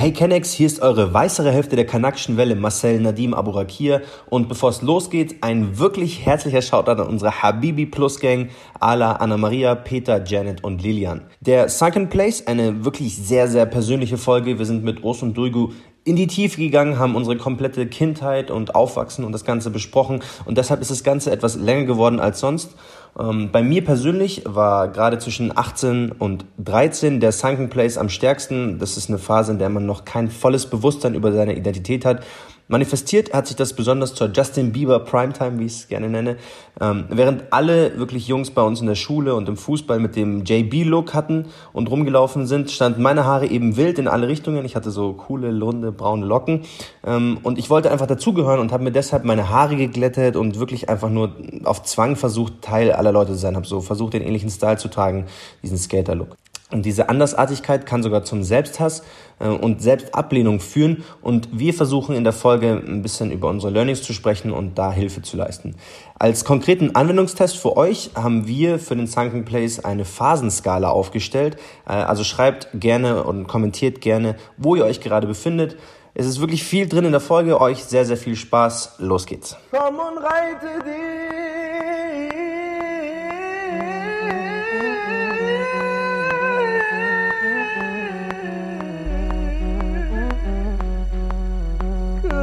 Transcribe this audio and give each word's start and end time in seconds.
Hey 0.00 0.12
Kennex, 0.12 0.52
hier 0.52 0.68
ist 0.68 0.80
eure 0.80 1.12
weißere 1.12 1.50
Hälfte 1.50 1.74
der 1.74 1.84
kanakischen 1.84 2.36
Welle, 2.36 2.54
Marcel 2.54 3.00
Nadim 3.00 3.34
Aburakir. 3.34 4.02
Und 4.30 4.48
bevor 4.48 4.70
es 4.70 4.80
losgeht, 4.80 5.42
ein 5.42 5.76
wirklich 5.80 6.24
herzlicher 6.24 6.62
Shoutout 6.62 7.02
an 7.02 7.08
unsere 7.08 7.42
Habibi 7.42 7.84
Plus 7.84 8.20
Gang, 8.20 8.50
Ala, 8.78 9.14
Anna 9.14 9.36
Maria, 9.36 9.74
Peter, 9.74 10.24
Janet 10.24 10.62
und 10.62 10.84
Lilian. 10.84 11.22
Der 11.40 11.68
Second 11.68 12.10
Place, 12.10 12.46
eine 12.46 12.84
wirklich 12.84 13.16
sehr, 13.16 13.48
sehr 13.48 13.66
persönliche 13.66 14.18
Folge. 14.18 14.60
Wir 14.60 14.66
sind 14.66 14.84
mit 14.84 15.02
Urs 15.02 15.20
und 15.24 15.36
Duigu 15.36 15.70
in 16.04 16.14
die 16.14 16.28
Tiefe 16.28 16.58
gegangen, 16.58 17.00
haben 17.00 17.16
unsere 17.16 17.36
komplette 17.36 17.86
Kindheit 17.86 18.52
und 18.52 18.76
Aufwachsen 18.76 19.24
und 19.24 19.32
das 19.32 19.44
Ganze 19.44 19.70
besprochen. 19.70 20.20
Und 20.44 20.58
deshalb 20.58 20.80
ist 20.80 20.92
das 20.92 21.02
Ganze 21.02 21.32
etwas 21.32 21.56
länger 21.56 21.86
geworden 21.86 22.20
als 22.20 22.38
sonst. 22.38 22.76
Ähm, 23.18 23.50
bei 23.50 23.62
mir 23.62 23.84
persönlich 23.84 24.42
war 24.44 24.88
gerade 24.88 25.18
zwischen 25.18 25.56
18 25.56 26.12
und 26.12 26.44
13 26.58 27.20
der 27.20 27.32
Sunken 27.32 27.68
Place 27.68 27.98
am 27.98 28.08
stärksten. 28.08 28.78
Das 28.78 28.96
ist 28.96 29.08
eine 29.08 29.18
Phase, 29.18 29.52
in 29.52 29.58
der 29.58 29.68
man 29.68 29.86
noch 29.86 30.04
kein 30.04 30.30
volles 30.30 30.66
Bewusstsein 30.66 31.14
über 31.14 31.32
seine 31.32 31.56
Identität 31.56 32.04
hat. 32.04 32.24
Manifestiert 32.70 33.32
hat 33.32 33.46
sich 33.46 33.56
das 33.56 33.72
besonders 33.72 34.14
zur 34.14 34.30
Justin 34.30 34.72
Bieber 34.72 35.00
Primetime, 35.00 35.58
wie 35.58 35.64
ich 35.64 35.72
es 35.72 35.88
gerne 35.88 36.10
nenne. 36.10 36.36
Ähm, 36.78 37.06
während 37.08 37.44
alle 37.50 37.98
wirklich 37.98 38.28
Jungs 38.28 38.50
bei 38.50 38.60
uns 38.60 38.82
in 38.82 38.86
der 38.86 38.94
Schule 38.94 39.34
und 39.34 39.48
im 39.48 39.56
Fußball 39.56 39.98
mit 39.98 40.16
dem 40.16 40.44
JB-Look 40.44 41.14
hatten 41.14 41.46
und 41.72 41.90
rumgelaufen 41.90 42.46
sind, 42.46 42.70
standen 42.70 43.00
meine 43.00 43.24
Haare 43.24 43.46
eben 43.46 43.78
wild 43.78 43.98
in 43.98 44.06
alle 44.06 44.28
Richtungen. 44.28 44.66
Ich 44.66 44.76
hatte 44.76 44.90
so 44.90 45.14
coole, 45.14 45.58
runde, 45.58 45.92
braune 45.92 46.26
Locken. 46.26 46.66
Ähm, 47.06 47.38
und 47.42 47.58
ich 47.58 47.70
wollte 47.70 47.90
einfach 47.90 48.06
dazugehören 48.06 48.60
und 48.60 48.70
habe 48.70 48.84
mir 48.84 48.92
deshalb 48.92 49.24
meine 49.24 49.48
Haare 49.48 49.76
geglättet 49.76 50.36
und 50.36 50.58
wirklich 50.58 50.90
einfach 50.90 51.08
nur 51.08 51.32
auf 51.64 51.84
Zwang 51.84 52.16
versucht, 52.16 52.60
Teil 52.60 52.92
aller 52.92 53.12
Leute 53.12 53.32
zu 53.32 53.38
sein. 53.38 53.56
Habe 53.56 53.66
so 53.66 53.80
versucht, 53.80 54.12
den 54.12 54.22
ähnlichen 54.22 54.50
Style 54.50 54.76
zu 54.76 54.88
tragen, 54.88 55.24
diesen 55.62 55.78
Skater-Look. 55.78 56.36
Und 56.70 56.84
diese 56.84 57.08
Andersartigkeit 57.08 57.86
kann 57.86 58.02
sogar 58.02 58.24
zum 58.24 58.42
Selbsthass 58.42 59.02
äh, 59.38 59.48
und 59.48 59.80
Selbstablehnung 59.80 60.60
führen. 60.60 61.02
Und 61.22 61.48
wir 61.52 61.72
versuchen 61.72 62.14
in 62.14 62.24
der 62.24 62.34
Folge 62.34 62.82
ein 62.86 63.00
bisschen 63.00 63.30
über 63.30 63.48
unsere 63.48 63.72
Learnings 63.72 64.02
zu 64.02 64.12
sprechen 64.12 64.52
und 64.52 64.76
da 64.76 64.92
Hilfe 64.92 65.22
zu 65.22 65.38
leisten. 65.38 65.76
Als 66.18 66.44
konkreten 66.44 66.94
Anwendungstest 66.94 67.56
für 67.56 67.76
euch 67.76 68.10
haben 68.14 68.46
wir 68.46 68.78
für 68.78 68.96
den 68.96 69.06
Sunken 69.06 69.46
Place 69.46 69.82
eine 69.82 70.04
Phasenskala 70.04 70.90
aufgestellt. 70.90 71.56
Äh, 71.86 71.92
also 71.92 72.22
schreibt 72.22 72.68
gerne 72.74 73.24
und 73.24 73.46
kommentiert 73.46 74.02
gerne, 74.02 74.36
wo 74.58 74.76
ihr 74.76 74.84
euch 74.84 75.00
gerade 75.00 75.26
befindet. 75.26 75.76
Es 76.12 76.26
ist 76.26 76.40
wirklich 76.40 76.64
viel 76.64 76.86
drin 76.86 77.04
in 77.06 77.12
der 77.12 77.20
Folge. 77.20 77.60
Euch 77.60 77.84
sehr, 77.84 78.04
sehr 78.04 78.16
viel 78.16 78.36
Spaß. 78.36 78.96
Los 78.98 79.24
geht's. 79.24 79.56
Komm 79.70 79.94
und 79.94 80.18
reite 80.18 80.84
dich. 80.84 82.57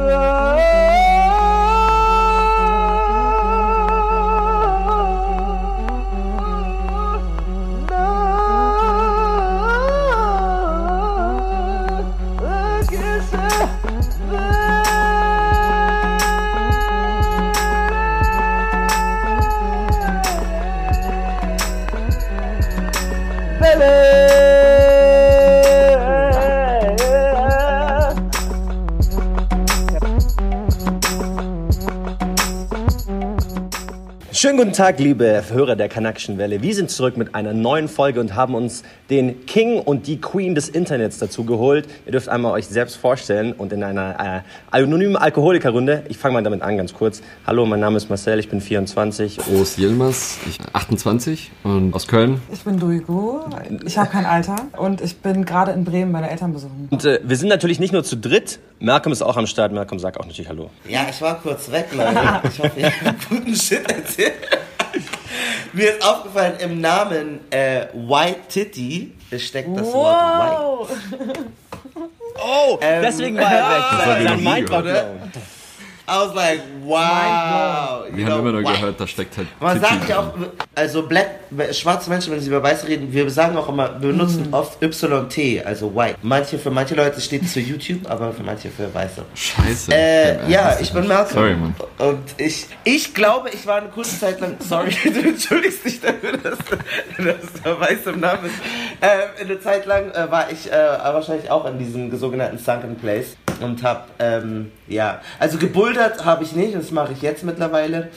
Oh. 0.08 0.75
Schönen 34.36 34.58
guten 34.58 34.74
Tag, 34.74 34.98
liebe 34.98 35.44
Hörer 35.48 35.76
der 35.76 35.88
Kanakischen 35.88 36.36
Welle. 36.36 36.60
Wir 36.60 36.74
sind 36.74 36.90
zurück 36.90 37.16
mit 37.16 37.34
einer 37.34 37.54
neuen 37.54 37.88
Folge 37.88 38.20
und 38.20 38.34
haben 38.34 38.54
uns 38.54 38.82
den 39.08 39.46
King 39.46 39.78
und 39.78 40.06
die 40.06 40.20
Queen 40.20 40.54
des 40.54 40.68
Internets 40.68 41.18
dazu 41.18 41.44
geholt. 41.44 41.88
Ihr 42.04 42.12
dürft 42.12 42.28
einmal 42.28 42.52
euch 42.52 42.66
selbst 42.66 42.96
vorstellen 42.96 43.54
und 43.54 43.72
in 43.72 43.82
einer 43.82 44.42
äh, 44.44 44.76
anonymen 44.76 45.16
Alkoholikerrunde. 45.16 46.02
Ich 46.10 46.18
fange 46.18 46.34
mal 46.34 46.42
damit 46.42 46.60
an, 46.60 46.76
ganz 46.76 46.92
kurz. 46.92 47.22
Hallo, 47.46 47.64
mein 47.64 47.80
Name 47.80 47.96
ist 47.96 48.10
Marcel, 48.10 48.38
ich 48.38 48.50
bin 48.50 48.60
24. 48.60 49.38
Urs 49.54 49.78
Yilmaz, 49.78 50.36
ich 50.46 50.58
bin 50.58 50.66
28 50.70 51.50
und 51.62 51.94
aus 51.94 52.06
Köln. 52.06 52.42
Ich 52.52 52.62
bin 52.62 52.78
Duigo, 52.78 53.46
ich 53.86 53.96
habe 53.96 54.10
kein 54.10 54.26
Alter 54.26 54.56
und 54.76 55.00
ich 55.00 55.16
bin 55.16 55.46
gerade 55.46 55.72
in 55.72 55.84
Bremen 55.84 56.12
meine 56.12 56.28
Eltern 56.28 56.52
besuchen. 56.52 56.88
Und 56.90 57.06
äh, 57.06 57.20
wir 57.24 57.38
sind 57.38 57.48
natürlich 57.48 57.80
nicht 57.80 57.94
nur 57.94 58.04
zu 58.04 58.18
dritt. 58.18 58.58
Malcolm 58.80 59.14
ist 59.14 59.22
auch 59.22 59.38
am 59.38 59.46
Start. 59.46 59.72
Malcolm, 59.72 59.98
sag 59.98 60.20
auch 60.20 60.26
natürlich 60.26 60.50
Hallo. 60.50 60.68
Ja, 60.86 61.06
ich 61.08 61.22
war 61.22 61.40
kurz 61.40 61.70
weg, 61.72 61.86
Leute. 61.94 62.20
Ich 62.44 62.58
hoffe, 62.58 62.80
ihr 62.80 62.92
habt 63.02 63.28
guten 63.30 63.56
Shit 63.56 63.90
erzählt. 63.90 64.25
Mir 65.72 65.90
ist 65.90 66.06
aufgefallen, 66.06 66.54
im 66.58 66.80
Namen 66.80 67.40
äh, 67.50 67.86
White 67.92 68.40
Titty 68.48 69.12
steckt 69.38 69.76
das 69.76 69.86
wow. 69.86 69.94
Wort 69.94 70.88
White. 70.88 71.44
Oh, 72.38 72.78
ähm, 72.80 73.02
deswegen 73.02 73.36
war 73.36 73.52
er 73.52 73.68
weg. 73.70 73.84
Das 73.90 74.06
war 74.06 74.36
Mind 74.36 74.70
war 74.70 74.82
I 76.08 76.24
was 76.24 76.34
like, 76.34 76.60
wow. 76.84 78.04
Wir 78.12 78.26
haben 78.26 78.32
know, 78.32 78.38
immer 78.38 78.52
nur 78.52 78.62
wow. 78.62 78.72
gehört, 78.72 79.00
da 79.00 79.06
steckt 79.08 79.36
halt. 79.36 79.48
Man 79.58 79.80
sagt 79.80 80.08
ja 80.08 80.20
auch, 80.20 80.32
also 80.76 81.02
black, 81.02 81.26
schwarze 81.72 82.08
Menschen, 82.10 82.32
wenn 82.32 82.40
sie 82.40 82.46
über 82.46 82.62
Weiße 82.62 82.86
reden, 82.86 83.12
wir 83.12 83.28
sagen 83.28 83.56
auch 83.56 83.68
immer, 83.68 84.00
wir 84.00 84.10
benutzen 84.10 84.50
mm. 84.50 84.54
oft 84.54 84.80
YT, 84.80 85.66
also 85.66 85.92
white. 85.96 86.16
Manche, 86.22 86.60
für 86.60 86.70
manche 86.70 86.94
Leute 86.94 87.20
steht 87.20 87.42
es 87.42 87.54
für 87.54 87.60
YouTube, 87.60 88.08
aber 88.08 88.32
für 88.32 88.44
manche 88.44 88.70
für 88.70 88.92
Weiße. 88.94 89.24
Scheiße. 89.34 89.92
Äh, 89.92 90.48
ja, 90.48 90.76
ich 90.80 90.92
bin 90.92 91.08
Malcolm. 91.08 91.34
Sorry, 91.34 91.56
Mann. 91.56 91.74
Und 91.98 92.22
ich, 92.36 92.66
ich 92.84 93.12
glaube, 93.12 93.50
ich 93.50 93.66
war 93.66 93.78
eine 93.78 93.88
kurze 93.88 94.20
Zeit 94.20 94.38
lang, 94.40 94.56
sorry, 94.60 94.92
du 95.04 95.28
entschuldigst 95.28 95.84
dich 95.84 96.00
dafür, 96.00 96.36
dass, 96.38 96.58
dass 97.18 97.62
da 97.64 97.80
Weiß 97.80 98.06
im 98.06 98.20
Namen 98.20 98.46
ist. 98.46 98.54
Äh, 99.00 99.42
eine 99.42 99.58
Zeit 99.58 99.86
lang 99.86 100.12
äh, 100.12 100.30
war 100.30 100.52
ich 100.52 100.70
äh, 100.70 100.72
wahrscheinlich 100.72 101.50
auch 101.50 101.66
in 101.66 101.80
diesem 101.80 102.16
sogenannten 102.16 102.58
Sunken 102.58 102.94
Place 102.94 103.36
und 103.60 103.82
habe, 103.82 104.04
ähm, 104.18 104.72
ja, 104.86 105.20
also 105.38 105.58
gebouldert 105.96 106.24
habe 106.24 106.44
ich 106.44 106.52
nicht, 106.52 106.74
das 106.74 106.90
mache 106.90 107.12
ich 107.12 107.22
jetzt 107.22 107.42
mittlerweile. 107.44 108.08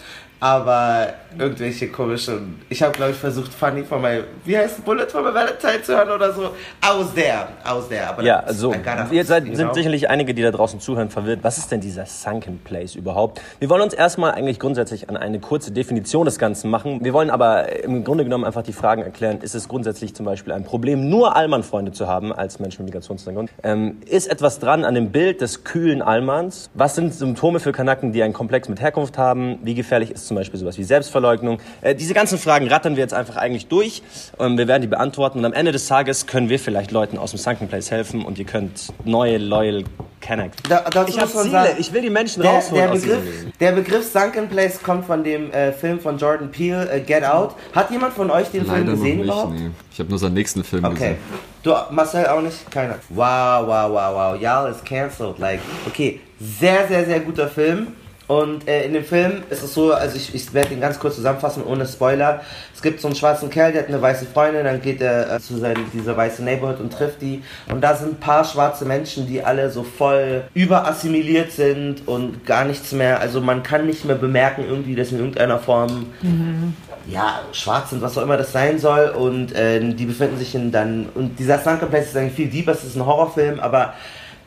Aber 0.42 1.14
irgendwelche 1.38 1.90
komischen. 1.90 2.62
Ich 2.70 2.82
habe, 2.82 2.94
glaube 2.94 3.12
ich, 3.12 3.18
versucht, 3.18 3.54
Funny 3.54 3.84
von 3.84 4.02
my. 4.02 4.24
Wie 4.46 4.58
heißt 4.58 4.84
Bullet 4.84 5.08
for 5.08 5.22
my 5.22 5.34
Valentine 5.34 5.82
zu 5.84 5.96
hören 5.96 6.10
oder 6.10 6.34
so. 6.34 6.52
Aus 6.86 7.14
der, 7.14 7.50
aus 7.64 7.88
der. 7.88 8.10
Aber 8.10 8.24
ja, 8.24 8.44
ihr 9.12 9.26
seid, 9.26 9.46
sind 9.46 9.58
know. 9.58 9.74
sicherlich 9.74 10.10
einige, 10.10 10.34
die 10.34 10.42
da 10.42 10.52
draußen 10.52 10.80
zuhören, 10.80 11.10
verwirrt. 11.10 11.40
Was 11.44 11.58
ist 11.58 11.72
denn 11.72 11.82
dieser 11.82 12.06
Sunken 12.06 12.60
Place 12.64 12.96
überhaupt? 12.96 13.42
Wir 13.60 13.70
wollen 13.70 13.82
uns 13.82 13.94
erstmal 13.94 14.32
eigentlich 14.32 14.60
grundsätzlich 14.60 15.10
an 15.10 15.18
eine 15.18 15.40
kurze 15.40 15.72
Definition 15.72 16.26
des 16.26 16.40
Ganzen 16.40 16.70
machen. 16.70 17.04
Wir 17.04 17.14
wollen 17.14 17.30
aber 17.30 17.84
im 17.84 18.04
Grunde 18.04 18.24
genommen 18.24 18.46
einfach 18.46 18.64
die 18.64 18.74
Fragen 18.74 19.04
erklären. 19.04 19.40
Ist 19.42 19.56
es 19.56 19.68
grundsätzlich 19.68 20.16
zum 20.16 20.26
Beispiel 20.26 20.54
ein 20.54 20.64
Problem, 20.64 21.10
nur 21.10 21.36
Allmann-Freunde 21.36 21.92
zu 21.92 22.08
haben 22.08 22.34
als 22.34 22.60
Mensch 22.60 22.80
mit 22.80 22.88
Migrationshintergrund? 22.88 23.52
Ähm, 23.64 23.98
ist 24.06 24.28
etwas 24.28 24.60
dran 24.60 24.86
an 24.86 24.96
dem 24.96 25.12
Bild 25.12 25.42
des 25.42 25.64
kühlen 25.64 26.02
Allmanns? 26.02 26.70
Was 26.74 26.96
sind 26.96 27.14
Symptome 27.14 27.60
für 27.60 27.72
Kanaken, 27.72 28.12
die 28.12 28.24
einen 28.24 28.34
Komplex 28.34 28.70
mit 28.70 28.82
Herkunft 28.82 29.18
haben? 29.18 29.60
Wie 29.64 29.76
gefährlich 29.76 30.12
ist 30.12 30.28
zum 30.28 30.36
Beispiel 30.36 30.60
sowas 30.60 30.78
wie 30.78 30.84
Selbstverleugnung. 31.20 31.60
Äh, 31.82 31.96
diese 31.96 32.14
ganzen 32.14 32.38
Fragen 32.38 32.68
rattern 32.68 32.96
wir 32.96 33.04
jetzt 33.04 33.14
einfach 33.14 33.36
eigentlich 33.36 33.68
durch. 33.68 34.02
Ähm, 34.40 34.58
wir 34.58 34.68
werden 34.68 34.82
die 34.82 34.88
beantworten 34.88 35.40
und 35.40 35.46
am 35.46 35.54
Ende 35.54 35.72
des 35.72 35.88
Tages 35.88 36.26
können 36.26 36.50
wir 36.50 36.60
vielleicht 36.60 36.92
Leuten 36.92 37.18
aus 37.18 37.32
dem 37.32 37.40
Sunken 37.40 37.68
Place 37.68 37.92
helfen 37.92 38.24
und 38.24 38.40
ihr 38.40 38.46
könnt 38.46 38.94
neue 39.06 39.38
Loyal 39.38 39.84
Connect. 40.26 40.70
Da, 40.70 40.84
ich 41.08 41.20
habe 41.20 41.32
Ziele, 41.32 41.50
sagen, 41.50 41.76
ich 41.78 41.94
will 41.94 42.02
die 42.02 42.10
Menschen 42.10 42.44
der, 42.44 42.52
rausholen 42.52 42.84
der 42.84 43.00
Begriff, 43.00 43.24
der 43.60 43.72
Begriff 43.72 44.12
Sunken 44.12 44.50
Place 44.50 44.82
kommt 44.82 45.06
von 45.06 45.24
dem 45.24 45.52
äh, 45.52 45.72
Film 45.72 46.00
von 46.00 46.18
Jordan 46.18 46.52
Peele, 46.52 46.90
äh, 46.92 47.00
Get 47.02 47.24
Out. 47.24 47.56
Hat 47.74 47.92
jemand 47.92 48.14
von 48.14 48.30
euch 48.30 48.50
den 48.50 48.66
Leider 48.66 48.86
Film 48.86 48.92
gesehen 48.92 49.18
nicht, 49.18 49.26
überhaupt? 49.26 49.54
Nee. 49.54 49.70
Ich 49.92 50.00
habe 50.00 50.10
nur 50.10 50.20
seinen 50.20 50.34
nächsten 50.34 50.64
Film 50.64 50.84
okay. 50.86 50.94
gesehen. 50.94 51.18
Du, 51.64 51.74
Marcel 51.92 52.26
auch 52.28 52.42
nicht? 52.42 52.70
Keiner. 52.72 52.96
Wow, 53.10 53.68
wow, 53.68 53.90
wow, 53.90 54.14
wow. 54.14 54.42
Y'all 54.42 54.70
is 54.72 54.82
cancelled. 54.84 55.40
Like, 55.40 55.60
okay, 55.88 56.20
sehr, 56.40 56.88
sehr, 56.88 57.06
sehr 57.06 57.20
guter 57.20 57.48
Film. 57.48 57.88
Und 58.30 58.68
äh, 58.68 58.86
in 58.86 58.94
dem 58.94 59.04
Film 59.04 59.42
ist 59.50 59.64
es 59.64 59.74
so, 59.74 59.92
also 59.92 60.16
ich, 60.16 60.36
ich 60.36 60.54
werde 60.54 60.76
ihn 60.76 60.80
ganz 60.80 61.00
kurz 61.00 61.16
zusammenfassen, 61.16 61.64
ohne 61.64 61.88
Spoiler. 61.88 62.42
Es 62.76 62.84
gibt 62.84 63.02
so 63.02 63.08
einen 63.08 63.16
schwarzen 63.16 63.50
Kerl, 63.50 63.72
der 63.72 63.82
hat 63.82 63.90
eine 63.90 64.00
weiße 64.00 64.28
Freundin, 64.28 64.66
dann 64.66 64.84
geht 64.84 65.02
er 65.02 65.34
äh, 65.34 65.40
zu 65.40 65.58
seinem, 65.58 65.90
dieser 65.92 66.16
weißen 66.16 66.46
Neighborhood 66.46 66.80
und 66.80 66.94
trifft 66.94 67.24
die. 67.24 67.42
Und 67.72 67.82
da 67.82 67.96
sind 67.96 68.12
ein 68.12 68.20
paar 68.20 68.46
schwarze 68.46 68.86
Menschen, 68.86 69.26
die 69.26 69.44
alle 69.44 69.72
so 69.72 69.82
voll 69.82 70.44
überassimiliert 70.54 71.52
sind 71.52 72.08
und 72.08 72.46
gar 72.46 72.66
nichts 72.66 72.92
mehr, 72.92 73.20
also 73.20 73.42
man 73.42 73.64
kann 73.64 73.88
nicht 73.88 74.06
mehr 74.06 74.16
bemerken 74.16 74.64
irgendwie, 74.64 74.94
dass 74.94 75.12
in 75.12 75.18
irgendeiner 75.18 75.58
Form 75.58 76.06
mhm. 76.22 76.76
ja, 77.08 77.40
schwarz 77.52 77.90
sind, 77.90 78.04
was 78.04 78.16
auch 78.16 78.22
immer 78.22 78.38
das 78.38 78.52
sein 78.52 78.78
soll. 78.78 79.10
Und 79.10 79.56
äh, 79.56 79.80
die 79.80 80.06
befinden 80.06 80.38
sich 80.38 80.54
in 80.54 80.72
dann, 80.72 81.10
und 81.16 81.40
dieser 81.40 81.58
Sunken 81.58 81.90
Place 81.90 82.10
ist 82.10 82.16
eigentlich 82.16 82.36
viel 82.36 82.50
deeper, 82.50 82.74
es 82.74 82.84
ist 82.84 82.96
ein 82.96 83.08
Horrorfilm, 83.08 83.60
aber 83.60 83.96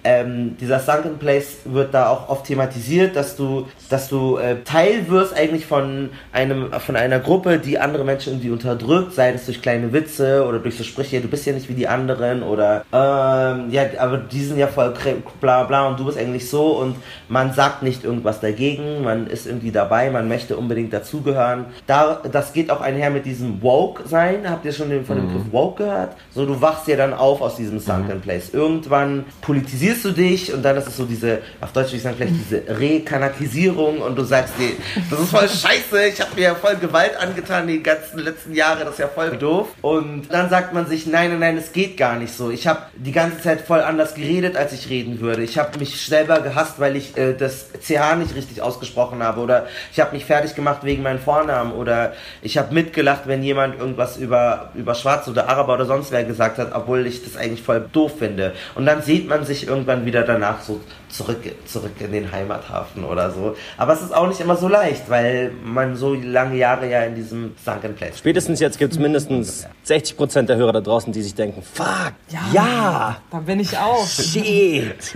ähm, 0.05 0.57
dieser 0.61 0.81
Sunken 0.81 1.19
Place 1.19 1.59
wird 1.65 1.95
da 1.95 2.09
auch 2.09 2.29
oft 2.29 2.47
thematisiert, 2.47 3.15
dass 3.17 3.37
du, 3.37 3.69
dass 3.89 4.09
du 4.09 4.37
äh, 4.37 4.57
Teil 4.65 5.09
wirst 5.09 5.35
eigentlich 5.35 5.67
von 5.67 6.11
einem, 6.33 6.73
von 6.73 6.97
einer 6.97 7.21
Gruppe, 7.21 7.59
die 7.59 7.79
andere 7.79 8.05
Menschen 8.05 8.35
irgendwie 8.35 8.51
unterdrückt, 8.51 9.15
sei 9.15 9.33
es 9.33 9.47
durch 9.47 9.63
kleine 9.63 9.93
Witze 9.93 10.45
oder 10.47 10.59
durch 10.59 10.77
so 10.77 10.85
Sprüche, 10.85 11.21
du 11.21 11.29
bist 11.29 11.47
ja 11.47 11.53
nicht 11.53 11.69
wie 11.69 11.75
die 11.75 11.89
anderen 11.89 12.43
oder 12.43 12.85
ähm, 12.93 13.71
ja, 13.71 13.85
aber 13.99 14.19
die 14.19 14.43
sind 14.43 14.59
ja 14.59 14.67
voll 14.67 14.93
bla 15.41 15.65
bla 15.65 15.89
und 15.89 16.01
du 16.01 16.07
bist 16.07 16.19
eigentlich 16.19 16.49
so 16.49 16.79
und 16.79 16.97
man 17.29 17.53
sagt 17.53 17.83
nicht 17.83 18.05
irgendwas 18.05 18.41
dagegen, 18.41 19.03
man 19.03 19.27
ist 19.27 19.47
irgendwie 19.47 19.71
dabei, 19.71 20.11
man 20.11 20.29
möchte 20.29 20.57
unbedingt 20.57 20.93
dazugehören. 20.93 21.67
Da, 21.87 22.21
das 22.31 22.53
geht 22.53 22.71
auch 22.71 22.81
einher 22.81 23.11
mit 23.11 23.25
diesem 23.25 23.63
Woke 23.63 24.09
sein. 24.09 24.49
Habt 24.49 24.65
ihr 24.65 24.73
schon 24.73 24.91
den, 24.91 25.05
von 25.05 25.17
dem 25.17 25.27
mhm. 25.27 25.29
Begriff 25.29 25.53
Woke 25.53 25.85
gehört? 25.85 26.17
So, 26.35 26.47
du 26.47 26.61
wachst 26.61 26.89
ja 26.89 26.97
dann 26.97 27.15
auf 27.15 27.41
aus 27.41 27.57
diesem 27.57 27.79
Sunken 27.79 28.17
mhm. 28.17 28.21
Place. 28.21 28.51
Irgendwann 28.53 29.25
politisierst 29.41 29.92
du 30.01 30.13
dich 30.13 30.53
und 30.53 30.63
dann 30.63 30.77
ist 30.77 30.89
es 30.89 30.97
so 30.97 31.05
diese, 31.05 31.41
auf 31.61 31.73
Deutsch 31.73 31.89
würde 31.89 31.97
ich 31.97 32.03
sagen, 32.03 32.17
vielleicht 32.17 32.35
diese 32.35 32.81
Rekanakisierung 32.81 34.01
und 34.01 34.17
du 34.17 34.25
sagst 34.25 34.55
dir, 34.59 34.71
das 35.11 35.21
ist 35.21 35.31
voll 35.31 35.49
scheiße, 35.49 36.07
ich 36.07 36.21
habe 36.21 36.35
mir 36.35 36.43
ja 36.43 36.55
voll 36.55 36.77
Gewalt 36.77 37.17
angetan 37.17 37.67
die 37.67 37.83
ganzen 37.83 38.19
letzten 38.21 38.55
Jahre, 38.55 38.85
das 38.85 38.95
ist 38.95 39.01
ja 39.01 39.09
voll 39.09 39.37
doof. 39.37 39.69
Und 39.83 40.33
dann 40.33 40.49
sagt 40.49 40.73
man 40.73 40.87
sich, 40.87 41.07
nein, 41.07 41.31
nein, 41.31 41.41
nein, 41.41 41.57
es 41.57 41.73
geht 41.73 41.97
gar 41.97 42.17
nicht 42.17 42.33
so. 42.35 42.51
Ich 42.51 42.67
habe 42.67 42.83
die 42.95 43.13
ganze 43.13 43.41
Zeit 43.43 43.61
voll 43.61 43.81
anders 43.81 44.15
geredet, 44.15 44.57
als 44.57 44.73
ich 44.73 44.89
reden 44.89 45.21
würde. 45.21 45.43
Ich 45.43 45.59
habe 45.59 45.79
mich 45.79 46.01
selber 46.01 46.41
gehasst, 46.41 46.79
weil 46.79 46.97
ich 46.97 47.17
äh, 47.17 47.35
das 47.35 47.67
CH 47.81 48.17
nicht 48.17 48.35
richtig 48.35 48.63
ausgesprochen 48.63 49.23
habe 49.23 49.41
oder 49.41 49.67
ich 49.93 50.01
habe 50.01 50.15
mich 50.15 50.25
fertig 50.25 50.55
gemacht 50.55 50.85
wegen 50.85 51.03
meinem 51.03 51.21
Vornamen 51.21 51.73
oder 51.73 52.13
ich 52.41 52.59
habe 52.59 52.73
mitgelacht, 52.73 53.23
wenn 53.27 53.43
jemand 53.43 53.79
irgendwas 53.79 54.17
über, 54.17 54.71
über 54.75 54.95
Schwarz 54.95 55.29
oder 55.29 55.49
Araber 55.49 55.75
oder 55.75 55.87
sonst 55.87 56.13
wer 56.13 56.25
gesagt 56.25 56.59
hat, 56.59 56.75
obwohl 56.75 57.07
ich 57.07 57.25
das 57.25 57.37
eigentlich 57.37 57.63
voll 57.63 57.85
doof 57.93 58.13
finde. 58.19 58.53
Und 58.75 58.87
dann 58.87 59.03
sieht 59.03 59.29
man 59.29 59.45
sich 59.45 59.67
irgendwann 59.83 60.07
wieder 60.07 60.23
danach 60.23 60.63
so 60.63 60.81
zurück, 61.09 61.41
zurück 61.67 61.93
in 61.99 62.13
den 62.13 62.31
Heimathafen 62.31 63.05
oder 63.05 63.31
so. 63.31 63.57
Aber 63.77 63.93
es 63.93 64.03
ist 64.03 64.15
auch 64.15 64.29
nicht 64.29 64.41
immer 64.41 64.57
so 64.57 64.69
leicht, 64.69 65.11
weil 65.11 65.51
man 65.65 65.97
so 65.97 66.15
lange 66.15 66.57
Jahre 66.57 66.89
ja 66.89 67.03
in 67.03 67.15
diesem 67.15 67.55
Sunken 67.65 67.95
Place. 67.95 68.19
Spätestens 68.19 68.61
jetzt 68.61 68.79
gibt 68.79 68.93
es 68.93 68.99
mindestens 68.99 69.67
60% 69.87 70.43
der 70.43 70.57
Hörer 70.57 70.73
da 70.73 70.81
draußen, 70.81 71.13
die 71.13 71.23
sich 71.23 71.35
denken, 71.35 71.63
fuck, 71.63 72.13
ja, 72.29 72.41
ja. 72.53 73.17
da 73.31 73.39
bin 73.39 73.61
ich 73.61 73.77
auch. 73.77 74.07
Shit. 74.07 75.13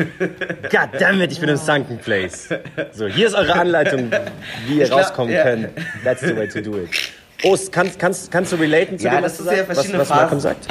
Goddammit, 0.70 1.32
ich 1.32 1.40
bin 1.40 1.48
im 1.48 1.56
Sunken 1.56 1.98
Place. 1.98 2.48
So, 2.92 3.06
hier 3.06 3.28
ist 3.28 3.34
eure 3.34 3.54
Anleitung, 3.54 4.10
wie 4.66 4.78
ihr 4.78 4.86
glaub, 4.86 5.00
rauskommen 5.00 5.32
ja. 5.32 5.42
könnt. 5.44 5.69
That's 6.04 6.22
the 6.22 6.36
way 6.36 6.48
to 6.48 6.60
do 6.60 6.78
it. 6.78 6.90
Ost, 7.44 7.70
kannst, 7.70 7.98
kannst, 7.98 8.30
kannst 8.30 8.52
du 8.52 8.56
relaten 8.56 8.98
zu 8.98 9.04
ja, 9.04 9.16
dem, 9.16 9.24
was, 9.24 9.36
das 9.36 9.46
ist 9.46 9.56
ja 9.56 9.64
verschiedene 9.64 9.98
was, 9.98 10.10
was 10.10 10.16
Malcolm 10.16 10.40
sagt? 10.40 10.69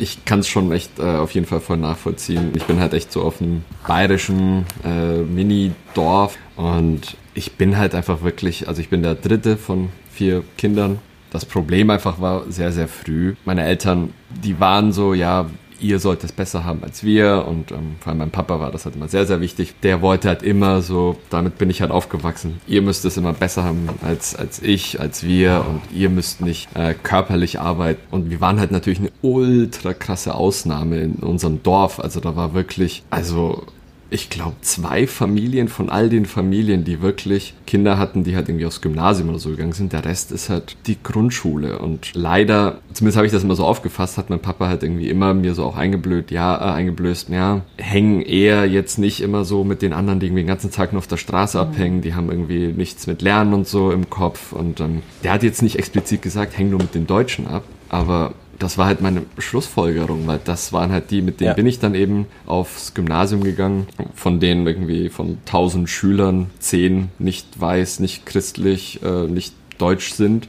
Ich 0.00 0.24
kann 0.24 0.40
es 0.40 0.48
schon 0.48 0.72
echt 0.72 0.98
äh, 0.98 1.02
auf 1.02 1.32
jeden 1.32 1.46
Fall 1.46 1.60
voll 1.60 1.76
nachvollziehen. 1.76 2.52
Ich 2.56 2.64
bin 2.64 2.80
halt 2.80 2.94
echt 2.94 3.12
so 3.12 3.22
auf 3.22 3.40
einem 3.40 3.62
bayerischen 3.86 4.64
äh, 4.84 5.18
Mini-Dorf 5.18 6.38
und 6.56 7.16
ich 7.34 7.52
bin 7.52 7.76
halt 7.76 7.94
einfach 7.94 8.22
wirklich, 8.22 8.66
also 8.66 8.80
ich 8.80 8.88
bin 8.88 9.02
der 9.02 9.14
dritte 9.14 9.56
von 9.56 9.90
vier 10.10 10.42
Kindern. 10.56 10.98
Das 11.30 11.44
Problem 11.44 11.90
einfach 11.90 12.20
war 12.20 12.50
sehr, 12.50 12.72
sehr 12.72 12.88
früh. 12.88 13.34
Meine 13.44 13.64
Eltern, 13.64 14.12
die 14.42 14.58
waren 14.58 14.92
so, 14.92 15.14
ja, 15.14 15.48
ihr 15.80 15.98
sollt 15.98 16.24
es 16.24 16.32
besser 16.32 16.64
haben 16.64 16.82
als 16.82 17.04
wir 17.04 17.44
und 17.46 17.72
ähm, 17.72 17.96
vor 18.00 18.10
allem 18.10 18.18
mein 18.18 18.30
Papa 18.30 18.60
war 18.60 18.70
das 18.70 18.84
halt 18.84 18.96
immer 18.96 19.08
sehr, 19.08 19.26
sehr 19.26 19.40
wichtig. 19.40 19.74
Der 19.82 20.02
wollte 20.02 20.28
halt 20.28 20.42
immer 20.42 20.82
so, 20.82 21.16
damit 21.30 21.58
bin 21.58 21.70
ich 21.70 21.80
halt 21.80 21.90
aufgewachsen, 21.90 22.60
ihr 22.66 22.82
müsst 22.82 23.04
es 23.04 23.16
immer 23.16 23.32
besser 23.32 23.64
haben 23.64 23.88
als, 24.02 24.34
als 24.34 24.62
ich, 24.62 25.00
als 25.00 25.24
wir 25.24 25.64
und 25.68 25.82
ihr 25.96 26.10
müsst 26.10 26.40
nicht 26.40 26.68
äh, 26.74 26.94
körperlich 26.94 27.60
arbeiten. 27.60 28.00
Und 28.10 28.30
wir 28.30 28.40
waren 28.40 28.60
halt 28.60 28.70
natürlich 28.70 29.00
eine 29.00 29.12
ultra 29.22 29.94
krasse 29.94 30.34
Ausnahme 30.34 31.00
in 31.00 31.14
unserem 31.14 31.62
Dorf. 31.62 32.00
Also 32.00 32.20
da 32.20 32.36
war 32.36 32.54
wirklich, 32.54 33.02
also 33.10 33.64
ich 34.10 34.28
glaube, 34.28 34.56
zwei 34.60 35.06
Familien 35.06 35.68
von 35.68 35.88
all 35.88 36.08
den 36.08 36.26
Familien, 36.26 36.84
die 36.84 37.00
wirklich 37.00 37.54
Kinder 37.66 37.96
hatten, 37.96 38.24
die 38.24 38.34
halt 38.34 38.48
irgendwie 38.48 38.66
aufs 38.66 38.80
Gymnasium 38.80 39.28
oder 39.28 39.38
so 39.38 39.50
gegangen 39.50 39.72
sind. 39.72 39.92
Der 39.92 40.04
Rest 40.04 40.32
ist 40.32 40.50
halt 40.50 40.76
die 40.86 41.00
Grundschule. 41.00 41.78
Und 41.78 42.14
leider, 42.14 42.80
zumindest 42.92 43.16
habe 43.16 43.26
ich 43.26 43.32
das 43.32 43.44
immer 43.44 43.54
so 43.54 43.64
aufgefasst, 43.64 44.18
hat 44.18 44.28
mein 44.28 44.40
Papa 44.40 44.66
halt 44.66 44.82
irgendwie 44.82 45.08
immer 45.08 45.32
mir 45.32 45.54
so 45.54 45.64
auch 45.64 45.76
eingeblöd, 45.76 46.32
ja, 46.32 46.56
äh, 46.56 46.74
eingeblößt, 46.74 47.28
ja, 47.28 47.62
hängen 47.76 48.20
eher 48.20 48.66
jetzt 48.66 48.98
nicht 48.98 49.20
immer 49.20 49.44
so 49.44 49.62
mit 49.62 49.80
den 49.80 49.92
anderen, 49.92 50.18
die 50.18 50.26
irgendwie 50.26 50.42
den 50.42 50.48
ganzen 50.48 50.72
Tag 50.72 50.92
nur 50.92 50.98
auf 50.98 51.06
der 51.06 51.16
Straße 51.16 51.56
mhm. 51.56 51.62
abhängen, 51.62 52.02
die 52.02 52.14
haben 52.14 52.30
irgendwie 52.30 52.68
nichts 52.68 53.06
mit 53.06 53.22
Lernen 53.22 53.54
und 53.54 53.68
so 53.68 53.92
im 53.92 54.10
Kopf. 54.10 54.52
Und 54.52 54.80
ähm, 54.80 55.02
der 55.22 55.32
hat 55.32 55.44
jetzt 55.44 55.62
nicht 55.62 55.78
explizit 55.78 56.20
gesagt, 56.20 56.58
häng 56.58 56.70
nur 56.70 56.80
mit 56.80 56.94
den 56.94 57.06
Deutschen 57.06 57.46
ab. 57.46 57.62
Aber 57.88 58.34
das 58.60 58.78
war 58.78 58.86
halt 58.86 59.00
meine 59.00 59.22
Schlussfolgerung, 59.38 60.26
weil 60.26 60.38
das 60.44 60.72
waren 60.72 60.92
halt 60.92 61.10
die, 61.10 61.22
mit 61.22 61.40
denen 61.40 61.48
ja. 61.48 61.54
bin 61.54 61.66
ich 61.66 61.78
dann 61.80 61.94
eben 61.94 62.26
aufs 62.46 62.94
Gymnasium 62.94 63.42
gegangen, 63.42 63.86
von 64.14 64.38
denen 64.38 64.66
irgendwie 64.66 65.08
von 65.08 65.38
1000 65.46 65.88
Schülern 65.88 66.50
zehn 66.58 67.08
nicht 67.18 67.58
weiß, 67.58 68.00
nicht 68.00 68.26
christlich, 68.26 69.02
äh, 69.02 69.26
nicht 69.26 69.54
deutsch 69.78 70.12
sind, 70.12 70.46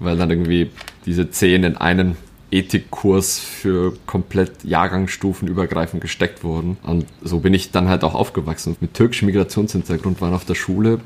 weil 0.00 0.16
dann 0.16 0.28
irgendwie 0.28 0.70
diese 1.06 1.30
zehn 1.30 1.62
in 1.62 1.76
einen 1.76 2.16
Ethikkurs 2.50 3.38
für 3.38 3.94
komplett 4.06 4.64
Jahrgangsstufen 4.64 5.46
übergreifend 5.46 6.02
gesteckt 6.02 6.42
wurden. 6.42 6.76
Und 6.82 7.06
so 7.22 7.38
bin 7.38 7.54
ich 7.54 7.70
dann 7.70 7.88
halt 7.88 8.02
auch 8.02 8.14
aufgewachsen. 8.14 8.76
Mit 8.80 8.94
türkischem 8.94 9.26
Migrationshintergrund 9.26 10.20
waren 10.20 10.34
auf 10.34 10.44
der 10.44 10.56
Schule 10.56 11.00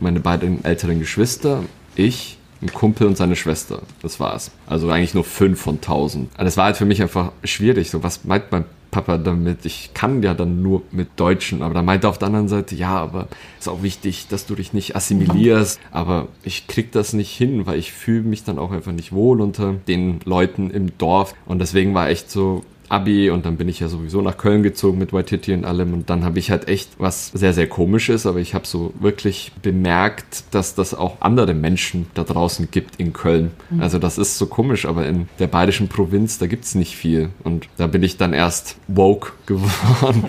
meine 0.00 0.20
beiden 0.20 0.64
älteren 0.64 0.98
Geschwister, 0.98 1.62
ich 1.94 2.38
ein 2.62 2.72
Kumpel 2.72 3.06
und 3.06 3.16
seine 3.16 3.36
Schwester. 3.36 3.82
Das 4.02 4.20
war's. 4.20 4.50
Also 4.66 4.90
eigentlich 4.90 5.14
nur 5.14 5.24
fünf 5.24 5.60
von 5.60 5.80
tausend. 5.80 6.30
Das 6.36 6.56
war 6.56 6.66
halt 6.66 6.76
für 6.76 6.84
mich 6.84 7.00
einfach 7.02 7.32
schwierig. 7.44 7.90
So, 7.90 8.02
was 8.02 8.24
meint 8.24 8.52
mein 8.52 8.64
Papa 8.90 9.18
damit? 9.18 9.64
Ich 9.64 9.90
kann 9.94 10.22
ja 10.22 10.34
dann 10.34 10.62
nur 10.62 10.82
mit 10.90 11.08
Deutschen. 11.16 11.62
Aber 11.62 11.74
da 11.74 11.82
meinte 11.82 12.06
er 12.06 12.10
auf 12.10 12.18
der 12.18 12.26
anderen 12.26 12.48
Seite, 12.48 12.74
ja, 12.74 12.96
aber 12.96 13.28
ist 13.58 13.68
auch 13.68 13.82
wichtig, 13.82 14.26
dass 14.28 14.46
du 14.46 14.54
dich 14.54 14.72
nicht 14.72 14.94
assimilierst. 14.94 15.80
Aber 15.90 16.28
ich 16.42 16.66
krieg 16.66 16.92
das 16.92 17.12
nicht 17.12 17.30
hin, 17.30 17.66
weil 17.66 17.78
ich 17.78 17.92
fühle 17.92 18.22
mich 18.22 18.44
dann 18.44 18.58
auch 18.58 18.72
einfach 18.72 18.92
nicht 18.92 19.12
wohl 19.12 19.40
unter 19.40 19.74
den 19.88 20.20
Leuten 20.24 20.70
im 20.70 20.96
Dorf. 20.98 21.34
Und 21.46 21.60
deswegen 21.60 21.94
war 21.94 22.08
echt 22.08 22.30
so, 22.30 22.64
Abi 22.90 23.30
und 23.30 23.46
dann 23.46 23.56
bin 23.56 23.68
ich 23.68 23.80
ja 23.80 23.88
sowieso 23.88 24.20
nach 24.20 24.36
Köln 24.36 24.62
gezogen 24.64 24.98
mit 24.98 25.12
Waititi 25.12 25.54
und 25.54 25.64
allem 25.64 25.94
und 25.94 26.10
dann 26.10 26.24
habe 26.24 26.40
ich 26.40 26.50
halt 26.50 26.68
echt 26.68 26.90
was 26.98 27.28
sehr, 27.28 27.52
sehr 27.52 27.68
komisches, 27.68 28.26
aber 28.26 28.40
ich 28.40 28.52
habe 28.52 28.66
so 28.66 28.92
wirklich 28.98 29.52
bemerkt, 29.62 30.44
dass 30.50 30.74
das 30.74 30.92
auch 30.92 31.20
andere 31.20 31.54
Menschen 31.54 32.06
da 32.14 32.24
draußen 32.24 32.68
gibt 32.70 32.96
in 32.96 33.12
Köln. 33.12 33.52
Mhm. 33.70 33.80
Also 33.80 34.00
das 34.00 34.18
ist 34.18 34.38
so 34.38 34.46
komisch, 34.46 34.86
aber 34.86 35.06
in 35.06 35.28
der 35.38 35.46
bayerischen 35.46 35.88
Provinz, 35.88 36.38
da 36.38 36.48
gibt 36.48 36.64
es 36.64 36.74
nicht 36.74 36.96
viel 36.96 37.30
und 37.44 37.68
da 37.76 37.86
bin 37.86 38.02
ich 38.02 38.16
dann 38.16 38.32
erst 38.32 38.76
woke 38.88 39.32
geworden. 39.46 40.24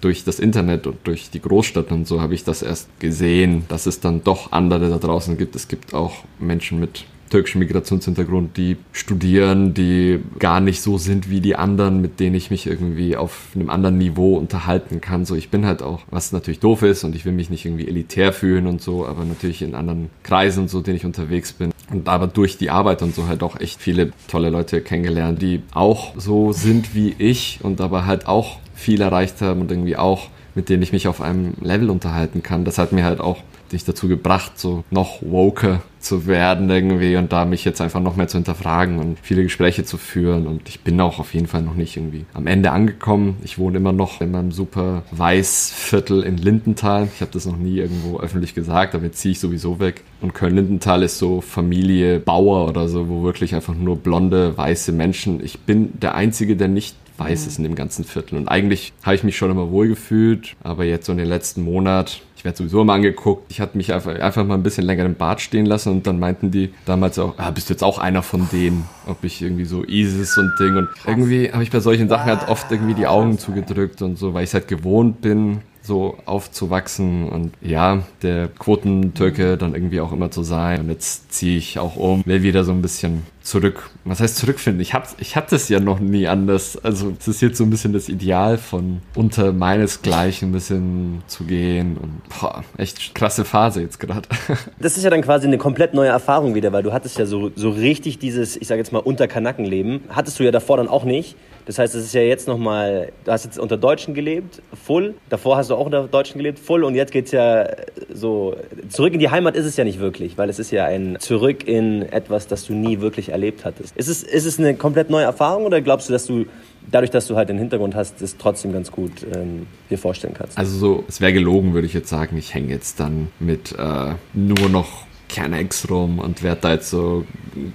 durch 0.00 0.22
das 0.22 0.38
Internet 0.38 0.86
und 0.86 0.98
durch 1.02 1.28
die 1.30 1.42
Großstadt 1.42 1.90
und 1.90 2.06
so 2.06 2.20
habe 2.20 2.32
ich 2.32 2.44
das 2.44 2.62
erst 2.62 2.88
gesehen, 3.00 3.64
dass 3.66 3.86
es 3.86 3.98
dann 3.98 4.22
doch 4.22 4.52
andere 4.52 4.90
da 4.90 4.98
draußen 4.98 5.36
gibt. 5.36 5.56
Es 5.56 5.66
gibt 5.66 5.92
auch 5.92 6.22
Menschen 6.38 6.78
mit 6.78 7.04
türkischen 7.28 7.58
Migrationshintergrund, 7.60 8.56
die 8.56 8.76
studieren, 8.92 9.74
die 9.74 10.20
gar 10.38 10.60
nicht 10.60 10.80
so 10.80 10.98
sind 10.98 11.30
wie 11.30 11.40
die 11.40 11.56
anderen, 11.56 12.00
mit 12.00 12.20
denen 12.20 12.34
ich 12.34 12.50
mich 12.50 12.66
irgendwie 12.66 13.16
auf 13.16 13.48
einem 13.54 13.70
anderen 13.70 13.98
Niveau 13.98 14.36
unterhalten 14.36 15.00
kann. 15.00 15.24
So, 15.24 15.34
ich 15.34 15.50
bin 15.50 15.66
halt 15.66 15.82
auch, 15.82 16.00
was 16.10 16.32
natürlich 16.32 16.60
doof 16.60 16.82
ist 16.82 17.04
und 17.04 17.14
ich 17.14 17.24
will 17.24 17.32
mich 17.32 17.50
nicht 17.50 17.64
irgendwie 17.64 17.88
elitär 17.88 18.32
fühlen 18.32 18.66
und 18.66 18.82
so, 18.82 19.06
aber 19.06 19.24
natürlich 19.24 19.62
in 19.62 19.74
anderen 19.74 20.10
Kreisen 20.22 20.68
so, 20.68 20.80
denen 20.80 20.96
ich 20.96 21.04
unterwegs 21.04 21.52
bin. 21.52 21.72
Und 21.90 22.08
aber 22.08 22.26
durch 22.26 22.58
die 22.58 22.70
Arbeit 22.70 23.02
und 23.02 23.14
so 23.14 23.26
halt 23.26 23.42
auch 23.42 23.58
echt 23.60 23.80
viele 23.80 24.12
tolle 24.28 24.50
Leute 24.50 24.80
kennengelernt, 24.80 25.40
die 25.40 25.62
auch 25.72 26.12
so 26.16 26.52
sind 26.52 26.94
wie 26.94 27.14
ich 27.18 27.60
und 27.62 27.80
aber 27.80 28.06
halt 28.06 28.26
auch 28.26 28.58
viel 28.74 29.00
erreicht 29.00 29.40
haben 29.40 29.60
und 29.60 29.70
irgendwie 29.70 29.96
auch 29.96 30.28
mit 30.54 30.68
denen 30.68 30.82
ich 30.82 30.92
mich 30.92 31.06
auf 31.06 31.20
einem 31.20 31.54
Level 31.60 31.88
unterhalten 31.88 32.42
kann. 32.42 32.64
Das 32.64 32.78
hat 32.78 32.90
mir 32.90 33.04
halt 33.04 33.20
auch 33.20 33.38
dich 33.72 33.84
dazu 33.84 34.08
gebracht, 34.08 34.52
so 34.58 34.84
noch 34.90 35.22
woker 35.22 35.82
zu 36.00 36.26
werden 36.26 36.70
irgendwie 36.70 37.16
und 37.16 37.32
da 37.32 37.44
mich 37.44 37.64
jetzt 37.64 37.80
einfach 37.80 38.00
noch 38.00 38.16
mehr 38.16 38.28
zu 38.28 38.38
hinterfragen 38.38 38.98
und 38.98 39.18
viele 39.20 39.42
Gespräche 39.42 39.84
zu 39.84 39.98
führen 39.98 40.46
und 40.46 40.68
ich 40.68 40.80
bin 40.80 41.00
auch 41.00 41.18
auf 41.18 41.34
jeden 41.34 41.48
Fall 41.48 41.62
noch 41.62 41.74
nicht 41.74 41.96
irgendwie 41.96 42.24
am 42.34 42.46
Ende 42.46 42.70
angekommen. 42.70 43.36
Ich 43.42 43.58
wohne 43.58 43.78
immer 43.78 43.92
noch 43.92 44.20
in 44.20 44.30
meinem 44.30 44.52
super 44.52 45.02
Weißviertel 45.10 46.22
in 46.22 46.36
Lindenthal. 46.36 47.08
Ich 47.12 47.20
habe 47.20 47.32
das 47.32 47.46
noch 47.46 47.56
nie 47.56 47.78
irgendwo 47.78 48.20
öffentlich 48.20 48.54
gesagt, 48.54 48.94
aber 48.94 49.04
jetzt 49.04 49.18
ziehe 49.18 49.32
ich 49.32 49.40
sowieso 49.40 49.80
weg. 49.80 50.04
Und 50.20 50.34
Köln-Lindenthal 50.34 51.02
ist 51.02 51.18
so 51.18 51.40
Familie 51.40 52.20
Bauer 52.20 52.68
oder 52.68 52.88
so, 52.88 53.08
wo 53.08 53.22
wirklich 53.22 53.54
einfach 53.54 53.74
nur 53.74 53.96
blonde, 53.96 54.56
weiße 54.56 54.92
Menschen. 54.92 55.44
Ich 55.44 55.60
bin 55.60 55.98
der 56.00 56.14
Einzige, 56.14 56.56
der 56.56 56.68
nicht 56.68 56.96
weiß 57.18 57.46
ist 57.46 57.58
in 57.58 57.64
dem 57.64 57.74
ganzen 57.74 58.04
Viertel. 58.04 58.36
Und 58.36 58.48
eigentlich 58.48 58.92
habe 59.02 59.16
ich 59.16 59.24
mich 59.24 59.36
schon 59.36 59.50
immer 59.50 59.70
wohl 59.70 59.88
gefühlt, 59.88 60.54
aber 60.62 60.84
jetzt 60.84 61.06
so 61.06 61.12
in 61.12 61.18
den 61.18 61.28
letzten 61.28 61.62
Monat 61.62 62.22
ich 62.38 62.44
werde 62.44 62.56
sowieso 62.56 62.82
immer 62.82 62.92
angeguckt. 62.92 63.50
Ich 63.50 63.60
hatte 63.60 63.76
mich 63.76 63.92
einfach, 63.92 64.14
einfach 64.14 64.44
mal 64.44 64.54
ein 64.54 64.62
bisschen 64.62 64.84
länger 64.84 65.04
im 65.04 65.16
Bad 65.16 65.40
stehen 65.40 65.66
lassen 65.66 65.90
und 65.90 66.06
dann 66.06 66.20
meinten 66.20 66.52
die 66.52 66.72
damals 66.86 67.18
auch, 67.18 67.34
ah, 67.36 67.50
bist 67.50 67.68
du 67.68 67.74
jetzt 67.74 67.82
auch 67.82 67.98
einer 67.98 68.22
von 68.22 68.48
denen? 68.52 68.88
Ob 69.08 69.24
ich 69.24 69.42
irgendwie 69.42 69.64
so 69.64 69.84
ISIS 69.84 70.38
und 70.38 70.52
Ding. 70.60 70.76
Und 70.76 70.88
irgendwie 71.04 71.50
habe 71.52 71.64
ich 71.64 71.72
bei 71.72 71.80
solchen 71.80 72.08
Sachen 72.08 72.26
halt 72.26 72.48
oft 72.48 72.70
irgendwie 72.70 72.94
die 72.94 73.08
Augen 73.08 73.40
zugedrückt 73.40 74.02
und 74.02 74.16
so, 74.16 74.34
weil 74.34 74.44
ich 74.44 74.50
es 74.50 74.54
halt 74.54 74.68
gewohnt 74.68 75.20
bin, 75.20 75.62
so 75.88 76.18
aufzuwachsen 76.26 77.28
und 77.28 77.52
ja, 77.60 78.04
der 78.22 78.46
Quotentürke 78.46 79.56
dann 79.56 79.74
irgendwie 79.74 80.00
auch 80.00 80.12
immer 80.12 80.30
zu 80.30 80.44
sein. 80.44 80.82
Und 80.82 80.90
jetzt 80.90 81.32
ziehe 81.32 81.58
ich 81.58 81.80
auch 81.80 81.96
um, 81.96 82.22
will 82.24 82.42
wieder 82.44 82.62
so 82.62 82.70
ein 82.70 82.82
bisschen 82.82 83.26
zurück. 83.42 83.90
Was 84.04 84.20
heißt 84.20 84.36
zurückfinden? 84.36 84.80
Ich 84.80 84.92
hab, 84.92 85.08
ich 85.18 85.34
es 85.34 85.68
ja 85.68 85.80
noch 85.80 85.98
nie 85.98 86.28
anders. 86.28 86.76
Also 86.84 87.12
es 87.18 87.26
ist 87.26 87.40
jetzt 87.40 87.56
so 87.56 87.64
ein 87.64 87.70
bisschen 87.70 87.92
das 87.94 88.08
Ideal 88.08 88.58
von 88.58 89.00
unter 89.14 89.52
meinesgleichen 89.52 90.50
ein 90.50 90.52
bisschen 90.52 91.22
zu 91.26 91.44
gehen 91.44 91.96
und 91.96 92.20
boah, 92.28 92.62
echt 92.76 93.14
krasse 93.14 93.44
Phase 93.44 93.80
jetzt 93.80 93.98
gerade. 93.98 94.28
Das 94.80 94.96
ist 94.96 95.02
ja 95.02 95.10
dann 95.10 95.22
quasi 95.22 95.46
eine 95.46 95.58
komplett 95.58 95.94
neue 95.94 96.08
Erfahrung 96.08 96.54
wieder, 96.54 96.72
weil 96.72 96.82
du 96.82 96.92
hattest 96.92 97.18
ja 97.18 97.26
so, 97.26 97.50
so 97.54 97.70
richtig 97.70 98.18
dieses, 98.18 98.56
ich 98.56 98.68
sage 98.68 98.80
jetzt 98.80 98.92
mal, 98.92 98.98
unter 98.98 99.26
Kanackenleben. 99.26 100.02
Hattest 100.10 100.38
du 100.38 100.44
ja 100.44 100.50
davor 100.50 100.76
dann 100.76 100.88
auch 100.88 101.04
nicht. 101.04 101.36
Das 101.68 101.78
heißt, 101.78 101.94
es 101.96 102.06
ist 102.06 102.14
ja 102.14 102.22
jetzt 102.22 102.48
nochmal, 102.48 103.12
du 103.26 103.30
hast 103.30 103.44
jetzt 103.44 103.58
unter 103.58 103.76
Deutschen 103.76 104.14
gelebt, 104.14 104.62
full. 104.72 105.14
Davor 105.28 105.58
hast 105.58 105.68
du 105.68 105.74
auch 105.74 105.84
unter 105.84 106.08
Deutschen 106.08 106.38
gelebt, 106.38 106.58
full. 106.58 106.82
Und 106.82 106.94
jetzt 106.94 107.12
geht 107.12 107.26
es 107.26 107.32
ja 107.32 107.68
so, 108.10 108.56
zurück 108.88 109.12
in 109.12 109.18
die 109.18 109.28
Heimat 109.28 109.54
ist 109.54 109.66
es 109.66 109.76
ja 109.76 109.84
nicht 109.84 110.00
wirklich, 110.00 110.38
weil 110.38 110.48
es 110.48 110.58
ist 110.58 110.70
ja 110.70 110.86
ein 110.86 111.18
Zurück 111.20 111.68
in 111.68 112.00
etwas, 112.10 112.46
das 112.46 112.64
du 112.64 112.72
nie 112.72 113.00
wirklich 113.02 113.28
erlebt 113.28 113.66
hattest. 113.66 113.94
Ist 113.98 114.08
es, 114.08 114.22
ist 114.22 114.46
es 114.46 114.58
eine 114.58 114.76
komplett 114.76 115.10
neue 115.10 115.24
Erfahrung 115.24 115.66
oder 115.66 115.82
glaubst 115.82 116.08
du, 116.08 116.14
dass 116.14 116.24
du 116.24 116.46
dadurch, 116.90 117.10
dass 117.10 117.26
du 117.26 117.36
halt 117.36 117.50
den 117.50 117.58
Hintergrund 117.58 117.94
hast, 117.94 118.22
das 118.22 118.38
trotzdem 118.38 118.72
ganz 118.72 118.90
gut 118.90 119.12
ähm, 119.34 119.66
dir 119.90 119.98
vorstellen 119.98 120.32
kannst? 120.32 120.56
Also 120.56 120.74
so, 120.78 121.04
es 121.06 121.20
wäre 121.20 121.34
gelogen, 121.34 121.74
würde 121.74 121.86
ich 121.86 121.92
jetzt 121.92 122.08
sagen, 122.08 122.38
ich 122.38 122.54
hänge 122.54 122.72
jetzt 122.72 122.98
dann 122.98 123.28
mit 123.40 123.72
äh, 123.72 124.14
nur 124.32 124.70
noch 124.70 125.06
Kernex 125.28 125.88
rum 125.90 126.18
und 126.18 126.42
werde 126.42 126.60
da 126.62 126.72
jetzt 126.72 126.90
so, 126.90 127.24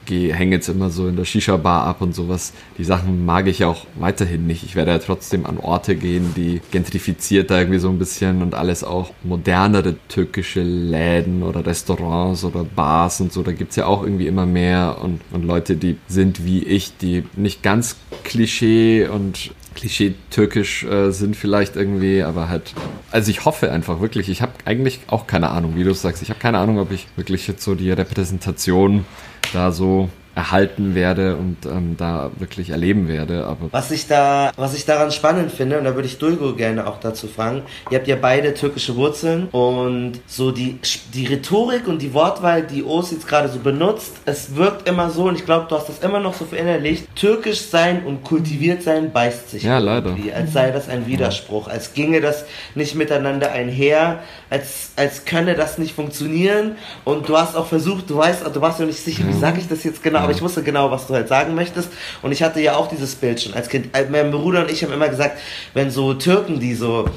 hänge 0.08 0.56
jetzt 0.56 0.68
immer 0.70 0.90
so 0.90 1.08
in 1.08 1.16
der 1.16 1.26
Shisha-Bar 1.26 1.86
ab 1.86 2.02
und 2.02 2.14
sowas. 2.16 2.54
Die 2.78 2.84
Sachen 2.84 3.26
mag 3.26 3.48
ich 3.48 3.64
auch 3.64 3.86
weiterhin 3.96 4.48
nicht. 4.48 4.64
Ich 4.64 4.76
werde 4.76 4.92
ja 4.92 5.00
trotzdem 5.00 5.46
an 5.46 5.58
Orte 5.58 5.96
gehen, 5.96 6.34
die 6.36 6.62
gentrifizierter 6.72 7.60
irgendwie 7.60 7.80
so 7.80 7.90
ein 7.90 8.00
bisschen 8.00 8.42
und 8.42 8.56
alles 8.56 8.84
auch 8.84 9.12
modernere 9.24 9.96
türkische 10.08 10.64
Läden 10.64 11.44
oder 11.44 11.66
Restaurants 11.66 12.44
oder 12.44 12.64
Bars 12.64 13.22
und 13.22 13.32
so. 13.32 13.44
Da 13.44 13.52
gibt's 13.52 13.76
ja 13.76 13.86
auch 13.86 14.04
irgendwie 14.04 14.28
immer 14.28 14.46
mehr 14.46 14.98
und, 15.02 15.22
und 15.32 15.46
Leute, 15.46 15.76
die 15.76 15.98
sind 16.08 16.46
wie 16.46 16.64
ich, 16.64 16.98
die 16.98 17.24
nicht 17.36 17.64
ganz 17.64 17.98
Klischee 18.24 19.08
und 19.08 19.52
Klischee-türkisch 19.76 20.84
äh, 20.84 21.12
sind 21.12 21.36
vielleicht 21.36 21.76
irgendwie, 21.76 22.24
aber 22.24 22.50
halt, 22.50 22.74
also 23.12 23.32
ich 23.32 23.46
hoffe 23.46 23.72
einfach 23.72 24.00
wirklich, 24.00 24.30
ich 24.30 24.42
habe 24.42 24.54
eigentlich 24.66 25.02
auch 25.08 25.28
keine 25.28 25.50
Ahnung, 25.50 25.76
wie 25.76 25.84
du 25.84 25.94
sagst, 25.94 26.22
ich 26.22 26.30
habe 26.30 26.40
keine 26.40 26.60
Ahnung, 26.60 26.80
ob 26.80 26.92
ich 26.92 27.08
wirklich 27.16 27.48
jetzt 27.48 27.64
so 27.64 27.76
die 27.76 27.92
Repräsentation 27.92 29.06
da 29.54 29.72
so 29.72 30.10
erhalten 30.36 30.96
werde 30.96 31.36
und 31.36 31.66
ähm, 31.66 31.96
da 31.98 32.32
wirklich 32.38 32.72
erleben 32.72 33.08
werde. 33.08 33.46
Aber 33.46 33.72
was 33.72 33.92
ich 33.92 34.08
da, 34.08 34.52
was 34.56 34.74
ich 34.74 34.86
daran 34.86 35.12
spannend 35.12 35.52
finde, 35.52 35.78
und 35.78 35.84
da 35.84 35.94
würde 35.94 36.08
ich 36.08 36.18
Dulgo 36.18 36.54
gerne 36.56 36.88
auch 36.88 37.00
dazu 37.00 37.28
fragen, 37.28 37.62
ihr 37.92 38.00
habt 38.00 38.08
ja 38.08 38.16
beide 38.16 38.54
türkische 38.54 38.96
Wurzeln 38.96 39.48
und 39.52 40.14
so 40.26 40.52
die, 40.52 40.80
die 41.14 41.26
Rhetorik 41.28 41.88
und 41.88 42.02
die 42.02 42.14
Wortwahl, 42.14 42.64
die 42.64 42.84
Os 42.84 43.12
jetzt 43.12 43.28
gerade 43.28 43.48
so 43.48 43.60
benutzt, 43.60 44.14
es 44.26 44.56
wirkt 44.56 44.90
immer 44.90 45.12
so, 45.12 45.26
und 45.26 45.36
ich 45.36 45.46
glaube, 45.46 45.68
du 45.70 45.76
hast 45.76 45.90
das 45.90 46.00
immer 46.00 46.20
noch 46.20 46.34
so 46.34 46.46
verinnerlicht, 46.46 47.16
türkisch 47.16 47.62
sein 47.62 48.04
und 48.04 48.24
kultiviert 48.24 48.82
sein 48.82 49.12
beißt 49.12 49.52
sich. 49.52 49.64
Ja, 49.64 49.78
leider. 49.78 50.16
Als 50.36 50.54
sei 50.54 50.72
das 50.72 50.90
ein 50.90 51.06
Widerspruch, 51.06 51.68
als 51.68 51.94
ginge 51.94 52.22
das 52.22 52.46
nicht 52.74 52.96
miteinander 52.96 53.52
einher, 53.52 54.20
als, 54.54 54.92
als 54.96 55.26
könne 55.26 55.56
das 55.56 55.80
nicht 55.80 55.96
funktionieren 55.96 56.76
und 57.06 57.28
du 57.28 57.36
hast 57.36 57.56
auch 57.56 57.66
versucht, 57.66 58.08
du 58.12 58.18
weißt, 58.18 58.44
du 58.54 58.62
warst 58.62 58.80
ja 58.80 58.86
nicht 58.86 59.04
sicher, 59.04 59.24
wie 59.28 59.34
sage 59.34 59.60
ich 59.60 59.68
das 59.68 59.84
jetzt 59.84 60.04
genau, 60.04 60.20
aber 60.20 60.32
ich 60.32 60.44
wusste 60.44 60.62
genau, 60.62 60.92
was 60.92 61.08
du 61.08 61.16
halt 61.16 61.28
sagen 61.28 61.56
möchtest. 61.56 61.90
Und 62.22 62.32
ich 62.32 62.44
hatte 62.44 62.62
ja 62.62 62.76
auch 62.76 62.88
dieses 62.88 63.16
Bild 63.16 63.42
schon 63.42 63.56
als 63.56 63.68
Kind. 63.68 63.98
Äh, 63.98 64.06
mein 64.12 64.30
Bruder 64.30 64.62
und 64.62 64.72
ich 64.72 64.84
haben 64.84 64.94
immer 64.94 65.10
gesagt, 65.10 65.40
wenn 65.74 65.90
so 65.90 66.14
Türken, 66.14 66.60
die 66.60 66.76
so 66.76 67.10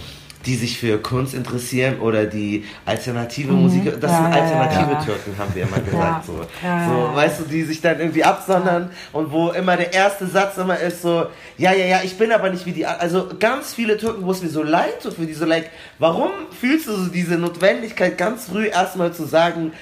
die 0.46 0.54
sich 0.54 0.78
für 0.78 0.98
Kunst 0.98 1.34
interessieren 1.34 2.00
oder 2.00 2.24
die 2.24 2.64
alternative 2.84 3.52
mhm. 3.52 3.62
Musik, 3.62 4.00
das 4.00 4.10
ja, 4.10 4.16
sind 4.16 4.26
alternative 4.26 4.92
ja, 4.92 4.98
ja. 4.98 5.04
Türken, 5.04 5.38
haben 5.38 5.54
wir 5.54 5.62
immer 5.64 5.80
gesagt. 5.80 6.26
So. 6.26 6.32
so, 6.32 7.16
weißt 7.16 7.40
du, 7.40 7.44
die 7.44 7.62
sich 7.64 7.80
dann 7.80 7.98
irgendwie 7.98 8.22
absondern 8.24 8.90
und 9.12 9.32
wo 9.32 9.50
immer 9.50 9.76
der 9.76 9.92
erste 9.92 10.26
Satz 10.26 10.56
immer 10.56 10.78
ist 10.78 11.02
so, 11.02 11.26
ja, 11.58 11.72
ja, 11.72 11.86
ja, 11.86 12.00
ich 12.04 12.16
bin 12.16 12.30
aber 12.32 12.50
nicht 12.50 12.64
wie 12.64 12.72
die, 12.72 12.86
also 12.86 13.28
ganz 13.38 13.74
viele 13.74 13.96
Türken, 13.96 14.24
wo 14.24 14.30
es 14.30 14.42
mir 14.42 14.48
so 14.48 14.62
leid 14.62 15.02
tut, 15.02 15.14
für 15.14 15.26
die 15.26 15.34
so, 15.34 15.44
like, 15.44 15.70
warum 15.98 16.30
fühlst 16.58 16.86
du 16.86 16.92
so 16.92 17.06
diese 17.08 17.36
Notwendigkeit, 17.36 18.16
ganz 18.16 18.46
früh 18.46 18.66
erstmal 18.66 19.12
zu 19.12 19.24
sagen, 19.24 19.72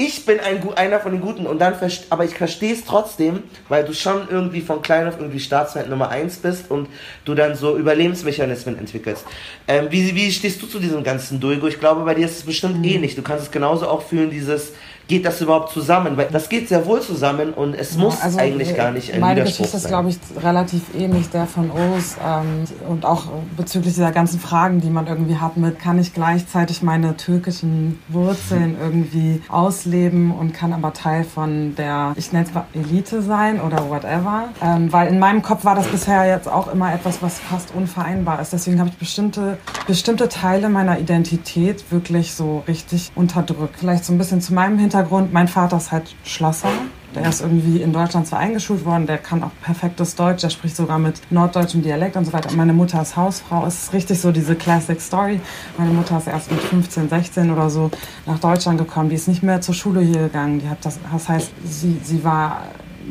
ich 0.00 0.24
bin 0.24 0.38
ein, 0.38 0.62
einer 0.76 1.00
von 1.00 1.10
den 1.10 1.20
Guten 1.20 1.44
und 1.44 1.58
dann, 1.58 1.74
aber 2.08 2.24
ich 2.24 2.34
verstehe 2.34 2.72
es 2.72 2.84
trotzdem, 2.84 3.42
weil 3.68 3.84
du 3.84 3.92
schon 3.92 4.28
irgendwie 4.30 4.60
von 4.60 4.80
klein 4.80 5.08
auf 5.08 5.18
irgendwie 5.18 5.40
Staatsfeind 5.40 5.90
Nummer 5.90 6.08
1 6.08 6.36
bist 6.36 6.70
und 6.70 6.88
du 7.24 7.34
dann 7.34 7.56
so 7.56 7.76
Überlebensmechanismen 7.76 8.78
entwickelst. 8.78 9.26
Ähm, 9.66 9.88
wie, 9.90 10.14
wie 10.14 10.30
stehst 10.30 10.62
du 10.62 10.68
zu 10.68 10.78
diesem 10.78 11.02
ganzen 11.02 11.40
Dulgo? 11.40 11.66
Ich 11.66 11.80
glaube, 11.80 12.04
bei 12.04 12.14
dir 12.14 12.26
ist 12.26 12.38
es 12.38 12.42
bestimmt 12.44 12.78
mhm. 12.78 12.84
ähnlich. 12.84 13.16
Du 13.16 13.22
kannst 13.22 13.46
es 13.46 13.50
genauso 13.50 13.88
auch 13.88 14.02
fühlen, 14.02 14.30
dieses, 14.30 14.72
geht 15.08 15.24
das 15.24 15.40
überhaupt 15.40 15.72
zusammen? 15.72 16.16
Weil 16.16 16.28
das 16.30 16.48
geht 16.48 16.68
sehr 16.68 16.86
wohl 16.86 17.00
zusammen 17.00 17.54
und 17.54 17.74
es 17.74 17.96
ja, 17.96 18.02
muss 18.02 18.20
also 18.20 18.38
eigentlich 18.38 18.76
gar 18.76 18.92
nicht 18.92 19.12
ein 19.12 19.20
Meine 19.20 19.42
Geschichte 19.42 19.76
ist, 19.76 19.88
glaube 19.88 20.10
ich, 20.10 20.18
relativ 20.40 20.82
ähnlich 20.96 21.30
der 21.30 21.46
von 21.46 21.70
Urs 21.70 22.16
ähm, 22.24 22.64
und 22.88 23.06
auch 23.06 23.24
bezüglich 23.56 23.94
dieser 23.94 24.12
ganzen 24.12 24.38
Fragen, 24.38 24.80
die 24.80 24.90
man 24.90 25.06
irgendwie 25.06 25.36
hat 25.36 25.56
mit, 25.56 25.78
kann 25.78 25.98
ich 25.98 26.12
gleichzeitig 26.12 26.82
meine 26.82 27.16
türkischen 27.16 27.98
Wurzeln 28.08 28.76
irgendwie 28.80 29.42
ausleben 29.48 30.30
und 30.30 30.52
kann 30.52 30.74
aber 30.74 30.92
Teil 30.92 31.24
von 31.24 31.74
der, 31.74 32.12
ich 32.16 32.32
nenne 32.32 32.44
es 32.46 32.54
mal 32.54 32.66
Elite 32.74 33.22
sein 33.22 33.60
oder 33.60 33.88
whatever. 33.88 34.50
Ähm, 34.62 34.92
weil 34.92 35.08
in 35.08 35.18
meinem 35.18 35.40
Kopf 35.40 35.64
war 35.64 35.74
das 35.74 35.86
bisher 35.86 36.26
jetzt 36.26 36.48
auch 36.48 36.70
immer 36.70 36.92
etwas, 36.92 37.22
was 37.22 37.38
fast 37.38 37.74
unvereinbar 37.74 38.42
ist. 38.42 38.52
Deswegen 38.52 38.78
habe 38.78 38.90
ich 38.90 38.98
bestimmte, 38.98 39.56
bestimmte 39.86 40.28
Teile 40.28 40.68
meiner 40.68 40.98
Identität 40.98 41.90
wirklich 41.90 42.34
so 42.34 42.62
richtig 42.68 43.10
unterdrückt. 43.14 43.76
Vielleicht 43.78 44.04
so 44.04 44.12
ein 44.12 44.18
bisschen 44.18 44.42
zu 44.42 44.52
meinem 44.52 44.78
Hintergrund 44.78 44.97
Hintergrund, 44.98 45.32
mein 45.32 45.46
Vater 45.46 45.76
ist 45.76 45.92
halt 45.92 46.14
Schlosser. 46.24 46.70
Der 47.14 47.28
ist 47.28 47.40
irgendwie 47.40 47.80
in 47.80 47.92
Deutschland 47.92 48.26
zwar 48.26 48.40
eingeschult 48.40 48.84
worden, 48.84 49.06
der 49.06 49.18
kann 49.18 49.42
auch 49.42 49.50
perfektes 49.62 50.14
Deutsch, 50.14 50.42
der 50.42 50.50
spricht 50.50 50.76
sogar 50.76 50.98
mit 50.98 51.20
norddeutschem 51.30 51.82
Dialekt 51.82 52.16
und 52.16 52.24
so 52.26 52.32
weiter. 52.32 52.52
meine 52.54 52.72
Mutter 52.72 53.00
ist 53.00 53.16
Hausfrau. 53.16 53.64
Es 53.64 53.84
ist 53.84 53.92
richtig 53.92 54.20
so 54.20 54.30
diese 54.32 54.56
Classic 54.56 55.00
Story. 55.00 55.40
Meine 55.78 55.92
Mutter 55.92 56.18
ist 56.18 56.26
erst 56.26 56.50
mit 56.50 56.60
15, 56.60 57.08
16 57.08 57.50
oder 57.50 57.70
so 57.70 57.90
nach 58.26 58.40
Deutschland 58.40 58.78
gekommen. 58.78 59.08
Die 59.08 59.14
ist 59.14 59.28
nicht 59.28 59.42
mehr 59.42 59.60
zur 59.60 59.74
Schule 59.74 60.00
hier 60.00 60.22
gegangen. 60.22 60.58
Die 60.58 60.68
hat 60.68 60.84
das, 60.84 60.98
das 61.10 61.28
heißt, 61.28 61.52
sie, 61.64 61.98
sie 62.02 62.24
war 62.24 62.62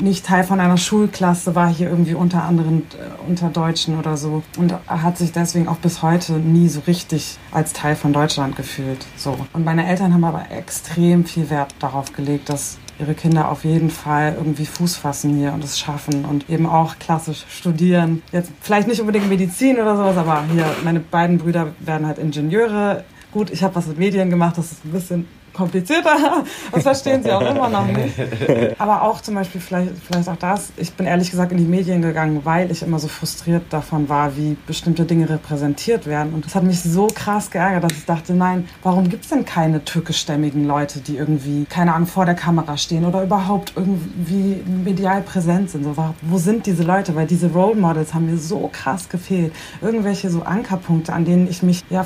nicht 0.01 0.25
Teil 0.25 0.43
von 0.43 0.59
einer 0.59 0.77
Schulklasse, 0.77 1.55
war 1.55 1.69
hier 1.69 1.89
irgendwie 1.89 2.13
unter 2.13 2.43
anderen 2.43 2.79
äh, 2.79 3.27
unter 3.27 3.49
Deutschen 3.49 3.97
oder 3.99 4.17
so 4.17 4.43
und 4.57 4.73
hat 4.87 5.17
sich 5.17 5.31
deswegen 5.31 5.67
auch 5.67 5.77
bis 5.77 6.01
heute 6.01 6.33
nie 6.33 6.69
so 6.69 6.81
richtig 6.87 7.37
als 7.51 7.73
Teil 7.73 7.95
von 7.95 8.13
Deutschland 8.13 8.55
gefühlt. 8.55 9.05
So. 9.15 9.37
Und 9.53 9.65
meine 9.65 9.87
Eltern 9.87 10.13
haben 10.13 10.23
aber 10.23 10.51
extrem 10.51 11.25
viel 11.25 11.49
Wert 11.49 11.73
darauf 11.79 12.13
gelegt, 12.13 12.49
dass 12.49 12.77
ihre 12.99 13.13
Kinder 13.13 13.51
auf 13.51 13.63
jeden 13.63 13.89
Fall 13.89 14.33
irgendwie 14.37 14.65
Fuß 14.65 14.95
fassen 14.95 15.37
hier 15.37 15.53
und 15.53 15.63
es 15.63 15.79
schaffen 15.79 16.25
und 16.25 16.49
eben 16.49 16.65
auch 16.65 16.97
klassisch 16.99 17.45
studieren. 17.49 18.23
Jetzt 18.31 18.51
vielleicht 18.61 18.87
nicht 18.87 19.01
unbedingt 19.01 19.29
Medizin 19.29 19.75
oder 19.77 19.95
sowas, 19.95 20.17
aber 20.17 20.43
hier 20.51 20.65
meine 20.83 20.99
beiden 20.99 21.37
Brüder 21.37 21.73
werden 21.79 22.07
halt 22.07 22.17
Ingenieure. 22.17 23.03
Gut, 23.31 23.49
ich 23.51 23.63
habe 23.63 23.75
was 23.75 23.87
mit 23.87 23.99
Medien 23.99 24.29
gemacht, 24.29 24.57
das 24.57 24.71
ist 24.71 24.85
ein 24.85 24.91
bisschen 24.91 25.27
komplizierter. 25.57 26.15
Das 26.71 26.83
verstehen 26.83 27.23
sie 27.23 27.31
auch 27.31 27.41
immer 27.41 27.69
noch 27.69 27.85
nicht. 27.85 28.13
Aber 28.77 29.01
auch 29.01 29.21
zum 29.21 29.35
Beispiel 29.35 29.59
vielleicht, 29.59 29.91
vielleicht 30.05 30.29
auch 30.29 30.35
das. 30.35 30.71
Ich 30.77 30.93
bin 30.93 31.05
ehrlich 31.07 31.31
gesagt 31.31 31.51
in 31.51 31.57
die 31.57 31.65
Medien 31.65 32.01
gegangen, 32.01 32.41
weil 32.43 32.71
ich 32.71 32.83
immer 32.83 32.99
so 32.99 33.07
frustriert 33.07 33.63
davon 33.71 34.09
war, 34.09 34.37
wie 34.37 34.57
bestimmte 34.67 35.05
Dinge 35.05 35.29
repräsentiert 35.29 36.05
werden. 36.05 36.33
Und 36.33 36.45
das 36.45 36.55
hat 36.55 36.63
mich 36.63 36.81
so 36.81 37.07
krass 37.07 37.49
geärgert, 37.49 37.85
dass 37.85 37.97
ich 37.97 38.05
dachte, 38.05 38.33
nein, 38.33 38.67
warum 38.83 39.09
gibt 39.09 39.23
es 39.23 39.29
denn 39.29 39.45
keine 39.45 39.83
türkischstämmigen 39.83 40.65
Leute, 40.65 40.99
die 40.99 41.17
irgendwie, 41.17 41.65
keine 41.65 41.93
Ahnung, 41.93 42.07
vor 42.07 42.25
der 42.25 42.35
Kamera 42.35 42.77
stehen 42.77 43.05
oder 43.05 43.23
überhaupt 43.23 43.73
irgendwie 43.75 44.61
medial 44.83 45.21
präsent 45.21 45.71
sind? 45.71 45.83
So, 45.83 45.95
wo 46.21 46.37
sind 46.37 46.65
diese 46.65 46.83
Leute? 46.83 47.15
Weil 47.15 47.27
diese 47.27 47.51
Role 47.51 47.75
Models 47.75 48.13
haben 48.13 48.27
mir 48.27 48.37
so 48.37 48.69
krass 48.71 49.09
gefehlt. 49.09 49.53
Irgendwelche 49.81 50.29
so 50.29 50.43
Ankerpunkte, 50.43 51.13
an 51.13 51.25
denen 51.25 51.49
ich 51.49 51.63
mich 51.63 51.83
ja, 51.89 52.05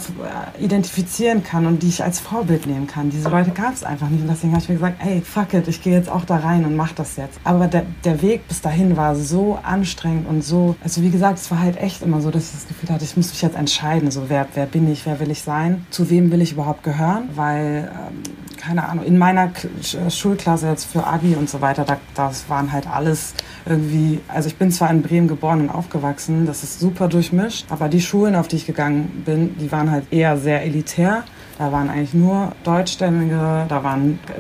identifizieren 0.60 1.43
kann 1.43 1.65
und 1.65 1.84
die 1.84 1.89
ich 1.89 2.03
als 2.03 2.20
Vorbild 2.20 2.67
nehmen 2.67 2.88
kann. 2.88 3.10
Diese 3.10 3.29
Leute 3.29 3.40
Leute 3.41 3.51
gab 3.51 3.74
es 3.74 3.83
einfach 3.83 4.10
nicht. 4.10 4.21
Und 4.21 4.27
deswegen 4.27 4.53
habe 4.53 4.62
ich 4.62 4.69
mir 4.69 4.75
gesagt, 4.75 4.98
ey, 5.03 5.21
fuck 5.21 5.53
it, 5.53 5.67
ich 5.67 5.81
gehe 5.81 5.93
jetzt 5.93 6.10
auch 6.10 6.25
da 6.25 6.38
rein 6.38 6.63
und 6.63 6.75
mach 6.75 6.91
das 6.91 7.15
jetzt. 7.15 7.39
Aber 7.43 7.67
der, 7.67 7.86
der 8.03 8.21
Weg 8.21 8.48
bis 8.48 8.62
dahin 8.62 8.98
war 8.98 9.15
so 9.15 9.57
anstrengend 9.63 10.27
und 10.27 10.43
so, 10.43 10.75
also 10.83 11.01
wie 11.01 11.10
gesagt, 11.10 11.39
es 11.39 11.50
war 11.50 11.60
halt 11.60 11.77
echt 11.77 12.03
immer 12.03 12.21
so, 12.21 12.29
dass 12.29 12.45
ich 12.45 12.51
das 12.51 12.67
Gefühl 12.67 12.89
hatte, 12.89 13.03
ich 13.03 13.17
muss 13.17 13.29
mich 13.29 13.41
jetzt 13.41 13.55
entscheiden, 13.55 14.12
so 14.12 14.25
wer, 14.27 14.48
wer 14.53 14.67
bin 14.67 14.91
ich, 14.91 15.05
wer 15.05 15.19
will 15.19 15.31
ich 15.31 15.41
sein, 15.41 15.86
zu 15.89 16.10
wem 16.10 16.31
will 16.31 16.41
ich 16.41 16.51
überhaupt 16.51 16.83
gehören, 16.83 17.29
weil, 17.36 17.91
ähm, 17.91 18.21
keine 18.57 18.88
Ahnung, 18.88 19.05
in 19.05 19.17
meiner 19.17 19.48
K 19.48 19.67
Schulklasse 20.10 20.67
jetzt 20.67 20.86
für 20.86 21.07
Abi 21.07 21.36
und 21.36 21.50
so 21.50 21.62
weiter, 21.62 21.83
da, 21.83 21.98
das 22.13 22.48
waren 22.48 22.71
halt 22.71 22.88
alles 22.88 23.33
irgendwie, 23.65 24.19
also 24.27 24.48
ich 24.48 24.55
bin 24.55 24.71
zwar 24.71 24.91
in 24.91 25.01
Bremen 25.01 25.27
geboren 25.27 25.62
und 25.62 25.69
aufgewachsen, 25.69 26.45
das 26.45 26.63
ist 26.63 26.79
super 26.79 27.07
durchmischt, 27.07 27.65
aber 27.69 27.89
die 27.89 28.01
Schulen, 28.01 28.36
auf 28.36 28.48
die 28.48 28.57
ich 28.57 28.67
gegangen 28.67 29.24
bin, 29.25 29.57
die 29.57 29.71
waren 29.71 29.89
halt 29.89 30.12
eher 30.12 30.38
sehr 30.38 30.63
elitär 30.63 31.24
Da 31.58 31.72
waren 31.72 31.89
eigentlich 31.89 32.13
nur 32.13 32.53
Deutschstämmige, 32.63 33.65
da 33.67 33.81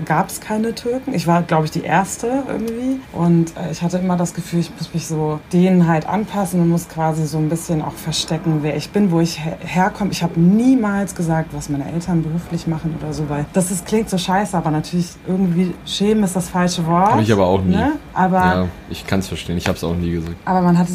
gab 0.05 0.29
es 0.29 0.41
keine 0.41 0.73
Türken. 0.73 1.13
Ich 1.13 1.27
war, 1.27 1.43
glaube 1.43 1.65
ich, 1.65 1.71
die 1.71 1.83
Erste 1.83 2.43
irgendwie. 2.47 2.99
Und 3.13 3.55
äh, 3.57 3.71
ich 3.71 3.81
hatte 3.81 3.97
immer 3.97 4.17
das 4.17 4.33
Gefühl, 4.33 4.59
ich 4.59 4.71
muss 4.75 4.93
mich 4.93 5.07
so 5.07 5.39
denen 5.53 5.87
halt 5.87 6.07
anpassen 6.07 6.61
und 6.61 6.69
muss 6.69 6.89
quasi 6.89 7.25
so 7.25 7.37
ein 7.37 7.49
bisschen 7.49 7.81
auch 7.81 7.93
verstecken, 7.93 8.59
wer 8.61 8.75
ich 8.75 8.89
bin, 8.89 9.11
wo 9.11 9.19
ich 9.19 9.43
her 9.43 9.57
herkomme. 9.59 10.11
Ich 10.11 10.23
habe 10.23 10.39
niemals 10.39 11.15
gesagt, 11.15 11.53
was 11.53 11.69
meine 11.69 11.91
Eltern 11.91 12.23
beruflich 12.23 12.67
machen 12.67 12.95
oder 12.99 13.13
so, 13.13 13.29
weil 13.29 13.45
das 13.53 13.71
ist, 13.71 13.85
klingt 13.85 14.09
so 14.09 14.17
scheiße, 14.17 14.57
aber 14.57 14.71
natürlich 14.71 15.09
irgendwie 15.27 15.73
schämen 15.85 16.23
ist 16.23 16.35
das 16.35 16.49
falsche 16.49 16.85
Wort. 16.85 17.11
Habe 17.11 17.21
ich 17.21 17.31
aber 17.31 17.45
auch 17.45 17.61
nie. 17.61 17.75
Ne? 17.75 17.93
Aber, 18.13 18.37
ja, 18.37 18.67
ich 18.89 19.05
kann 19.05 19.19
es 19.19 19.27
verstehen. 19.27 19.57
Ich 19.57 19.67
habe 19.67 19.77
es 19.77 19.83
auch 19.83 19.95
nie 19.95 20.11
gesagt. 20.11 20.35
Aber 20.45 20.61
man 20.61 20.77
hat 20.77 20.87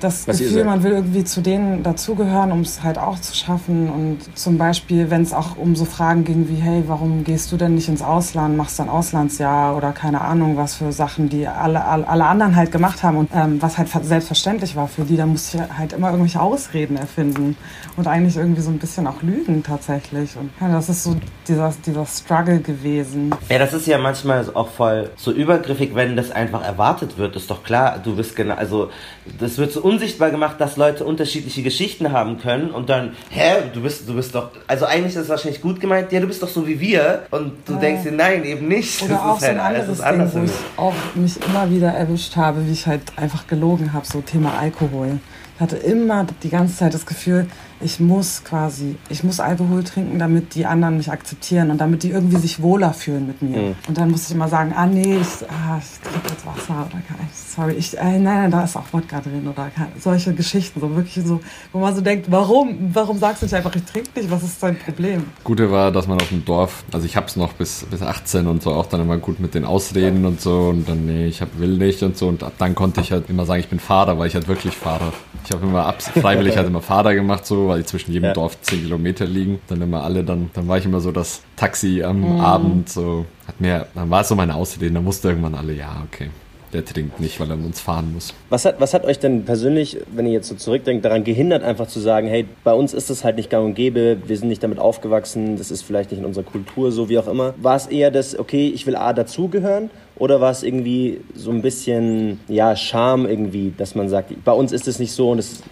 das 0.00 0.26
was 0.28 0.38
Gefühl, 0.38 0.64
man 0.64 0.82
will 0.82 0.92
irgendwie 0.92 1.24
zu 1.24 1.40
denen 1.40 1.82
dazugehören, 1.82 2.52
um 2.52 2.60
es 2.60 2.82
halt 2.82 2.98
auch 2.98 3.18
zu 3.18 3.34
schaffen. 3.34 3.88
Und 3.90 4.38
zum 4.38 4.58
Beispiel, 4.58 5.10
wenn 5.10 5.22
es 5.22 5.32
auch 5.32 5.56
um 5.56 5.69
so 5.76 5.84
Fragen 5.84 6.24
ging 6.24 6.48
wie, 6.48 6.56
hey, 6.56 6.84
warum 6.86 7.24
gehst 7.24 7.50
du 7.52 7.56
denn 7.56 7.74
nicht 7.74 7.88
ins 7.88 8.02
Ausland, 8.02 8.56
machst 8.56 8.78
du 8.78 8.84
ein 8.84 8.88
Auslandsjahr 8.88 9.76
oder 9.76 9.92
keine 9.92 10.20
Ahnung, 10.20 10.56
was 10.56 10.74
für 10.74 10.92
Sachen, 10.92 11.28
die 11.28 11.46
alle, 11.46 11.84
alle, 11.84 12.08
alle 12.08 12.26
anderen 12.26 12.56
halt 12.56 12.72
gemacht 12.72 13.02
haben 13.02 13.16
und 13.16 13.30
ähm, 13.34 13.60
was 13.60 13.78
halt 13.78 13.88
selbstverständlich 14.02 14.76
war 14.76 14.88
für 14.88 15.02
die, 15.02 15.16
da 15.16 15.26
musste 15.26 15.58
ich 15.58 15.78
halt 15.78 15.92
immer 15.92 16.08
irgendwelche 16.08 16.40
Ausreden 16.40 16.96
erfinden 16.96 17.56
und 17.96 18.06
eigentlich 18.06 18.36
irgendwie 18.36 18.60
so 18.60 18.70
ein 18.70 18.78
bisschen 18.78 19.06
auch 19.06 19.22
lügen 19.22 19.62
tatsächlich. 19.62 20.36
Und 20.36 20.50
ja, 20.60 20.70
das 20.70 20.88
ist 20.88 21.02
so 21.02 21.16
dieser, 21.48 21.72
dieser 21.84 22.06
Struggle 22.06 22.60
gewesen. 22.60 23.34
Ja, 23.48 23.58
das 23.58 23.72
ist 23.72 23.86
ja 23.86 23.98
manchmal 23.98 24.46
auch 24.54 24.68
voll 24.68 25.10
so 25.16 25.32
übergriffig, 25.32 25.94
wenn 25.94 26.16
das 26.16 26.30
einfach 26.30 26.64
erwartet 26.64 27.18
wird. 27.18 27.36
Ist 27.36 27.50
doch 27.50 27.64
klar, 27.64 27.98
du 28.02 28.16
bist 28.16 28.36
genau, 28.36 28.54
also 28.54 28.90
das 29.38 29.58
wird 29.58 29.72
so 29.72 29.82
unsichtbar 29.82 30.30
gemacht, 30.30 30.60
dass 30.60 30.76
Leute 30.76 31.04
unterschiedliche 31.04 31.62
Geschichten 31.62 32.12
haben 32.12 32.38
können 32.38 32.70
und 32.70 32.88
dann, 32.88 33.16
hä, 33.30 33.62
du 33.72 33.82
bist, 33.82 34.08
du 34.08 34.14
bist 34.14 34.34
doch, 34.34 34.50
also 34.66 34.86
eigentlich 34.86 35.14
ist 35.16 35.22
es 35.22 35.28
wahrscheinlich 35.28 35.49
gut 35.58 35.80
gemeint, 35.80 36.12
ja, 36.12 36.20
du 36.20 36.26
bist 36.26 36.42
doch 36.42 36.48
so 36.48 36.66
wie 36.66 36.78
wir 36.78 37.22
und 37.30 37.52
du 37.64 37.72
ja. 37.74 37.78
denkst 37.78 38.02
dir, 38.02 38.12
nein, 38.12 38.44
eben 38.44 38.68
nicht. 38.68 39.02
Oder 39.02 39.14
das 39.14 39.22
auch 39.22 39.40
so 39.40 39.46
halt, 39.46 39.58
ein 39.58 39.60
anderes 39.60 40.34
Ding, 40.34 40.42
wo 40.42 40.44
ich 40.44 40.52
auch 40.76 40.94
mich 41.14 41.38
immer 41.48 41.70
wieder 41.70 41.88
erwischt 41.88 42.36
habe, 42.36 42.66
wie 42.66 42.72
ich 42.72 42.86
halt 42.86 43.00
einfach 43.16 43.46
gelogen 43.46 43.94
habe, 43.94 44.04
so 44.04 44.20
Thema 44.20 44.58
Alkohol. 44.58 45.18
Ich 45.54 45.60
hatte 45.62 45.76
immer 45.76 46.26
die 46.42 46.50
ganze 46.50 46.76
Zeit 46.76 46.92
das 46.92 47.06
Gefühl, 47.06 47.46
ich 47.80 48.00
muss 48.00 48.44
quasi, 48.44 48.96
ich 49.08 49.24
muss 49.24 49.40
Alkohol 49.40 49.82
trinken, 49.84 50.18
damit 50.18 50.54
die 50.54 50.66
anderen 50.66 50.98
mich 50.98 51.10
akzeptieren 51.10 51.70
und 51.70 51.78
damit 51.78 52.02
die 52.02 52.10
irgendwie 52.10 52.36
sich 52.36 52.62
wohler 52.62 52.92
fühlen 52.92 53.26
mit 53.26 53.42
mir. 53.42 53.58
Mhm. 53.58 53.76
Und 53.88 53.98
dann 53.98 54.10
muss 54.10 54.26
ich 54.26 54.34
immer 54.34 54.48
sagen, 54.48 54.72
ah 54.76 54.86
nee, 54.86 55.16
ich, 55.16 55.48
ah, 55.48 55.78
ich 55.78 56.08
trinke 56.08 56.28
jetzt 56.28 56.46
Wasser 56.46 56.86
oder 56.86 57.00
kein, 57.08 57.28
sorry, 57.32 57.74
ich, 57.74 57.96
äh, 57.96 58.18
nein, 58.18 58.22
nein, 58.22 58.50
da 58.50 58.64
ist 58.64 58.76
auch 58.76 58.84
Wodka 58.92 59.20
drin 59.20 59.46
oder 59.48 59.70
kein, 59.74 59.88
solche 59.98 60.34
Geschichten, 60.34 60.80
so 60.80 60.94
wirklich 60.94 61.24
so, 61.24 61.40
wo 61.72 61.78
man 61.78 61.94
so 61.94 62.00
denkt, 62.00 62.30
warum, 62.30 62.90
warum 62.92 63.18
sagst 63.18 63.42
du 63.42 63.46
nicht 63.46 63.54
einfach, 63.54 63.74
ich 63.74 63.84
trinke 63.84 64.10
nicht, 64.14 64.30
was 64.30 64.42
ist 64.42 64.62
dein 64.62 64.78
Problem? 64.78 65.24
Gute 65.44 65.70
war, 65.70 65.90
dass 65.90 66.06
man 66.06 66.20
auf 66.20 66.28
dem 66.28 66.44
Dorf, 66.44 66.84
also 66.92 67.06
ich 67.06 67.16
hab's 67.16 67.36
noch 67.36 67.54
bis, 67.54 67.86
bis 67.90 68.02
18 68.02 68.46
und 68.46 68.62
so 68.62 68.72
auch 68.72 68.86
dann 68.86 69.00
immer 69.00 69.16
gut 69.16 69.40
mit 69.40 69.54
den 69.54 69.64
Ausreden 69.64 70.26
und 70.26 70.40
so 70.40 70.68
und 70.68 70.88
dann, 70.88 71.06
nee, 71.06 71.26
ich 71.26 71.40
hab, 71.40 71.58
will 71.58 71.76
nicht 71.78 72.02
und 72.02 72.16
so 72.16 72.28
und 72.28 72.42
ab 72.42 72.52
dann 72.58 72.74
konnte 72.74 73.00
ich 73.00 73.12
halt 73.12 73.30
immer 73.30 73.46
sagen, 73.46 73.60
ich 73.60 73.68
bin 73.68 73.80
Fahrer, 73.80 74.18
weil 74.18 74.28
ich 74.28 74.34
halt 74.34 74.48
wirklich 74.48 74.76
Fahrer. 74.76 75.12
Ich 75.44 75.52
habe 75.52 75.66
immer 75.66 75.92
freiwillig 75.98 76.56
halt 76.56 76.66
immer 76.66 76.82
Fahrer 76.82 77.14
gemacht 77.14 77.46
so, 77.46 77.68
weil 77.68 77.80
die 77.80 77.86
zwischen 77.86 78.12
jedem 78.12 78.26
ja. 78.26 78.32
Dorf 78.32 78.60
10 78.60 78.82
Kilometer 78.82 79.24
liegen. 79.26 79.60
Dann 79.68 79.82
immer 79.82 80.04
alle, 80.04 80.24
dann, 80.24 80.50
dann 80.54 80.68
war 80.68 80.78
ich 80.78 80.84
immer 80.84 81.00
so 81.00 81.12
das 81.12 81.42
Taxi 81.56 82.02
am 82.02 82.36
mhm. 82.36 82.40
Abend, 82.40 82.88
so, 82.88 83.26
hat 83.46 83.60
mir, 83.60 83.86
dann 83.94 84.10
war 84.10 84.22
es 84.22 84.28
so 84.28 84.34
meine 84.34 84.54
Ausrede, 84.54 84.90
dann 84.90 85.04
musste 85.04 85.28
irgendwann 85.28 85.54
alle, 85.54 85.72
ja, 85.72 86.04
okay. 86.06 86.30
Der 86.72 86.84
trinkt 86.84 87.18
nicht, 87.18 87.40
weil 87.40 87.50
er 87.50 87.56
mit 87.56 87.66
uns 87.66 87.80
fahren 87.80 88.12
muss. 88.12 88.32
Was 88.48 88.64
hat, 88.64 88.80
was 88.80 88.94
hat 88.94 89.04
euch 89.04 89.18
denn 89.18 89.44
persönlich, 89.44 89.98
wenn 90.12 90.26
ihr 90.26 90.32
jetzt 90.32 90.48
so 90.48 90.54
zurückdenkt, 90.54 91.04
daran 91.04 91.24
gehindert, 91.24 91.64
einfach 91.64 91.88
zu 91.88 91.98
sagen, 91.98 92.28
hey, 92.28 92.46
bei 92.62 92.72
uns 92.72 92.94
ist 92.94 93.10
es 93.10 93.24
halt 93.24 93.36
nicht 93.36 93.50
gang 93.50 93.64
und 93.66 93.74
gäbe, 93.74 94.18
wir 94.24 94.36
sind 94.38 94.48
nicht 94.48 94.62
damit 94.62 94.78
aufgewachsen, 94.78 95.56
das 95.56 95.72
ist 95.72 95.82
vielleicht 95.82 96.12
nicht 96.12 96.20
in 96.20 96.24
unserer 96.24 96.44
Kultur, 96.44 96.92
so 96.92 97.08
wie 97.08 97.18
auch 97.18 97.26
immer. 97.26 97.54
War 97.60 97.74
es 97.74 97.86
eher 97.86 98.12
das, 98.12 98.38
okay, 98.38 98.70
ich 98.72 98.86
will 98.86 98.94
A 98.94 99.12
dazugehören 99.12 99.90
oder 100.16 100.40
war 100.40 100.52
es 100.52 100.62
irgendwie 100.62 101.20
so 101.34 101.50
ein 101.50 101.60
bisschen, 101.60 102.38
ja, 102.46 102.76
Scham 102.76 103.26
irgendwie, 103.26 103.72
dass 103.76 103.96
man 103.96 104.08
sagt, 104.08 104.32
bei 104.44 104.52
uns 104.52 104.70
ist 104.70 104.86
es 104.86 105.00
nicht 105.00 105.12
so 105.12 105.30
und 105.30 105.38
es 105.38 105.62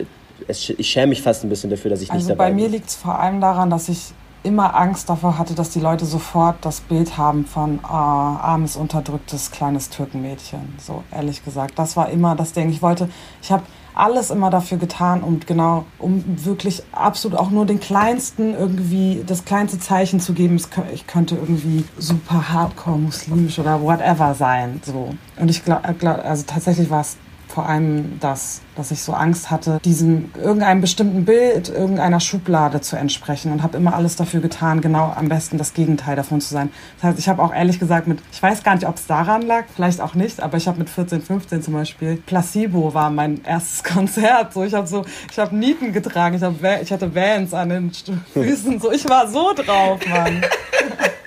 es, 0.46 0.70
ich 0.70 0.88
schäme 0.88 1.08
mich 1.08 1.22
fast 1.22 1.44
ein 1.44 1.48
bisschen 1.48 1.70
dafür, 1.70 1.90
dass 1.90 2.00
ich 2.00 2.10
also 2.10 2.20
nicht 2.20 2.30
dabei 2.30 2.48
bin. 2.48 2.56
Bei 2.56 2.62
mir 2.62 2.68
liegt 2.68 2.88
es 2.88 2.96
vor 2.96 3.18
allem 3.18 3.40
daran, 3.40 3.70
dass 3.70 3.88
ich 3.88 4.12
immer 4.42 4.74
Angst 4.74 5.08
davor 5.08 5.38
hatte, 5.38 5.54
dass 5.54 5.70
die 5.70 5.80
Leute 5.80 6.06
sofort 6.06 6.56
das 6.62 6.80
Bild 6.80 7.16
haben 7.16 7.44
von 7.44 7.78
äh, 7.78 7.86
armes, 7.86 8.76
unterdrücktes, 8.76 9.50
kleines 9.50 9.90
Türkenmädchen. 9.90 10.74
So 10.78 11.02
ehrlich 11.10 11.44
gesagt. 11.44 11.78
Das 11.78 11.96
war 11.96 12.08
immer 12.10 12.36
das 12.36 12.52
Ding. 12.52 12.70
Ich 12.70 12.82
wollte, 12.82 13.08
ich 13.42 13.50
habe 13.50 13.64
alles 13.94 14.30
immer 14.30 14.48
dafür 14.48 14.78
getan, 14.78 15.22
um 15.22 15.40
genau, 15.40 15.84
um 15.98 16.22
wirklich 16.44 16.82
absolut 16.92 17.36
auch 17.36 17.50
nur 17.50 17.66
den 17.66 17.80
kleinsten 17.80 18.54
irgendwie, 18.54 19.24
das 19.26 19.44
kleinste 19.44 19.80
Zeichen 19.80 20.20
zu 20.20 20.34
geben, 20.34 20.60
ich 20.94 21.06
könnte 21.08 21.34
irgendwie 21.34 21.84
super 21.98 22.52
hardcore 22.52 22.98
muslimisch 22.98 23.58
oder 23.58 23.82
whatever 23.82 24.34
sein. 24.34 24.80
So. 24.84 25.14
Und 25.36 25.50
ich 25.50 25.64
glaube, 25.64 25.84
also 26.24 26.44
tatsächlich 26.46 26.90
war 26.90 27.00
es 27.00 27.16
vor 27.58 27.68
allem 27.68 28.20
das, 28.20 28.60
dass 28.76 28.92
ich 28.92 29.02
so 29.02 29.12
Angst 29.14 29.50
hatte, 29.50 29.80
diesem 29.84 30.30
irgendeinem 30.40 30.80
bestimmten 30.80 31.24
Bild, 31.24 31.68
irgendeiner 31.68 32.20
Schublade 32.20 32.80
zu 32.80 32.94
entsprechen 32.94 33.50
und 33.50 33.64
habe 33.64 33.76
immer 33.76 33.96
alles 33.96 34.14
dafür 34.14 34.38
getan, 34.38 34.80
genau 34.80 35.12
am 35.16 35.28
besten 35.28 35.58
das 35.58 35.74
Gegenteil 35.74 36.14
davon 36.14 36.40
zu 36.40 36.54
sein. 36.54 36.70
Das 37.00 37.10
heißt, 37.10 37.18
ich 37.18 37.28
habe 37.28 37.42
auch 37.42 37.52
ehrlich 37.52 37.80
gesagt 37.80 38.06
mit, 38.06 38.20
ich 38.30 38.40
weiß 38.40 38.62
gar 38.62 38.76
nicht, 38.76 38.86
ob 38.86 38.94
es 38.94 39.08
daran 39.08 39.42
lag, 39.42 39.64
vielleicht 39.74 40.00
auch 40.00 40.14
nicht, 40.14 40.40
aber 40.40 40.56
ich 40.56 40.68
habe 40.68 40.78
mit 40.78 40.88
14, 40.88 41.20
15 41.20 41.62
zum 41.64 41.74
Beispiel, 41.74 42.22
Placebo 42.24 42.94
war 42.94 43.10
mein 43.10 43.42
erstes 43.42 43.82
Konzert. 43.92 44.52
So, 44.52 44.62
ich 44.62 44.74
habe 44.74 44.86
so, 44.86 45.04
ich 45.32 45.38
habe 45.40 45.56
Nieten 45.56 45.92
getragen, 45.92 46.36
ich, 46.36 46.42
hab, 46.44 46.54
ich 46.80 46.92
hatte 46.92 47.12
Vans 47.12 47.52
an 47.54 47.70
den 47.70 47.90
Füßen, 48.34 48.78
so, 48.78 48.92
ich 48.92 49.08
war 49.08 49.26
so 49.26 49.52
drauf, 49.52 49.98
Mann. 50.08 50.42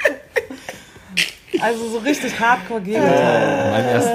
Also 1.62 1.89
so 1.89 1.97
richtig 2.00 2.39
hardcore 2.39 2.82
Gegenteil. 2.82 3.71
Mein, 3.71 3.86
erstes, 3.86 4.13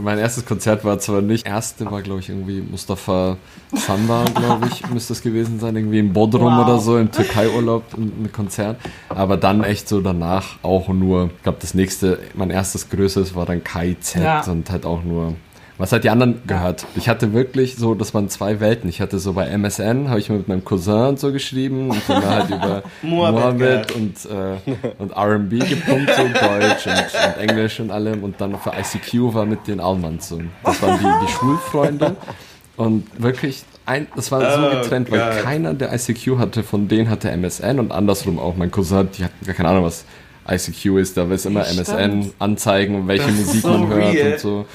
mein 0.00 0.18
erstes 0.18 0.46
Konzert 0.46 0.84
war 0.84 0.98
zwar 0.98 1.22
nicht, 1.22 1.46
erste 1.46 1.90
war 1.90 2.02
glaube 2.02 2.20
ich 2.20 2.28
irgendwie 2.28 2.60
Mustafa 2.60 3.36
Sandar, 3.72 4.24
glaube 4.26 4.68
ich, 4.70 4.86
müsste 4.90 5.14
es 5.14 5.22
gewesen 5.22 5.58
sein, 5.60 5.76
irgendwie 5.76 5.98
in 5.98 6.12
Bodrum 6.12 6.56
wow. 6.56 6.66
oder 6.66 6.78
so, 6.78 6.98
im 6.98 7.10
Türkei-Urlaub, 7.10 7.84
ein 7.96 8.30
Konzert. 8.32 8.78
Aber 9.08 9.36
dann 9.36 9.64
echt 9.64 9.88
so 9.88 10.00
danach 10.00 10.56
auch 10.62 10.88
nur, 10.88 11.30
ich 11.36 11.42
glaube 11.42 11.58
das 11.60 11.74
nächste, 11.74 12.18
mein 12.34 12.50
erstes 12.50 12.90
größeres 12.90 13.34
war 13.34 13.46
dann 13.46 13.64
KIZ 13.64 14.14
ja. 14.14 14.44
und 14.44 14.70
halt 14.70 14.84
auch 14.84 15.02
nur 15.02 15.34
was 15.76 15.90
hat 15.90 16.04
die 16.04 16.10
anderen 16.10 16.42
gehört? 16.46 16.86
Ich 16.94 17.08
hatte 17.08 17.32
wirklich 17.32 17.76
so, 17.76 17.94
das 17.94 18.14
waren 18.14 18.28
zwei 18.28 18.60
Welten. 18.60 18.88
Ich 18.88 19.00
hatte 19.00 19.18
so 19.18 19.32
bei 19.32 19.46
MSN, 19.46 20.08
habe 20.08 20.20
ich 20.20 20.28
mal 20.28 20.38
mit 20.38 20.46
meinem 20.46 20.64
Cousin 20.64 21.08
und 21.08 21.18
so 21.18 21.32
geschrieben 21.32 21.90
und 21.90 22.00
dann 22.06 22.24
halt 22.24 22.50
über 22.50 22.82
Mohammed 23.02 23.90
und, 23.92 24.14
äh, 24.26 24.74
und 24.98 25.10
R&B 25.10 25.58
gepumpt, 25.58 26.12
so 26.14 26.22
Deutsch 26.22 26.86
und, 26.86 26.92
und, 26.92 27.48
Englisch 27.48 27.80
und 27.80 27.90
allem. 27.90 28.22
Und 28.22 28.40
dann 28.40 28.56
für 28.58 28.70
ICQ 28.70 29.34
war 29.34 29.46
mit 29.46 29.66
den 29.66 29.80
Allmanns 29.80 30.28
so. 30.28 30.40
Das 30.62 30.80
waren 30.80 30.98
die, 30.98 31.26
die 31.26 31.32
Schulfreunde. 31.32 32.16
Und 32.76 33.06
wirklich, 33.20 33.64
ein, 33.86 34.06
das 34.14 34.30
war 34.30 34.40
so 34.40 34.66
oh, 34.66 34.80
getrennt, 34.80 35.10
weil 35.10 35.20
God. 35.20 35.42
keiner, 35.42 35.74
der 35.74 35.92
ICQ 35.92 36.38
hatte, 36.38 36.62
von 36.62 36.88
denen 36.88 37.10
hatte 37.10 37.30
MSN 37.30 37.80
und 37.80 37.92
andersrum 37.92 38.38
auch. 38.38 38.56
Mein 38.56 38.70
Cousin, 38.70 39.08
die 39.16 39.24
hatten 39.24 39.44
gar 39.44 39.54
keine 39.54 39.70
Ahnung, 39.70 39.84
was 39.84 40.04
ICQ 40.48 40.98
ist. 40.98 41.16
Da 41.16 41.24
ist 41.24 41.46
immer 41.46 41.66
MSN 41.66 42.32
anzeigen, 42.38 43.08
welche 43.08 43.26
das 43.26 43.34
Musik 43.34 43.62
so 43.62 43.68
man 43.68 43.88
hört 43.88 44.14
real. 44.14 44.32
und 44.32 44.38
so. 44.40 44.66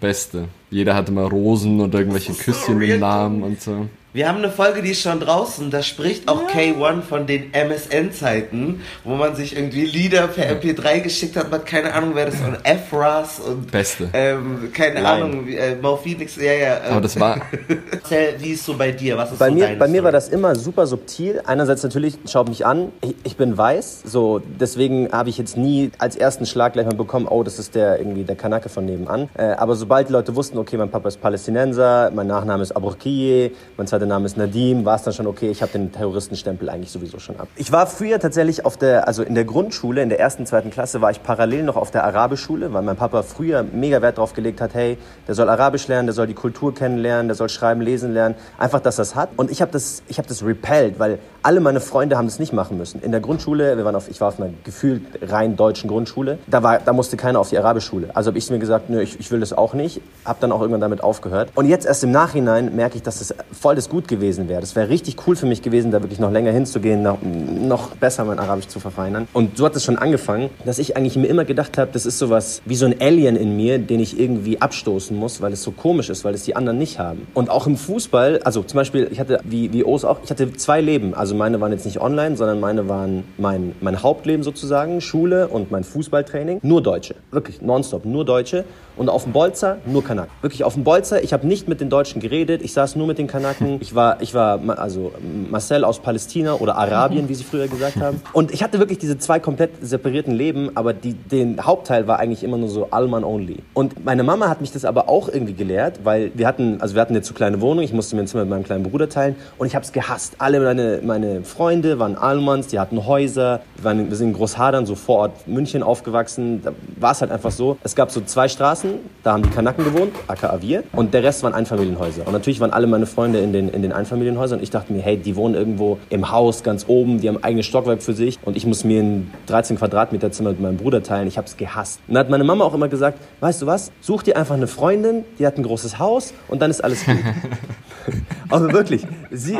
Beste. 0.00 0.48
Jeder 0.70 0.94
hatte 0.94 1.12
mal 1.12 1.26
Rosen 1.26 1.80
und 1.80 1.94
irgendwelche 1.94 2.32
Küsschen 2.32 2.80
im 2.80 3.00
Namen 3.00 3.42
und 3.42 3.60
so. 3.60 3.88
Wir 4.12 4.28
haben 4.28 4.38
eine 4.38 4.50
Folge, 4.50 4.82
die 4.82 4.90
ist 4.90 5.02
schon 5.02 5.20
draußen. 5.20 5.70
Da 5.70 5.84
spricht 5.84 6.26
auch 6.28 6.42
ja. 6.52 6.60
K1 6.60 7.02
von 7.02 7.28
den 7.28 7.54
MSN-Zeiten, 7.54 8.80
wo 9.04 9.14
man 9.14 9.36
sich 9.36 9.54
irgendwie 9.54 9.84
Lieder 9.84 10.26
per 10.26 10.50
MP3 10.50 10.98
geschickt 10.98 11.36
hat. 11.36 11.48
Man 11.48 11.60
hat 11.60 11.66
keine 11.66 11.94
Ahnung, 11.94 12.10
wer 12.14 12.26
das 12.26 12.42
war. 12.42 12.58
F-Ras 12.64 13.38
und. 13.38 13.70
Beste. 13.70 14.08
Ähm, 14.12 14.72
keine 14.72 14.94
Line. 14.96 15.08
Ahnung, 15.08 15.46
äh, 15.46 15.76
Mo 15.76 15.96
Phoenix, 15.96 16.34
ja, 16.34 16.52
ja. 16.52 16.76
Ähm. 16.78 16.90
Aber 16.90 17.00
das 17.02 17.20
war. 17.20 17.40
wie 18.38 18.50
ist 18.50 18.64
so 18.64 18.76
bei 18.76 18.90
dir? 18.90 19.16
Was 19.16 19.30
ist 19.30 19.38
bei 19.38 19.48
so 19.48 19.54
mir, 19.54 19.76
Bei 19.78 19.86
mir 19.86 20.02
war 20.02 20.10
das 20.10 20.28
immer 20.28 20.56
super 20.56 20.88
subtil. 20.88 21.40
Einerseits 21.46 21.84
natürlich, 21.84 22.18
schaut 22.26 22.48
mich 22.48 22.66
an, 22.66 22.90
ich, 23.02 23.14
ich 23.22 23.36
bin 23.36 23.56
weiß, 23.56 24.02
so 24.06 24.40
deswegen 24.40 25.12
habe 25.12 25.28
ich 25.28 25.38
jetzt 25.38 25.56
nie 25.56 25.92
als 25.98 26.16
ersten 26.16 26.46
Schlag 26.46 26.72
gleich 26.72 26.86
mal 26.86 26.96
bekommen, 26.96 27.28
oh, 27.28 27.44
das 27.44 27.60
ist 27.60 27.76
der 27.76 28.00
irgendwie 28.00 28.24
der 28.24 28.34
Kanake 28.34 28.68
von 28.68 28.84
nebenan. 28.84 29.28
Äh, 29.38 29.52
aber 29.52 29.76
sobald 29.76 30.08
die 30.08 30.12
Leute 30.12 30.34
wussten, 30.34 30.58
okay, 30.58 30.76
mein 30.76 30.90
Papa 30.90 31.06
ist 31.06 31.20
Palästinenser, 31.20 32.10
mein 32.12 32.26
Nachname 32.26 32.64
ist 32.64 32.72
Aburkiye, 32.72 33.52
mein 33.76 33.86
zweiter 33.86 33.99
Name 34.08 34.26
ist 34.26 34.36
Nadim, 34.36 34.84
war 34.84 34.96
es 34.96 35.02
dann 35.02 35.12
schon 35.12 35.26
okay, 35.26 35.50
ich 35.50 35.62
habe 35.62 35.72
den 35.72 35.92
Terroristenstempel 35.92 36.68
eigentlich 36.68 36.90
sowieso 36.90 37.18
schon 37.18 37.38
ab. 37.38 37.48
Ich 37.56 37.72
war 37.72 37.86
früher 37.86 38.18
tatsächlich 38.18 38.64
auf 38.64 38.76
der, 38.76 39.06
also 39.06 39.22
in 39.22 39.34
der 39.34 39.44
Grundschule, 39.44 40.02
in 40.02 40.08
der 40.08 40.18
ersten, 40.18 40.46
zweiten 40.46 40.70
Klasse, 40.70 41.00
war 41.00 41.10
ich 41.10 41.22
parallel 41.22 41.64
noch 41.64 41.76
auf 41.76 41.90
der 41.90 42.04
Arabischschule, 42.04 42.72
weil 42.72 42.82
mein 42.82 42.96
Papa 42.96 43.22
früher 43.22 43.62
mega 43.62 44.02
Wert 44.02 44.18
darauf 44.18 44.32
gelegt 44.34 44.60
hat, 44.60 44.74
hey, 44.74 44.98
der 45.26 45.34
soll 45.34 45.48
Arabisch 45.48 45.88
lernen, 45.88 46.06
der 46.06 46.14
soll 46.14 46.26
die 46.26 46.34
Kultur 46.34 46.74
kennenlernen, 46.74 47.28
der 47.28 47.34
soll 47.34 47.48
schreiben, 47.48 47.80
lesen 47.80 48.12
lernen, 48.12 48.34
einfach, 48.58 48.80
dass 48.80 48.98
es 48.98 49.14
hat. 49.14 49.30
Und 49.36 49.50
ich 49.50 49.62
habe 49.62 49.72
das, 49.72 50.02
hab 50.16 50.26
das 50.26 50.44
repelled, 50.44 50.98
weil 50.98 51.18
Alle 51.42 51.60
meine 51.60 51.80
Freunde 51.80 52.18
haben 52.18 52.26
das 52.26 52.38
nicht 52.38 52.52
machen 52.52 52.76
müssen. 52.76 53.00
In 53.02 53.12
der 53.12 53.20
Grundschule, 53.20 53.76
wir 53.78 53.84
waren 53.86 53.94
auf, 53.94 54.08
ich 54.10 54.20
war 54.20 54.28
auf 54.28 54.38
einer 54.38 54.50
gefühlt 54.64 55.02
rein 55.22 55.56
deutschen 55.56 55.88
Grundschule, 55.88 56.38
da, 56.46 56.62
war, 56.62 56.80
da 56.80 56.92
musste 56.92 57.16
keiner 57.16 57.40
auf 57.40 57.48
die 57.48 57.58
Arabischschule. 57.58 58.10
Also 58.14 58.28
habe 58.28 58.38
ich 58.38 58.50
mir 58.50 58.58
gesagt, 58.58 58.90
nö, 58.90 59.00
ich, 59.00 59.18
ich 59.18 59.30
will 59.30 59.40
das 59.40 59.52
auch 59.52 59.72
nicht. 59.72 60.02
Habe 60.24 60.38
dann 60.40 60.52
auch 60.52 60.60
irgendwann 60.60 60.82
damit 60.82 61.02
aufgehört. 61.02 61.50
Und 61.54 61.66
jetzt 61.66 61.86
erst 61.86 62.04
im 62.04 62.10
Nachhinein 62.10 62.76
merke 62.76 62.96
ich, 62.96 63.02
dass 63.02 63.20
das 63.20 63.34
voll 63.58 63.74
das 63.74 63.88
gut 63.88 64.06
gewesen 64.06 64.48
wäre. 64.48 64.60
Das 64.60 64.76
wäre 64.76 64.90
richtig 64.90 65.16
cool 65.26 65.34
für 65.34 65.46
mich 65.46 65.62
gewesen, 65.62 65.90
da 65.90 66.02
wirklich 66.02 66.18
noch 66.18 66.30
länger 66.30 66.52
hinzugehen, 66.52 67.02
noch, 67.02 67.18
noch 67.22 67.96
besser 67.96 68.24
mein 68.24 68.38
Arabisch 68.38 68.68
zu 68.68 68.78
verfeinern. 68.78 69.26
Und 69.32 69.56
so 69.56 69.64
hat 69.64 69.74
es 69.76 69.84
schon 69.84 69.96
angefangen, 69.96 70.50
dass 70.66 70.78
ich 70.78 70.96
eigentlich 70.96 71.16
mir 71.16 71.28
immer 71.28 71.46
gedacht 71.46 71.78
habe, 71.78 71.90
das 71.92 72.04
ist 72.04 72.18
sowas 72.18 72.60
wie 72.66 72.76
so 72.76 72.84
ein 72.84 73.00
Alien 73.00 73.36
in 73.36 73.56
mir, 73.56 73.78
den 73.78 74.00
ich 74.00 74.20
irgendwie 74.20 74.60
abstoßen 74.60 75.16
muss, 75.16 75.40
weil 75.40 75.52
es 75.54 75.62
so 75.62 75.70
komisch 75.70 76.10
ist, 76.10 76.24
weil 76.24 76.34
es 76.34 76.44
die 76.44 76.54
anderen 76.54 76.78
nicht 76.78 76.98
haben. 76.98 77.26
Und 77.32 77.48
auch 77.48 77.66
im 77.66 77.76
Fußball, 77.76 78.40
also 78.44 78.62
zum 78.62 78.76
Beispiel, 78.76 79.08
ich 79.10 79.20
hatte, 79.20 79.40
wie, 79.44 79.72
wie 79.72 79.84
O's 79.84 80.04
auch, 80.04 80.18
ich 80.22 80.30
hatte 80.30 80.52
zwei 80.54 80.80
Leben. 80.80 81.14
Also 81.14 81.29
meine 81.34 81.60
waren 81.60 81.72
jetzt 81.72 81.84
nicht 81.84 82.00
online, 82.00 82.36
sondern 82.36 82.60
meine 82.60 82.88
waren 82.88 83.24
mein, 83.38 83.74
mein 83.80 84.02
Hauptleben 84.02 84.42
sozusagen, 84.42 85.00
Schule 85.00 85.48
und 85.48 85.70
mein 85.70 85.84
Fußballtraining. 85.84 86.60
Nur 86.62 86.82
Deutsche. 86.82 87.14
Wirklich, 87.30 87.62
nonstop, 87.62 88.04
nur 88.04 88.24
Deutsche. 88.24 88.64
Und 88.96 89.08
auf 89.08 89.24
dem 89.24 89.32
Bolzer 89.32 89.78
nur 89.86 90.04
Kanaken. 90.04 90.30
Wirklich 90.42 90.62
auf 90.62 90.74
dem 90.74 90.84
Bolzer, 90.84 91.22
ich 91.22 91.32
habe 91.32 91.46
nicht 91.46 91.68
mit 91.68 91.80
den 91.80 91.88
Deutschen 91.88 92.20
geredet, 92.20 92.60
ich 92.62 92.74
saß 92.74 92.96
nur 92.96 93.06
mit 93.06 93.16
den 93.16 93.28
Kanaken. 93.28 93.78
Ich 93.80 93.94
war, 93.94 94.20
ich 94.20 94.34
war 94.34 94.60
also 94.78 95.12
Marcel 95.50 95.84
aus 95.84 96.00
Palästina 96.00 96.54
oder 96.54 96.76
Arabien, 96.76 97.28
wie 97.28 97.34
sie 97.34 97.44
früher 97.44 97.68
gesagt 97.68 97.96
haben. 97.96 98.20
Und 98.34 98.52
ich 98.52 98.62
hatte 98.62 98.78
wirklich 98.78 98.98
diese 98.98 99.16
zwei 99.16 99.38
komplett 99.38 99.70
separierten 99.80 100.34
Leben, 100.34 100.70
aber 100.74 100.92
die, 100.92 101.14
den 101.14 101.64
Hauptteil 101.64 102.06
war 102.08 102.18
eigentlich 102.18 102.44
immer 102.44 102.58
nur 102.58 102.68
so 102.68 102.88
Alman 102.90 103.24
only. 103.24 103.62
Und 103.72 104.04
meine 104.04 104.22
Mama 104.22 104.48
hat 104.48 104.60
mich 104.60 104.72
das 104.72 104.84
aber 104.84 105.08
auch 105.08 105.28
irgendwie 105.28 105.54
gelehrt, 105.54 106.00
weil 106.04 106.30
wir 106.34 106.46
hatten, 106.46 106.80
also 106.80 106.94
wir 106.94 107.00
hatten 107.00 107.14
eine 107.14 107.22
zu 107.22 107.32
kleine 107.32 107.60
Wohnung, 107.60 107.82
ich 107.82 107.92
musste 107.92 108.16
mir 108.16 108.22
ein 108.22 108.26
Zimmer 108.26 108.44
mit 108.44 108.50
meinem 108.50 108.64
kleinen 108.64 108.82
Bruder 108.84 109.08
teilen 109.08 109.36
und 109.56 109.66
ich 109.66 109.74
habe 109.74 109.84
es 109.84 109.92
gehasst. 109.92 110.34
Alle 110.38 110.60
meine, 110.60 111.00
meine 111.02 111.19
Freunde 111.44 111.98
waren 111.98 112.16
Almans, 112.16 112.68
die 112.68 112.78
hatten 112.78 113.06
Häuser, 113.06 113.60
wir, 113.76 113.84
waren, 113.84 114.08
wir 114.08 114.16
sind 114.16 114.28
in 114.28 114.34
Großhadern, 114.34 114.86
so 114.86 114.94
vor 114.94 115.18
Ort 115.18 115.48
München 115.48 115.82
aufgewachsen. 115.82 116.62
Da 116.62 116.72
war 116.98 117.12
es 117.12 117.20
halt 117.20 117.30
einfach 117.30 117.50
so. 117.50 117.76
Es 117.82 117.94
gab 117.94 118.10
so 118.10 118.20
zwei 118.20 118.48
Straßen, 118.48 118.92
da 119.22 119.32
haben 119.32 119.42
die 119.42 119.50
Kanaken 119.50 119.84
gewohnt, 119.84 120.12
aka 120.26 120.60
wir, 120.60 120.84
und 120.92 121.14
der 121.14 121.22
Rest 121.22 121.42
waren 121.42 121.54
Einfamilienhäuser. 121.54 122.26
Und 122.26 122.32
natürlich 122.32 122.60
waren 122.60 122.72
alle 122.72 122.86
meine 122.86 123.06
Freunde 123.06 123.40
in 123.40 123.52
den, 123.52 123.68
in 123.68 123.82
den 123.82 123.92
Einfamilienhäusern 123.92 124.58
und 124.58 124.62
ich 124.62 124.70
dachte 124.70 124.92
mir, 124.92 125.02
hey, 125.02 125.16
die 125.16 125.36
wohnen 125.36 125.54
irgendwo 125.54 125.98
im 126.08 126.30
Haus 126.30 126.62
ganz 126.62 126.84
oben, 126.88 127.20
die 127.20 127.28
haben 127.28 127.36
ein 127.38 127.44
eigenes 127.44 127.66
Stockwerk 127.66 128.02
für 128.02 128.14
sich 128.14 128.38
und 128.44 128.56
ich 128.56 128.66
muss 128.66 128.84
mir 128.84 129.02
ein 129.02 129.30
13 129.46 129.76
Quadratmeter 129.76 130.32
Zimmer 130.32 130.50
mit 130.50 130.60
meinem 130.60 130.76
Bruder 130.76 131.02
teilen. 131.02 131.28
Ich 131.28 131.36
habe 131.36 131.46
es 131.46 131.56
gehasst. 131.56 132.00
Und 132.08 132.14
dann 132.14 132.24
hat 132.24 132.30
meine 132.30 132.44
Mama 132.44 132.64
auch 132.64 132.74
immer 132.74 132.88
gesagt, 132.88 133.18
weißt 133.40 133.62
du 133.62 133.66
was, 133.66 133.92
such 134.00 134.22
dir 134.22 134.36
einfach 134.36 134.54
eine 134.54 134.66
Freundin, 134.66 135.24
die 135.38 135.46
hat 135.46 135.56
ein 135.58 135.62
großes 135.62 135.98
Haus 135.98 136.34
und 136.48 136.60
dann 136.62 136.70
ist 136.70 136.82
alles 136.82 137.04
gut. 137.04 137.16
also 138.48 138.72
wirklich, 138.72 139.06
sie, 139.30 139.58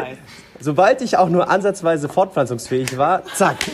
sobald 0.60 1.02
ich 1.02 1.16
auch 1.16 1.28
nur 1.28 1.50
ansatzweise 1.50 2.08
fortpflanzungsfähig 2.08 2.96
war, 2.96 3.24
zack. 3.34 3.56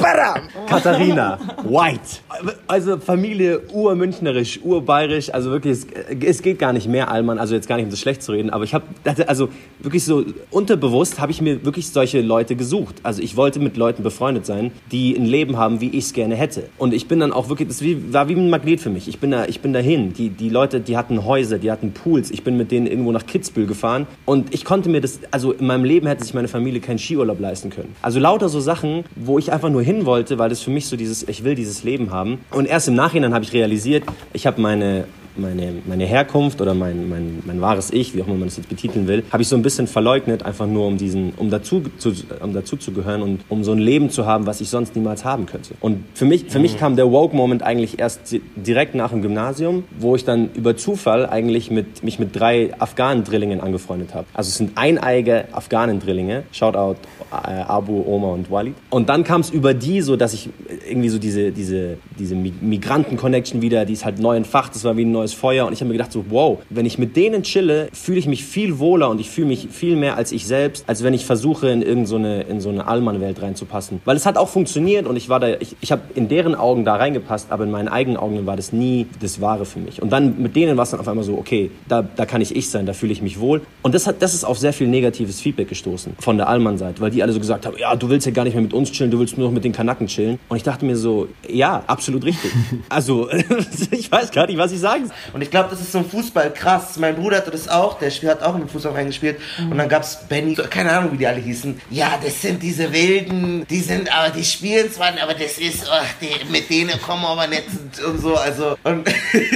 Badam! 0.00 0.48
Katharina, 0.68 1.38
White. 1.64 2.20
Also 2.66 2.98
Familie 2.98 3.60
urmünchnerisch, 3.72 4.60
urbayerisch, 4.62 5.32
also 5.34 5.50
wirklich, 5.50 5.72
es, 5.72 5.86
es, 6.20 6.42
geht 6.42 6.58
gar 6.58 6.72
nicht 6.72 6.88
mehr 6.88 7.10
Allmann, 7.10 7.38
also 7.38 7.54
jetzt 7.54 7.68
gar 7.68 7.76
nicht 7.76 7.86
um 7.86 7.90
das 7.90 8.00
schlecht 8.00 8.22
zu 8.22 8.32
reden, 8.32 8.50
aber 8.50 8.64
ich 8.64 8.74
habe, 8.74 8.84
also 9.26 9.48
wirklich 9.80 10.04
so 10.04 10.24
unterbewusst 10.50 11.20
habe 11.20 11.32
ich 11.32 11.40
mir 11.40 11.64
wirklich 11.64 11.90
solche 11.90 12.20
Leute 12.20 12.56
gesucht. 12.56 12.96
Also 13.02 13.22
ich 13.22 13.36
wollte 13.36 13.60
mit 13.60 13.76
Leuten 13.76 14.02
befreundet 14.02 14.46
sein, 14.46 14.72
die 14.92 15.16
ein 15.16 15.26
Leben 15.26 15.56
haben, 15.56 15.80
wie 15.80 15.88
ich 15.88 16.04
es 16.04 16.12
gerne 16.12 16.36
hätte. 16.36 16.68
Und 16.78 16.94
ich 16.94 17.08
bin 17.08 17.20
dann 17.20 17.32
auch 17.32 17.48
wirklich, 17.48 17.68
das 17.68 17.82
war 17.82 18.28
wie 18.28 18.34
ein 18.34 18.50
Magnet 18.50 18.80
für 18.80 18.90
mich. 18.90 19.08
Ich 19.08 19.18
bin 19.18 19.30
da, 19.30 19.46
ich 19.46 19.60
bin 19.60 19.72
dahin. 19.72 20.12
Die, 20.12 20.30
die 20.30 20.48
Leute, 20.48 20.80
die 20.80 20.96
hatten 20.96 21.24
Häuser, 21.24 21.58
die 21.58 21.70
hatten 21.70 21.92
Pools. 21.92 22.30
Ich 22.30 22.44
bin 22.44 22.56
mit 22.56 22.70
denen 22.70 22.86
irgendwo 22.86 23.12
nach 23.12 23.26
Kitzbühel 23.26 23.66
gefahren 23.66 24.06
und 24.24 24.54
ich 24.54 24.64
konnte 24.64 24.88
mir 24.88 25.00
das, 25.00 25.20
also 25.30 25.52
in 25.52 25.66
meinem 25.66 25.84
Leben 25.84 26.06
hätte 26.06 26.24
sich 26.24 26.34
meine 26.34 26.48
Familie 26.48 26.80
keinen 26.80 26.98
Skiurlaub 26.98 27.40
leisten 27.40 27.70
können. 27.70 27.94
Also 28.02 28.20
lauter 28.20 28.48
so 28.48 28.60
Sachen, 28.60 29.04
wo 29.16 29.38
ich 29.38 29.52
einfach 29.52 29.70
nur 29.70 29.82
hin 29.88 30.04
wollte, 30.04 30.38
weil 30.38 30.50
das 30.50 30.60
für 30.60 30.70
mich 30.70 30.86
so 30.86 30.96
dieses, 30.96 31.26
ich 31.26 31.44
will 31.44 31.54
dieses 31.54 31.82
Leben 31.82 32.10
haben. 32.10 32.40
Und 32.50 32.66
erst 32.66 32.88
im 32.88 32.94
Nachhinein 32.94 33.32
habe 33.32 33.44
ich 33.44 33.54
realisiert, 33.54 34.04
ich 34.34 34.46
habe 34.46 34.60
meine 34.60 35.06
meine, 35.38 35.72
meine 35.86 36.04
Herkunft 36.04 36.60
oder 36.60 36.74
mein, 36.74 37.08
mein, 37.08 37.42
mein 37.46 37.60
wahres 37.60 37.92
Ich, 37.92 38.14
wie 38.14 38.22
auch 38.22 38.26
immer 38.26 38.38
man 38.38 38.48
das 38.48 38.56
jetzt 38.56 38.68
betiteln 38.68 39.06
will, 39.06 39.22
habe 39.30 39.42
ich 39.42 39.48
so 39.48 39.56
ein 39.56 39.62
bisschen 39.62 39.86
verleugnet, 39.86 40.42
einfach 40.42 40.66
nur 40.66 40.86
um 40.86 40.98
diesen, 40.98 41.32
um 41.36 41.50
dazu 41.50 41.82
zu, 41.98 42.12
um 42.42 42.52
dazu 42.52 42.76
zu 42.76 42.92
gehören 42.92 43.22
und 43.22 43.40
um 43.48 43.64
so 43.64 43.72
ein 43.72 43.78
Leben 43.78 44.10
zu 44.10 44.26
haben, 44.26 44.46
was 44.46 44.60
ich 44.60 44.68
sonst 44.68 44.96
niemals 44.96 45.24
haben 45.24 45.46
könnte. 45.46 45.74
Und 45.80 46.04
für 46.14 46.24
mich, 46.24 46.46
für 46.48 46.58
mich 46.58 46.74
mhm. 46.74 46.78
kam 46.78 46.96
der 46.96 47.10
Woke-Moment 47.10 47.62
eigentlich 47.62 47.98
erst 47.98 48.36
direkt 48.56 48.94
nach 48.94 49.10
dem 49.10 49.22
Gymnasium, 49.22 49.84
wo 49.98 50.16
ich 50.16 50.24
dann 50.24 50.50
über 50.54 50.76
Zufall 50.76 51.26
eigentlich 51.26 51.70
mit, 51.70 52.02
mich 52.02 52.18
mit 52.18 52.38
drei 52.38 52.70
Afghanen-Drillingen 52.78 53.60
angefreundet 53.60 54.14
habe. 54.14 54.26
Also 54.34 54.48
es 54.48 54.56
sind 54.56 54.72
eineige 54.76 55.44
Afghanen-Drillinge. 55.52 56.44
Shoutout 56.52 56.96
Abu, 57.30 58.02
Oma 58.06 58.32
und 58.32 58.50
Walid. 58.50 58.74
Und 58.90 59.08
dann 59.08 59.24
kam 59.24 59.40
es 59.40 59.50
über 59.50 59.74
die 59.74 60.00
so, 60.00 60.16
dass 60.16 60.34
ich 60.34 60.50
irgendwie 60.88 61.08
so 61.08 61.18
diese, 61.18 61.52
diese, 61.52 61.98
diese 62.18 62.34
Migranten-Connection 62.34 63.62
wieder, 63.62 63.84
die 63.84 63.92
ist 63.92 64.04
halt 64.04 64.18
neu 64.18 64.36
entfacht, 64.36 64.74
das 64.74 64.84
war 64.84 64.96
wie 64.96 65.04
ein 65.04 65.12
neues 65.12 65.28
neues 65.28 65.34
Feuer 65.34 65.66
und 65.66 65.72
ich 65.72 65.80
habe 65.80 65.88
mir 65.88 65.94
gedacht 65.94 66.12
so, 66.12 66.24
wow, 66.30 66.58
wenn 66.70 66.86
ich 66.86 66.98
mit 66.98 67.16
denen 67.16 67.42
chille, 67.42 67.88
fühle 67.92 68.18
ich 68.18 68.26
mich 68.26 68.44
viel 68.44 68.78
wohler 68.78 69.10
und 69.10 69.20
ich 69.20 69.30
fühle 69.30 69.48
mich 69.48 69.68
viel 69.70 69.96
mehr 69.96 70.16
als 70.16 70.32
ich 70.32 70.46
selbst, 70.46 70.84
als 70.86 71.02
wenn 71.02 71.14
ich 71.14 71.24
versuche 71.24 71.68
in 71.68 71.82
irgendeine 71.82 72.44
so 72.44 72.50
in 72.50 72.60
so 72.60 72.68
eine 72.70 72.86
Allmann-Welt 72.86 73.42
reinzupassen. 73.42 74.00
Weil 74.04 74.16
es 74.16 74.26
hat 74.26 74.36
auch 74.36 74.48
funktioniert 74.48 75.06
und 75.06 75.16
ich 75.16 75.28
war 75.28 75.40
da, 75.40 75.48
ich, 75.60 75.76
ich 75.80 75.92
habe 75.92 76.02
in 76.14 76.28
deren 76.28 76.54
Augen 76.54 76.84
da 76.84 76.96
reingepasst, 76.96 77.50
aber 77.50 77.64
in 77.64 77.70
meinen 77.70 77.88
eigenen 77.88 78.16
Augen 78.16 78.46
war 78.46 78.56
das 78.56 78.72
nie 78.72 79.06
das 79.20 79.40
Wahre 79.40 79.64
für 79.64 79.78
mich. 79.78 80.00
Und 80.00 80.10
dann 80.10 80.40
mit 80.40 80.56
denen 80.56 80.76
war 80.76 80.84
es 80.84 80.90
dann 80.90 81.00
auf 81.00 81.08
einmal 81.08 81.24
so, 81.24 81.36
okay, 81.36 81.70
da, 81.88 82.02
da 82.02 82.26
kann 82.26 82.40
ich 82.40 82.54
ich 82.54 82.70
sein, 82.70 82.86
da 82.86 82.92
fühle 82.92 83.12
ich 83.12 83.22
mich 83.22 83.40
wohl. 83.40 83.60
Und 83.82 83.94
das 83.94 84.06
hat, 84.06 84.22
das 84.22 84.34
ist 84.34 84.44
auf 84.44 84.58
sehr 84.58 84.72
viel 84.72 84.88
negatives 84.88 85.40
Feedback 85.40 85.68
gestoßen 85.68 86.14
von 86.18 86.36
der 86.36 86.48
Allmann-Seite, 86.48 87.00
weil 87.00 87.10
die 87.10 87.17
alle 87.22 87.32
so 87.32 87.38
gesagt 87.38 87.66
haben, 87.66 87.76
ja, 87.78 87.94
du 87.96 88.08
willst 88.08 88.26
ja 88.26 88.32
gar 88.32 88.44
nicht 88.44 88.54
mehr 88.54 88.62
mit 88.62 88.72
uns 88.72 88.90
chillen, 88.92 89.10
du 89.10 89.18
willst 89.18 89.36
nur 89.36 89.48
noch 89.48 89.54
mit 89.54 89.64
den 89.64 89.72
Kanaken 89.72 90.06
chillen. 90.06 90.38
Und 90.48 90.56
ich 90.56 90.62
dachte 90.62 90.84
mir 90.84 90.96
so, 90.96 91.28
ja, 91.48 91.82
absolut 91.86 92.24
richtig. 92.24 92.52
also, 92.88 93.28
ich 93.90 94.10
weiß 94.10 94.30
gar 94.30 94.46
nicht, 94.46 94.58
was 94.58 94.72
ich 94.72 94.80
sagen 94.80 95.06
soll. 95.06 95.14
Und 95.32 95.42
ich 95.42 95.50
glaube, 95.50 95.70
das 95.70 95.80
ist 95.80 95.92
so 95.92 95.98
ein 95.98 96.04
Fußball 96.04 96.52
krass. 96.52 96.96
Mein 96.98 97.16
Bruder 97.16 97.38
hatte 97.38 97.50
das 97.50 97.68
auch, 97.68 97.98
der 97.98 98.10
hat 98.30 98.42
auch 98.42 98.54
in 98.54 98.62
den 98.62 98.68
Fußball 98.68 98.92
reingespielt. 98.92 99.38
Mhm. 99.58 99.72
Und 99.72 99.78
dann 99.78 99.88
gab 99.88 100.02
es 100.02 100.18
Benny, 100.28 100.54
keine 100.54 100.92
Ahnung, 100.92 101.12
wie 101.12 101.18
die 101.18 101.26
alle 101.26 101.40
hießen. 101.40 101.80
Ja, 101.90 102.18
das 102.22 102.42
sind 102.42 102.62
diese 102.62 102.92
Wilden, 102.92 103.66
die 103.68 103.80
sind, 103.80 104.12
aber 104.12 104.30
die 104.30 104.44
spielen 104.44 104.90
zwar, 104.90 105.08
aber 105.22 105.34
das 105.34 105.58
ist, 105.58 105.88
ach, 105.90 106.06
die, 106.20 106.50
mit 106.50 106.70
denen 106.70 107.00
kommen 107.00 107.22
wir 107.22 107.28
aber 107.28 107.46
nicht 107.46 107.64
und 108.06 108.20
so. 108.20 108.34
Also, 108.34 108.76
und, 108.84 109.08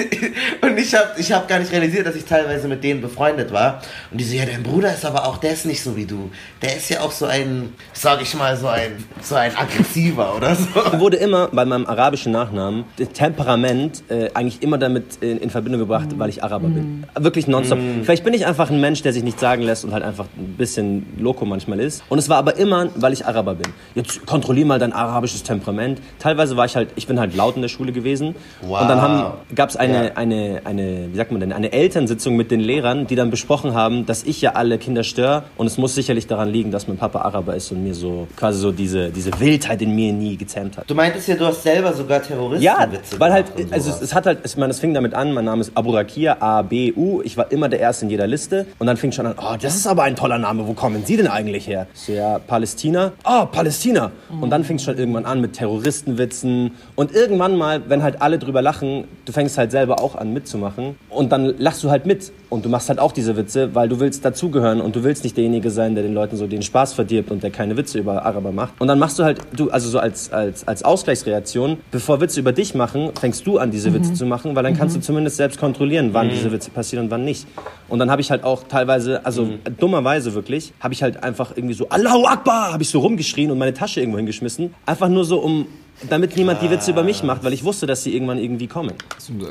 und 0.61 0.79
ich 0.79 0.95
habe 0.95 1.13
ich 1.19 1.33
hab 1.33 1.49
gar 1.49 1.59
nicht 1.59 1.73
realisiert, 1.73 2.07
dass 2.07 2.17
ich 2.17 2.25
teilweise 2.25 2.69
mit 2.69 2.83
denen 2.85 3.01
befreundet 3.01 3.53
war. 3.53 3.83
Und 4.11 4.19
die 4.19 4.25
so, 4.25 4.35
ja, 4.35 4.47
dein 4.47 4.63
Bruder 4.63 4.93
ist 4.93 5.05
aber 5.05 5.27
auch, 5.27 5.39
der 5.39 5.53
ist 5.53 5.67
nicht 5.67 5.83
so 5.83 5.97
wie 5.97 6.07
du. 6.07 6.31
Der 6.61 6.77
ist 6.77 6.89
ja 6.91 7.01
auch 7.01 7.13
so 7.13 7.27
ein, 7.27 7.52
sag 7.93 8.23
ich 8.23 8.35
mal, 8.35 8.57
so 8.57 8.69
ein, 8.69 9.05
so 9.21 9.35
ein 9.35 9.57
aggressiver 9.57 10.37
oder 10.37 10.55
so. 10.55 10.69
Wurde 10.99 11.17
immer 11.17 11.49
bei 11.49 11.65
meinem 11.65 11.87
arabischen 11.87 12.33
Nachnamen 12.33 12.85
Temperament 13.13 14.03
äh, 14.09 14.31
eigentlich 14.35 14.63
immer 14.63 14.79
damit 14.79 15.17
in, 15.21 15.39
in 15.39 15.51
Verbindung 15.51 15.81
gebracht, 15.81 16.09
weil 16.17 16.29
ich 16.29 16.43
Araber 16.43 16.69
bin. 16.69 17.05
Wirklich 17.19 17.47
nonstop. 17.47 17.79
Mm. 17.79 18.03
Vielleicht 18.03 18.25
bin 18.25 18.35
ich 18.35 18.47
einfach 18.47 18.71
ein 18.71 18.81
Mensch, 18.81 19.03
der 19.03 19.13
sich 19.13 19.23
nicht 19.23 19.39
sagen 19.39 19.63
lässt 19.63 19.85
und 19.85 19.93
halt 19.93 20.03
einfach 20.03 20.27
ein 20.37 20.55
bisschen 20.57 21.07
loco 21.19 21.45
manchmal 21.45 21.81
ist. 21.81 22.03
Und 22.09 22.19
es 22.19 22.29
war 22.29 22.39
aber 22.39 22.57
immer, 22.57 22.89
weil 22.97 23.13
ich 23.13 23.27
Araber 23.27 23.55
bin. 23.55 23.73
Jetzt 23.95 24.27
kontrollier 24.27 24.67
mal 24.67 24.79
dein 24.79 24.93
arabisches 24.93 25.43
Temperament. 25.43 26.01
Teilweise 26.19 26.57
war 26.57 26.67
ich 26.67 26.77
halt, 26.77 26.91
ich 26.97 27.07
bin 27.07 27.19
halt 27.19 27.35
laut 27.37 27.57
in 27.57 27.63
der 27.63 27.69
Schule 27.69 27.93
gewesen. 27.93 28.35
Wow. 28.63 28.83
Und 28.83 28.89
dann 28.89 29.33
gab 29.55 29.71
es 29.71 29.77
eine, 29.77 30.07
ja. 30.07 30.13
eine, 30.15 30.63
eine, 30.65 31.09
wie 31.13 31.17
sagt 31.17 31.33
man 31.33 31.41
denn, 31.41 31.53
eine 31.53 31.73
Elternsitzung 31.73 32.37
mit 32.37 32.51
den 32.51 32.61
Lehrern, 32.61 33.07
die 33.07 33.17
dann 33.17 33.31
besprochen 33.31 33.75
haben, 33.75 34.07
dass 34.07 34.23
ich 34.25 34.41
ja 34.41 34.53
alle 34.53 34.79
Kinder 34.79 35.05
störe. 35.05 35.45
Und 35.57 35.67
es 35.67 35.79
muss 35.79 35.95
sicherlich 35.95 36.27
daran 36.27 36.49
liegen, 36.49 36.71
dass 36.71 36.89
mein 36.89 36.97
Papa 36.97 37.21
Araber 37.21 37.42
ist 37.49 37.71
und 37.73 37.83
mir 37.83 37.95
so 37.95 38.27
quasi 38.37 38.59
so 38.59 38.73
diese, 38.73 39.11
diese 39.11 39.39
Wildheit 39.39 39.83
in 39.83 39.95
mir 39.95 40.13
nie 40.13 40.37
gezähmt 40.37 40.77
hat. 40.77 40.89
Du 40.89 40.95
meintest 40.95 41.29
ja, 41.29 41.35
du 41.35 41.47
hast 41.47 41.63
selber 41.63 41.93
sogar 41.93 42.23
Terroristen. 42.23 42.65
Ja, 42.65 42.89
weil 43.19 43.33
halt, 43.33 43.47
also 43.71 43.91
es, 43.91 44.01
es, 44.01 44.15
hat 44.15 44.27
halt, 44.27 44.39
ich 44.45 44.57
meine, 44.57 44.71
es 44.71 44.81
fing 44.81 44.95
damit 44.95 45.15
an, 45.15 45.33
mein 45.33 45.45
Name 45.45 45.61
ist 45.61 45.73
Abu 45.75 45.91
Rakir, 45.91 46.43
A, 46.43 46.63
B, 46.63 46.93
U. 46.95 47.21
Ich 47.23 47.37
war 47.37 47.51
immer 47.51 47.69
der 47.69 47.81
Erste 47.81 48.05
in 48.05 48.11
jeder 48.11 48.27
Liste. 48.27 48.67
Und 48.79 48.87
dann 48.87 48.97
fing 48.97 49.13
schon 49.13 49.27
an, 49.27 49.35
oh, 49.39 49.57
das 49.61 49.75
ist 49.75 49.87
aber 49.87 50.05
ein 50.05 50.17
toller 50.17 50.39
Name. 50.39 50.67
Wo 50.67 50.75
kommen 50.75 51.05
Sie 51.05 51.17
denn 51.17 51.27
eigentlich 51.27 51.67
her? 51.67 51.87
So, 51.95 52.13
ja, 52.13 52.39
Palästina. 52.39 53.13
Oh, 53.25 53.47
Palästina. 53.47 54.13
Und 54.41 54.51
dann 54.51 54.65
fing 54.65 54.77
es 54.77 54.85
schon 54.85 54.97
irgendwann 54.97 55.25
an 55.25 55.41
mit 55.41 55.55
Terroristenwitzen. 55.55 56.73
Und 56.95 57.13
irgendwann 57.15 57.57
mal, 57.57 57.83
wenn 57.89 58.03
halt 58.03 58.23
alle 58.23 58.39
drüber 58.39 58.63
lachen, 58.63 59.05
du 59.25 59.33
fängst 59.33 59.59
halt 59.59 59.71
selber 59.71 60.01
auch 60.01 60.15
an 60.15 60.33
mitzumachen. 60.33 60.97
Und 61.11 61.33
dann 61.33 61.55
lachst 61.59 61.83
du 61.83 61.91
halt 61.91 62.07
mit. 62.07 62.33
Und 62.49 62.65
du 62.65 62.69
machst 62.69 62.89
halt 62.89 62.99
auch 62.99 63.13
diese 63.13 63.37
Witze, 63.37 63.75
weil 63.75 63.89
du 63.89 63.99
willst 63.99 64.25
dazugehören. 64.25 64.81
Und 64.81 64.95
du 64.97 65.05
willst 65.05 65.25
nicht 65.25 65.37
derjenige 65.37 65.71
sein, 65.71 65.95
der 65.95 66.05
den 66.05 66.15
Leuten 66.15 66.37
so 66.37 66.47
den 66.47 66.63
Spaß 66.63 66.93
verdirbt 66.93 67.31
und 67.33 67.43
der 67.43 67.51
keine 67.51 67.77
Witze 67.77 67.99
über 67.99 68.25
Araber 68.25 68.53
macht. 68.53 68.75
Und 68.79 68.89
dann 68.89 68.99
machst 68.99 69.19
du 69.19 69.25
halt, 69.25 69.41
du, 69.53 69.71
also 69.71 69.89
so 69.89 69.99
als, 69.99 70.33
als, 70.33 70.67
als 70.67 70.83
Ausgleichsreaktion, 70.83 71.79
bevor 71.91 72.21
Witze 72.21 72.41
über 72.41 72.53
dich 72.53 72.75
machen, 72.75 73.11
fängst 73.19 73.47
du 73.47 73.59
an, 73.59 73.71
diese 73.71 73.91
mhm. 73.91 73.95
Witze 73.95 74.15
zu 74.15 74.27
machen, 74.27 74.55
weil 74.55 74.63
dann 74.63 74.77
kannst 74.77 74.95
du 74.95 75.01
mhm. 75.01 75.05
zumindest 75.05 75.37
selbst 75.37 75.59
kontrollieren, 75.59 76.11
wann 76.13 76.27
mhm. 76.27 76.31
diese 76.31 76.53
Witze 76.53 76.71
passieren 76.71 77.07
und 77.07 77.11
wann 77.11 77.25
nicht. 77.25 77.47
Und 77.89 77.99
dann 77.99 78.11
habe 78.11 78.23
ich 78.23 78.31
halt 78.31 78.45
auch 78.45 78.65
teilweise, 78.65 79.25
also 79.25 79.45
mhm. 79.45 79.59
dummerweise 79.79 80.35
wirklich, 80.35 80.73
habe 80.81 80.95
ich 80.95 81.03
halt 81.03 81.23
einfach 81.23 81.57
irgendwie 81.57 81.75
so 81.75 81.89
Allahu 81.89 82.27
Akbar, 82.27 82.73
habe 82.73 82.83
ich 82.83 82.89
so 82.89 83.01
rumgeschrien 83.01 83.51
und 83.51 83.59
meine 83.59 83.75
Tasche 83.75 84.01
irgendwo 84.01 84.19
hingeschmissen. 84.19 84.75
Einfach 84.87 85.09
nur 85.09 85.25
so, 85.25 85.41
um 85.41 85.67
damit 86.09 86.37
niemand 86.37 86.63
die 86.63 86.71
Witze 86.71 86.91
über 86.91 87.03
mich 87.03 87.23
macht, 87.23 87.45
weil 87.45 87.53
ich 87.53 87.65
wusste, 87.65 87.87
dass 87.87 88.03
sie 88.03 88.15
irgendwann 88.15 88.39
irgendwie 88.39 88.67
kommen. 88.67 88.95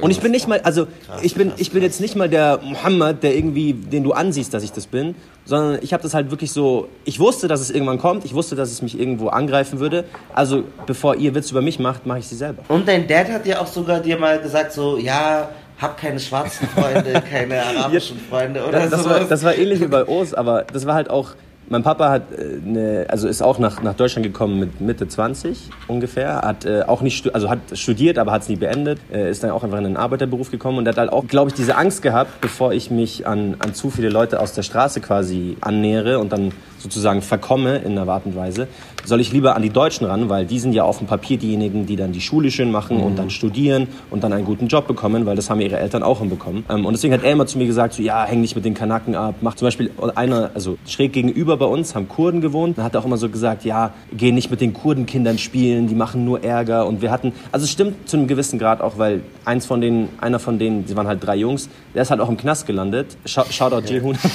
Und 0.02 0.12
ich 0.12 0.20
bin 0.20 0.32
nicht 0.32 0.48
mal, 0.48 0.60
also 0.62 0.88
ich 1.22 1.36
bin, 1.36 1.52
ich 1.58 1.72
bin 1.72 1.82
jetzt 1.82 2.02
nicht 2.02 2.16
mal 2.16 2.30
der 2.30 2.60
Muhammad, 2.64 3.24
der 3.24 3.36
irgendwie, 3.36 3.74
den 3.74 4.04
du 4.04 4.14
ansiehst, 4.14 4.54
dass 4.54 4.64
ich 4.64 4.72
das 4.72 4.88
bin, 4.88 5.16
sondern 5.46 5.80
ich 5.82 5.94
habe 5.94 6.04
das 6.04 6.14
halt 6.14 6.32
wirklich 6.32 6.52
so, 6.52 6.88
ich 7.06 7.20
wusste, 7.20 7.48
dass 7.48 7.62
es 7.62 7.72
irgendwann 7.72 7.98
kommt, 7.98 8.26
ich 8.26 8.34
wusste, 8.34 8.56
dass 8.56 8.72
es 8.72 8.82
mich 8.82 9.00
irgendwo 9.00 9.30
angreifen 9.30 9.80
würde, 9.80 10.06
also 10.34 10.64
bevor 10.86 11.16
ihr 11.16 11.34
Witze 11.36 11.52
über 11.52 11.62
mich 11.62 11.80
macht, 11.80 12.06
mache 12.06 12.20
ich 12.20 12.28
sie 12.28 12.36
selber. 12.36 12.64
Und 12.68 12.88
dein 12.88 13.08
Dad 13.08 13.30
hat 13.30 13.46
ja 13.46 13.62
auch 13.62 13.68
sogar 13.68 14.00
dir 14.00 14.18
mal 14.18 14.40
gesagt, 14.40 14.74
so, 14.74 14.98
ja, 14.98 15.50
hab 15.80 15.98
keine 16.00 16.20
schwarzen 16.20 16.68
Freunde, 16.68 17.24
keine 17.30 17.64
arabischen 17.66 18.20
Freunde 18.20 18.64
oder 18.66 18.88
das, 18.88 19.04
so. 19.04 19.10
war, 19.10 19.20
das 19.22 19.44
war 19.44 19.56
ähnlich 19.56 19.82
wie 19.82 19.88
bei 19.88 20.08
O's, 20.08 20.34
aber 20.34 20.66
das 20.72 20.86
war 20.86 20.94
halt 20.94 21.10
auch, 21.10 21.30
mein 21.72 21.84
Papa 21.84 22.10
hat 22.10 22.34
äh, 22.34 22.60
eine, 22.66 23.06
also 23.08 23.30
ist 23.30 23.42
auch 23.42 23.58
nach, 23.58 23.82
nach 23.82 23.96
Deutschland 23.96 24.26
gekommen 24.26 24.60
mit 24.60 24.82
Mitte 24.82 25.08
20 25.08 25.70
ungefähr, 25.88 26.42
hat 26.42 26.66
äh, 26.66 26.84
auch 26.84 27.02
nicht, 27.02 27.34
also 27.34 27.50
hat 27.50 27.60
studiert, 27.74 28.20
aber 28.20 28.34
hat 28.34 28.42
es 28.42 28.50
nie 28.50 28.58
beendet, 28.58 29.00
äh, 29.12 29.32
ist 29.32 29.42
dann 29.42 29.52
auch 29.52 29.64
einfach 29.64 29.78
in 29.78 29.86
einen 29.86 29.98
Arbeiterberuf 29.98 30.52
gekommen 30.52 30.80
und 30.80 30.88
hat 30.88 30.98
halt 30.98 31.12
auch, 31.12 31.26
glaube 31.28 31.50
ich, 31.50 31.56
diese 31.56 31.78
Angst 31.78 32.02
gehabt, 32.02 32.42
bevor 32.42 32.74
ich 32.74 32.92
mich 32.92 33.26
an, 33.26 33.56
an 33.60 33.74
zu 33.74 33.90
viele 33.90 34.10
Leute 34.10 34.42
aus 34.42 34.54
der 34.54 34.64
Straße 34.64 35.00
quasi 35.00 35.56
annähere 35.62 36.20
und 36.20 36.34
dann 36.34 36.52
sozusagen 36.78 37.22
verkomme 37.22 37.78
in 37.78 37.98
einer 37.98 38.12
Art 38.12 38.26
und 38.26 38.36
Weise, 38.36 38.68
soll 39.06 39.20
ich 39.22 39.32
lieber 39.32 39.56
an 39.56 39.62
die 39.62 39.70
Deutschen 39.70 40.06
ran, 40.06 40.30
weil 40.30 40.46
die 40.46 40.60
sind 40.60 40.74
ja 40.74 40.84
auf 40.84 40.98
dem 41.00 41.08
Papier 41.08 41.38
diejenigen, 41.38 41.86
die 41.86 41.96
dann 41.96 42.12
die 42.12 42.22
Schule 42.22 42.52
schön 42.52 42.72
machen 42.72 42.98
und 43.02 43.18
dann 43.18 43.30
studieren 43.30 43.88
und 44.10 44.24
dann 44.24 44.34
einen 44.34 44.46
guten 44.46 44.68
Job 44.68 44.88
bekommen, 44.88 45.26
weil 45.26 45.36
das 45.36 45.50
haben 45.50 45.60
ihre 45.62 45.80
Eltern 45.80 46.04
auch 46.04 46.20
hinbekommen. 46.20 46.64
Ähm, 46.70 46.86
und 46.86 46.94
deswegen 46.94 47.14
hat 47.14 47.24
er 47.24 47.32
immer 47.32 47.46
zu 47.46 47.58
mir 47.58 47.66
gesagt, 47.68 47.94
so, 47.94 48.02
ja, 48.04 48.24
häng 48.26 48.42
nicht 48.42 48.56
mit 48.56 48.66
den 48.66 48.74
Kanaken 48.74 49.16
ab, 49.16 49.36
mach 49.42 49.56
zum 49.56 49.68
Beispiel 49.68 49.92
einer, 50.16 50.52
also 50.54 50.78
schräg 50.88 51.14
gegenüber 51.14 51.58
bei 51.58 51.66
uns, 51.66 51.96
haben 51.96 52.08
Kurden 52.08 52.42
gewohnt, 52.42 52.78
da 52.78 52.84
hat 52.84 52.96
er 52.96 53.02
auch 53.02 53.06
immer 53.06 53.18
so 53.18 53.30
gesagt, 53.30 53.66
ja, 53.66 53.94
geh 54.16 54.32
nicht 54.32 54.52
mit 54.52 54.62
den 54.62 54.74
Kurdenkindern 54.74 55.38
spielen, 55.38 55.88
die 55.88 55.96
machen 55.96 56.26
nur 56.26 56.44
Ärger 56.44 56.86
und 56.88 57.02
wir 57.02 57.12
hatten, 57.12 57.34
also 57.52 57.64
es 57.66 57.72
stimmt 57.72 58.08
zu 58.10 58.18
einem 58.18 58.28
gewissen 58.28 58.60
Grad 58.60 58.82
auch, 58.82 58.98
weil 58.98 59.22
eins 59.46 59.66
von 59.66 59.82
denen, 59.82 60.10
einer 60.20 60.40
von 60.40 60.60
denen, 60.60 60.86
die 60.86 60.96
waren 60.96 61.08
halt 61.08 61.26
drei 61.26 61.36
Jungs, 61.36 61.70
der 61.96 62.04
ist 62.04 62.12
halt 62.12 62.22
auch 62.22 62.30
im 62.30 62.38
Knast 62.38 62.68
gelandet. 62.68 63.18
Shou- 63.26 63.46
Shoutout 63.50 63.88
Jill 63.88 64.02
Huhn. 64.02 64.18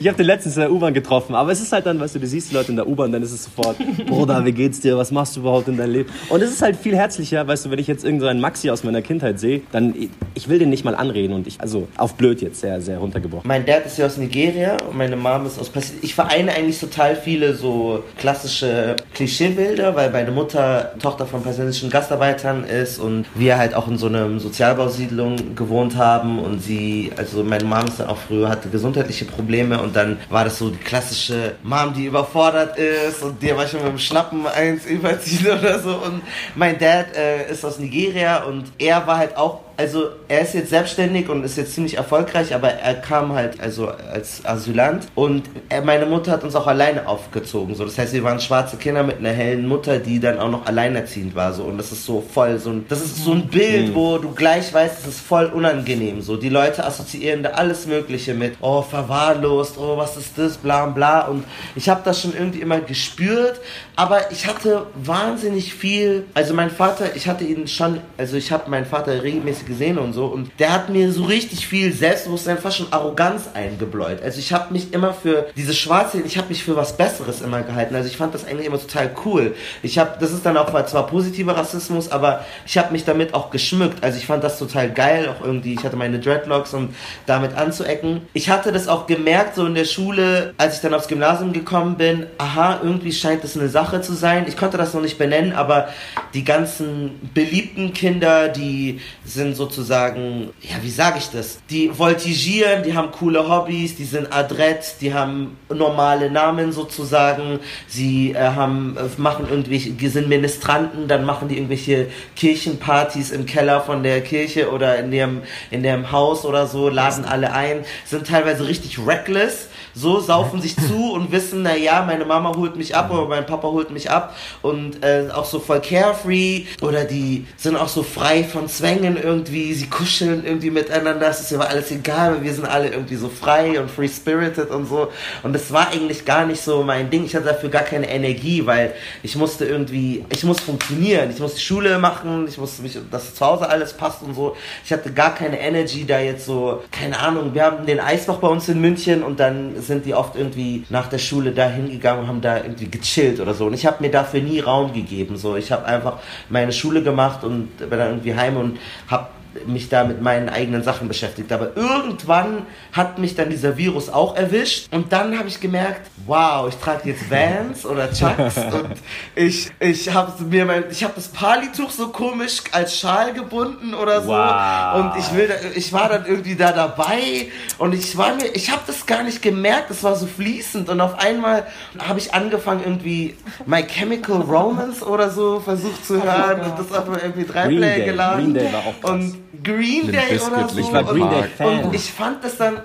Ich 0.00 0.06
habe 0.08 0.16
den 0.16 0.26
letztens 0.26 0.56
in 0.56 0.60
der 0.62 0.72
U-Bahn 0.72 0.92
getroffen, 0.94 1.34
aber 1.34 1.50
es 1.52 1.60
ist 1.60 1.72
halt 1.72 1.86
dann, 1.86 1.98
weißt 1.98 2.14
du, 2.14 2.18
du 2.18 2.26
siehst 2.26 2.50
die 2.50 2.54
Leute 2.54 2.70
in 2.70 2.76
der 2.76 2.86
U-Bahn, 2.86 3.03
dann 3.12 3.22
ist 3.22 3.32
es 3.32 3.44
sofort, 3.44 3.76
Bruder, 4.06 4.44
wie 4.44 4.52
geht's 4.52 4.80
dir, 4.80 4.96
was 4.96 5.10
machst 5.10 5.36
du 5.36 5.40
überhaupt 5.40 5.68
in 5.68 5.76
deinem 5.76 5.92
Leben? 5.92 6.10
Und 6.28 6.42
es 6.42 6.50
ist 6.50 6.62
halt 6.62 6.76
viel 6.76 6.96
herzlicher, 6.96 7.46
weißt 7.46 7.66
du, 7.66 7.70
wenn 7.70 7.78
ich 7.78 7.86
jetzt 7.86 8.04
irgend 8.04 8.20
so 8.20 8.26
einen 8.26 8.40
Maxi 8.40 8.70
aus 8.70 8.84
meiner 8.84 9.02
Kindheit 9.02 9.38
sehe, 9.40 9.62
dann, 9.72 9.94
ich 10.34 10.48
will 10.48 10.58
den 10.58 10.70
nicht 10.70 10.84
mal 10.84 10.94
anreden 10.94 11.34
und 11.34 11.46
ich, 11.46 11.60
also 11.60 11.88
auf 11.96 12.14
blöd 12.14 12.42
jetzt, 12.42 12.60
sehr, 12.60 12.80
sehr 12.80 12.98
runtergebrochen. 12.98 13.46
Mein 13.46 13.66
Dad 13.66 13.86
ist 13.86 13.98
ja 13.98 14.06
aus 14.06 14.16
Nigeria 14.16 14.76
und 14.88 14.96
meine 14.96 15.16
Mom 15.16 15.46
ist 15.46 15.58
aus 15.58 15.68
Palästina. 15.68 16.00
Ich 16.02 16.14
vereine 16.14 16.52
eigentlich 16.52 16.80
total 16.80 17.16
viele 17.16 17.54
so 17.54 18.02
klassische 18.18 18.96
Klischeebilder, 19.14 19.94
weil 19.94 20.10
meine 20.10 20.30
Mutter 20.30 20.92
Tochter 21.00 21.26
von 21.26 21.42
palästinensischen 21.42 21.90
Gastarbeitern 21.90 22.64
ist 22.64 22.98
und 22.98 23.26
wir 23.34 23.58
halt 23.58 23.74
auch 23.74 23.88
in 23.88 23.98
so 23.98 24.06
einer 24.06 24.38
Sozialbausiedlung 24.38 25.54
gewohnt 25.54 25.96
haben 25.96 26.38
und 26.38 26.62
sie, 26.62 27.10
also 27.16 27.44
meine 27.44 27.64
Mom 27.64 27.86
ist 27.86 28.00
dann 28.00 28.08
auch 28.08 28.18
früher, 28.18 28.48
hatte 28.48 28.68
gesundheitliche 28.68 29.24
Probleme 29.24 29.80
und 29.80 29.96
dann 29.96 30.18
war 30.30 30.44
das 30.44 30.58
so 30.58 30.70
die 30.70 30.78
klassische 30.78 31.52
Mom, 31.62 31.94
die 31.94 32.06
überfordert 32.06 32.78
ist 32.78 32.93
und 33.22 33.42
dir 33.42 33.54
manchmal 33.54 33.84
mit 33.84 33.92
dem 33.92 33.98
Schlappen 33.98 34.46
eins 34.46 34.86
überzieht 34.86 35.46
oder 35.46 35.78
so. 35.80 35.96
Und 35.96 36.22
mein 36.54 36.78
Dad 36.78 37.16
äh, 37.16 37.50
ist 37.50 37.64
aus 37.64 37.78
Nigeria 37.78 38.44
und 38.44 38.72
er 38.78 39.06
war 39.06 39.18
halt 39.18 39.36
auch 39.36 39.60
also 39.76 40.08
er 40.28 40.40
ist 40.42 40.54
jetzt 40.54 40.70
selbstständig 40.70 41.28
und 41.28 41.44
ist 41.44 41.56
jetzt 41.56 41.74
ziemlich 41.74 41.96
erfolgreich, 41.96 42.54
aber 42.54 42.70
er 42.70 42.94
kam 42.94 43.32
halt 43.32 43.60
also 43.60 43.88
als 43.88 44.44
Asylant 44.44 45.06
und 45.14 45.44
er, 45.68 45.82
meine 45.82 46.06
Mutter 46.06 46.32
hat 46.32 46.44
uns 46.44 46.54
auch 46.54 46.66
alleine 46.66 47.06
aufgezogen. 47.08 47.74
So, 47.74 47.84
das 47.84 47.98
heißt, 47.98 48.12
wir 48.12 48.22
waren 48.22 48.40
schwarze 48.40 48.76
Kinder 48.76 49.02
mit 49.02 49.18
einer 49.18 49.30
hellen 49.30 49.66
Mutter, 49.66 49.98
die 49.98 50.20
dann 50.20 50.38
auch 50.38 50.50
noch 50.50 50.66
alleinerziehend 50.66 51.34
war. 51.34 51.52
So 51.52 51.64
und 51.64 51.78
das 51.78 51.92
ist 51.92 52.04
so 52.04 52.20
voll 52.22 52.58
so 52.58 52.70
ein, 52.70 52.86
das 52.88 53.00
ist 53.00 53.24
so 53.24 53.32
ein 53.32 53.48
Bild, 53.48 53.94
wo 53.94 54.18
du 54.18 54.30
gleich 54.32 54.72
weißt, 54.72 55.00
es 55.00 55.06
ist 55.06 55.20
voll 55.20 55.46
unangenehm. 55.46 56.20
So 56.20 56.36
die 56.36 56.48
Leute 56.48 56.84
assoziieren 56.84 57.42
da 57.42 57.50
alles 57.50 57.86
Mögliche 57.86 58.34
mit, 58.34 58.56
oh 58.60 58.82
verwahrlost, 58.82 59.76
oh 59.78 59.96
was 59.96 60.16
ist 60.16 60.38
das, 60.38 60.56
bla 60.56 60.86
bla 60.86 61.22
und 61.26 61.44
ich 61.74 61.88
habe 61.88 62.02
das 62.04 62.20
schon 62.20 62.32
irgendwie 62.34 62.60
immer 62.60 62.80
gespürt, 62.80 63.60
aber 63.96 64.30
ich 64.30 64.46
hatte 64.46 64.86
wahnsinnig 64.94 65.74
viel. 65.74 66.26
Also 66.34 66.54
mein 66.54 66.70
Vater, 66.70 67.16
ich 67.16 67.28
hatte 67.28 67.44
ihn 67.44 67.66
schon, 67.66 68.00
also 68.16 68.36
ich 68.36 68.52
habe 68.52 68.70
meinen 68.70 68.86
Vater 68.86 69.22
regelmäßig 69.22 69.63
gesehen 69.66 69.98
und 69.98 70.12
so 70.12 70.26
und 70.26 70.50
der 70.58 70.72
hat 70.72 70.88
mir 70.88 71.12
so 71.12 71.24
richtig 71.24 71.66
viel 71.66 71.92
Selbstbewusstsein, 71.92 72.58
fast 72.58 72.78
schon 72.78 72.92
Arroganz 72.92 73.50
eingebläut. 73.54 74.22
Also 74.22 74.38
ich 74.38 74.52
habe 74.52 74.72
mich 74.72 74.92
immer 74.92 75.12
für 75.12 75.46
diese 75.56 75.74
Schwarze, 75.74 76.20
ich 76.20 76.38
habe 76.38 76.48
mich 76.48 76.62
für 76.62 76.76
was 76.76 76.96
Besseres 76.96 77.40
immer 77.40 77.62
gehalten. 77.62 77.94
Also 77.94 78.08
ich 78.08 78.16
fand 78.16 78.34
das 78.34 78.46
eigentlich 78.46 78.66
immer 78.66 78.80
total 78.80 79.10
cool. 79.24 79.54
Ich 79.82 79.98
habe, 79.98 80.16
das 80.20 80.32
ist 80.32 80.44
dann 80.44 80.56
auch 80.56 80.72
zwar 80.86 81.06
positiver 81.06 81.56
Rassismus, 81.56 82.10
aber 82.10 82.44
ich 82.66 82.76
habe 82.78 82.92
mich 82.92 83.04
damit 83.04 83.34
auch 83.34 83.50
geschmückt. 83.50 84.02
Also 84.02 84.18
ich 84.18 84.26
fand 84.26 84.44
das 84.44 84.58
total 84.58 84.90
geil, 84.90 85.28
auch 85.28 85.44
irgendwie. 85.44 85.74
Ich 85.74 85.84
hatte 85.84 85.96
meine 85.96 86.18
Dreadlocks 86.18 86.74
und 86.74 86.94
damit 87.26 87.56
anzuecken. 87.56 88.22
Ich 88.32 88.50
hatte 88.50 88.72
das 88.72 88.88
auch 88.88 89.06
gemerkt 89.06 89.54
so 89.54 89.66
in 89.66 89.74
der 89.74 89.84
Schule, 89.84 90.54
als 90.58 90.76
ich 90.76 90.80
dann 90.80 90.94
aufs 90.94 91.08
Gymnasium 91.08 91.52
gekommen 91.52 91.96
bin. 91.96 92.26
Aha, 92.38 92.80
irgendwie 92.82 93.12
scheint 93.12 93.44
das 93.44 93.56
eine 93.56 93.68
Sache 93.68 94.00
zu 94.00 94.14
sein. 94.14 94.44
Ich 94.48 94.56
konnte 94.56 94.76
das 94.76 94.94
noch 94.94 95.02
nicht 95.02 95.18
benennen, 95.18 95.52
aber 95.52 95.88
die 96.34 96.44
ganzen 96.44 97.30
beliebten 97.34 97.92
Kinder, 97.92 98.48
die 98.48 99.00
sind 99.24 99.53
sozusagen, 99.54 100.50
ja, 100.60 100.76
wie 100.82 100.90
sage 100.90 101.18
ich 101.18 101.30
das? 101.30 101.58
Die 101.70 101.88
voltigieren, 101.88 102.82
die 102.82 102.94
haben 102.94 103.10
coole 103.10 103.48
Hobbys, 103.48 103.96
die 103.96 104.04
sind 104.04 104.32
adrett, 104.32 104.96
die 105.00 105.14
haben 105.14 105.56
normale 105.68 106.30
Namen 106.30 106.72
sozusagen, 106.72 107.60
sie 107.86 108.32
äh, 108.32 108.38
haben, 108.38 108.96
äh, 108.96 109.20
machen 109.20 109.46
irgendwelche, 109.48 109.92
sind 110.10 110.28
Ministranten, 110.28 111.08
dann 111.08 111.24
machen 111.24 111.48
die 111.48 111.56
irgendwelche 111.56 112.08
Kirchenpartys 112.36 113.30
im 113.30 113.46
Keller 113.46 113.80
von 113.80 114.02
der 114.02 114.20
Kirche 114.20 114.70
oder 114.70 114.98
in 114.98 115.10
dem, 115.10 115.42
in 115.70 115.82
dem 115.82 116.12
Haus 116.12 116.44
oder 116.44 116.66
so, 116.66 116.88
laden 116.88 117.24
alle 117.24 117.52
ein, 117.52 117.84
sind 118.04 118.26
teilweise 118.26 118.66
richtig 118.66 118.98
reckless 119.06 119.68
so 119.94 120.20
saufen 120.20 120.60
sich 120.60 120.76
zu 120.76 121.12
und 121.12 121.30
wissen, 121.32 121.62
na 121.62 121.76
ja, 121.76 122.02
meine 122.02 122.24
Mama 122.24 122.54
holt 122.56 122.76
mich 122.76 122.94
ab 122.94 123.10
oder 123.10 123.26
mein 123.26 123.46
Papa 123.46 123.68
holt 123.68 123.90
mich 123.90 124.10
ab 124.10 124.34
und 124.62 125.02
äh, 125.04 125.28
auch 125.32 125.44
so 125.44 125.60
voll 125.60 125.80
carefree 125.80 126.64
oder 126.82 127.04
die 127.04 127.46
sind 127.56 127.76
auch 127.76 127.88
so 127.88 128.02
frei 128.02 128.44
von 128.44 128.68
Zwängen 128.68 129.16
irgendwie, 129.16 129.72
sie 129.74 129.86
kuscheln 129.86 130.44
irgendwie 130.44 130.70
miteinander, 130.70 131.28
es 131.28 131.40
ist 131.40 131.52
aber 131.52 131.68
alles 131.68 131.90
egal, 131.90 132.34
weil 132.34 132.42
wir 132.42 132.54
sind 132.54 132.66
alle 132.66 132.88
irgendwie 132.88 133.16
so 133.16 133.28
frei 133.28 133.80
und 133.80 133.90
free 133.90 134.08
spirited 134.08 134.70
und 134.70 134.86
so 134.86 135.08
und 135.42 135.52
das 135.52 135.72
war 135.72 135.88
eigentlich 135.92 136.24
gar 136.24 136.46
nicht 136.46 136.62
so 136.62 136.82
mein 136.82 137.10
Ding, 137.10 137.24
ich 137.24 137.34
hatte 137.34 137.46
dafür 137.46 137.68
gar 137.68 137.82
keine 137.82 138.08
Energie, 138.08 138.66
weil 138.66 138.94
ich 139.22 139.36
musste 139.36 139.64
irgendwie, 139.64 140.24
ich 140.30 140.44
muss 140.44 140.60
funktionieren, 140.60 141.30
ich 141.30 141.38
muss 141.38 141.54
die 141.54 141.60
Schule 141.60 141.98
machen, 141.98 142.46
ich 142.48 142.58
musste 142.58 142.82
mich, 142.82 142.98
dass 143.10 143.34
zu 143.34 143.46
Hause 143.46 143.68
alles 143.68 143.92
passt 143.92 144.22
und 144.22 144.34
so, 144.34 144.56
ich 144.84 144.92
hatte 144.92 145.12
gar 145.12 145.34
keine 145.34 145.60
Energy 145.60 146.04
da 146.04 146.18
jetzt 146.18 146.46
so, 146.46 146.82
keine 146.90 147.18
Ahnung, 147.18 147.54
wir 147.54 147.64
haben 147.64 147.86
den 147.86 148.00
Eisloch 148.00 148.38
bei 148.38 148.48
uns 148.48 148.68
in 148.68 148.80
München 148.80 149.22
und 149.22 149.38
dann 149.38 149.83
sind 149.86 150.06
die 150.06 150.14
oft 150.14 150.36
irgendwie 150.36 150.84
nach 150.90 151.08
der 151.08 151.18
Schule 151.18 151.52
da 151.52 151.68
hingegangen 151.68 152.22
und 152.22 152.28
haben 152.28 152.40
da 152.40 152.56
irgendwie 152.56 152.88
gechillt 152.88 153.40
oder 153.40 153.54
so. 153.54 153.66
Und 153.66 153.74
ich 153.74 153.86
habe 153.86 154.02
mir 154.02 154.10
dafür 154.10 154.40
nie 154.40 154.60
Raum 154.60 154.92
gegeben. 154.92 155.36
So, 155.36 155.56
ich 155.56 155.70
habe 155.72 155.84
einfach 155.84 156.18
meine 156.48 156.72
Schule 156.72 157.02
gemacht 157.02 157.44
und 157.44 157.76
bin 157.76 157.90
dann 157.90 158.08
irgendwie 158.10 158.34
heim 158.34 158.56
und 158.56 158.78
habe 159.08 159.28
mich 159.66 159.88
da 159.88 160.04
mit 160.04 160.20
meinen 160.22 160.48
eigenen 160.48 160.82
Sachen 160.82 161.08
beschäftigt. 161.08 161.52
Aber 161.52 161.76
irgendwann 161.76 162.66
hat 162.92 163.18
mich 163.18 163.34
dann 163.34 163.50
dieser 163.50 163.76
Virus 163.76 164.08
auch 164.08 164.36
erwischt 164.36 164.88
und 164.92 165.12
dann 165.12 165.38
habe 165.38 165.48
ich 165.48 165.60
gemerkt, 165.60 166.10
wow, 166.26 166.68
ich 166.68 166.76
trage 166.76 167.10
jetzt 167.10 167.30
Vans 167.30 167.84
oder 167.90 168.10
Chucks 168.12 168.56
und 168.56 168.88
ich, 169.34 169.70
ich 169.80 170.12
habe 170.12 170.42
mir 170.44 170.64
mein, 170.64 170.84
ich 170.90 171.02
habe 171.04 171.12
das 171.16 171.28
Palituch 171.28 171.90
so 171.90 172.08
komisch 172.08 172.62
als 172.72 172.98
Schal 172.98 173.32
gebunden 173.32 173.94
oder 173.94 174.22
so 174.22 174.28
Wow. 174.28 174.96
und 175.14 175.18
ich 175.20 175.34
will, 175.34 175.50
ich 175.74 175.92
war 175.92 176.08
dann 176.08 176.26
irgendwie 176.26 176.54
da 176.56 176.72
dabei 176.72 177.48
und 177.78 177.94
ich 177.94 178.16
war 178.16 178.34
mir, 178.34 178.54
ich 178.54 178.70
habe 178.70 178.82
das 178.86 179.06
gar 179.06 179.22
nicht 179.22 179.42
gemerkt, 179.42 179.90
es 179.90 180.02
war 180.02 180.16
so 180.16 180.26
fließend 180.26 180.88
und 180.88 181.00
auf 181.00 181.18
einmal 181.18 181.66
habe 181.98 182.18
ich 182.18 182.32
angefangen 182.34 182.80
irgendwie 182.84 183.36
My 183.66 183.82
Chemical 183.84 184.40
Romance 184.40 185.02
oder 185.04 185.30
so 185.30 185.60
versucht 185.60 186.04
zu 186.06 186.22
hören 186.22 186.60
und 186.60 186.78
das 186.78 186.92
auf 186.98 187.06
Green 187.06 187.32
MP3-Player 187.32 187.96
Day. 187.96 188.04
geladen. 188.04 188.44
Green 188.44 188.54
Day 188.54 188.72
war 188.72 188.80
auch 188.80 189.00
krass. 189.00 189.10
Und 189.10 189.43
Green 189.62 190.10
Day 190.12 190.38
oder 190.40 190.64
Bizkit, 190.64 190.70
so. 190.70 190.78
ich 190.80 190.92
war 190.92 191.04
Green 191.04 191.30
Day. 191.30 191.44
Fan. 191.56 191.84
Und 191.84 191.94
ich 191.94 192.12
fand 192.12 192.42
das 192.44 192.56
dann, 192.56 192.80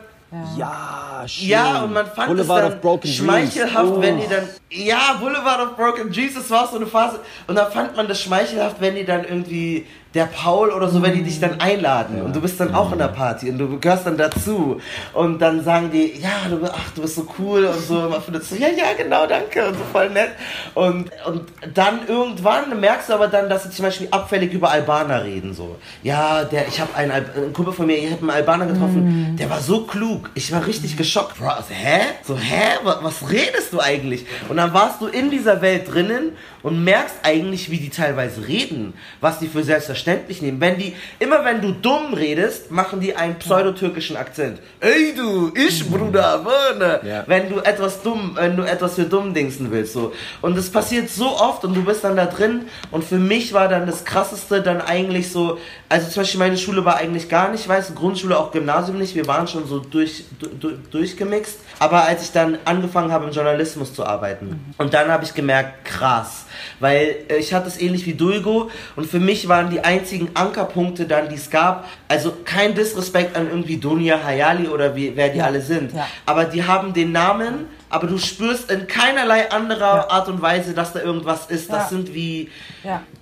Ja, 0.58 1.24
schön. 1.26 1.50
ja, 1.50 1.84
und 1.84 1.94
man 1.94 2.06
fand 2.06 2.28
Boulevard 2.28 2.60
es 2.62 2.66
of 2.68 2.72
dann 2.74 2.82
Broken 2.82 3.08
schmeichelhaft, 3.08 3.76
Dreams. 3.86 4.02
wenn 4.02 4.18
Oh. 4.18 4.22
die 4.22 4.28
dann, 4.30 4.50
ja, 4.70 5.14
Boulevard 5.20 5.60
of 5.62 5.76
Broken 5.76 6.12
Dreams, 6.12 6.36
das 6.36 6.50
war 6.50 6.68
so 6.68 6.76
eine 6.76 6.86
Phase, 6.86 7.20
und 7.48 7.56
da 7.56 7.66
fand 7.66 7.96
man 7.96 8.08
das 8.08 8.22
schmeichelhaft, 8.22 8.78
wenn 8.80 8.96
die 8.96 9.06
dann 9.06 9.24
irgendwie, 9.26 9.86
der 10.14 10.26
Paul 10.26 10.72
oder 10.72 10.90
so, 10.90 11.02
wenn 11.02 11.14
die 11.14 11.24
dich 11.24 11.40
dann 11.40 11.60
einladen. 11.60 12.22
Und 12.22 12.36
du 12.36 12.42
bist 12.42 12.60
dann 12.60 12.74
auch 12.74 12.92
in 12.92 12.98
der 12.98 13.10
Party 13.10 13.50
und 13.50 13.60
du 13.60 13.80
gehörst 13.80 14.08
dann 14.08 14.18
dazu. 14.18 14.82
Und 15.14 15.40
dann 15.40 15.64
sagen 15.64 15.92
die, 15.92 16.20
ja, 16.20 16.50
du, 16.50 16.60
ach, 16.66 16.92
du 16.96 17.02
bist 17.04 17.16
so 17.16 17.28
cool 17.38 17.66
und 17.66 17.80
so, 17.80 18.00
und 18.00 18.10
man 18.10 18.22
findet 18.22 18.44
so, 18.44 18.56
ja, 18.56 18.70
ja, 18.70 18.94
genau, 18.98 19.28
danke 19.28 19.68
und 19.68 19.76
so 19.76 19.84
voll 19.92 20.10
nett. 20.10 20.32
Und, 20.74 21.12
und 21.28 21.44
dann 21.74 22.08
irgendwann 22.08 22.80
merkst 22.80 23.10
du 23.10 23.14
aber 23.14 23.28
dann, 23.28 23.50
dass 23.50 23.64
sie 23.64 23.70
zum 23.70 23.86
Beispiel 23.86 24.08
abfällig 24.10 24.52
über 24.54 24.72
Albaner 24.72 25.24
reden, 25.24 25.54
so, 25.54 25.76
ja, 26.02 26.44
der, 26.44 26.68
ich 26.68 26.80
habe 26.80 26.96
einen, 26.96 27.12
ein 27.12 27.54
Kumpel 27.54 27.74
von 27.74 27.86
mir, 27.86 27.98
ich 27.98 28.12
habe 28.12 28.22
einen 28.22 28.32
Albaner 28.32 28.66
getroffen, 28.66 29.36
der 29.38 29.50
war 29.50 29.60
so 29.60 29.82
klug, 29.82 30.32
ich 30.34 30.52
war 30.52 30.66
richtig 30.66 30.98
geschockt 30.98 31.10
geschockt. 31.10 31.38
Bro, 31.38 31.48
also, 31.48 31.74
hä? 31.74 32.02
So, 32.24 32.38
hä? 32.38 32.80
Was, 32.84 33.04
was 33.04 33.32
redest 33.32 33.74
du 33.74 33.80
eigentlich? 33.80 34.26
Und 34.48 34.58
dann 34.58 34.74
warst 34.74 35.02
du 35.02 35.08
in 35.08 35.30
dieser 35.30 35.62
Welt 35.62 35.92
drinnen 35.92 36.34
und 36.64 36.84
merkst 36.84 37.16
eigentlich, 37.24 37.70
wie 37.72 37.78
die 37.78 37.90
teilweise 37.90 38.48
reden, 38.48 38.94
was 39.22 39.40
die 39.40 39.48
für 39.48 39.64
selbstverständlich 39.64 40.42
nehmen. 40.42 40.60
Wenn 40.60 40.78
die, 40.78 40.96
immer 41.20 41.46
wenn 41.46 41.62
du 41.62 41.72
dumm 41.72 42.14
redest, 42.14 42.72
machen 42.72 43.00
die 43.00 43.16
einen 43.16 43.36
pseudotürkischen 43.36 44.18
Akzent. 44.18 44.60
Ey 44.80 45.14
du, 45.16 45.54
ich 45.56 45.90
Bruder, 45.90 46.46
Wörne. 46.46 47.02
Ja. 47.04 47.24
Wenn 47.28 47.50
du 47.50 47.60
etwas 47.60 48.02
dumm, 48.02 48.32
wenn 48.36 48.56
du 48.56 48.64
etwas 48.64 48.96
für 48.96 49.04
dumm 49.04 49.34
dingsen 49.34 49.72
willst, 49.72 49.94
so. 49.94 50.14
Und 50.42 50.58
das 50.58 50.70
passiert 50.70 51.10
so 51.10 51.38
oft 51.38 51.64
und 51.64 51.74
du 51.76 51.84
bist 51.84 52.04
dann 52.04 52.16
da 52.16 52.26
drin 52.26 52.66
und 52.92 53.04
für 53.04 53.18
mich 53.18 53.54
war 53.54 53.68
dann 53.68 53.86
das 53.86 54.06
krasseste 54.06 54.62
dann 54.62 54.82
eigentlich 54.82 55.32
so, 55.32 55.58
also 55.88 56.10
zum 56.10 56.24
Beispiel 56.24 56.40
meine 56.40 56.58
Schule 56.58 56.86
war 56.86 56.98
eigentlich 56.98 57.30
gar 57.30 57.52
nicht 57.52 57.68
weiß, 57.68 57.96
Grundschule 57.96 58.38
auch 58.38 58.52
Gymnasium 58.52 58.98
nicht, 58.98 59.16
wir 59.16 59.28
waren 59.28 59.48
schon 59.48 59.68
so 59.68 59.80
durch, 59.80 60.26
du, 60.40 60.72
durchgemixt, 60.92 61.60
aber 61.80 62.06
als 62.06 62.24
ich 62.24 62.32
dann 62.32 62.58
angefangen 62.66 63.12
habe 63.12 63.26
im 63.26 63.32
Journalismus 63.32 63.94
zu 63.94 64.06
arbeiten 64.06 64.74
und 64.78 64.94
dann 64.94 65.10
habe 65.10 65.24
ich 65.24 65.34
gemerkt, 65.34 65.86
krass, 65.86 66.46
weil 66.80 67.16
äh, 67.30 67.38
ich 67.38 67.54
hatte 67.54 67.68
es 67.68 67.80
ähnlich 67.80 68.06
wie 68.06 68.14
Dulgo 68.14 68.70
und 68.96 69.06
für 69.10 69.20
mich 69.20 69.48
waren 69.48 69.70
die 69.70 69.82
einzigen 69.82 70.30
Ankerpunkte 70.36 71.06
dann, 71.06 71.30
die 71.30 71.36
es 71.36 71.50
gab, 71.50 71.86
also 72.08 72.34
kein 72.46 72.76
Disrespekt 72.76 73.36
an 73.36 73.48
irgendwie 73.50 73.78
Dunia 73.78 74.20
Hayali 74.24 74.68
oder 74.68 74.96
wie, 74.96 75.16
wer 75.16 75.30
die 75.30 75.40
Ja, 75.40 75.46
alle 75.46 75.62
sind, 75.62 75.94
ja. 75.94 76.08
aber 76.26 76.46
die 76.46 76.64
haben 76.64 76.94
den 76.94 77.12
Namen, 77.12 77.68
aber 77.90 78.08
du 78.08 78.18
spürst 78.18 78.72
in 78.72 78.88
keinerlei 78.88 79.52
anderer 79.52 79.80
Ja. 79.96 80.10
Art 80.10 80.28
und 80.28 80.42
Weise, 80.42 80.74
dass 80.74 80.94
da 80.94 81.02
irgendwas 81.02 81.48
ist. 81.48 81.72
Das 81.72 81.90
sind 81.90 82.14
wie, 82.14 82.50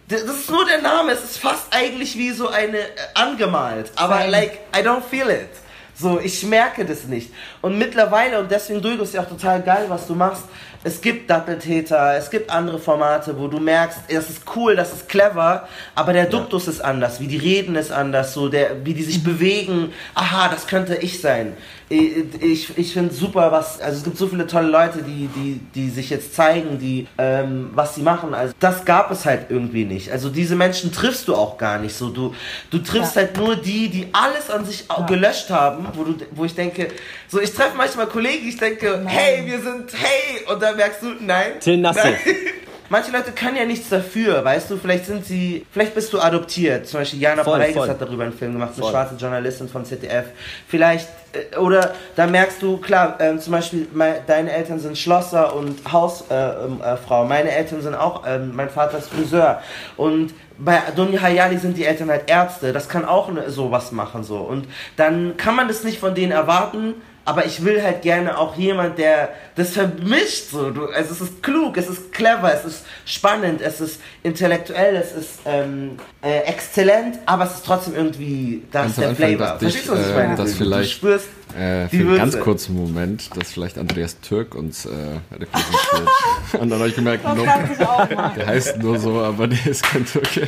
das 0.10 0.22
ist 0.22 0.50
nur 0.50 0.66
der 0.66 0.82
Name, 0.82 1.12
es 1.14 1.24
ist 1.24 1.38
fast 1.38 1.68
eigentlich 1.72 2.18
wie 2.18 2.32
so 2.32 2.50
eine 2.50 2.78
äh, 2.80 2.86
angemalt, 3.14 3.92
aber 3.96 4.20
Same. 4.20 4.32
like 4.32 4.60
I 4.76 4.80
don't 4.82 5.02
feel 5.10 5.30
it. 5.30 5.50
So, 6.00 6.20
ich 6.20 6.44
merke 6.46 6.86
das 6.86 7.06
nicht. 7.06 7.32
Und 7.62 7.78
mittlerweile, 7.78 8.40
und 8.40 8.52
deswegen 8.52 8.82
Dulgo 8.84 9.02
ist 9.04 9.16
ja 9.16 9.22
auch 9.22 9.28
total 9.30 9.64
geil, 9.64 9.86
was 9.88 10.06
du 10.06 10.14
machst, 10.14 10.44
es 10.84 11.02
gibt 11.02 11.30
Doppeltäter, 11.30 12.16
es 12.18 12.30
gibt 12.30 12.50
andere 12.50 12.80
Formate, 12.80 13.38
wo 13.38 13.48
du 13.48 13.60
merkst, 13.60 14.00
das 14.10 14.30
ist 14.30 14.42
cool, 14.56 14.76
das 14.76 14.94
ist 14.94 15.10
clever, 15.10 15.68
aber 15.96 16.14
der 16.14 16.26
Duktus 16.26 16.68
ist 16.68 16.82
anders, 16.82 17.20
wie 17.20 17.28
die 17.28 17.38
reden 17.38 17.76
ist 17.76 17.92
anders, 17.92 18.34
so 18.34 18.48
der, 18.50 18.86
wie 18.86 18.94
die 18.94 19.04
sich 19.04 19.24
bewegen. 19.24 19.92
Aha, 20.16 20.50
das 20.50 20.68
könnte 20.68 20.96
ich 20.96 21.22
sein. 21.22 21.54
Ich, 21.90 22.12
ich, 22.42 22.78
ich 22.78 22.92
finde 22.94 23.14
super, 23.14 23.50
was, 23.54 23.80
also 23.80 23.98
es 24.00 24.04
gibt 24.04 24.18
so 24.18 24.28
viele 24.28 24.46
tolle 24.46 24.68
Leute, 24.68 25.04
die, 25.04 25.28
die, 25.28 25.62
die 25.74 25.90
sich 25.90 26.10
jetzt 26.10 26.36
zeigen, 26.36 26.80
die, 26.80 27.08
ähm, 27.18 27.70
was 27.74 27.96
sie 27.96 28.02
machen. 28.02 28.34
Also 28.34 28.54
das 28.60 28.84
gab 28.84 29.10
es 29.10 29.26
halt 29.26 29.46
irgendwie 29.50 29.86
nicht. 29.86 30.12
Also 30.12 30.30
diese 30.30 30.58
Menschen 30.58 30.92
triffst 30.92 31.30
du 31.30 31.36
auch 31.36 31.58
gar 31.58 31.80
nicht. 31.80 31.96
So 31.96 32.10
du, 32.10 32.36
du 32.72 32.80
triffst 32.80 33.16
Ja. 33.16 33.22
halt 33.22 33.38
nur 33.38 33.56
die, 33.56 33.88
die 33.88 34.10
alles 34.12 34.50
an 34.50 34.66
sich 34.66 34.84
Ja. 34.90 35.06
gelöscht 35.06 35.50
haben, 35.50 35.88
wo 35.94 36.04
du, 36.04 36.16
wo 36.32 36.44
ich 36.44 36.56
denke, 36.56 36.90
so 37.30 37.40
ich 37.40 37.54
treffe 37.54 37.78
manchmal 37.78 38.08
Kollegen, 38.08 38.46
ich 38.50 38.58
denke, 38.58 39.00
Nein. 39.04 39.08
hey, 39.08 39.46
wir 39.46 39.62
sind 39.62 39.90
hey, 39.94 40.46
und 40.54 40.62
dann 40.62 40.67
merkst 40.76 41.02
du, 41.02 41.08
nein. 41.20 41.60
Till 41.60 41.78
Nassif. 41.78 42.04
Nein. 42.04 42.36
Manche 42.90 43.12
Leute 43.12 43.34
können 43.34 43.58
ja 43.58 43.66
nichts 43.66 43.90
dafür, 43.90 44.46
weißt 44.46 44.72
du, 44.72 44.78
vielleicht 44.78 45.08
sind 45.08 45.26
sie, 45.26 45.66
vielleicht 45.72 45.94
bist 45.94 46.14
du 46.14 46.20
adoptiert. 46.20 46.88
Zum 46.88 47.02
Beispiel 47.02 47.20
Jana 47.20 47.44
Voll, 47.44 47.62
hat 47.62 48.00
darüber 48.00 48.24
einen 48.24 48.32
Film 48.32 48.54
gemacht, 48.54 48.72
eine 48.76 48.82
Voll. 48.82 48.92
schwarze 48.92 49.16
Journalistin 49.16 49.68
von 49.68 49.84
ZDF. 49.84 50.28
Vielleicht, 50.70 51.10
äh, 51.34 51.58
oder 51.58 51.94
da 52.16 52.28
merkst 52.28 52.62
du, 52.62 52.78
klar, 52.78 53.18
ähm, 53.20 53.42
zum 53.42 53.52
Beispiel, 53.52 53.88
mei- 53.94 54.22
deine 54.26 54.54
Eltern 54.54 54.80
sind 54.80 54.98
Schlosser 54.98 55.54
und 55.54 55.80
Hausfrau. 55.92 56.34
Äh, 56.34 56.66
ähm, 56.66 56.82
äh. 56.82 57.26
Meine 57.28 57.52
Eltern 57.52 57.82
sind 57.82 57.94
auch, 57.94 58.24
ähm, 58.26 58.52
mein 58.56 58.70
Vater 58.70 59.00
ist 59.00 59.10
Friseur. 59.10 59.62
Und 59.98 60.34
bei 60.58 60.82
Dunja 60.96 61.22
Hayali 61.22 61.58
sind 61.58 61.76
die 61.76 61.84
Eltern 61.84 62.10
halt 62.10 62.30
Ärzte. 62.30 62.72
Das 62.72 62.88
kann 62.88 63.04
auch 63.04 63.30
ne, 63.30 63.50
sowas 63.50 63.92
machen, 63.92 64.24
so. 64.24 64.38
Und 64.38 64.66
dann 64.96 65.36
kann 65.36 65.58
man 65.58 65.68
das 65.68 65.84
nicht 65.84 66.00
von 66.00 66.16
denen 66.16 66.32
erwarten, 66.32 66.94
aber 67.28 67.46
ich 67.46 67.66
will 67.66 67.84
halt 67.84 68.04
gerne 68.04 68.38
auch 68.38 68.56
jemand, 68.56 68.98
der 68.98 69.34
das 69.56 69.72
vermischt. 69.72 70.50
So. 70.50 70.72
Du, 70.72 70.86
also 70.86 71.12
es 71.14 71.20
ist 71.20 71.44
klug, 71.44 71.76
es 71.76 71.90
ist 71.90 72.14
clever, 72.14 72.54
es 72.54 72.64
ist 72.64 72.86
spannend, 73.06 73.60
es 73.60 73.82
ist 73.82 74.00
intellektuell, 74.24 74.96
es 74.96 75.12
ist 75.12 75.40
ähm, 75.46 75.98
äh, 76.22 76.40
exzellent, 76.44 77.20
aber 77.26 77.44
es 77.44 77.56
ist 77.56 77.66
trotzdem 77.66 77.96
irgendwie, 77.96 78.64
da 78.72 78.84
Ganz 78.84 78.94
ist 78.94 78.98
am 78.98 79.02
der 79.02 79.10
Anfang 79.10 79.38
Flavor. 79.38 79.60
Verstehst 79.60 79.88
du, 79.90 79.92
was 79.92 80.00
ich 80.00 80.08
äh, 80.08 80.16
meine? 80.16 80.36
dass 80.38 80.52
du 80.52 80.56
vielleicht, 80.56 80.92
spürst 80.92 81.28
Äh, 81.54 81.90
für 81.90 81.98
einen 81.98 82.16
ganz 82.16 82.34
Würze. 82.34 82.44
kurzen 82.46 82.76
Moment, 82.76 83.36
dass 83.36 83.52
vielleicht 83.52 83.78
Andreas 83.78 84.22
Türk 84.22 84.56
uns 84.56 84.86
äh, 84.86 84.90
repräsentiert. 85.34 86.10
Und 86.62 86.70
dann 86.70 86.80
habe 86.80 86.88
ich 86.88 86.96
gemerkt, 86.96 87.26
Das 87.26 87.36
nope, 87.36 88.32
der 88.38 88.46
heißt 88.48 88.78
nur 88.78 88.98
so, 89.00 89.20
aber 89.20 89.48
der 89.48 89.68
ist 89.68 89.84
kein 89.84 90.06
Türke. 90.06 90.48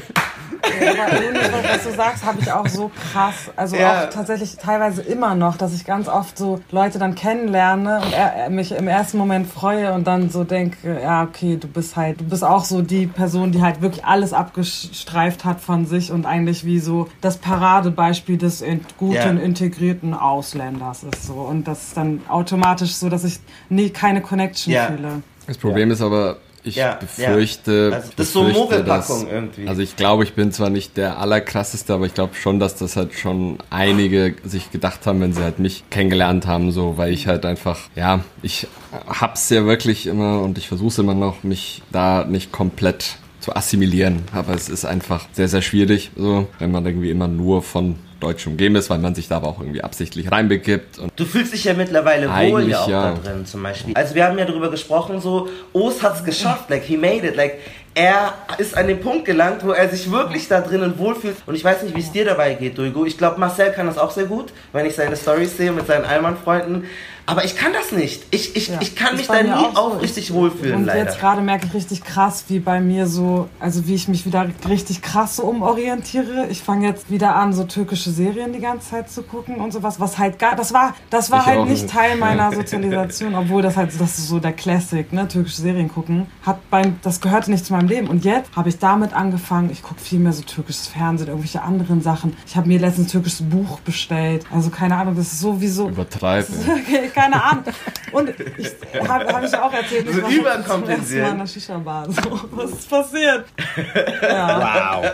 Aber 0.64 1.24
Jonas, 1.24 1.52
was- 1.52 1.84
du 1.84 1.92
sagst, 1.96 2.26
habe 2.26 2.40
ich 2.42 2.52
auch 2.52 2.68
so 2.68 2.92
krass. 3.12 3.50
Also 3.56 3.76
Ja. 3.76 4.06
auch 4.06 4.10
tatsächlich 4.10 4.58
teilweise 4.58 5.02
immer 5.02 5.36
noch, 5.36 5.58
dass 5.58 5.74
ich 5.74 5.86
ganz 5.86 6.08
oft 6.08 6.38
so 6.38 6.60
Leute 6.72 7.00
dann 7.00 7.16
kennenlerne 7.16 8.02
und 8.06 8.14
er, 8.14 8.34
er 8.36 8.50
mich 8.50 8.72
im 8.72 8.88
ersten 8.88 9.18
Moment 9.18 9.48
freue 9.48 9.94
und 9.94 10.06
dann 10.06 10.30
so 10.30 10.44
denke, 10.44 11.00
ja, 11.02 11.24
okay, 11.24 11.58
du 11.58 11.68
bist 11.68 11.96
halt, 11.96 12.20
du 12.22 12.26
bist 12.26 12.44
auch 12.44 12.66
so 12.66 12.82
die 12.82 13.08
Person, 13.08 13.52
die 13.52 13.62
halt 13.62 13.82
wirklich 13.82 14.06
alles 14.06 14.34
abgestreift 14.34 15.46
hat 15.46 15.62
von 15.62 15.86
sich 15.86 16.12
und 16.12 16.26
eigentlich 16.26 16.66
wie 16.66 16.80
so 16.80 17.08
das 17.22 17.38
Paradebeispiel 17.38 18.38
des 18.38 18.62
in- 18.62 18.82
guten, 18.98 19.14
Ja. 19.16 19.24
integrierten 19.30 20.14
Ausländers 20.14 21.04
ist 21.04 21.26
so. 21.28 21.34
Und 21.34 21.68
das 21.68 21.84
ist 21.90 21.98
dann 21.98 22.22
automatisch 22.28 22.96
so, 22.96 23.10
dass 23.10 23.24
ich 23.24 23.40
nie 23.70 23.90
keine 23.90 24.22
Connection 24.22 24.74
Ja. 24.74 24.88
fühle. 24.88 25.22
Das 25.48 25.58
Problem 25.58 25.90
ist 25.92 26.02
aber, 26.02 26.38
ich 26.70 26.76
Ja, 26.78 26.96
befürchte, 26.96 27.90
ja. 27.92 27.98
Also, 27.98 28.10
das 28.16 28.28
ist 28.28 28.34
so 28.34 28.44
Mogelpackung 28.44 29.30
irgendwie. 29.30 29.68
Also 29.68 29.82
ich 29.82 29.96
glaube, 29.96 30.24
ich 30.24 30.34
bin 30.34 30.52
zwar 30.52 30.70
nicht 30.70 30.98
der 30.98 31.20
allerkrasseste, 31.20 31.94
aber 31.94 32.06
ich 32.06 32.14
glaube 32.14 32.36
schon, 32.36 32.60
dass 32.60 32.76
das 32.76 32.96
halt 32.96 33.14
schon 33.14 33.58
einige 33.70 34.36
sich 34.44 34.72
gedacht 34.72 35.06
haben, 35.06 35.22
wenn 35.22 35.34
sie 35.34 35.44
halt 35.44 35.60
mich 35.60 35.84
kennengelernt 35.90 36.48
haben, 36.48 36.72
so, 36.72 36.98
weil 36.98 37.14
ich 37.14 37.28
halt 37.28 37.46
einfach, 37.46 37.80
ja, 37.96 38.24
ich 38.42 38.68
hab's 39.08 39.50
ja 39.50 39.66
wirklich 39.66 40.08
immer 40.08 40.42
und 40.42 40.58
ich 40.58 40.68
versuche 40.68 41.02
immer 41.02 41.16
noch, 41.16 41.44
mich 41.44 41.82
da 41.92 42.26
nicht 42.26 42.52
komplett 42.52 43.18
zu 43.40 43.56
assimilieren, 43.56 44.24
aber 44.34 44.54
es 44.54 44.70
ist 44.70 44.86
einfach 44.86 45.26
sehr, 45.32 45.48
sehr 45.48 45.62
schwierig, 45.62 46.12
so, 46.16 46.48
wenn 46.60 46.72
man 46.72 46.86
irgendwie 46.86 47.10
immer 47.10 47.28
nur 47.28 47.62
von 47.64 47.96
Deutsch 48.20 48.46
umgeben 48.48 48.76
ist, 48.76 48.90
weil 48.90 49.00
man 49.00 49.16
sich 49.16 49.28
da 49.28 49.38
aber 49.38 49.48
auch 49.48 49.60
irgendwie 49.60 49.82
absichtlich 49.82 50.32
reinbegibt 50.32 51.00
und 51.00 51.12
Du 51.16 51.26
fühlst 51.26 51.54
dich 51.54 51.64
ja 51.64 51.74
mittlerweile 51.74 52.30
wohl 52.30 52.68
ja 52.68 52.82
auch 52.82 52.90
ja. 52.90 53.12
da 53.12 53.30
drin, 53.30 53.46
zum 53.46 53.64
Beispiel. 53.64 53.94
Also 53.96 54.16
wir 54.16 54.26
haben 54.26 54.38
ja 54.38 54.46
darüber 54.46 54.70
gesprochen, 54.70 55.22
so, 55.22 55.48
O's 55.74 56.02
hat's 56.04 56.24
geschafft, 56.24 56.70
like, 56.70 56.84
he 56.84 56.98
made 56.98 57.28
it, 57.28 57.36
like, 57.36 57.60
er 57.96 58.34
ist 58.58 58.78
an 58.78 58.88
den 58.88 59.00
Punkt 59.02 59.26
gelangt, 59.26 59.66
wo 59.66 59.72
er 59.72 59.90
sich 59.90 60.10
wirklich 60.12 60.48
da 60.48 60.62
drinnen 60.62 60.98
wohlfühlt. 60.98 61.36
Und 61.46 61.56
ich 61.56 61.64
weiß 61.64 61.84
nicht, 61.84 61.96
wie 61.96 62.00
es 62.02 62.12
dir 62.12 62.24
dabei 62.24 62.54
geht, 62.54 62.78
Duigo. 62.78 63.04
Ich 63.06 63.18
glaube, 63.18 63.40
Marcel 63.40 63.72
kann 63.72 63.88
das 63.88 63.98
auch 63.98 64.12
sehr 64.12 64.26
gut, 64.26 64.54
wenn 64.72 64.86
ich 64.86 64.96
seine 64.96 65.18
Stories 65.18 65.58
sehe 65.58 65.72
mit 65.72 65.88
seinen 65.88 66.06
Allmann-Freunden. 66.06 66.86
Aber 67.30 67.46
ich 67.46 67.56
kann 67.56 67.74
das 67.74 67.92
nicht. 67.92 68.24
Ich, 68.32 68.56
ich, 68.56 68.70
Ja, 68.70 68.80
ich 68.82 68.96
kann 68.96 69.16
mich 69.16 69.28
da 69.28 69.44
nie 69.44 69.52
auch 69.52 69.76
so. 69.76 69.82
aufrichtig 69.82 70.34
wohlfühlen, 70.34 70.78
Und 70.78 70.86
leider. 70.86 71.06
jetzt 71.06 71.20
gerade 71.20 71.42
merke 71.42 71.68
ich 71.68 71.74
richtig 71.76 72.04
krass, 72.04 72.46
wie 72.48 72.58
bei 72.60 72.80
mir 72.82 73.06
so, 73.06 73.48
also 73.60 73.86
wie 73.88 73.94
ich 73.94 74.08
mich 74.08 74.26
wieder 74.26 74.48
richtig 74.68 75.02
krass 75.04 75.36
so 75.36 75.44
umorientiere. 75.44 76.48
Ich 76.50 76.64
fange 76.64 76.88
jetzt 76.88 77.12
wieder 77.12 77.36
an, 77.36 77.54
so 77.54 77.66
türkische 77.66 78.10
Serien 78.10 78.52
die 78.52 78.60
ganze 78.60 78.90
Zeit 78.90 79.12
zu 79.12 79.22
gucken 79.22 79.58
und 79.58 79.72
sowas, 79.72 80.00
was 80.00 80.18
halt 80.18 80.40
gar, 80.40 80.56
das 80.56 80.74
war, 80.74 80.96
das 81.12 81.30
war 81.30 81.42
Ich 81.42 81.46
halt 81.46 81.70
nicht. 81.70 81.90
Teil 81.90 82.18
meiner 82.18 82.52
Sozialisation, 82.56 83.36
obwohl 83.36 83.62
das 83.62 83.78
halt, 83.78 83.90
das 84.00 84.18
ist 84.18 84.28
so 84.28 84.40
der 84.40 84.54
Classic, 84.54 85.12
ne, 85.14 85.28
türkische 85.28 85.62
Serien 85.62 85.88
gucken, 85.88 86.26
hat 86.46 86.68
beim, 86.72 86.96
das 87.04 87.22
gehörte 87.22 87.52
nicht 87.52 87.66
zu 87.66 87.74
meinem 87.74 87.88
Leben. 87.88 88.08
Und 88.08 88.26
jetzt 88.26 88.50
habe 88.56 88.70
ich 88.70 88.80
damit 88.80 89.14
angefangen, 89.14 89.70
ich 89.72 89.84
gucke 89.84 90.02
viel 90.02 90.20
mehr 90.20 90.34
so 90.34 90.42
türkisches 90.42 90.88
Fernsehen, 90.88 91.28
irgendwelche 91.28 91.62
anderen 91.62 92.02
Sachen. 92.02 92.36
Ich 92.48 92.56
habe 92.56 92.68
mir 92.68 92.80
letztens 92.80 93.08
ein 93.08 93.12
türkisches 93.12 93.48
Buch 93.48 93.80
bestellt. 93.82 94.46
Also 94.52 94.70
keine 94.72 94.96
Ahnung, 94.98 95.16
das 95.16 95.28
ist 95.34 95.40
sowieso, 95.42 95.90
übertreiben. 95.90 96.54
Keine 97.20 97.44
Ahnung. 97.44 97.64
Und 98.12 98.30
ich 98.58 98.72
habe 99.08 99.26
hab 99.28 99.44
ich 99.44 99.58
auch 99.58 99.74
erzählt, 99.74 100.08
ich 100.10 100.16
So 100.16 100.24
war 100.24 100.30
überkompensieren. 100.30 101.26
Mal 101.26 101.32
in 101.34 101.40
der 101.40 101.48
Shisha-Bar. 101.48 102.06
So, 102.10 102.40
was 102.52 102.72
ist 102.72 102.90
passiert? 102.90 103.46
Ja. 104.22 105.02
Wow. 105.02 105.12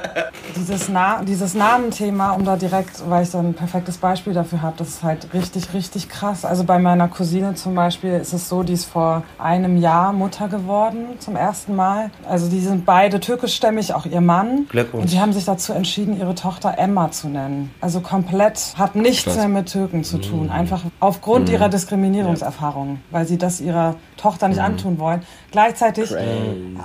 Dieses, 0.56 0.88
Na 0.90 1.22
dieses 1.24 1.54
Namenthema, 1.54 2.32
um 2.32 2.46
da 2.46 2.56
direkt, 2.56 3.10
weil 3.10 3.24
ich 3.24 3.32
da 3.32 3.40
ein 3.40 3.54
perfektes 3.54 3.98
Beispiel 3.98 4.34
dafür 4.34 4.62
habe, 4.62 4.76
das 4.78 4.90
ist 4.90 5.04
halt 5.04 5.28
richtig, 5.34 5.74
richtig 5.74 6.10
krass. 6.10 6.46
Also 6.46 6.64
bei 6.64 6.80
meiner 6.80 7.08
Cousine 7.08 7.56
zum 7.56 7.76
Beispiel 7.76 8.14
ist 8.14 8.34
es 8.34 8.48
so, 8.48 8.64
die 8.64 8.74
ist 8.74 8.86
vor 8.86 9.24
einem 9.38 9.78
Jahr 9.78 10.14
Mutter 10.14 10.48
geworden, 10.48 11.20
zum 11.20 11.36
ersten 11.36 11.76
Mal. 11.76 12.12
Also 12.30 12.50
die 12.50 12.60
sind 12.60 12.86
beide 12.86 13.20
türkischstämmig, 13.20 13.94
auch 13.94 14.06
ihr 14.06 14.22
Mann. 14.22 14.68
Glückwunsch. 14.70 15.04
Und 15.04 15.12
die 15.12 15.20
haben 15.20 15.34
sich 15.34 15.46
dazu 15.46 15.74
entschieden, 15.74 16.18
ihre 16.18 16.36
Tochter 16.36 16.76
Emma 16.78 17.12
zu 17.12 17.28
nennen. 17.28 17.72
Also 17.82 18.00
komplett, 18.00 18.76
hat 18.78 18.96
nichts 18.96 19.26
Krass. 19.26 19.38
mehr 19.38 19.48
mit 19.48 19.72
Türken 19.72 20.04
zu 20.04 20.20
tun. 20.20 20.50
Einfach 20.50 20.82
aufgrund 21.00 21.50
ihrer 21.50 21.70
Diskriminierungserfahrungen, 21.86 23.00
weil 23.12 23.26
sie 23.28 23.38
das 23.38 23.62
ihrer 23.62 23.96
Tochter 24.18 24.48
nicht 24.48 24.60
antun 24.60 24.98
wollen. 24.98 25.22
Gleichzeitig 25.52 26.12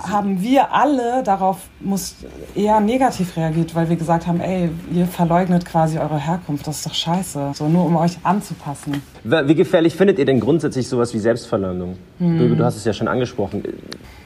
haben 0.08 0.42
wir 0.42 0.72
alle 0.72 1.22
darauf 1.22 1.58
muss 1.80 2.16
eher 2.54 2.80
negativ 2.80 3.36
reagiert, 3.36 3.74
weil 3.74 3.88
wir 3.88 3.96
gesagt 3.96 4.26
haben, 4.26 4.40
ey, 4.40 4.70
ihr 4.92 5.06
verleugnet 5.06 5.64
quasi 5.64 5.98
eure 5.98 6.18
Herkunft, 6.18 6.66
das 6.66 6.78
ist 6.78 6.86
doch 6.86 6.94
scheiße. 6.94 7.52
So 7.54 7.68
nur 7.68 7.86
um 7.86 7.96
euch 7.96 8.18
anzupassen. 8.22 9.02
Wie 9.24 9.54
gefährlich 9.54 9.94
findet 9.94 10.18
ihr 10.18 10.26
denn 10.26 10.40
grundsätzlich 10.40 10.88
sowas 10.88 11.14
wie 11.14 11.18
Selbstverleumdung? 11.18 11.96
Du, 12.18 12.54
du 12.54 12.64
hast 12.64 12.76
es 12.76 12.84
ja 12.84 12.92
schon 12.92 13.08
angesprochen. 13.08 13.62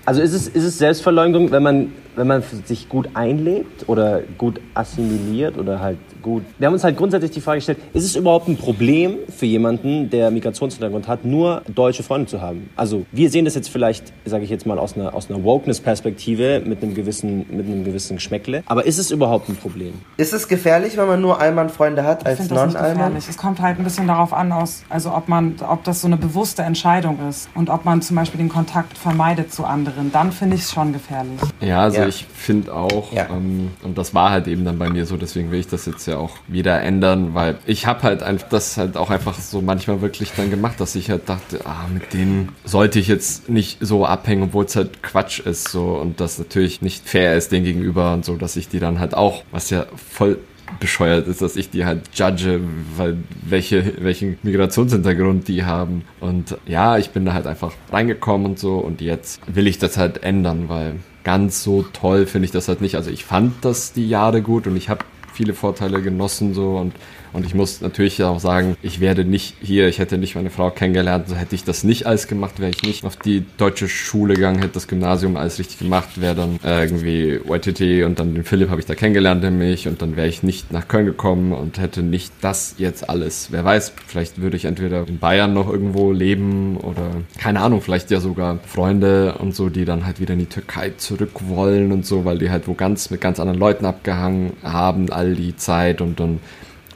Also 0.05 0.21
ist 0.21 0.33
es, 0.33 0.49
ist 0.49 0.65
es 0.65 0.79
Selbstverleumdung, 0.79 1.51
wenn 1.51 1.63
man, 1.63 1.93
wenn 2.17 2.27
man 2.27 2.43
sich 2.43 2.89
gut 2.89 3.11
einlebt 3.15 3.89
oder 3.89 4.21
gut 4.39 4.61
assimiliert 4.75 5.59
oder 5.59 5.81
halt 5.81 5.99
gut. 6.23 6.43
Wir 6.59 6.67
haben 6.67 6.75
uns 6.75 6.85
halt 6.85 6.97
grundsätzlich 6.97 7.31
die 7.31 7.41
Frage 7.41 7.59
gestellt, 7.59 7.79
ist 7.93 8.05
es 8.05 8.17
überhaupt 8.17 8.49
ein 8.49 8.57
Problem 8.57 9.19
für 9.29 9.47
jemanden, 9.47 10.11
der 10.11 10.31
Migrationshintergrund 10.31 11.07
hat, 11.07 11.25
nur 11.25 11.63
deutsche 11.73 12.03
Freunde 12.03 12.27
zu 12.27 12.41
haben? 12.41 12.71
Also 12.77 13.05
wir 13.13 13.31
sehen 13.31 13.45
das 13.45 13.55
jetzt 13.55 13.69
vielleicht, 13.69 14.13
sage 14.25 14.45
ich 14.45 14.51
jetzt 14.51 14.67
mal, 14.67 14.79
aus 14.79 14.95
einer, 14.95 15.15
aus 15.15 15.31
einer 15.31 15.43
Wokeness-Perspektive 15.45 16.63
mit 16.65 16.83
einem 16.83 16.95
gewissen, 16.95 17.47
mit 17.51 17.67
einem 17.67 17.85
gewissen 17.85 18.17
Geschmäckle. 18.17 18.63
Aber 18.67 18.87
ist 18.87 18.99
es 18.99 19.11
überhaupt 19.11 19.49
ein 19.49 19.57
Problem? 19.57 19.95
Ist 20.17 20.33
es 20.33 20.49
gefährlich, 20.49 20.97
wenn 20.97 21.07
man 21.07 21.21
nur 21.21 21.41
Allmann-Freunde 21.41 22.05
hat 22.05 22.27
als 22.27 22.49
Non-Allmann? 22.49 23.17
Es 23.17 23.37
kommt 23.37 23.61
halt 23.61 23.79
ein 23.79 23.85
bisschen 23.85 24.07
darauf 24.07 24.33
an, 24.33 24.53
aus, 24.53 24.85
also 24.89 25.13
ob 25.13 25.29
man, 25.29 25.57
ob 25.69 25.85
das 25.85 26.01
so 26.01 26.07
eine 26.07 26.17
bewusste 26.17 26.63
Entscheidung 26.63 27.19
ist 27.29 27.49
und 27.55 27.69
ob 27.71 27.85
man 27.85 28.01
zum 28.03 28.17
Beispiel 28.17 28.39
den 28.39 28.49
Kontakt 28.49 28.97
vermeidet 28.97 29.53
zu 29.53 29.65
anderen 29.65 29.75
anderen, 29.75 30.13
dann 30.13 30.33
finde 30.33 30.57
ich 30.57 30.63
es 30.63 30.73
schon 30.73 30.93
gefährlich. 30.93 31.41
Ja, 31.61 31.81
also 31.81 31.99
ja. 31.99 32.04
Ich 32.09 32.27
finde 32.35 32.75
auch, 32.75 33.13
ja. 33.13 33.29
ähm, 33.31 33.71
und 33.83 33.99
das 33.99 34.15
war 34.15 34.31
halt 34.31 34.47
eben 34.47 34.65
dann 34.65 34.79
bei 34.79 34.91
mir 34.91 35.07
so, 35.07 35.17
deswegen 35.17 35.51
will 35.51 35.61
ich 35.61 35.69
das 35.69 35.87
jetzt 35.87 36.07
ja 36.07 36.17
auch 36.17 36.37
wieder 36.49 36.81
ändern, 36.81 37.35
weil 37.35 37.59
ich 37.67 37.87
habe 37.87 38.03
halt 38.03 38.23
einfach 38.23 38.49
das 38.49 38.77
halt 38.77 38.97
auch 38.97 39.11
einfach 39.11 39.39
so 39.39 39.61
manchmal 39.61 40.01
wirklich 40.01 40.33
dann 40.37 40.51
gemacht, 40.51 40.81
dass 40.81 40.95
ich 40.95 41.11
halt 41.11 41.29
dachte, 41.29 41.61
ah, 41.65 41.87
mit 41.93 42.13
denen 42.13 42.51
sollte 42.65 42.99
ich 42.99 43.09
jetzt 43.09 43.49
nicht 43.49 43.79
so 43.81 44.07
abhängen, 44.07 44.45
obwohl 44.45 44.65
es 44.65 44.77
halt 44.77 45.03
Quatsch 45.03 45.41
ist 45.41 45.69
so 45.69 45.95
und 45.95 46.21
das 46.21 46.39
natürlich 46.39 46.83
nicht 46.83 47.09
fair 47.09 47.37
ist 47.37 47.53
denen 47.53 47.65
gegenüber 47.65 48.13
und 48.15 48.25
so, 48.25 48.37
dass 48.37 48.57
ich 48.57 48.69
die 48.69 48.81
dann 48.81 48.99
halt 48.99 49.15
auch, 49.15 49.43
was 49.51 49.71
ja 49.71 49.87
voll 49.97 50.39
bescheuert 50.81 51.27
ist, 51.29 51.43
dass 51.43 51.57
ich 51.57 51.71
die 51.71 51.85
halt 51.85 52.03
judge, 52.15 52.61
weil 52.97 53.19
welche, 53.43 54.03
welchen 54.03 54.39
Migrationshintergrund 54.43 55.49
die 55.49 55.65
haben. 55.65 56.05
Und 56.21 56.57
ja, 56.67 56.99
ich 56.99 57.11
bin 57.11 57.25
da 57.25 57.33
halt 57.33 57.47
einfach 57.47 57.73
reingekommen 57.93 58.47
und 58.47 58.59
so 58.59 58.79
und 58.79 59.01
jetzt 59.01 59.41
will 59.47 59.67
ich 59.67 59.79
das 59.79 59.97
halt 59.97 60.23
ändern, 60.23 60.69
weil 60.69 60.97
ganz 61.25 61.63
so 61.63 61.83
toll 61.93 62.27
finde 62.27 62.47
ich 62.47 62.53
das 62.53 62.69
halt 62.69 62.81
nicht. 62.81 62.95
Also 62.95 63.11
ich 63.11 63.25
fand 63.25 63.65
das 63.65 63.93
die 63.93 64.09
Jahre 64.09 64.43
gut 64.43 64.67
und 64.67 64.77
ich 64.77 64.89
habe 64.89 65.05
viele 65.33 65.55
Vorteile 65.55 66.01
genossen 66.01 66.55
so 66.55 66.77
und 66.77 66.95
und 67.35 67.45
ich 67.45 67.55
muss 67.55 67.81
natürlich 67.81 68.23
auch 68.23 68.39
sagen, 68.39 68.77
ich 68.81 69.01
werde 69.01 69.25
nicht 69.25 69.57
hier, 69.61 69.89
ich 69.89 69.99
hätte 69.99 70.19
nicht 70.19 70.37
meine 70.37 70.51
Frau 70.51 70.71
kennengelernt, 70.71 71.29
so 71.29 71.35
hätte 71.35 71.57
ich 71.57 71.65
das 71.65 71.83
nicht 71.83 72.07
alles 72.07 72.29
gemacht, 72.29 72.61
wäre 72.61 72.71
ich 72.71 72.83
nicht 72.83 73.05
auf 73.05 73.17
die 73.17 73.45
deutsche 73.59 73.89
Schule 73.89 74.35
gegangen, 74.35 74.61
hätte 74.61 74.75
das 74.75 74.87
Gymnasium 74.87 75.37
alles 75.37 75.59
richtig 75.59 75.79
gemacht, 75.79 76.21
wäre 76.21 76.37
dann 76.37 76.61
äh, 76.65 76.85
irgendwie 76.85 77.41
YTT 77.45 78.07
und 78.07 78.21
dann 78.21 78.35
den 78.35 78.45
Philipp 78.45 78.71
habe 78.71 78.81
ich 78.81 78.87
da 78.87 78.95
kennengelernt 78.95 79.43
nämlich 79.43 79.89
und 79.89 80.01
dann 80.01 80.17
wäre 80.17 80.29
ich 80.29 80.45
nicht 80.45 80.73
nach 80.73 80.87
Köln 80.87 81.07
gekommen 81.07 81.53
und 81.53 81.79
hätte 81.79 82.05
nicht 82.05 82.33
das 82.41 82.77
jetzt 82.79 83.09
alles. 83.11 83.49
Wer 83.51 83.65
weiß, 83.65 83.95
vielleicht 84.07 84.41
würde 84.41 84.57
ich 84.57 84.67
entweder 84.67 85.07
in 85.09 85.19
Bayern 85.19 85.53
noch 85.53 85.69
irgendwo 85.69 86.13
leben 86.13 86.77
oder 86.77 87.11
keine 87.39 87.61
Ahnung, 87.61 87.81
vielleicht 87.81 88.13
ja 88.13 88.21
sogar 88.21 88.61
Freunde 88.65 89.35
und 89.41 89.57
so, 89.57 89.71
die 89.71 89.85
dann 89.85 90.07
halt 90.07 90.21
wieder 90.21 90.35
in 90.35 90.39
die 90.39 90.47
Türkei 90.47 90.93
zurück 90.99 91.33
wollen 91.49 91.91
und 91.91 92.07
so, 92.07 92.25
weil 92.25 92.39
die 92.39 92.51
halt 92.51 92.69
wo 92.69 92.75
ganz 92.75 93.11
mit 93.11 93.21
ganz 93.21 93.41
anderen 93.41 93.59
Leuten 93.59 93.87
abgehangen 93.87 94.53
haben 94.63 95.11
all 95.11 95.35
die 95.35 95.57
Zeit 95.57 96.01
und 96.01 96.21
dann 96.21 96.39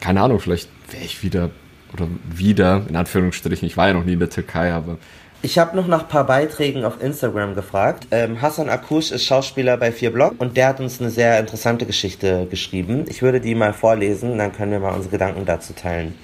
keine 0.01 0.21
Ahnung, 0.23 0.41
vielleicht 0.41 0.69
wäre 0.91 1.05
ich 1.05 1.23
wieder 1.23 1.51
oder 1.93 2.07
wieder, 2.29 2.83
in 2.89 2.97
Anführungsstrichen, 2.97 3.67
ich 3.67 3.77
war 3.77 3.89
ja 3.89 3.95
noch 3.95 4.05
nie 4.05 4.13
in 4.13 4.19
der 4.19 4.31
Türkei, 4.31 4.73
aber. 4.73 4.99
Ich 5.41 5.57
habe 5.59 5.77
noch 5.77 5.87
nach 5.87 6.03
ein 6.03 6.09
paar 6.09 6.27
Beiträgen 6.27 6.85
auf 6.85 7.01
Instagram 7.01 7.55
gefragt. 7.55 8.09
Ähm, 8.11 8.43
Hassan 8.43 8.69
Akush 8.69 9.13
ist 9.13 9.25
Schauspieler 9.25 9.77
bei 9.77 9.93
Vier 9.93 10.13
Block 10.13 10.35
und 10.39 10.57
der 10.57 10.67
hat 10.67 10.81
uns 10.81 11.01
eine 11.01 11.11
sehr 11.11 11.39
interessante 11.39 11.87
Geschichte 11.87 12.47
geschrieben. 12.51 13.05
Ich 13.09 13.23
würde 13.23 13.41
die 13.41 13.55
mal 13.55 13.73
vorlesen, 13.73 14.37
dann 14.37 14.53
können 14.53 14.73
wir 14.73 14.81
mal 14.81 14.95
unsere 14.95 15.13
Gedanken 15.13 15.47
dazu 15.47 15.75
teilen. 15.75 16.15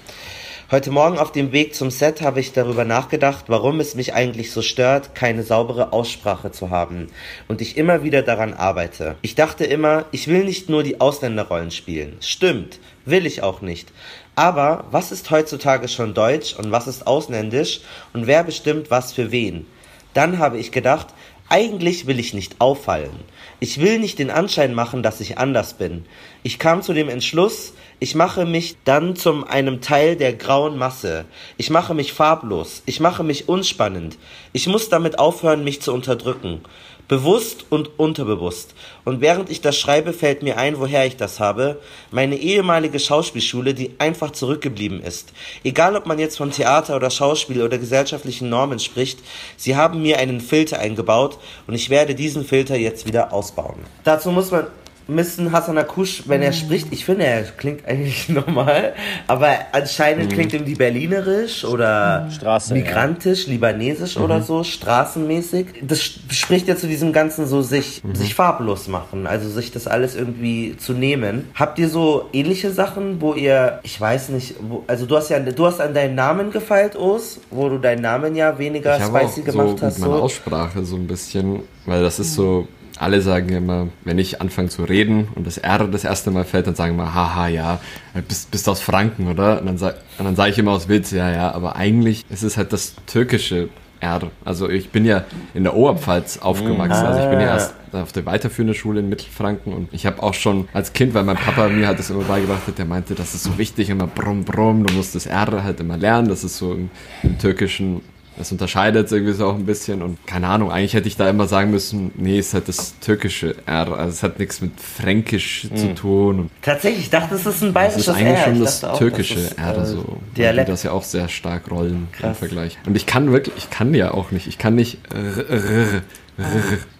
Heute 0.71 0.89
Morgen 0.89 1.19
auf 1.19 1.31
dem 1.31 1.51
Weg 1.51 1.75
zum 1.75 1.91
Set 1.91 2.21
habe 2.21 2.39
ich 2.39 2.51
darüber 2.51 2.85
nachgedacht, 2.85 3.45
warum 3.49 3.79
es 3.79 3.93
mich 3.93 4.15
eigentlich 4.15 4.51
so 4.51 4.63
stört, 4.63 5.13
keine 5.13 5.43
saubere 5.43 5.93
Aussprache 5.93 6.51
zu 6.51 6.71
haben 6.71 7.07
und 7.47 7.61
ich 7.61 7.77
immer 7.77 8.03
wieder 8.03 8.23
daran 8.23 8.55
arbeite. 8.55 9.15
Ich 9.21 9.35
dachte 9.35 9.63
immer, 9.63 10.05
ich 10.11 10.27
will 10.27 10.43
nicht 10.43 10.67
nur 10.67 10.81
die 10.81 10.99
Ausländerrollen 10.99 11.69
spielen. 11.69 12.17
Stimmt, 12.19 12.79
Will 13.05 13.27
ich 13.27 13.43
auch 13.43 13.61
nicht. 13.61 13.91
Aber 14.35 14.85
was 14.89 15.11
ist 15.11 15.29
heutzutage 15.29 15.87
schon 15.87 16.15
deutsch 16.15 16.55
und 16.55 16.71
was 16.71 16.87
ist 16.87 17.05
ausländisch 17.05 17.81
und 18.13 18.25
wer 18.25 18.43
bestimmt 18.43 18.89
was 18.89 19.13
für 19.13 19.31
wen? 19.31 19.67
Dann 20.15 20.39
habe 20.39 20.57
ich 20.57 20.71
gedacht, 20.71 21.07
eigentlich 21.55 22.05
will 22.05 22.19
ich 22.19 22.33
nicht 22.33 22.59
auffallen. 22.59 23.17
Ich 23.61 23.79
will 23.79 23.97
nicht 23.97 24.19
den 24.19 24.29
Anschein 24.29 24.73
machen, 24.73 25.03
dass 25.03 25.21
ich 25.21 25.37
anders 25.37 25.75
bin. 25.75 26.05
Ich 26.43 26.59
kam 26.59 26.81
zu 26.81 26.91
dem 26.91 27.07
Entschluss, 27.07 27.71
ich 28.01 28.13
mache 28.13 28.45
mich 28.45 28.75
dann 28.83 29.15
zum 29.15 29.45
einem 29.45 29.79
Teil 29.79 30.17
der 30.17 30.33
grauen 30.33 30.77
Masse. 30.77 31.23
Ich 31.55 31.69
mache 31.69 31.93
mich 31.93 32.11
farblos. 32.11 32.83
Ich 32.85 32.99
mache 32.99 33.23
mich 33.23 33.47
unspannend. 33.47 34.17
Ich 34.51 34.67
muss 34.67 34.89
damit 34.89 35.17
aufhören, 35.17 35.63
mich 35.63 35.81
zu 35.81 35.93
unterdrücken. 35.93 36.59
Bewusst 37.07 37.65
und 37.69 37.99
unterbewusst. 37.99 38.73
Und 39.03 39.21
während 39.21 39.49
ich 39.49 39.61
das 39.61 39.77
schreibe, 39.77 40.11
fällt 40.13 40.41
mir 40.41 40.57
ein, 40.57 40.79
woher 40.79 41.05
ich 41.05 41.17
das 41.17 41.39
habe. 41.39 41.79
Meine 42.11 42.35
ehemalige 42.35 42.99
Schauspielschule, 42.99 43.73
die 43.73 43.91
einfach 43.99 44.31
zurückgeblieben 44.31 45.01
ist. 45.01 45.33
Egal, 45.63 45.95
ob 45.95 46.05
man 46.07 46.19
jetzt 46.19 46.37
von 46.37 46.51
Theater 46.51 46.95
oder 46.95 47.09
Schauspiel 47.09 47.61
oder 47.61 47.77
gesellschaftlichen 47.77 48.49
Normen 48.49 48.79
spricht, 48.79 49.19
sie 49.57 49.75
haben 49.75 50.01
mir 50.01 50.17
einen 50.17 50.41
Filter 50.41 50.79
eingebaut 50.79 51.37
und 51.67 51.75
ich 51.75 51.89
werde 51.89 52.15
diesen 52.15 52.43
Filter 52.43 52.75
jetzt 52.75 53.05
wieder 53.05 53.33
ausbauen. 53.33 53.85
Dazu 54.03 54.31
muss 54.31 54.51
man 54.51 54.67
müssen 55.07 55.51
Hassan 55.51 55.77
Akush, 55.77 56.23
wenn 56.27 56.41
er 56.41 56.49
mhm. 56.49 56.55
spricht, 56.55 56.87
ich 56.91 57.05
finde, 57.05 57.25
er 57.25 57.43
klingt 57.43 57.87
eigentlich 57.87 58.29
normal, 58.29 58.93
aber 59.27 59.49
anscheinend 59.71 60.31
mhm. 60.31 60.33
klingt 60.33 60.53
irgendwie 60.53 60.75
berlinerisch 60.75 61.63
oder 61.63 62.21
mhm. 62.21 62.31
Straße, 62.31 62.73
migrantisch, 62.73 63.45
ja. 63.45 63.53
libanesisch 63.53 64.17
mhm. 64.17 64.23
oder 64.23 64.41
so, 64.41 64.63
straßenmäßig. 64.63 65.67
Das 65.81 66.01
spricht 66.01 66.67
ja 66.67 66.75
zu 66.75 66.87
diesem 66.87 67.13
ganzen 67.13 67.47
so 67.47 67.61
sich, 67.61 68.03
mhm. 68.03 68.15
sich 68.15 68.33
farblos 68.35 68.87
machen, 68.87 69.27
also 69.27 69.49
sich 69.49 69.71
das 69.71 69.87
alles 69.87 70.15
irgendwie 70.15 70.75
zu 70.77 70.93
nehmen. 70.93 71.49
Habt 71.55 71.79
ihr 71.79 71.89
so 71.89 72.29
ähnliche 72.33 72.71
Sachen, 72.71 73.21
wo 73.21 73.33
ihr, 73.33 73.79
ich 73.83 73.99
weiß 73.99 74.29
nicht, 74.29 74.55
wo, 74.61 74.83
also 74.87 75.05
du 75.05 75.17
hast 75.17 75.29
ja, 75.29 75.39
du 75.39 75.65
hast 75.65 75.79
an 75.79 75.93
deinen 75.93 76.15
Namen 76.15 76.51
gefeilt, 76.51 76.95
Os, 76.95 77.39
wo 77.51 77.69
du 77.69 77.77
deinen 77.77 78.01
Namen 78.01 78.35
ja 78.35 78.57
weniger 78.57 78.97
ich 78.97 79.03
spicy 79.03 79.41
auch 79.41 79.45
gemacht 79.45 79.79
so 79.79 79.85
hast. 79.85 79.99
Mit 79.99 80.07
meiner 80.07 80.17
so. 80.17 80.23
Aussprache 80.23 80.85
so 80.85 80.95
ein 80.95 81.07
bisschen, 81.07 81.63
weil 81.85 82.01
das 82.01 82.19
ist 82.19 82.33
so 82.33 82.67
alle 82.97 83.21
sagen 83.21 83.49
immer, 83.49 83.87
wenn 84.03 84.19
ich 84.19 84.41
anfange 84.41 84.69
zu 84.69 84.83
reden 84.83 85.27
und 85.35 85.45
das 85.45 85.57
R 85.57 85.87
das 85.87 86.03
erste 86.03 86.31
Mal 86.31 86.45
fällt, 86.45 86.67
dann 86.67 86.75
sagen 86.75 86.93
immer, 86.93 87.13
haha, 87.13 87.47
ja, 87.47 87.79
bist, 88.27 88.51
bist 88.51 88.69
aus 88.69 88.81
Franken, 88.81 89.27
oder? 89.27 89.59
Und 89.59 89.67
dann, 89.67 89.77
sag, 89.77 89.95
und 90.17 90.25
dann 90.25 90.35
sage 90.35 90.51
ich 90.51 90.57
immer 90.57 90.71
aus 90.71 90.87
Witz, 90.87 91.11
ja, 91.11 91.31
ja, 91.31 91.51
aber 91.51 91.75
eigentlich 91.75 92.25
ist 92.29 92.43
es 92.43 92.57
halt 92.57 92.73
das 92.73 92.95
türkische 93.05 93.69
R. 93.99 94.31
Also 94.43 94.69
ich 94.69 94.89
bin 94.89 95.05
ja 95.05 95.25
in 95.53 95.63
der 95.63 95.75
Oberpfalz 95.75 96.37
aufgewachsen. 96.37 97.05
Also 97.05 97.23
ich 97.23 97.29
bin 97.29 97.39
ja 97.39 97.47
erst 97.47 97.75
auf 97.91 98.11
der 98.11 98.25
weiterführenden 98.25 98.75
Schule 98.75 98.99
in 98.99 99.09
Mittelfranken 99.09 99.73
und 99.73 99.93
ich 99.93 100.05
habe 100.05 100.21
auch 100.21 100.33
schon 100.33 100.67
als 100.73 100.93
Kind, 100.93 101.13
weil 101.13 101.23
mein 101.23 101.37
Papa 101.37 101.69
mir 101.69 101.87
halt 101.87 101.99
das 101.99 102.09
immer 102.09 102.23
beigebracht 102.23 102.67
hat, 102.67 102.77
der 102.77 102.85
meinte, 102.85 103.15
das 103.15 103.33
ist 103.33 103.43
so 103.43 103.57
wichtig, 103.57 103.89
immer 103.89 104.07
brumm, 104.07 104.43
brumm, 104.43 104.85
du 104.85 104.93
musst 104.93 105.15
das 105.15 105.25
R 105.25 105.63
halt 105.63 105.79
immer 105.79 105.97
lernen. 105.97 106.27
Das 106.27 106.43
ist 106.43 106.57
so 106.57 106.73
im, 106.73 106.89
im 107.23 107.37
türkischen 107.37 108.01
das 108.37 108.51
unterscheidet 108.51 109.11
irgendwie 109.11 109.33
so 109.33 109.47
auch 109.47 109.55
ein 109.55 109.65
bisschen 109.65 110.01
und 110.01 110.25
keine 110.27 110.47
Ahnung, 110.47 110.71
eigentlich 110.71 110.93
hätte 110.93 111.07
ich 111.07 111.15
da 111.15 111.29
immer 111.29 111.47
sagen 111.47 111.71
müssen, 111.71 112.11
nee, 112.15 112.37
es 112.37 112.53
hat 112.53 112.67
das 112.67 112.99
türkische 112.99 113.55
R, 113.65 113.93
also 113.93 114.09
es 114.09 114.23
hat 114.23 114.39
nichts 114.39 114.61
mit 114.61 114.79
Fränkisch 114.79 115.65
mhm. 115.65 115.77
zu 115.77 115.95
tun. 115.95 116.49
Tatsächlich, 116.61 117.05
ich 117.05 117.09
dachte, 117.09 117.35
es 117.35 117.45
ist 117.45 117.63
ein 117.63 117.71
bayerisches 117.71 118.07
R. 118.07 118.13
Das 118.13 118.21
ist 118.21 118.27
eigentlich 118.27 118.39
R. 118.39 118.45
schon 118.45 118.59
das 118.59 118.83
auch, 118.83 118.97
türkische 118.97 119.35
das 119.35 119.43
ist, 119.43 119.57
R, 119.57 119.77
äh, 119.77 119.85
so. 119.85 120.17
Dialekt. 120.35 120.67
Die 120.67 120.71
das 120.71 120.83
ja 120.83 120.91
auch 120.91 121.03
sehr 121.03 121.29
stark 121.29 121.71
rollen 121.71 122.07
Krass. 122.11 122.31
im 122.31 122.35
Vergleich. 122.35 122.77
Und 122.85 122.97
ich 122.97 123.05
kann 123.05 123.31
wirklich, 123.31 123.55
ich 123.57 123.69
kann 123.69 123.93
ja 123.93 124.11
auch 124.11 124.31
nicht, 124.31 124.47
ich 124.47 124.57
kann 124.57 124.75
nicht, 124.75 124.99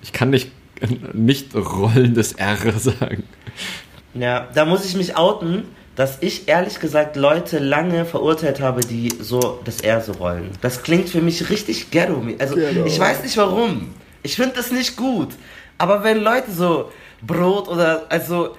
ich 0.01 0.13
kann 0.13 0.29
nicht, 0.29 0.51
nicht 1.13 1.53
rollendes 1.53 2.33
R 2.33 2.57
sagen. 2.79 3.23
Ja, 4.13 4.47
da 4.53 4.63
muss 4.63 4.85
ich 4.85 4.95
mich 4.95 5.17
outen 5.17 5.63
dass 5.95 6.17
ich 6.21 6.47
ehrlich 6.47 6.79
gesagt 6.79 7.15
Leute 7.15 7.59
lange 7.59 8.05
verurteilt 8.05 8.59
habe, 8.59 8.81
die 8.81 9.13
so 9.19 9.59
das 9.63 9.81
R 9.81 10.01
so 10.01 10.13
rollen. 10.13 10.51
Das 10.61 10.83
klingt 10.83 11.09
für 11.09 11.21
mich 11.21 11.49
richtig 11.49 11.91
ghetto. 11.91 12.21
Also 12.39 12.55
genau. 12.55 12.85
ich 12.85 12.99
weiß 12.99 13.23
nicht 13.23 13.37
warum. 13.37 13.93
Ich 14.23 14.35
finde 14.35 14.55
das 14.55 14.71
nicht 14.71 14.97
gut. 14.97 15.29
Aber 15.77 16.03
wenn 16.03 16.21
Leute 16.21 16.51
so 16.51 16.91
Brot 17.21 17.67
oder 17.67 18.05
also 18.09 18.55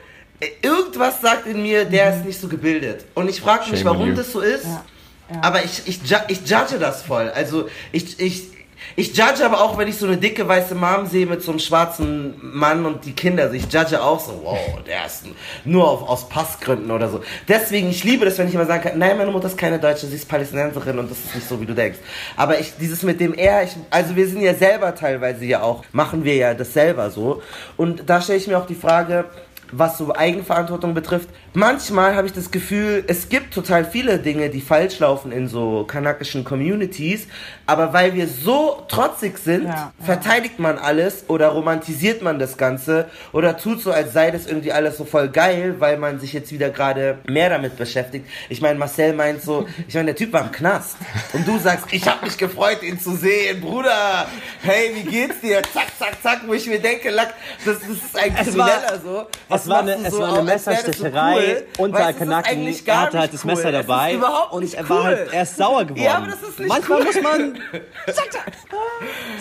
irgendwas 0.62 1.20
sagt 1.20 1.46
in 1.46 1.62
mir, 1.62 1.84
der 1.84 2.16
ist 2.16 2.24
nicht 2.24 2.40
so 2.40 2.48
gebildet. 2.48 3.04
Und 3.14 3.28
ich 3.28 3.40
frage 3.40 3.70
mich, 3.70 3.84
warum 3.84 4.14
das 4.14 4.32
so 4.32 4.40
ist. 4.40 4.64
Ja. 4.64 4.84
Ja. 5.28 5.40
Aber 5.42 5.64
ich, 5.64 5.82
ich, 5.86 6.00
ich 6.28 6.48
judge 6.48 6.78
das 6.78 7.02
voll. 7.02 7.28
Also 7.30 7.68
ich, 7.92 8.20
ich, 8.20 8.48
ich 8.94 9.16
judge 9.16 9.44
aber 9.44 9.60
auch, 9.60 9.78
wenn 9.78 9.88
ich 9.88 9.96
so 9.96 10.06
eine 10.06 10.16
dicke 10.16 10.46
weiße 10.46 10.74
Mom 10.74 11.06
sehe 11.06 11.26
mit 11.26 11.42
so 11.42 11.50
einem 11.50 11.60
schwarzen 11.60 12.34
Mann 12.40 12.84
und 12.86 13.04
die 13.04 13.12
Kinder. 13.12 13.44
Also 13.44 13.54
ich 13.54 13.72
judge 13.72 14.02
auch 14.02 14.20
so, 14.20 14.40
wow, 14.42 14.58
der 14.86 15.06
ist 15.06 15.24
nur 15.64 15.88
auf, 15.88 16.08
aus 16.08 16.28
Passgründen 16.28 16.90
oder 16.90 17.08
so. 17.08 17.22
Deswegen, 17.48 17.90
ich 17.90 18.04
liebe 18.04 18.24
das, 18.24 18.38
wenn 18.38 18.48
ich 18.48 18.54
immer 18.54 18.66
sagen 18.66 18.82
kann, 18.82 18.98
nein, 18.98 19.18
meine 19.18 19.30
Mutter 19.30 19.46
ist 19.46 19.58
keine 19.58 19.78
Deutsche, 19.78 20.06
sie 20.06 20.16
ist 20.16 20.28
Palästinenserin 20.28 20.98
und 20.98 21.10
das 21.10 21.18
ist 21.18 21.34
nicht 21.34 21.48
so, 21.48 21.60
wie 21.60 21.66
du 21.66 21.74
denkst. 21.74 21.98
Aber 22.36 22.58
ich, 22.58 22.72
dieses 22.78 23.02
mit 23.02 23.20
dem 23.20 23.34
R, 23.34 23.64
ich, 23.64 23.76
also 23.90 24.16
wir 24.16 24.28
sind 24.28 24.40
ja 24.40 24.54
selber 24.54 24.94
teilweise 24.94 25.44
ja 25.44 25.62
auch, 25.62 25.84
machen 25.92 26.24
wir 26.24 26.34
ja 26.36 26.54
das 26.54 26.72
selber 26.72 27.10
so. 27.10 27.42
Und 27.76 28.08
da 28.08 28.20
stelle 28.20 28.38
ich 28.38 28.46
mir 28.46 28.58
auch 28.58 28.66
die 28.66 28.74
Frage, 28.74 29.26
was 29.72 29.98
so 29.98 30.14
Eigenverantwortung 30.14 30.94
betrifft, 30.94 31.28
manchmal 31.56 32.14
habe 32.14 32.26
ich 32.26 32.34
das 32.34 32.50
Gefühl, 32.50 33.02
es 33.08 33.30
gibt 33.30 33.54
total 33.54 33.84
viele 33.86 34.18
Dinge, 34.18 34.50
die 34.50 34.60
falsch 34.60 34.98
laufen 34.98 35.32
in 35.32 35.48
so 35.48 35.84
kanakischen 35.84 36.44
Communities, 36.44 37.26
aber 37.64 37.94
weil 37.94 38.12
wir 38.14 38.28
so 38.28 38.84
trotzig 38.88 39.38
sind, 39.38 39.64
Ja, 39.64 39.70
ja. 39.70 39.92
verteidigt 40.04 40.58
man 40.58 40.76
alles 40.78 41.24
oder 41.28 41.48
romantisiert 41.48 42.20
man 42.20 42.38
das 42.38 42.58
Ganze 42.58 43.06
oder 43.32 43.56
tut 43.56 43.80
so, 43.80 43.90
als 43.90 44.12
sei 44.12 44.30
das 44.30 44.46
irgendwie 44.46 44.70
alles 44.70 44.98
so 44.98 45.06
voll 45.06 45.28
geil, 45.30 45.76
weil 45.78 45.96
man 45.96 46.20
sich 46.20 46.34
jetzt 46.34 46.52
wieder 46.52 46.68
gerade 46.68 47.18
mehr 47.26 47.48
damit 47.48 47.76
beschäftigt. 47.76 48.26
Ich 48.50 48.60
meine, 48.60 48.78
Marcel 48.78 49.14
meint 49.14 49.40
so, 49.42 49.66
ich 49.88 49.94
meine, 49.94 50.06
der 50.06 50.16
Typ 50.16 50.34
war 50.34 50.42
im 50.42 50.52
Knast 50.52 50.96
und 51.32 51.48
du 51.48 51.58
sagst, 51.58 51.86
ich 51.90 52.06
habe 52.06 52.26
mich 52.26 52.36
gefreut, 52.36 52.82
ihn 52.82 53.00
zu 53.00 53.16
sehen, 53.16 53.62
Bruder. 53.62 54.26
Hey, 54.62 54.90
wie 54.94 55.04
geht's 55.10 55.40
dir? 55.40 55.62
Zack, 55.72 55.86
zack, 55.98 56.22
zack, 56.22 56.40
wo 56.46 56.52
ich 56.52 56.66
mir 56.66 56.80
denke, 56.80 57.08
Lack, 57.10 57.32
das, 57.64 57.78
das 57.80 57.88
ist 57.88 58.14
ein 58.14 58.36
Es 58.38 58.56
war- 58.58 58.68
Krimineller 58.68 59.00
so. 59.02 59.26
Es 59.48 59.68
war 59.68 59.78
eine, 59.80 59.94
es 60.06 60.12
so 60.12 60.20
war 60.20 60.34
eine 60.34 60.42
Messerstecherei 60.42 61.45
unter 61.78 61.98
das 61.98 62.10
ist 62.10 62.18
Kanaken. 62.18 62.74
Er 62.86 63.00
hatte 63.00 63.18
halt 63.18 63.34
das 63.34 63.44
Messer 63.44 63.66
cool. 63.66 63.72
Dabei 63.72 64.14
überhaupt 64.14 64.52
und 64.52 64.74
er 64.74 64.88
war 64.88 64.98
cool. 64.98 65.04
halt 65.04 65.32
erst 65.32 65.56
sauer 65.56 65.84
geworden. 65.84 66.02
Ja, 66.02 66.14
aber 66.16 66.26
das 66.26 66.42
ist 66.42 66.58
nicht 66.58 66.68
Manchmal 66.68 66.98
cool. 67.00 67.04
muss 67.04 67.22
man. 67.22 67.58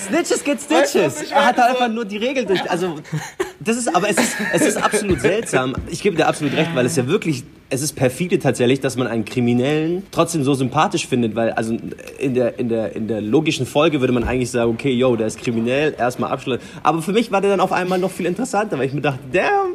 Snitches 0.07 0.43
get 0.43 0.61
Stitches. 0.61 1.31
er 1.31 1.45
hat 1.45 1.57
meine? 1.57 1.69
einfach 1.69 1.87
nur 1.89 2.05
die 2.05 2.17
Regel 2.17 2.45
durch. 2.45 2.69
Also, 2.69 2.99
das 3.59 3.77
ist, 3.77 3.95
aber 3.95 4.09
es 4.09 4.17
ist, 4.17 4.35
es 4.53 4.61
ist 4.61 4.77
absolut 4.77 5.21
seltsam. 5.21 5.75
Ich 5.87 6.01
gebe 6.01 6.15
dir 6.15 6.27
absolut 6.27 6.53
recht, 6.53 6.75
weil 6.75 6.85
es 6.85 6.95
ja 6.95 7.07
wirklich, 7.07 7.43
es 7.69 7.81
ist 7.81 7.93
perfide 7.93 8.37
tatsächlich, 8.37 8.79
dass 8.79 8.95
man 8.95 9.07
einen 9.07 9.25
Kriminellen 9.25 10.03
trotzdem 10.11 10.43
so 10.43 10.53
sympathisch 10.53 11.07
findet, 11.07 11.35
weil, 11.35 11.51
also 11.51 11.75
in 12.19 12.35
der, 12.35 12.59
in 12.59 12.69
der, 12.69 12.95
in 12.95 13.07
der 13.07 13.21
logischen 13.21 13.65
Folge 13.65 14.01
würde 14.01 14.13
man 14.13 14.23
eigentlich 14.23 14.51
sagen, 14.51 14.71
okay, 14.71 14.91
yo, 14.91 15.15
der 15.15 15.27
ist 15.27 15.39
kriminell, 15.39 15.95
erstmal 15.97 16.31
abschließen. 16.31 16.61
Aber 16.83 17.01
für 17.01 17.11
mich 17.11 17.31
war 17.31 17.41
der 17.41 17.49
dann 17.49 17.59
auf 17.59 17.71
einmal 17.71 17.97
noch 17.97 18.11
viel 18.11 18.27
interessanter, 18.27 18.77
weil 18.77 18.85
ich 18.85 18.93
mir 18.93 19.01
dachte, 19.01 19.19
damn, 19.33 19.73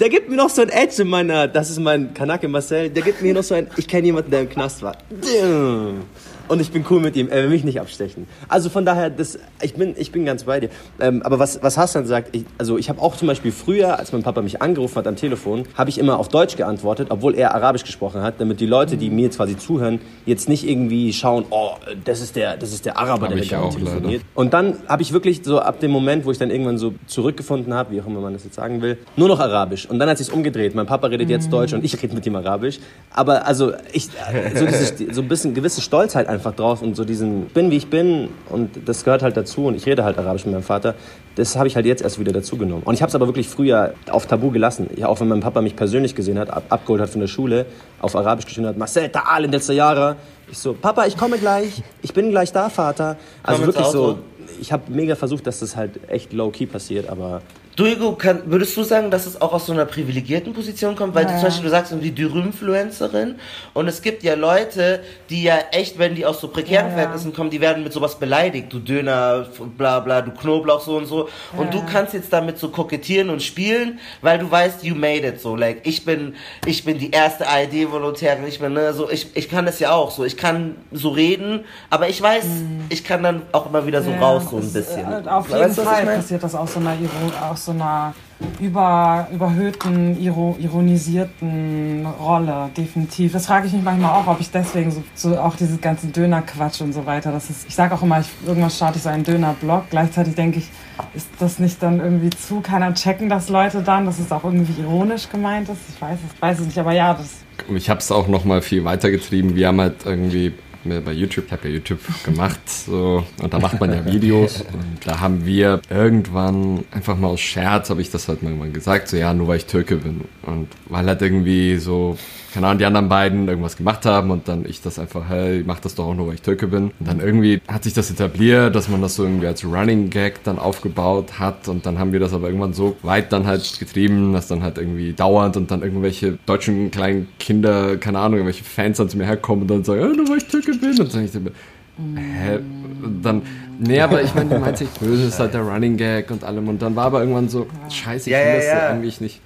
der 0.00 0.08
gibt 0.08 0.28
mir 0.28 0.36
noch 0.36 0.50
so 0.50 0.62
ein 0.62 0.70
Edge 0.70 1.02
in 1.02 1.08
meiner, 1.08 1.46
das 1.46 1.70
ist 1.70 1.78
mein 1.78 2.12
Kanake 2.14 2.48
Marcel, 2.48 2.90
der 2.90 3.02
gibt 3.02 3.22
mir 3.22 3.32
noch 3.32 3.44
so 3.44 3.54
ein, 3.54 3.68
ich 3.76 3.86
kenne 3.86 4.06
jemanden, 4.06 4.30
der 4.30 4.40
im 4.42 4.48
Knast 4.48 4.82
war. 4.82 4.96
Damn. 5.10 6.02
Und 6.50 6.60
ich 6.60 6.72
bin 6.72 6.84
cool 6.90 6.98
mit 6.98 7.14
ihm, 7.14 7.28
er 7.28 7.44
will 7.44 7.50
mich 7.50 7.62
nicht 7.62 7.80
abstechen. 7.80 8.26
Also 8.48 8.70
von 8.70 8.84
daher, 8.84 9.08
das, 9.08 9.38
ich, 9.62 9.74
bin, 9.74 9.94
ich 9.96 10.10
bin 10.10 10.24
ganz 10.24 10.42
bei 10.42 10.58
dir. 10.58 10.68
Ähm, 10.98 11.22
aber 11.22 11.38
was, 11.38 11.62
was 11.62 11.78
Hassan 11.78 12.06
sagt, 12.06 12.34
ich, 12.34 12.44
also 12.58 12.76
ich 12.76 12.88
habe 12.88 13.00
auch 13.00 13.14
zum 13.14 13.28
Beispiel 13.28 13.52
früher, 13.52 14.00
als 14.00 14.10
mein 14.10 14.24
Papa 14.24 14.42
mich 14.42 14.60
angerufen 14.60 14.96
hat 14.96 15.06
am 15.06 15.14
Telefon, 15.14 15.62
habe 15.76 15.90
ich 15.90 15.98
immer 15.98 16.18
auf 16.18 16.26
Deutsch 16.26 16.56
geantwortet, 16.56 17.06
obwohl 17.10 17.36
er 17.36 17.54
Arabisch 17.54 17.84
gesprochen 17.84 18.22
hat, 18.22 18.40
damit 18.40 18.58
die 18.58 18.66
Leute, 18.66 18.96
die 18.96 19.10
mir 19.10 19.26
jetzt 19.26 19.36
quasi 19.36 19.56
zuhören, 19.56 20.00
jetzt 20.26 20.48
nicht 20.48 20.68
irgendwie 20.68 21.12
schauen, 21.12 21.44
oh, 21.50 21.74
das 22.04 22.20
ist 22.20 22.34
der, 22.34 22.56
das 22.56 22.72
ist 22.72 22.84
der 22.84 22.98
Araber, 22.98 23.28
Hab 23.28 23.28
der 23.28 23.38
mit 23.38 23.54
auch 23.54 23.72
telefoniert. 23.72 24.22
Und 24.34 24.52
dann 24.52 24.78
habe 24.88 25.02
ich 25.02 25.12
wirklich 25.12 25.42
so 25.44 25.60
ab 25.60 25.78
dem 25.78 25.92
Moment, 25.92 26.24
wo 26.24 26.32
ich 26.32 26.38
dann 26.38 26.50
irgendwann 26.50 26.78
so 26.78 26.94
zurückgefunden 27.06 27.74
habe, 27.74 27.92
wie 27.92 28.00
auch 28.00 28.06
immer 28.08 28.20
man 28.20 28.32
das 28.32 28.42
jetzt 28.42 28.56
sagen 28.56 28.82
will, 28.82 28.98
nur 29.14 29.28
noch 29.28 29.38
Arabisch. 29.38 29.88
Und 29.88 30.00
dann 30.00 30.08
hat 30.08 30.18
sich 30.18 30.32
umgedreht. 30.32 30.74
Mein 30.74 30.86
Papa 30.86 31.06
redet 31.06 31.30
jetzt 31.30 31.52
Deutsch 31.52 31.74
und 31.74 31.84
ich 31.84 32.02
rede 32.02 32.12
mit 32.12 32.26
ihm 32.26 32.34
Arabisch. 32.34 32.80
Aber 33.12 33.46
also 33.46 33.72
ich, 33.92 34.08
so, 34.56 34.66
dieses, 34.66 34.94
so 35.14 35.22
ein 35.22 35.28
bisschen 35.28 35.54
gewisse 35.54 35.80
Stolzheit 35.80 36.26
einfach 36.26 36.39
drauf 36.40 36.82
und 36.82 36.96
so 36.96 37.04
diesen, 37.04 37.46
bin 37.46 37.70
wie 37.70 37.76
ich 37.76 37.88
bin 37.88 38.28
und 38.48 38.70
das 38.86 39.04
gehört 39.04 39.22
halt 39.22 39.36
dazu 39.36 39.66
und 39.66 39.74
ich 39.74 39.86
rede 39.86 40.04
halt 40.04 40.18
Arabisch 40.18 40.44
mit 40.44 40.54
meinem 40.54 40.62
Vater. 40.62 40.94
Das 41.36 41.56
habe 41.56 41.68
ich 41.68 41.76
halt 41.76 41.86
jetzt 41.86 42.02
erst 42.02 42.18
wieder 42.18 42.32
dazu 42.32 42.56
genommen. 42.56 42.82
Und 42.84 42.94
ich 42.94 43.02
habe 43.02 43.08
es 43.08 43.14
aber 43.14 43.26
wirklich 43.26 43.48
früher 43.48 43.94
auf 44.10 44.26
Tabu 44.26 44.50
gelassen. 44.50 44.88
Ja, 44.96 45.08
auch 45.08 45.20
wenn 45.20 45.28
mein 45.28 45.40
Papa 45.40 45.62
mich 45.62 45.76
persönlich 45.76 46.14
gesehen 46.14 46.38
hat, 46.38 46.50
ab, 46.50 46.64
abgeholt 46.68 47.00
hat 47.00 47.10
von 47.10 47.20
der 47.20 47.28
Schule, 47.28 47.66
auf 48.00 48.16
Arabisch 48.16 48.46
geschrieben 48.46 48.66
hat, 48.66 48.76
Marcel, 48.76 49.06
ta'al 49.06 49.44
in 49.44 49.50
der 49.50 49.60
Jahre. 49.60 50.16
Ich 50.50 50.58
so, 50.58 50.74
Papa, 50.74 51.06
ich 51.06 51.16
komme 51.16 51.38
gleich, 51.38 51.82
ich 52.02 52.12
bin 52.12 52.30
gleich 52.30 52.52
da, 52.52 52.68
Vater. 52.68 53.16
Also 53.42 53.62
Komm 53.62 53.66
wirklich 53.68 53.86
so, 53.86 54.04
Auto. 54.04 54.18
ich 54.60 54.72
habe 54.72 54.90
mega 54.90 55.14
versucht, 55.14 55.46
dass 55.46 55.60
das 55.60 55.76
halt 55.76 56.00
echt 56.08 56.32
low-key 56.32 56.66
passiert, 56.66 57.08
aber 57.08 57.42
Du, 57.76 57.86
Hugo, 57.86 58.12
kann, 58.16 58.42
würdest 58.46 58.76
du 58.76 58.82
sagen, 58.82 59.10
dass 59.10 59.26
es 59.26 59.40
auch 59.40 59.52
aus 59.52 59.66
so 59.66 59.72
einer 59.72 59.86
privilegierten 59.86 60.52
Position 60.52 60.96
kommt? 60.96 61.14
Weil 61.14 61.24
du 61.24 61.32
zum 61.34 61.42
Beispiel, 61.44 61.64
du 61.64 61.70
sagst, 61.70 61.94
die 61.98 62.14
Dürr-Influencerin 62.14 63.36
und 63.74 63.88
es 63.88 64.02
gibt 64.02 64.22
ja 64.22 64.34
Leute, 64.34 65.00
die 65.30 65.44
ja 65.44 65.56
echt, 65.72 65.98
wenn 65.98 66.14
die 66.14 66.26
aus 66.26 66.40
so 66.40 66.48
prekären 66.48 66.86
Ja, 66.86 66.88
ja. 66.88 66.94
Verhältnissen 66.94 67.32
kommen, 67.32 67.48
die 67.48 67.60
werden 67.60 67.82
mit 67.84 67.92
sowas 67.92 68.18
beleidigt. 68.18 68.72
Du 68.72 68.80
Döner, 68.80 69.46
bla 69.78 70.00
bla, 70.00 70.20
du 70.20 70.32
Knoblauch 70.32 70.80
so 70.80 70.96
und 70.96 71.06
so. 71.06 71.28
Und 71.56 71.72
du 71.72 71.82
kannst 71.86 72.12
jetzt 72.12 72.32
damit 72.32 72.58
so 72.58 72.68
kokettieren 72.68 73.30
und 73.30 73.42
spielen, 73.42 73.98
weil 74.20 74.38
du 74.38 74.50
weißt, 74.50 74.82
you 74.84 74.94
made 74.94 75.26
it 75.26 75.40
so. 75.40 75.56
Like, 75.56 75.80
ich 75.86 76.04
bin, 76.04 76.34
ich 76.66 76.84
bin 76.84 76.98
die 76.98 77.12
erste 77.12 77.46
ARD-Volontärin, 77.48 78.46
ich 78.46 78.58
bin, 78.58 78.72
ne, 78.74 78.92
so, 78.92 79.08
ich, 79.08 79.28
ich 79.34 79.48
kann 79.48 79.64
das 79.64 79.78
ja 79.78 79.92
auch 79.92 80.10
so. 80.10 80.24
Ich 80.24 80.36
kann 80.36 80.74
so 80.92 81.10
reden, 81.10 81.64
aber 81.88 82.08
ich 82.08 82.20
weiß, 82.20 82.44
ich 82.90 83.04
kann 83.04 83.22
dann 83.22 83.42
auch 83.52 83.66
immer 83.66 83.86
wieder 83.86 84.02
so 84.02 84.10
Ja, 84.10 84.18
raus, 84.18 84.44
so 84.50 84.56
ein 84.56 84.72
bisschen. 84.72 85.24
äh, 85.24 85.28
Auf 85.28 85.50
Weißt 85.50 85.60
jeden 85.60 85.70
ich 85.70 85.76
Fall 85.88 86.06
passiert 86.16 86.42
das 86.42 86.54
aus 86.54 86.74
so 86.74 86.80
einer, 86.80 86.94
Iro 87.00 87.32
aus 87.50 87.59
so 87.64 87.72
einer 87.72 88.14
über, 88.58 89.28
überhöhten, 89.32 90.20
iro 90.20 90.56
ironisierten 90.58 92.06
Rolle, 92.06 92.70
definitiv. 92.76 93.32
Das 93.32 93.46
frage 93.46 93.66
ich 93.66 93.72
mich 93.72 93.82
manchmal 93.82 94.12
auch, 94.12 94.26
ob 94.26 94.40
ich 94.40 94.50
deswegen 94.50 94.90
so, 94.90 95.02
so 95.14 95.38
auch 95.38 95.56
dieses 95.56 95.80
ganze 95.80 96.08
Dönerquatsch 96.08 96.80
und 96.80 96.92
so 96.92 97.06
weiter, 97.06 97.32
das 97.32 97.50
ist, 97.50 97.68
ich 97.68 97.74
sage 97.74 97.94
auch 97.94 98.02
immer, 98.02 98.20
ich, 98.20 98.28
irgendwann 98.46 98.70
starte 98.70 98.96
ich 98.96 99.02
so 99.02 99.08
einen 99.08 99.24
Döner-Blog, 99.24 99.84
gleichzeitig 99.90 100.34
denke 100.34 100.58
ich, 100.58 100.68
ist 101.14 101.28
das 101.38 101.58
nicht 101.58 101.82
dann 101.82 102.00
irgendwie 102.00 102.30
zu, 102.30 102.60
keiner 102.60 102.92
checken 102.94 103.28
das 103.28 103.48
Leute 103.48 103.82
dann, 103.82 104.06
dass 104.06 104.18
es 104.18 104.32
auch 104.32 104.44
irgendwie 104.44 104.80
ironisch 104.80 105.28
gemeint 105.28 105.68
ist, 105.68 105.80
ich 105.94 106.00
weiß 106.00 106.18
es, 106.18 106.42
weiß 106.42 106.60
es 106.60 106.66
nicht, 106.66 106.78
aber 106.78 106.92
ja, 106.92 107.14
das 107.14 107.44
Ich 107.74 107.90
habe 107.90 108.00
es 108.00 108.10
auch 108.10 108.28
noch 108.28 108.44
mal 108.44 108.62
viel 108.62 108.84
weitergetrieben. 108.84 109.54
Wir 109.54 109.68
haben 109.68 109.80
halt 109.80 110.04
irgendwie 110.04 110.54
mir 110.84 111.00
bei 111.00 111.12
YouTube, 111.12 111.46
ich 111.46 111.52
habe 111.52 111.68
ja 111.68 111.74
YouTube 111.74 112.00
gemacht, 112.24 112.60
so, 112.68 113.24
und 113.42 113.52
da 113.52 113.58
macht 113.58 113.80
man 113.80 113.92
ja 113.92 114.04
Videos. 114.04 114.60
Und 114.72 115.06
da 115.06 115.20
haben 115.20 115.46
wir 115.46 115.80
irgendwann 115.90 116.84
einfach 116.90 117.16
mal 117.16 117.28
aus 117.28 117.40
Scherz, 117.40 117.90
habe 117.90 118.00
ich 118.00 118.10
das 118.10 118.28
halt 118.28 118.42
mal 118.42 118.50
irgendwann 118.50 118.72
gesagt, 118.72 119.08
so 119.08 119.16
ja, 119.16 119.32
nur 119.34 119.48
weil 119.48 119.58
ich 119.58 119.66
Türke 119.66 119.96
bin. 119.96 120.22
Und 120.42 120.68
weil 120.86 121.06
halt 121.06 121.22
irgendwie 121.22 121.76
so, 121.76 122.16
keine 122.52 122.66
Ahnung, 122.66 122.78
die 122.78 122.84
anderen 122.84 123.08
beiden 123.08 123.48
irgendwas 123.48 123.76
gemacht 123.76 124.04
haben 124.06 124.30
und 124.30 124.48
dann 124.48 124.64
ich 124.66 124.82
das 124.82 124.98
einfach, 124.98 125.28
hey, 125.28 125.60
ich 125.60 125.66
mach 125.66 125.80
das 125.80 125.94
doch 125.94 126.06
auch 126.06 126.14
nur, 126.14 126.26
weil 126.26 126.34
ich 126.34 126.42
Türke 126.42 126.66
bin. 126.66 126.92
Und 126.98 127.08
dann 127.08 127.20
irgendwie 127.20 127.60
hat 127.68 127.84
sich 127.84 127.94
das 127.94 128.10
etabliert, 128.10 128.74
dass 128.74 128.88
man 128.88 129.00
das 129.00 129.14
so 129.14 129.24
irgendwie 129.24 129.46
als 129.46 129.64
Running 129.64 130.10
Gag 130.10 130.42
dann 130.44 130.58
aufgebaut 130.58 131.38
hat 131.38 131.68
und 131.68 131.86
dann 131.86 131.98
haben 131.98 132.12
wir 132.12 132.20
das 132.20 132.32
aber 132.32 132.48
irgendwann 132.48 132.72
so 132.72 132.96
weit 133.02 133.32
dann 133.32 133.46
halt 133.46 133.78
getrieben, 133.78 134.32
dass 134.32 134.48
dann 134.48 134.62
halt 134.62 134.78
irgendwie 134.78 135.12
dauernd 135.12 135.56
und 135.56 135.70
dann 135.70 135.82
irgendwelche 135.82 136.38
deutschen 136.46 136.90
kleinen 136.90 137.28
Kinder, 137.38 137.96
keine 137.96 138.18
Ahnung, 138.18 138.38
irgendwelche 138.38 138.64
Fans 138.64 138.98
dann 138.98 139.08
zu 139.08 139.16
mir 139.16 139.26
herkommen 139.26 139.62
und 139.62 139.70
dann 139.70 139.84
sagen, 139.84 140.00
hey, 140.00 140.16
nur 140.16 140.28
weil 140.28 140.38
ich 140.38 140.46
Türke 140.46 140.69
bin. 140.78 140.90
Und 141.00 141.14
ich 141.14 141.32
so, 141.32 141.40
hä? 141.40 142.58
Und 143.02 143.22
dann, 143.22 143.42
nee, 143.78 143.98
aber 144.00 144.22
ich 144.22 144.34
meine, 144.34 144.50
du 144.50 144.58
meinst 144.60 144.82
nicht 144.82 145.00
böse, 145.00 145.24
ist 145.24 145.40
halt 145.40 145.54
der 145.54 145.62
Running 145.62 145.96
Gag 145.96 146.30
und 146.30 146.44
allem. 146.44 146.68
Und 146.68 146.82
dann 146.82 146.94
war 146.94 147.06
aber 147.06 147.20
irgendwann 147.20 147.48
so, 147.48 147.66
scheiße, 147.88 148.28
ich 148.28 148.32
Ja, 148.36 148.40
will 148.40 148.46
ja, 148.48 148.56
das 148.56 148.66
ja. 148.66 148.88
eigentlich 148.90 149.20
nicht 149.22 149.40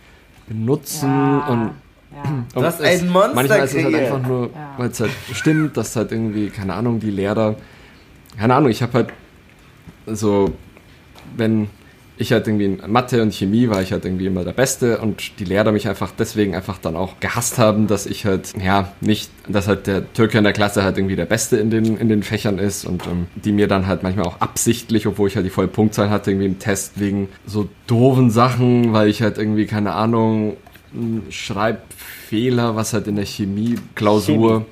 benutzen 0.49 1.09
Ja. 1.09 1.47
und 1.49 1.71
ja. 2.55 2.63
hast 2.63 2.81
es- 2.81 3.03
ein 3.03 3.09
Monster 3.09 3.35
Manchmal 3.35 3.59
ist 3.61 3.75
es 3.75 3.85
halt 3.85 3.95
einfach 3.95 4.27
nur, 4.27 4.47
Ja. 4.55 4.75
weil 4.77 4.91
es 4.91 5.01
halt 5.01 5.13
stimmt, 5.33 5.77
dass 5.77 5.95
halt 5.97 6.11
irgendwie, 6.13 6.51
keine 6.51 6.75
Ahnung, 6.75 6.99
die 7.01 7.11
Lehrer, 7.11 7.55
keine 8.39 8.55
Ahnung, 8.55 8.71
ich 8.71 8.83
habe 8.83 8.93
halt 8.93 9.09
so, 10.07 10.53
wenn 11.37 11.69
ich 12.17 12.33
halt 12.33 12.47
irgendwie 12.47 12.67
in 12.67 12.83
Mathe 12.87 13.23
und 13.23 13.35
Chemie 13.35 13.69
war 13.69 13.83
ich 13.83 13.93
halt 13.93 14.05
irgendwie 14.05 14.27
immer 14.27 14.45
der 14.45 14.53
Beste 14.53 14.99
und 14.99 15.39
die 15.41 15.45
Lehrer 15.45 15.73
mich 15.73 15.89
einfach 15.89 16.13
deswegen 16.17 16.55
einfach 16.55 16.79
dann 16.79 16.95
auch 16.95 17.19
gehasst 17.21 17.59
haben, 17.59 17.87
dass 17.87 18.07
ich 18.07 18.25
halt, 18.25 18.53
ja, 18.63 18.93
nicht, 19.01 19.31
dass 19.49 19.67
halt 19.67 19.87
der 19.87 20.13
Türke 20.13 20.39
in 20.39 20.45
der 20.45 20.53
Klasse 20.53 20.85
halt 20.85 20.97
irgendwie 20.97 21.17
der 21.17 21.27
Beste 21.27 21.57
in 21.57 21.71
den, 21.71 21.97
in 21.97 22.09
den 22.09 22.23
Fächern 22.23 22.59
ist 22.59 22.85
und 22.85 23.07
ähm, 23.07 23.27
die 23.35 23.53
mir 23.53 23.67
dann 23.67 23.87
halt 23.87 24.03
manchmal 24.03 24.27
auch 24.27 24.41
absichtlich, 24.41 25.07
obwohl 25.07 25.29
ich 25.29 25.37
halt 25.37 25.47
die 25.47 25.51
volle 25.51 25.69
Punktzahl 25.69 26.11
hatte, 26.11 26.31
irgendwie 26.31 26.47
im 26.47 26.59
Test 26.59 27.01
wegen 27.01 27.29
so 27.47 27.69
doofen 27.87 28.31
Sachen, 28.31 28.93
weil 28.93 29.09
ich 29.09 29.21
halt 29.21 29.39
irgendwie, 29.39 29.67
keine 29.67 29.93
Ahnung, 29.95 30.57
Schreibfehler, 31.31 32.77
was 32.77 32.93
halt 32.93 33.09
in 33.09 33.17
der 33.17 33.27
Chemie-Klausur 33.27 34.67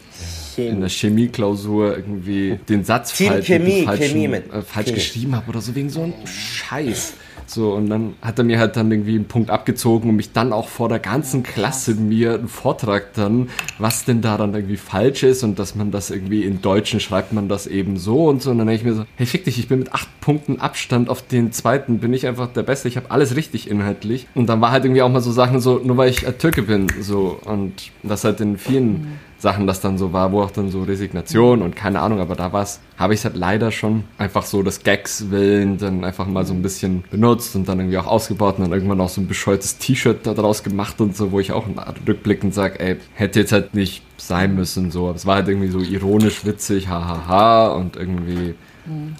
in 0.57 0.81
der 0.81 0.89
Chemie-Klausur 0.91 1.97
irgendwie 1.97 2.59
den 2.69 2.85
Satz 2.85 3.13
falsch, 3.13 3.49
mit 3.49 4.53
äh, 4.53 4.63
falsch 4.63 4.93
geschrieben 4.93 5.35
habe 5.35 5.49
oder 5.49 5.61
so 5.61 5.75
wegen 5.75 5.91
so 5.91 6.03
einem 6.03 6.15
Scheiß. 6.27 7.15
So, 7.53 7.75
und 7.75 7.91
dann 7.91 8.15
hat 8.23 8.39
er 8.39 8.45
mir 8.45 8.59
halt 8.59 8.77
dann 8.77 8.91
irgendwie 8.91 9.15
einen 9.15 9.27
Punkt 9.27 9.51
abgezogen 9.51 10.09
und 10.09 10.17
mich 10.17 10.33
dann 10.33 10.53
auch 10.53 10.69
vor 10.69 10.89
der 10.89 10.99
ganzen 10.99 11.43
Klasse 11.43 11.95
mir 11.95 12.35
einen 12.35 12.49
Vortrag 12.49 13.13
dann, 13.15 13.51
was 13.79 14.07
denn 14.07 14.23
da 14.23 14.39
dann 14.39 14.55
irgendwie 14.55 14.79
falsch 14.79 15.23
ist 15.23 15.43
und 15.43 15.59
dass 15.59 15.75
man 15.75 15.91
das 15.91 16.11
irgendwie 16.11 16.45
in 16.45 16.63
Deutschen 16.63 16.99
schreibt 16.99 17.33
man 17.33 17.49
das 17.49 17.67
eben 17.67 17.99
so 17.99 18.27
und 18.29 18.41
so. 18.41 18.51
Und 18.51 18.59
dann 18.59 18.67
denke 18.67 18.81
ich 18.81 18.87
mir 18.87 18.95
so, 18.95 19.05
hey, 19.17 19.27
fick 19.27 19.45
dich, 19.45 19.59
ich 19.59 19.69
bin 19.69 19.81
mit 19.81 19.93
acht 19.93 20.09
Punkten 20.23 20.61
Abstand 20.61 21.11
auf 21.11 21.21
den 21.27 21.53
zweiten, 21.53 21.99
bin 21.99 22.15
ich 22.15 22.27
einfach 22.27 22.49
der 22.49 22.63
Beste, 22.63 22.89
ich 22.89 22.97
habe 22.97 23.11
alles 23.11 23.37
richtig 23.37 23.71
inhaltlich. 23.71 24.27
Und 24.35 24.47
dann 24.47 24.61
war 24.61 24.71
halt 24.71 24.85
irgendwie 24.85 25.03
auch 25.03 25.11
mal 25.11 25.21
so 25.21 25.33
Sachen 25.33 25.61
so, 25.61 25.79
nur 25.85 25.99
weil 25.99 26.09
ich 26.09 26.25
Türke 26.39 26.63
bin, 26.63 26.87
so. 27.01 27.39
Und 27.45 27.91
das 28.03 28.25
halt 28.25 28.41
in 28.41 28.57
vielen 28.57 29.19
Sachen 29.43 29.67
das 29.67 29.81
dann 29.81 29.99
so 29.99 30.13
war, 30.13 30.31
wo 30.31 30.41
auch 30.41 30.53
dann 30.53 30.71
so 30.71 30.85
Resignation 30.85 31.63
und 31.63 31.75
keine 31.75 32.01
Ahnung, 32.01 32.21
aber 32.21 32.37
da 32.37 32.53
war 32.53 32.63
es, 32.63 32.79
habe 32.97 33.13
ich 33.13 33.21
es 33.21 33.25
halt 33.25 33.37
leider 33.37 33.73
schon 33.73 34.05
einfach 34.17 34.45
so 34.45 34.63
des 34.63 34.85
Gags 34.85 35.31
willen 35.31 35.79
dann 35.79 36.05
einfach 36.05 36.27
mal 36.29 36.47
so 36.47 36.55
ein 36.55 36.63
bisschen 36.63 37.03
benutzt 37.11 37.57
und 37.57 37.69
dann 37.69 37.81
irgendwie 37.81 37.99
auch 37.99 38.07
ausgebaut 38.07 38.59
und 38.59 38.63
dann 38.65 38.73
irgendwann 38.73 39.01
auch 39.01 39.09
so 39.09 39.21
ein 39.21 39.27
bescheuertes 39.27 39.79
T-Shirt 39.79 40.25
da 40.29 40.35
draus 40.35 40.63
gemacht 40.63 41.01
und 41.01 41.17
so, 41.17 41.33
wo 41.33 41.41
ich 41.41 41.51
auch 41.51 41.67
rückblickend 42.07 42.55
sage, 42.55 42.79
ey, 42.79 42.97
hätte 43.15 43.41
jetzt 43.41 43.51
halt 43.51 43.75
nicht 43.75 44.05
sein 44.17 44.55
müssen, 44.55 44.93
so. 44.93 45.09
Aber 45.09 45.17
es 45.17 45.27
war 45.27 45.35
halt 45.35 45.49
irgendwie 45.49 45.69
so 45.71 45.81
ironisch, 45.81 46.45
witzig, 46.45 46.87
hahaha 46.87 47.73
und 47.73 47.97
irgendwie, 47.97 48.55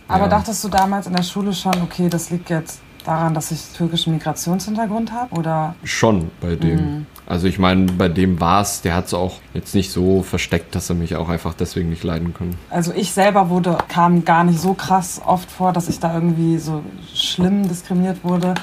Aber 0.07 0.25
Ja. 0.25 0.29
dachtest 0.29 0.63
du 0.63 0.69
damals 0.69 1.09
in 1.09 1.15
der 1.15 1.23
Schule 1.25 1.53
schon, 1.53 1.73
okay, 1.83 2.09
das 2.09 2.31
liegt 2.31 2.49
jetzt 2.49 2.81
daran, 3.05 3.35
dass 3.35 3.51
ich 3.51 3.61
türkischen 3.77 4.13
Migrationshintergrund 4.13 5.13
habe? 5.13 5.35
Oder? 5.35 5.75
Schon 5.85 6.31
bei 6.41 6.57
dem. 6.57 6.77
Mhm. 6.77 7.07
Also 7.27 7.47
ich 7.47 7.59
meine, 7.59 7.87
bei 7.93 8.09
dem 8.09 8.41
war 8.41 8.63
es, 8.63 8.83
der 8.83 8.95
hat 8.95 9.07
es 9.07 9.15
auch 9.15 9.37
jetzt 9.55 9.75
nicht 9.75 9.91
so 9.91 10.23
versteckt, 10.23 10.75
dass 10.75 10.91
er 10.91 10.97
mich 10.97 11.17
auch 11.17 11.29
einfach 11.29 11.55
deswegen 11.55 11.89
nicht 11.89 12.05
leiden 12.05 12.35
kann. 12.35 12.55
Also 12.69 12.93
ich 12.93 13.13
selber 13.13 13.49
wurde, 13.49 13.79
kam 13.89 14.25
gar 14.25 14.45
nicht 14.45 14.61
so 14.61 14.75
krass 14.75 15.21
oft 15.25 15.51
vor, 15.51 15.73
dass 15.73 15.89
ich 15.89 16.01
da 16.01 16.15
irgendwie 16.15 16.59
so 16.59 16.83
schlimm 17.15 17.69
diskriminiert 17.69 18.25
wurde. 18.25 18.55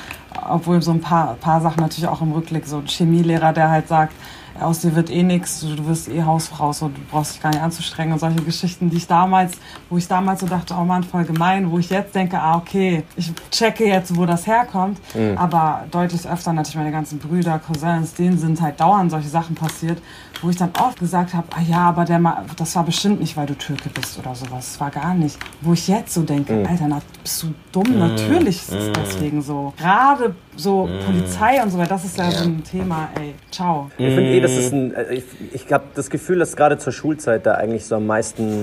Obwohl 0.48 0.82
so 0.82 0.92
ein 0.92 1.02
paar, 1.02 1.36
paar 1.36 1.62
Sachen 1.62 1.82
natürlich 1.82 2.08
auch 2.08 2.22
im 2.22 2.32
Rückblick, 2.32 2.66
so 2.66 2.78
ein 2.78 2.88
Chemielehrer, 2.88 3.54
der 3.54 3.70
halt 3.70 3.88
sagt, 3.88 4.14
aus 4.62 4.80
dir 4.80 4.96
wird 4.96 5.10
eh 5.10 5.24
nichts, 5.24 5.62
du 5.62 5.88
wirst 5.88 6.10
eh 6.10 6.24
Hausfrau, 6.24 6.74
so, 6.74 6.88
du 6.88 7.00
brauchst 7.10 7.36
dich 7.36 7.42
gar 7.42 7.50
nicht 7.50 7.62
anzustrengen 7.62 8.14
und 8.14 8.20
solche 8.20 8.42
Geschichten, 8.42 8.90
die 8.90 8.98
ich 8.98 9.08
damals, 9.08 9.54
wo 9.90 9.98
ich 9.98 10.08
damals 10.08 10.42
so 10.42 10.48
dachte, 10.48 10.76
oh 10.80 10.84
Mann, 10.84 11.04
voll 11.04 11.26
gemein, 11.26 11.72
wo 11.72 11.80
ich 11.80 11.90
jetzt 11.90 12.16
denke, 12.16 12.40
ah, 12.40 12.58
okay, 12.58 13.04
ich 13.16 13.32
checke 13.52 13.86
jetzt, 13.86 14.16
wo 14.16 14.26
das 14.26 14.48
herkommt, 14.48 15.00
mhm. 15.16 15.38
aber 15.38 15.86
deutlich 15.92 16.28
öfter 16.28 16.54
natürlich 16.54 16.78
meine 16.78 16.92
ganzen 16.92 17.20
Brüder, 17.20 17.60
Cousins, 17.60 18.14
denen 18.14 18.38
sind 18.38 18.62
halt 18.62 18.80
dauernd 18.80 19.12
solche 19.12 19.30
Sachen 19.30 19.56
passiert, 19.56 20.02
wo 20.42 20.50
ich 20.50 20.58
dann 20.58 20.72
oft 20.80 21.00
gesagt 21.00 21.34
habe, 21.34 21.48
ah 21.56 21.62
ja, 21.62 21.82
aber 21.90 22.06
der 22.06 22.20
das 22.56 22.76
war 22.76 22.84
bestimmt 22.84 23.20
nicht, 23.20 23.36
weil 23.36 23.46
du 23.46 23.58
Türke 23.58 23.90
bist 23.90 24.18
oder 24.20 24.36
sowas, 24.36 24.72
das 24.72 24.80
war 24.80 24.92
gar 24.92 25.14
nicht. 25.14 25.38
Wo 25.62 25.74
ich 25.74 25.88
jetzt 25.88 26.14
so 26.14 26.22
denke, 26.22 26.54
mhm. 26.54 26.68
Alter, 26.68 26.88
na, 26.88 27.02
bist 27.22 27.44
du 27.44 27.54
dumm, 27.72 27.94
mhm. 27.94 28.00
natürlich 28.00 28.58
ist 28.58 28.72
es 28.72 28.88
mhm. 28.88 28.94
deswegen 28.94 29.42
so. 29.42 29.74
Gerade 29.78 30.36
so 30.60 30.86
mm. 30.86 31.00
Polizei 31.06 31.64
und 31.64 31.72
so 31.72 31.78
weiter, 31.78 31.90
das 31.90 32.06
ist 32.06 32.18
ja, 32.18 32.26
ja, 32.26 32.32
so 32.32 32.44
ein 32.44 32.64
Thema, 32.64 33.10
ey, 33.20 33.34
ciao. 33.52 33.90
Ich 33.98 34.14
finde 34.14 34.32
eh, 34.32 34.42
das 34.42 34.52
ist 34.52 34.74
ein, 34.74 34.94
äh, 34.94 35.14
ich, 35.16 35.24
ich 35.54 35.74
habe 35.74 35.86
das 35.96 36.10
Gefühl, 36.10 36.40
dass 36.40 36.56
gerade 36.56 36.78
zur 36.78 36.94
Schulzeit 36.94 37.46
da 37.46 37.56
eigentlich 37.56 37.86
so 37.86 37.96
am 37.96 38.08
meisten 38.08 38.62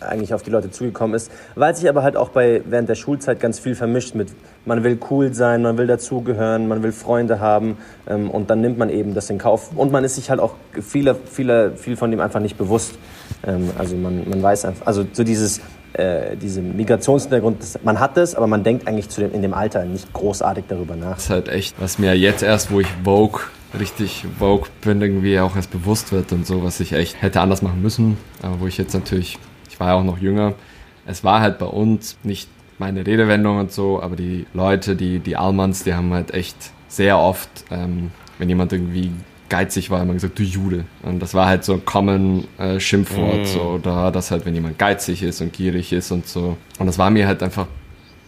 eigentlich 0.00 0.32
auf 0.34 0.42
die 0.42 0.50
Leute 0.50 0.70
zugekommen 0.70 1.14
ist, 1.14 1.30
weil 1.54 1.74
sich 1.74 1.88
aber 1.88 2.02
halt 2.02 2.16
auch 2.16 2.28
bei 2.28 2.62
während 2.66 2.88
der 2.88 2.94
Schulzeit 2.94 3.40
ganz 3.40 3.58
viel 3.58 3.74
vermischt 3.74 4.14
mit 4.14 4.28
man 4.64 4.84
will 4.84 4.98
cool 5.10 5.32
sein, 5.34 5.62
man 5.62 5.78
will 5.78 5.86
dazugehören, 5.86 6.68
man 6.68 6.82
will 6.82 6.92
Freunde 6.92 7.40
haben 7.40 7.78
ähm, 8.06 8.30
und 8.30 8.50
dann 8.50 8.60
nimmt 8.60 8.78
man 8.78 8.90
eben 8.90 9.14
das 9.14 9.30
in 9.30 9.38
Kauf 9.38 9.70
und 9.74 9.90
man 9.90 10.04
ist 10.04 10.16
sich 10.16 10.30
halt 10.30 10.40
auch 10.40 10.54
viele, 10.80 11.14
viele, 11.14 11.76
viel 11.76 11.96
von 11.96 12.10
dem 12.10 12.20
einfach 12.20 12.40
nicht 12.40 12.58
bewusst. 12.58 12.98
Ähm, 13.46 13.70
also 13.78 13.96
man, 13.96 14.28
man 14.28 14.42
weiß 14.42 14.66
einfach, 14.66 14.86
also 14.86 15.04
so 15.12 15.24
dieses 15.24 15.60
äh, 15.94 16.36
diesen 16.36 16.76
Migrationshintergrund, 16.76 17.84
man 17.84 18.00
hat 18.00 18.16
es, 18.16 18.34
aber 18.34 18.46
man 18.46 18.62
denkt 18.62 18.86
eigentlich 18.86 19.08
dem, 19.08 19.32
in 19.32 19.42
dem 19.42 19.54
Alter 19.54 19.84
nicht 19.84 20.12
großartig 20.12 20.64
darüber 20.68 20.96
nach. 20.96 21.14
Das 21.14 21.24
ist 21.24 21.30
halt 21.30 21.48
echt, 21.48 21.80
was 21.80 21.98
mir 21.98 22.14
jetzt 22.14 22.42
erst, 22.42 22.70
wo 22.70 22.80
ich 22.80 22.88
Vogue 23.04 23.40
richtig 23.78 24.24
Vogue 24.38 24.68
bin, 24.80 25.00
irgendwie 25.00 25.38
auch 25.40 25.56
erst 25.56 25.70
bewusst 25.70 26.12
wird 26.12 26.32
und 26.32 26.46
so, 26.46 26.62
was 26.62 26.80
ich 26.80 26.92
echt 26.92 27.20
hätte 27.20 27.40
anders 27.40 27.62
machen 27.62 27.82
müssen, 27.82 28.16
aber 28.42 28.60
wo 28.60 28.66
ich 28.66 28.78
jetzt 28.78 28.94
natürlich, 28.94 29.38
ich 29.68 29.78
war 29.78 29.88
ja 29.88 29.94
auch 29.94 30.04
noch 30.04 30.18
jünger, 30.18 30.54
es 31.06 31.24
war 31.24 31.40
halt 31.40 31.58
bei 31.58 31.66
uns 31.66 32.18
nicht 32.22 32.48
meine 32.78 33.06
Redewendung 33.06 33.58
und 33.58 33.72
so, 33.72 34.00
aber 34.00 34.16
die 34.16 34.46
Leute, 34.54 34.94
die, 34.94 35.18
die 35.18 35.36
Almans, 35.36 35.84
die 35.84 35.94
haben 35.94 36.12
halt 36.12 36.32
echt 36.32 36.56
sehr 36.88 37.18
oft, 37.18 37.50
ähm, 37.70 38.10
wenn 38.38 38.48
jemand 38.48 38.72
irgendwie 38.72 39.10
geizig 39.48 39.90
war, 39.90 40.02
immer 40.02 40.14
gesagt, 40.14 40.38
du 40.38 40.42
Jude. 40.42 40.84
Und 41.02 41.20
das 41.20 41.34
war 41.34 41.46
halt 41.46 41.64
so 41.64 41.74
ein 41.74 41.84
common 41.84 42.46
äh, 42.58 42.80
Schimpfwort, 42.80 43.42
mm. 43.42 43.44
so, 43.44 43.78
da 43.78 44.10
das 44.10 44.30
halt, 44.30 44.44
wenn 44.46 44.54
jemand 44.54 44.78
geizig 44.78 45.22
ist 45.22 45.40
und 45.40 45.52
gierig 45.52 45.92
ist 45.92 46.10
und 46.10 46.26
so. 46.26 46.56
Und 46.78 46.86
das 46.86 46.98
war 46.98 47.10
mir 47.10 47.26
halt 47.26 47.42
einfach 47.42 47.66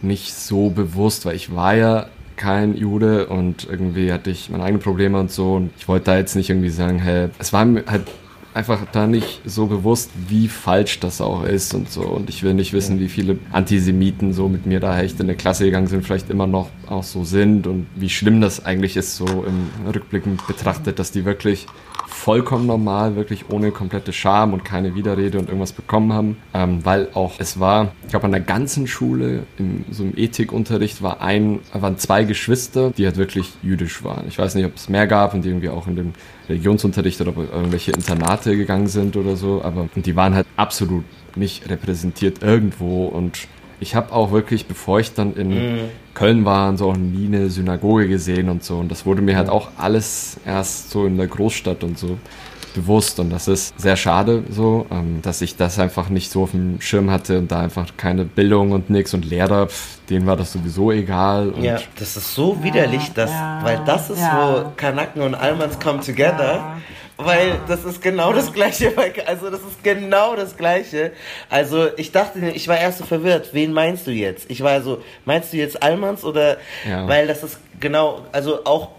nicht 0.01 0.33
so 0.33 0.69
bewusst, 0.69 1.25
weil 1.25 1.35
ich 1.35 1.55
war 1.55 1.75
ja 1.75 2.07
kein 2.35 2.75
Jude 2.75 3.27
und 3.27 3.67
irgendwie 3.69 4.11
hatte 4.11 4.31
ich 4.31 4.49
meine 4.49 4.63
eigenen 4.63 4.81
Probleme 4.81 5.19
und 5.19 5.31
so 5.31 5.55
und 5.55 5.69
ich 5.77 5.87
wollte 5.87 6.05
da 6.05 6.17
jetzt 6.17 6.35
nicht 6.35 6.49
irgendwie 6.49 6.69
sagen, 6.69 6.97
hey, 6.97 7.29
es 7.37 7.53
war 7.53 7.65
mir 7.65 7.83
halt 7.85 8.03
einfach 8.53 8.85
da 8.91 9.07
nicht 9.07 9.41
so 9.45 9.67
bewusst, 9.67 10.11
wie 10.27 10.47
falsch 10.47 10.99
das 10.99 11.21
auch 11.21 11.43
ist 11.43 11.73
und 11.73 11.89
so. 11.89 12.01
Und 12.01 12.29
ich 12.29 12.43
will 12.43 12.53
nicht 12.53 12.73
wissen, 12.73 12.99
wie 12.99 13.07
viele 13.07 13.39
Antisemiten 13.51 14.33
so 14.33 14.49
mit 14.49 14.65
mir 14.65 14.79
da 14.79 14.99
echt 14.99 15.19
in 15.19 15.27
der 15.27 15.35
Klasse 15.35 15.65
gegangen 15.65 15.87
sind, 15.87 16.05
vielleicht 16.05 16.29
immer 16.29 16.47
noch 16.47 16.69
auch 16.87 17.03
so 17.03 17.23
sind 17.23 17.67
und 17.67 17.87
wie 17.95 18.09
schlimm 18.09 18.41
das 18.41 18.65
eigentlich 18.65 18.97
ist, 18.97 19.15
so 19.15 19.25
im 19.25 19.69
Rückblicken 19.93 20.39
betrachtet, 20.47 20.99
dass 20.99 21.11
die 21.11 21.25
wirklich 21.25 21.67
vollkommen 22.13 22.65
normal, 22.65 23.15
wirklich 23.15 23.49
ohne 23.49 23.71
komplette 23.71 24.13
Scham 24.13 24.53
und 24.53 24.63
keine 24.65 24.95
Widerrede 24.95 25.39
und 25.39 25.45
irgendwas 25.45 25.71
bekommen 25.71 26.13
haben, 26.13 26.37
ähm, 26.53 26.83
weil 26.83 27.09
auch 27.13 27.33
es 27.39 27.59
war, 27.59 27.93
ich 28.03 28.09
glaube 28.09 28.25
an 28.25 28.31
der 28.31 28.41
ganzen 28.41 28.87
Schule, 28.87 29.43
in 29.57 29.85
so 29.89 30.03
einem 30.03 30.13
Ethikunterricht 30.15 31.01
war 31.01 31.21
ein, 31.21 31.59
waren 31.73 31.97
zwei 31.97 32.23
Geschwister, 32.23 32.91
die 32.91 33.05
halt 33.05 33.17
wirklich 33.17 33.53
jüdisch 33.63 34.03
waren. 34.03 34.27
Ich 34.27 34.37
weiß 34.37 34.55
nicht, 34.55 34.65
ob 34.65 34.75
es 34.75 34.89
mehr 34.89 35.07
gab 35.07 35.33
und 35.33 35.43
die 35.43 35.49
irgendwie 35.49 35.69
auch 35.69 35.87
in 35.87 35.95
dem 35.95 36.13
Religionsunterricht 36.49 37.21
oder 37.21 37.33
irgendwelche 37.35 37.91
Internate 37.91 38.55
gegangen 38.57 38.87
sind 38.87 39.15
oder 39.15 39.35
so, 39.35 39.61
aber 39.63 39.87
die 39.95 40.15
waren 40.15 40.35
halt 40.35 40.47
absolut 40.57 41.05
nicht 41.35 41.69
repräsentiert 41.69 42.43
irgendwo 42.43 43.05
und 43.05 43.47
ich 43.79 43.95
habe 43.95 44.13
auch 44.13 44.31
wirklich, 44.31 44.67
bevor 44.67 44.99
ich 44.99 45.13
dann 45.13 45.33
in 45.35 45.49
mhm. 45.49 45.79
Köln 46.13 46.45
war, 46.45 46.69
und 46.69 46.77
so 46.77 46.91
auch 46.91 46.97
nie 46.97 47.27
eine 47.27 47.49
Synagoge 47.49 48.07
gesehen 48.07 48.49
und 48.49 48.63
so. 48.63 48.77
Und 48.77 48.89
das 48.89 49.05
wurde 49.05 49.21
mir 49.21 49.37
halt 49.37 49.49
auch 49.49 49.69
alles 49.77 50.37
erst 50.45 50.91
so 50.91 51.05
in 51.05 51.17
der 51.17 51.27
Großstadt 51.27 51.83
und 51.83 51.97
so 51.97 52.17
bewusst. 52.73 53.19
Und 53.19 53.29
das 53.29 53.47
ist 53.47 53.79
sehr 53.79 53.95
schade 53.95 54.43
so, 54.49 54.85
ähm, 54.91 55.21
dass 55.21 55.41
ich 55.41 55.55
das 55.55 55.79
einfach 55.79 56.09
nicht 56.09 56.31
so 56.31 56.43
auf 56.43 56.51
dem 56.51 56.79
Schirm 56.81 57.11
hatte 57.11 57.37
und 57.37 57.51
da 57.51 57.61
einfach 57.61 57.87
keine 57.97 58.25
Bildung 58.25 58.71
und 58.71 58.89
nix 58.89 59.13
und 59.13 59.25
Lehrer, 59.25 59.67
pff, 59.67 59.99
denen 60.09 60.25
war 60.25 60.37
das 60.37 60.53
sowieso 60.53 60.91
egal. 60.91 61.53
ja, 61.61 61.79
das 61.97 62.17
ist 62.17 62.33
so 62.33 62.63
widerlich, 62.63 63.11
dass, 63.13 63.29
ja, 63.29 63.59
weil 63.63 63.81
das 63.85 64.09
ist, 64.09 64.19
ja. 64.19 64.63
wo 64.63 64.71
Kanaken 64.77 65.21
und 65.21 65.35
Almans 65.35 65.79
come 65.79 65.99
together. 65.99 66.55
Ja 66.55 66.77
weil 67.25 67.59
das 67.67 67.85
ist 67.85 68.01
genau 68.01 68.33
das 68.33 68.51
Gleiche. 68.53 68.93
Also 69.25 69.49
das 69.49 69.61
ist 69.61 69.83
genau 69.83 70.35
das 70.35 70.57
Gleiche. 70.57 71.11
Also 71.49 71.87
ich 71.97 72.11
dachte, 72.11 72.39
ich 72.53 72.67
war 72.67 72.79
erst 72.79 72.99
so 72.99 73.05
verwirrt. 73.05 73.49
Wen 73.53 73.73
meinst 73.73 74.07
du 74.07 74.11
jetzt? 74.11 74.49
Ich 74.49 74.61
war 74.61 74.81
so, 74.81 75.01
meinst 75.25 75.53
du 75.53 75.57
jetzt 75.57 75.81
Almans 75.81 76.23
oder? 76.23 76.57
Ja. 76.87 77.07
Weil 77.07 77.27
das 77.27 77.43
ist 77.43 77.59
genau, 77.79 78.21
also 78.31 78.65
auch 78.65 78.89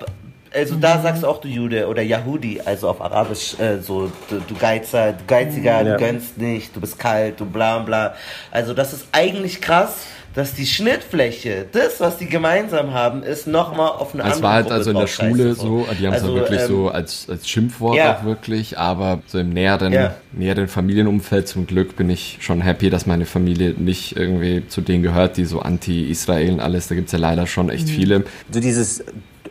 also 0.55 0.75
da 0.75 0.97
mhm. 0.97 1.03
sagst 1.03 1.23
du 1.23 1.29
auch 1.29 1.41
du 1.41 1.49
Jude 1.49 1.89
oder 1.89 2.03
Yahudi, 2.03 2.61
also 2.63 2.89
auf 2.91 3.01
Arabisch 3.01 3.59
äh, 3.59 3.79
so 3.79 4.13
du, 4.29 4.41
du 4.41 4.55
Geizer, 4.55 5.13
du 5.13 5.25
Geiziger, 5.27 5.83
ja. 5.83 5.85
du 5.85 5.97
gönnst 5.97 6.37
nicht, 6.37 6.77
du 6.77 6.81
bist 6.81 6.99
kalt, 6.99 7.41
du 7.41 7.47
bla 7.47 7.79
bla. 7.79 8.15
Also 8.51 8.75
das 8.75 8.93
ist 8.93 9.07
eigentlich 9.13 9.61
krass 9.61 10.07
dass 10.35 10.55
die 10.55 10.67
Schnittfläche, 10.67 11.67
das, 11.73 12.01
was 12.01 12.17
die 12.17 12.27
gemeinsam 12.27 12.95
haben, 12.95 13.23
ist 13.23 13.47
nochmal 13.47 13.91
auf 13.91 14.15
eine 14.15 14.25
andere 14.25 14.39
Es 14.39 14.43
war 14.43 14.53
halt 14.55 14.71
also 14.71 14.91
in 14.91 14.97
der 14.97 15.07
Schule 15.07 15.55
so, 15.55 15.87
die 15.99 16.07
haben 16.07 16.15
es 16.15 16.23
also, 16.23 16.35
wirklich 16.35 16.61
ähm, 16.61 16.69
so 16.69 16.89
als, 16.89 17.29
als 17.29 17.49
Schimpfwort 17.49 17.97
ja. 17.97 18.17
auch 18.17 18.25
wirklich, 18.25 18.79
aber 18.79 19.21
so 19.27 19.39
im 19.39 19.51
näheren, 19.51 19.93
ja. 19.93 20.15
näheren 20.33 20.69
Familienumfeld 20.69 21.49
zum 21.49 21.67
Glück 21.67 21.97
bin 21.97 22.09
ich 22.09 22.39
schon 22.41 22.63
happy, 22.63 22.89
dass 22.89 23.07
meine 23.07 23.27
Familie 23.27 23.75
nicht 23.77 24.17
irgendwie 24.17 24.67
zu 24.69 24.81
denen 24.81 25.03
gehört, 25.03 25.37
die 25.37 25.45
so 25.45 25.61
anti-Israel 25.61 26.53
und 26.55 26.61
alles, 26.61 26.89
da 26.89 26.95
gibt 26.95 27.07
es 27.07 27.13
ja 27.13 27.19
leider 27.19 27.47
schon 27.47 27.69
echt 27.69 27.89
mhm. 27.89 27.93
viele. 27.93 28.25
So 28.51 28.61
dieses 28.61 29.05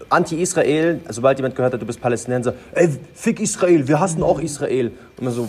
Anti-Israel, 0.09 0.99
sobald 1.09 1.37
jemand 1.37 1.55
gehört 1.55 1.73
hat, 1.73 1.81
du 1.81 1.85
bist 1.85 2.01
Palästinenser, 2.01 2.53
ey, 2.73 2.89
fick 3.13 3.39
Israel, 3.39 3.87
wir 3.87 3.99
hassen 3.99 4.23
auch 4.23 4.39
Israel. 4.39 4.91
Und 5.17 5.25
man 5.25 5.33
so, 5.33 5.47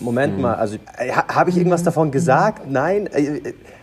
Moment 0.00 0.36
mhm. 0.36 0.42
mal, 0.42 0.54
also 0.54 0.76
äh, 0.98 1.10
habe 1.12 1.50
ich 1.50 1.56
irgendwas 1.56 1.82
davon 1.82 2.10
gesagt? 2.10 2.70
Nein. 2.70 3.08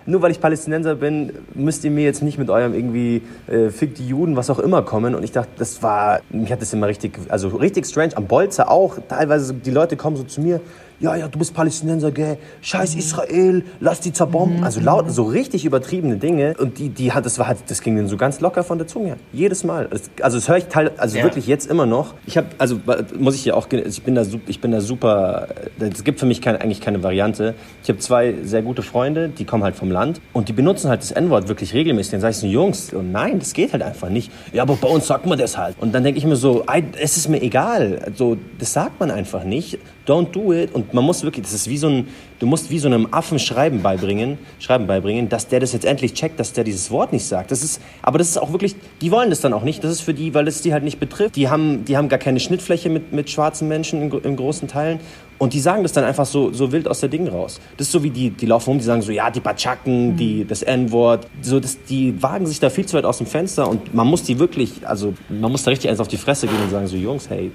Nur 0.06 0.22
weil 0.22 0.32
ich 0.32 0.41
Palästinenser 0.41 0.95
bin, 0.95 1.32
müsst 1.54 1.84
ihr 1.86 1.91
mir 1.91 2.04
jetzt 2.04 2.22
nicht 2.22 2.38
mit 2.38 2.49
eurem 2.49 2.74
irgendwie 2.74 3.22
äh, 3.47 3.70
Fick 3.70 3.95
die 3.95 4.08
Juden, 4.08 4.36
was 4.36 4.49
auch 4.49 4.60
immer 4.60 4.82
kommen. 4.82 5.16
Und 5.16 5.24
ich 5.24 5.32
dachte, 5.32 5.51
das 5.58 5.82
war, 5.82 6.20
mich 6.30 6.51
hat 6.51 6.62
das 6.62 6.74
immer 6.74 6.88
richtig, 6.88 7.18
also 7.30 7.49
richtig 7.49 7.86
strange. 7.86 8.16
Am 8.18 8.28
Bolzer 8.28 8.70
auch, 8.70 8.97
teilweise, 9.08 9.54
die 9.54 9.72
Leute 9.72 9.95
kommen 9.95 10.18
so 10.18 10.24
zu 10.24 10.41
mir, 10.41 10.60
ja, 10.99 11.15
ja, 11.15 11.27
du 11.27 11.39
bist 11.39 11.53
Palästinenser, 11.53 12.11
gell, 12.11 12.37
scheiß 12.61 12.93
mhm. 12.93 12.99
Israel, 12.99 13.63
lass 13.79 13.99
die 13.99 14.13
zerbomben. 14.13 14.59
Mhm. 14.59 14.63
Also 14.63 14.79
laut, 14.79 15.11
so 15.11 15.23
richtig 15.23 15.65
übertriebene 15.65 16.17
Dinge. 16.17 16.55
Und 16.59 16.79
die, 16.79 16.89
die 16.89 17.11
hat, 17.11 17.25
das 17.25 17.39
war 17.39 17.47
halt, 17.47 17.59
das 17.67 17.81
ging 17.81 17.95
denen 17.95 18.07
so 18.07 18.17
ganz 18.17 18.39
locker 18.39 18.63
von 18.63 18.77
der 18.77 18.87
Zunge 18.87 19.07
her. 19.07 19.17
Jedes 19.31 19.63
Mal. 19.63 19.89
Also 20.21 20.37
das 20.37 20.47
höre 20.47 20.57
ich 20.57 20.65
teil, 20.65 20.91
also 20.97 21.17
ja. 21.17 21.23
wirklich 21.23 21.47
jetzt 21.47 21.69
immer 21.69 21.85
noch. 21.85 22.13
Ich 22.25 22.37
habe, 22.37 22.47
also 22.57 22.79
muss 23.17 23.35
ich 23.35 23.45
ja 23.45 23.53
auch, 23.53 23.67
ich 23.71 24.03
bin 24.03 24.15
da, 24.15 24.25
ich 24.47 24.61
bin 24.61 24.71
da 24.71 24.81
super, 24.81 25.47
es 25.79 26.03
gibt 26.03 26.19
für 26.19 26.25
mich 26.25 26.41
keine, 26.41 26.61
eigentlich 26.61 26.81
keine 26.81 27.03
Variante. 27.03 27.55
Ich 27.83 27.89
habe 27.89 27.99
zwei 27.99 28.35
sehr 28.43 28.61
gute 28.61 28.81
Freunde, 28.81 29.29
die 29.29 29.45
kommen 29.45 29.63
halt 29.63 29.75
vom 29.75 29.91
Land 29.91 30.21
und 30.33 30.49
die 30.49 30.53
benutzen 30.53 30.89
halt 30.89 31.01
das 31.01 31.11
N-Wort 31.11 31.47
wirklich 31.47 31.73
regelmäßig. 31.73 32.11
Dann 32.11 32.21
sage 32.21 32.31
ich 32.31 32.37
so, 32.37 32.47
Jungs, 32.47 32.93
und 32.93 33.11
nein, 33.11 33.39
das 33.39 33.53
geht 33.53 33.73
halt 33.73 33.83
einfach 33.83 34.09
nicht. 34.09 34.31
Ja, 34.51 34.63
aber 34.63 34.75
bei 34.75 34.87
uns 34.87 35.07
sagt 35.07 35.25
man 35.25 35.37
das 35.37 35.57
halt. 35.57 35.75
Und 35.79 35.93
dann 35.93 36.03
denke 36.03 36.17
ich 36.17 36.25
mir 36.25 36.35
so, 36.35 36.63
es 36.99 37.17
ist 37.17 37.29
mir 37.29 37.41
egal. 37.41 37.99
Also, 38.05 38.37
das 38.59 38.73
sagt 38.73 38.99
man 38.99 39.11
einfach 39.11 39.43
nicht. 39.43 39.79
Don't 40.06 40.32
do 40.32 40.51
it. 40.51 40.74
Und 40.74 40.93
man 40.93 41.04
muss 41.04 41.24
wirklich, 41.24 41.45
das 41.45 41.54
ist 41.54 41.70
wie 41.70 41.78
so 41.78 41.88
ein, 41.88 42.08
du 42.39 42.45
musst 42.45 42.70
wie 42.70 42.80
so 42.80 42.88
einem 42.88 43.08
Affen 43.12 43.39
Schreiben 43.39 43.82
beibringen, 43.82 44.38
Schreiben 44.60 44.86
beibringen, 44.86 45.30
dass 45.30 45.47
der 45.47 45.62
das 45.62 45.72
jetzt 45.72 45.86
endlich 45.86 46.14
checkt, 46.14 46.39
dass 46.39 46.51
der 46.51 46.66
dieses 46.66 46.91
Wort 46.91 47.14
nicht 47.14 47.26
sagt. 47.26 47.51
Das 47.51 47.64
ist, 47.64 47.82
aber 48.01 48.18
das 48.18 48.30
ist 48.30 48.38
auch 48.38 48.51
wirklich, 48.51 48.76
die 49.01 49.12
wollen 49.12 49.30
das 49.30 49.39
dann 49.39 49.54
auch 49.54 49.64
nicht. 49.64 49.84
Das 49.84 49.91
ist 49.91 50.01
für 50.01 50.14
die, 50.14 50.34
weil 50.34 50.47
es 50.47 50.62
die 50.62 50.74
halt 50.74 50.84
nicht 50.84 50.99
betrifft. 50.99 51.36
Die 51.36 51.49
haben, 51.49 51.86
die 51.86 51.95
haben 51.95 52.10
gar 52.10 52.20
keine 52.20 52.39
Schnittfläche 52.39 52.89
mit, 52.89 53.14
mit 53.14 53.30
schwarzen 53.30 53.68
Menschen 53.68 54.01
in, 54.01 54.12
in 54.12 54.36
großen 54.36 54.68
Teilen. 54.68 54.99
Und 55.43 55.51
die 55.51 55.59
sagen 55.59 55.83
das 55.83 55.91
dann 55.91 56.05
einfach 56.05 56.25
so, 56.25 56.53
so 56.53 56.71
wild 56.71 56.87
aus 56.87 57.01
der 57.01 57.09
Ding 57.09 57.27
raus. 57.27 57.59
Das 57.75 57.87
ist 57.87 57.91
so 57.91 58.01
wie 58.01 58.11
die, 58.11 58.29
die 58.29 58.45
laufen 58.45 58.69
rum, 58.69 58.77
die 58.77 58.85
sagen 58.85 59.01
so, 59.01 59.11
ja, 59.11 59.29
die 59.29 59.41
Batschaken, 59.41 60.11
mhm. 60.11 60.15
die, 60.15 60.45
das 60.45 60.61
N-Wort. 60.61 61.27
So, 61.41 61.59
das, 61.59 61.83
die 61.83 62.23
wagen 62.23 62.45
sich 62.45 62.61
da 62.61 62.69
viel 62.69 62.85
zu 62.85 62.95
weit 62.95 63.03
aus 63.03 63.17
dem 63.17 63.27
Fenster 63.27 63.67
und 63.67 63.93
man 63.93 64.07
muss 64.07 64.23
die 64.23 64.39
wirklich, 64.39 64.87
also 64.87 65.13
man 65.27 65.51
muss 65.51 65.63
da 65.63 65.71
richtig 65.71 65.89
eins 65.89 65.99
auf 65.99 66.07
die 66.07 66.15
Fresse 66.15 66.47
gehen 66.47 66.61
und 66.63 66.69
sagen 66.69 66.87
so, 66.87 66.95
Jungs, 66.95 67.29
hey, 67.29 67.51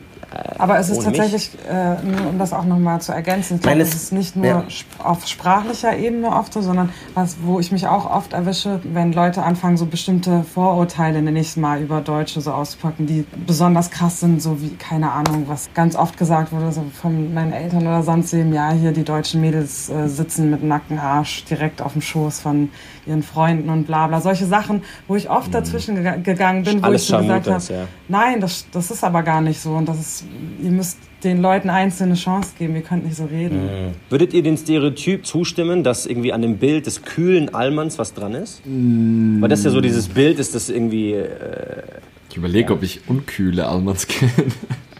Aber 0.59 0.78
es 0.78 0.91
ist 0.91 1.03
tatsächlich, 1.03 1.53
äh, 1.70 1.95
nur 2.05 2.28
um 2.28 2.39
das 2.39 2.53
auch 2.53 2.64
nochmal 2.64 3.01
zu 3.01 3.12
ergänzen, 3.12 3.57
ich 3.57 3.62
glaube, 3.62 3.80
es 3.80 3.95
ist 3.95 4.12
nicht 4.12 4.36
nur 4.36 4.45
ja. 4.45 4.64
auf 4.99 5.26
sprachlicher 5.26 5.97
Ebene 5.97 6.28
oft 6.28 6.53
so, 6.53 6.61
sondern 6.61 6.91
was, 7.14 7.39
wo 7.43 7.59
ich 7.59 7.72
mich 7.72 7.86
auch 7.86 8.11
oft 8.11 8.34
erwische, 8.34 8.80
wenn 8.93 9.12
Leute 9.12 9.43
anfangen, 9.43 9.78
so 9.78 9.86
bestimmte 9.86 10.45
Vorurteile, 10.45 11.22
nenne 11.22 11.41
ich 11.41 11.49
es 11.49 11.57
mal, 11.57 11.80
über 11.80 12.03
Deutsche 12.03 12.43
so 12.43 12.53
auszupacken, 12.53 13.07
die 13.07 13.24
besonders 13.47 13.91
krass 13.91 14.20
sind, 14.20 14.43
so 14.43 14.61
wie, 14.61 14.74
keine 14.76 15.12
Ahnung, 15.12 15.45
was 15.47 15.70
ganz 15.72 15.97
oft 15.97 16.18
gesagt 16.18 16.53
wurde, 16.53 16.72
so 16.72 16.84
von 17.01 17.32
meinen 17.32 17.53
Eltern 17.53 17.78
oder 17.87 18.03
sonst 18.03 18.33
wem, 18.33 18.53
ja, 18.53 18.72
hier 18.72 18.93
die 18.93 19.05
deutschen 19.05 19.41
Mädels 19.41 19.89
äh, 19.89 20.09
sitzen 20.09 20.51
mit 20.51 20.62
nacktem 20.62 20.99
Arsch 20.99 21.45
direkt 21.45 21.81
auf 21.83 21.93
dem 21.93 22.03
Schoß 22.03 22.41
von 22.41 22.70
ihren 23.07 23.22
Freunden 23.22 23.70
und 23.70 23.87
bla 23.87 24.07
bla. 24.07 24.20
Solche 24.20 24.47
Sachen, 24.47 24.83
wo 25.07 25.16
ich 25.16 25.31
oft 25.31 25.49
mhm. 25.49 25.53
dazwischen 25.53 26.22
gegangen 26.22 26.64
bin, 26.64 26.83
wo 26.83 26.87
Alles 26.87 27.03
ich 27.03 27.09
so 27.09 27.18
gesagt 27.18 27.49
habe, 27.49 27.62
ja. 27.72 27.87
nein, 28.09 28.41
das, 28.41 28.66
das 28.72 28.91
ist 28.91 29.05
aber 29.05 29.22
gar 29.22 29.41
nicht 29.41 29.61
so 29.61 29.72
und 29.72 29.89
das 29.89 29.99
ist, 29.99 30.24
ihr 30.62 30.70
müsst 30.70 30.99
den 31.24 31.43
Leuten 31.43 31.68
einzelne 31.70 32.14
Chance 32.14 32.53
geben, 32.59 32.76
ihr 32.76 32.83
könnt 32.83 33.05
nicht 33.05 33.16
so 33.16 33.24
reden. 33.24 33.64
Mhm. 33.64 33.95
Würdet 34.09 34.33
ihr 34.35 34.43
dem 34.43 34.57
Stereotyp 34.57 35.26
zustimmen, 35.26 35.83
dass 35.83 36.07
irgendwie 36.07 36.33
an 36.33 36.43
dem 36.43 36.59
Bild 36.59 36.87
des 36.87 37.03
kühlen 37.03 37.55
Allmanns 37.55 37.99
was 37.99 38.14
dran 38.14 38.35
ist? 38.35 38.64
Mhm. 38.64 39.39
Weil 39.41 39.49
das 39.49 39.64
ja 39.64 39.70
so 39.70 39.81
dieses 39.81 40.09
Bild 40.09 40.39
ist, 40.39 40.55
das 40.55 40.68
irgendwie... 40.70 41.12
Äh, 41.12 41.83
ich 42.31 42.37
überlege, 42.37 42.68
ja. 42.68 42.76
ob 42.76 42.83
ich 42.83 43.09
unkühle 43.09 43.66
Allmanns 43.66 44.07
kenne. 44.09 44.33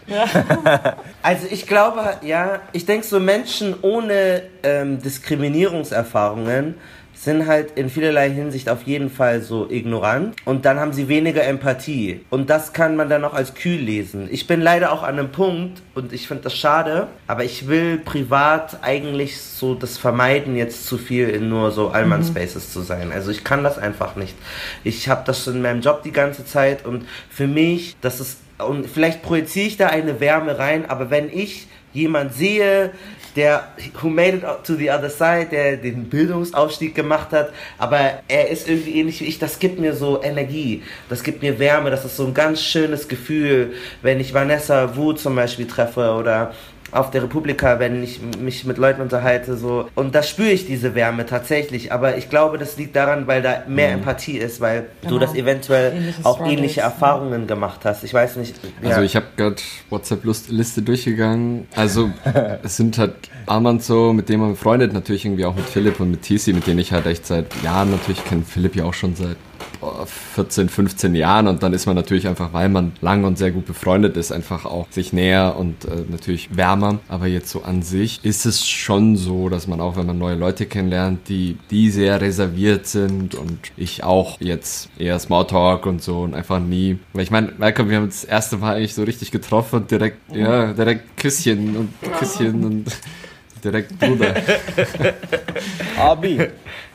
Also 1.21 1.47
ich 1.49 1.67
glaube, 1.67 2.17
ja, 2.21 2.61
ich 2.71 2.85
denke 2.85 3.05
so 3.05 3.19
Menschen 3.19 3.75
ohne 3.81 4.43
ähm, 4.63 5.01
Diskriminierungserfahrungen 5.01 6.75
sind 7.19 7.47
halt 7.47 7.71
in 7.77 7.89
vielerlei 7.89 8.29
Hinsicht 8.29 8.69
auf 8.69 8.83
jeden 8.83 9.09
Fall 9.09 9.41
so 9.41 9.69
ignorant 9.69 10.37
und 10.45 10.63
dann 10.63 10.79
haben 10.79 10.93
sie 10.93 11.09
weniger 11.09 11.43
Empathie 11.43 12.21
und 12.29 12.49
das 12.49 12.71
kann 12.71 12.95
man 12.95 13.09
dann 13.09 13.25
auch 13.25 13.33
als 13.33 13.55
kühl 13.55 13.77
lesen. 13.77 14.29
Ich 14.31 14.47
bin 14.47 14.61
leider 14.61 14.93
auch 14.93 15.03
an 15.03 15.19
einem 15.19 15.29
Punkt 15.29 15.81
und 15.95 16.13
ich 16.13 16.29
finde 16.29 16.43
das 16.43 16.55
schade, 16.55 17.07
aber 17.27 17.43
ich 17.43 17.67
will 17.67 17.97
privat 17.97 18.79
eigentlich 18.83 19.41
so 19.41 19.75
das 19.75 19.97
vermeiden, 19.97 20.55
jetzt 20.55 20.87
zu 20.87 20.97
viel 20.97 21.27
in 21.27 21.49
nur 21.49 21.71
so 21.71 21.89
Allman 21.89 22.23
Spaces 22.23 22.69
mhm. 22.69 22.71
zu 22.71 22.81
sein. 22.83 23.11
Also 23.11 23.31
ich 23.31 23.43
kann 23.43 23.65
das 23.65 23.77
einfach 23.77 24.15
nicht. 24.15 24.35
Ich 24.85 25.09
habe 25.09 25.23
das 25.25 25.45
in 25.45 25.61
meinem 25.61 25.81
Job 25.81 26.03
die 26.03 26.13
ganze 26.13 26.45
Zeit 26.45 26.85
und 26.85 27.05
für 27.29 27.47
mich, 27.47 27.97
das 27.99 28.21
ist 28.21 28.37
und 28.59 28.87
vielleicht 28.87 29.23
projiziere 29.23 29.67
ich 29.67 29.77
da 29.77 29.87
eine 29.87 30.19
Wärme 30.21 30.57
rein, 30.57 30.89
aber 30.89 31.09
wenn 31.09 31.29
ich 31.29 31.67
jemand 31.93 32.33
sehe, 32.33 32.91
der 33.39 33.69
who 34.01 34.09
made 34.09 34.35
it 34.35 34.43
to 34.65 34.75
the 34.75 34.91
other 34.91 35.09
side, 35.09 35.47
der 35.51 35.77
den 35.77 36.09
Bildungsaufstieg 36.09 36.93
gemacht 36.93 37.31
hat, 37.31 37.51
aber 37.77 38.19
er 38.27 38.49
ist 38.49 38.67
irgendwie 38.67 38.99
ähnlich 38.99 39.21
wie 39.21 39.25
ich, 39.25 39.39
das 39.39 39.59
gibt 39.59 39.79
mir 39.79 39.95
so 39.95 40.21
Energie, 40.21 40.83
das 41.07 41.23
gibt 41.23 41.41
mir 41.41 41.57
Wärme, 41.57 41.89
das 41.89 42.03
ist 42.03 42.17
so 42.17 42.25
ein 42.25 42.33
ganz 42.33 42.61
schönes 42.61 43.07
Gefühl, 43.07 43.73
wenn 44.01 44.19
ich 44.19 44.33
Vanessa 44.33 44.95
Wu 44.95 45.13
zum 45.13 45.35
Beispiel 45.35 45.67
treffe 45.67 46.11
oder 46.11 46.53
auf 46.91 47.11
der 47.11 47.23
Republika, 47.23 47.79
wenn 47.79 48.03
ich 48.03 48.19
mich 48.39 48.65
mit 48.65 48.77
Leuten 48.77 49.01
unterhalte, 49.01 49.57
so. 49.57 49.89
Und 49.95 50.15
da 50.15 50.23
spüre 50.23 50.49
ich 50.49 50.65
diese 50.65 50.95
Wärme 50.95 51.25
tatsächlich. 51.25 51.91
Aber 51.91 52.17
ich 52.17 52.29
glaube, 52.29 52.57
das 52.57 52.77
liegt 52.77 52.95
daran, 52.95 53.27
weil 53.27 53.41
da 53.41 53.63
mehr 53.67 53.89
mhm. 53.89 53.99
Empathie 53.99 54.37
ist, 54.37 54.61
weil 54.61 54.87
genau. 55.01 55.13
du 55.13 55.19
das 55.19 55.35
eventuell 55.35 55.93
Ähnliches 55.93 56.25
auch 56.25 56.35
Struggles, 56.35 56.57
ähnliche 56.57 56.81
Erfahrungen 56.81 57.41
ja. 57.41 57.47
gemacht 57.47 57.81
hast. 57.83 58.03
Ich 58.03 58.13
weiß 58.13 58.37
nicht. 58.37 58.55
Ja. 58.81 58.89
Also 58.89 59.01
ich 59.01 59.15
habe 59.15 59.27
gerade 59.35 59.57
WhatsApp-Liste 59.89 60.81
durchgegangen. 60.81 61.67
Also 61.75 62.09
es 62.63 62.77
sind 62.77 62.97
halt 62.97 63.15
Armand 63.45 63.83
so, 63.83 64.13
mit 64.13 64.29
dem 64.29 64.41
man 64.41 64.51
befreundet, 64.51 64.93
natürlich 64.93 65.25
irgendwie 65.25 65.45
auch 65.45 65.55
mit 65.55 65.65
Philipp 65.65 65.99
und 65.99 66.11
mit 66.11 66.21
Tisi, 66.21 66.53
mit 66.53 66.67
denen 66.67 66.79
ich 66.79 66.91
halt 66.91 67.05
echt 67.05 67.25
seit 67.25 67.47
Jahren 67.63 67.91
natürlich 67.91 68.23
kenne. 68.25 68.43
Philipp 68.43 68.75
ja 68.75 68.85
auch 68.85 68.93
schon 68.93 69.15
seit 69.15 69.37
14, 70.35 70.69
15 70.69 71.15
Jahren 71.15 71.47
und 71.47 71.63
dann 71.63 71.73
ist 71.73 71.85
man 71.85 71.95
natürlich 71.95 72.27
einfach, 72.27 72.53
weil 72.53 72.69
man 72.69 72.93
lang 73.01 73.23
und 73.23 73.37
sehr 73.37 73.51
gut 73.51 73.65
befreundet 73.65 74.17
ist, 74.17 74.31
einfach 74.31 74.65
auch 74.65 74.87
sich 74.89 75.13
näher 75.13 75.55
und 75.57 75.85
äh, 75.85 76.03
natürlich 76.09 76.55
wärmer. 76.55 76.99
Aber 77.07 77.27
jetzt 77.27 77.49
so 77.49 77.63
an 77.63 77.81
sich 77.81 78.23
ist 78.23 78.45
es 78.45 78.67
schon 78.67 79.15
so, 79.15 79.49
dass 79.49 79.67
man 79.67 79.81
auch, 79.81 79.95
wenn 79.95 80.05
man 80.05 80.17
neue 80.17 80.35
Leute 80.35 80.65
kennenlernt, 80.65 81.29
die, 81.29 81.57
die 81.71 81.89
sehr 81.89 82.19
reserviert 82.21 82.87
sind 82.87 83.35
und 83.35 83.59
ich 83.77 84.03
auch 84.03 84.39
jetzt 84.39 84.89
eher 84.97 85.17
Smalltalk 85.19 85.85
und 85.85 86.01
so 86.01 86.21
und 86.21 86.33
einfach 86.33 86.59
nie, 86.59 86.99
weil 87.13 87.23
ich 87.23 87.31
meine, 87.31 87.53
Malcolm, 87.57 87.89
wir 87.89 87.97
haben 87.97 88.05
uns 88.05 88.21
das 88.21 88.29
erste 88.29 88.57
Mal 88.57 88.75
eigentlich 88.75 88.95
so 88.95 89.03
richtig 89.03 89.31
getroffen 89.31 89.77
und 89.77 89.91
direkt, 89.91 90.35
ja, 90.35 90.73
direkt 90.73 91.17
Küsschen 91.17 91.75
und 91.75 91.93
Küsschen 92.17 92.65
und 92.65 92.85
direkt 93.63 93.97
Bruder. 93.99 94.35
Abi. 95.97 96.49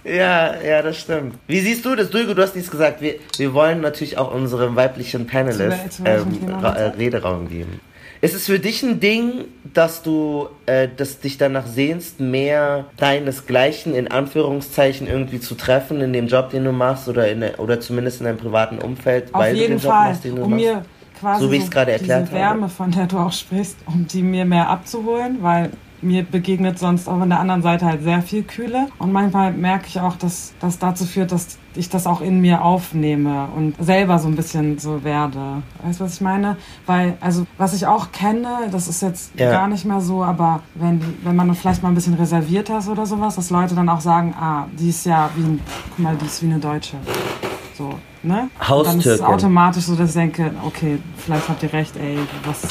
Ja, 0.05 0.55
ja, 0.61 0.83
das 0.83 0.99
stimmt. 0.99 1.37
Wie 1.47 1.61
siehst 1.61 1.85
du 1.85 1.95
das? 1.95 2.11
Dulgo, 2.11 2.35
du 2.35 2.43
hast 2.43 2.55
nichts 2.55 2.71
gesagt. 2.71 3.01
Wir, 3.01 3.15
wir 3.39 3.55
wollen 3.55 3.81
natürlich 3.81 4.19
auch 4.19 4.33
unserem 4.35 4.77
weiblichen 4.77 5.27
Panelist 5.27 6.01
ähm, 6.05 6.39
äh, 6.63 6.67
Rederaum 6.67 7.49
geben. 7.49 7.81
Ist 8.21 8.35
es 8.35 8.47
für 8.47 8.59
dich 8.59 8.83
ein 8.83 9.01
Ding, 9.01 9.45
dass 9.75 10.03
du 10.03 10.49
äh, 10.67 10.89
dass 10.95 11.21
dich 11.21 11.37
danach 11.37 11.67
sehnst, 11.67 12.21
mehr 12.21 12.87
deinesgleichen 12.97 13.95
in 13.95 14.11
Anführungszeichen 14.11 15.07
irgendwie 15.07 15.41
zu 15.41 15.55
treffen 15.55 16.01
in 16.01 16.13
dem 16.13 16.27
Job, 16.29 16.51
den 16.51 16.65
du 16.65 16.73
machst 16.73 17.09
oder 17.09 17.31
in 17.31 17.41
der, 17.41 17.61
oder 17.61 17.81
zumindest 17.81 18.21
in 18.21 18.27
deinem 18.27 18.39
privaten 18.39 18.79
Umfeld, 18.79 19.35
Auf 19.35 19.41
weil 19.41 19.55
jeden 19.55 19.73
du 19.75 19.79
den 19.79 19.83
Job 19.83 19.93
Fall. 19.93 20.09
machst, 20.09 20.25
den 20.25 20.37
du 20.37 20.43
um 20.43 20.51
machst? 20.51 20.65
Mir 20.65 20.85
quasi 21.21 21.45
so 21.45 21.53
wie 21.53 21.57
ich 21.57 21.65
es 21.65 21.71
gerade 21.71 21.93
erklärt 21.93 22.29
diese 22.29 22.35
Wärme, 22.35 22.69
von 22.69 22.91
der 22.91 23.07
du 23.07 23.19
auch 23.19 23.33
sprichst, 23.33 23.77
um 23.87 24.07
die 24.07 24.23
mir 24.23 24.45
mehr 24.45 24.69
abzuholen, 24.69 25.39
weil 25.43 25.71
mir 26.03 26.23
begegnet 26.23 26.79
sonst 26.79 27.09
auch 27.09 27.21
an 27.21 27.31
der 27.31 27.41
anderen 27.41 27.63
Seite 27.63 27.87
halt 27.87 28.03
sehr 28.03 28.23
viel 28.23 28.43
Kühle. 28.43 28.89
Und 28.99 29.13
manchmal 29.13 29.53
merke 29.53 29.87
ich 29.89 30.01
auch, 30.01 30.17
dass 30.17 30.53
das 30.61 30.79
dazu 30.79 31.05
führt, 31.05 31.33
dass 31.33 31.59
ich 31.77 31.89
das 31.89 32.07
auch 32.07 32.21
in 32.21 32.41
mir 32.41 32.63
aufnehme 32.63 33.49
und 33.57 33.75
selber 33.81 34.19
so 34.19 34.29
ein 34.29 34.37
bisschen 34.37 34.79
so 34.79 35.03
werde. 35.03 35.63
Weißt 35.83 36.01
du, 36.01 36.05
was 36.05 36.15
ich 36.15 36.21
meine? 36.21 36.57
Weil, 36.87 37.17
also, 37.21 37.47
was 37.59 37.75
ich 37.75 37.87
auch 37.87 38.13
kenne, 38.13 38.69
das 38.71 38.87
ist 38.87 39.03
jetzt 39.03 39.33
ja. 39.39 39.51
gar 39.51 39.67
nicht 39.67 39.85
mehr 39.85 40.01
so, 40.01 40.23
aber 40.23 40.63
wenn, 40.75 41.01
wenn 41.23 41.35
man 41.35 41.55
vielleicht 41.55 41.83
mal 41.83 41.89
ein 41.89 41.95
bisschen 41.95 42.15
reservierter 42.15 42.79
ist 42.79 42.89
oder 42.89 43.07
sowas, 43.07 43.37
dass 43.37 43.51
Leute 43.51 43.75
dann 43.75 43.89
auch 43.89 44.01
sagen, 44.01 44.35
ah, 44.39 44.67
die 44.79 44.91
ist 44.91 45.07
ja 45.07 45.31
wie 45.35 45.43
ein, 45.43 45.61
guck 45.91 45.99
mal, 45.99 46.17
die 46.17 46.27
ist 46.27 46.43
wie 46.43 46.47
eine 46.47 46.59
Deutsche. 46.59 46.97
So, 47.77 47.95
ne? 48.23 48.51
Dann 48.69 48.99
ist 48.99 49.07
es 49.07 49.21
automatisch 49.21 49.85
so, 49.85 49.97
dass 49.97 50.11
ich 50.11 50.15
denke, 50.15 50.53
okay, 50.65 50.99
vielleicht 51.17 51.49
habt 51.49 51.63
ihr 51.63 51.73
recht, 51.73 51.97
ey, 51.97 52.19
was, 52.45 52.63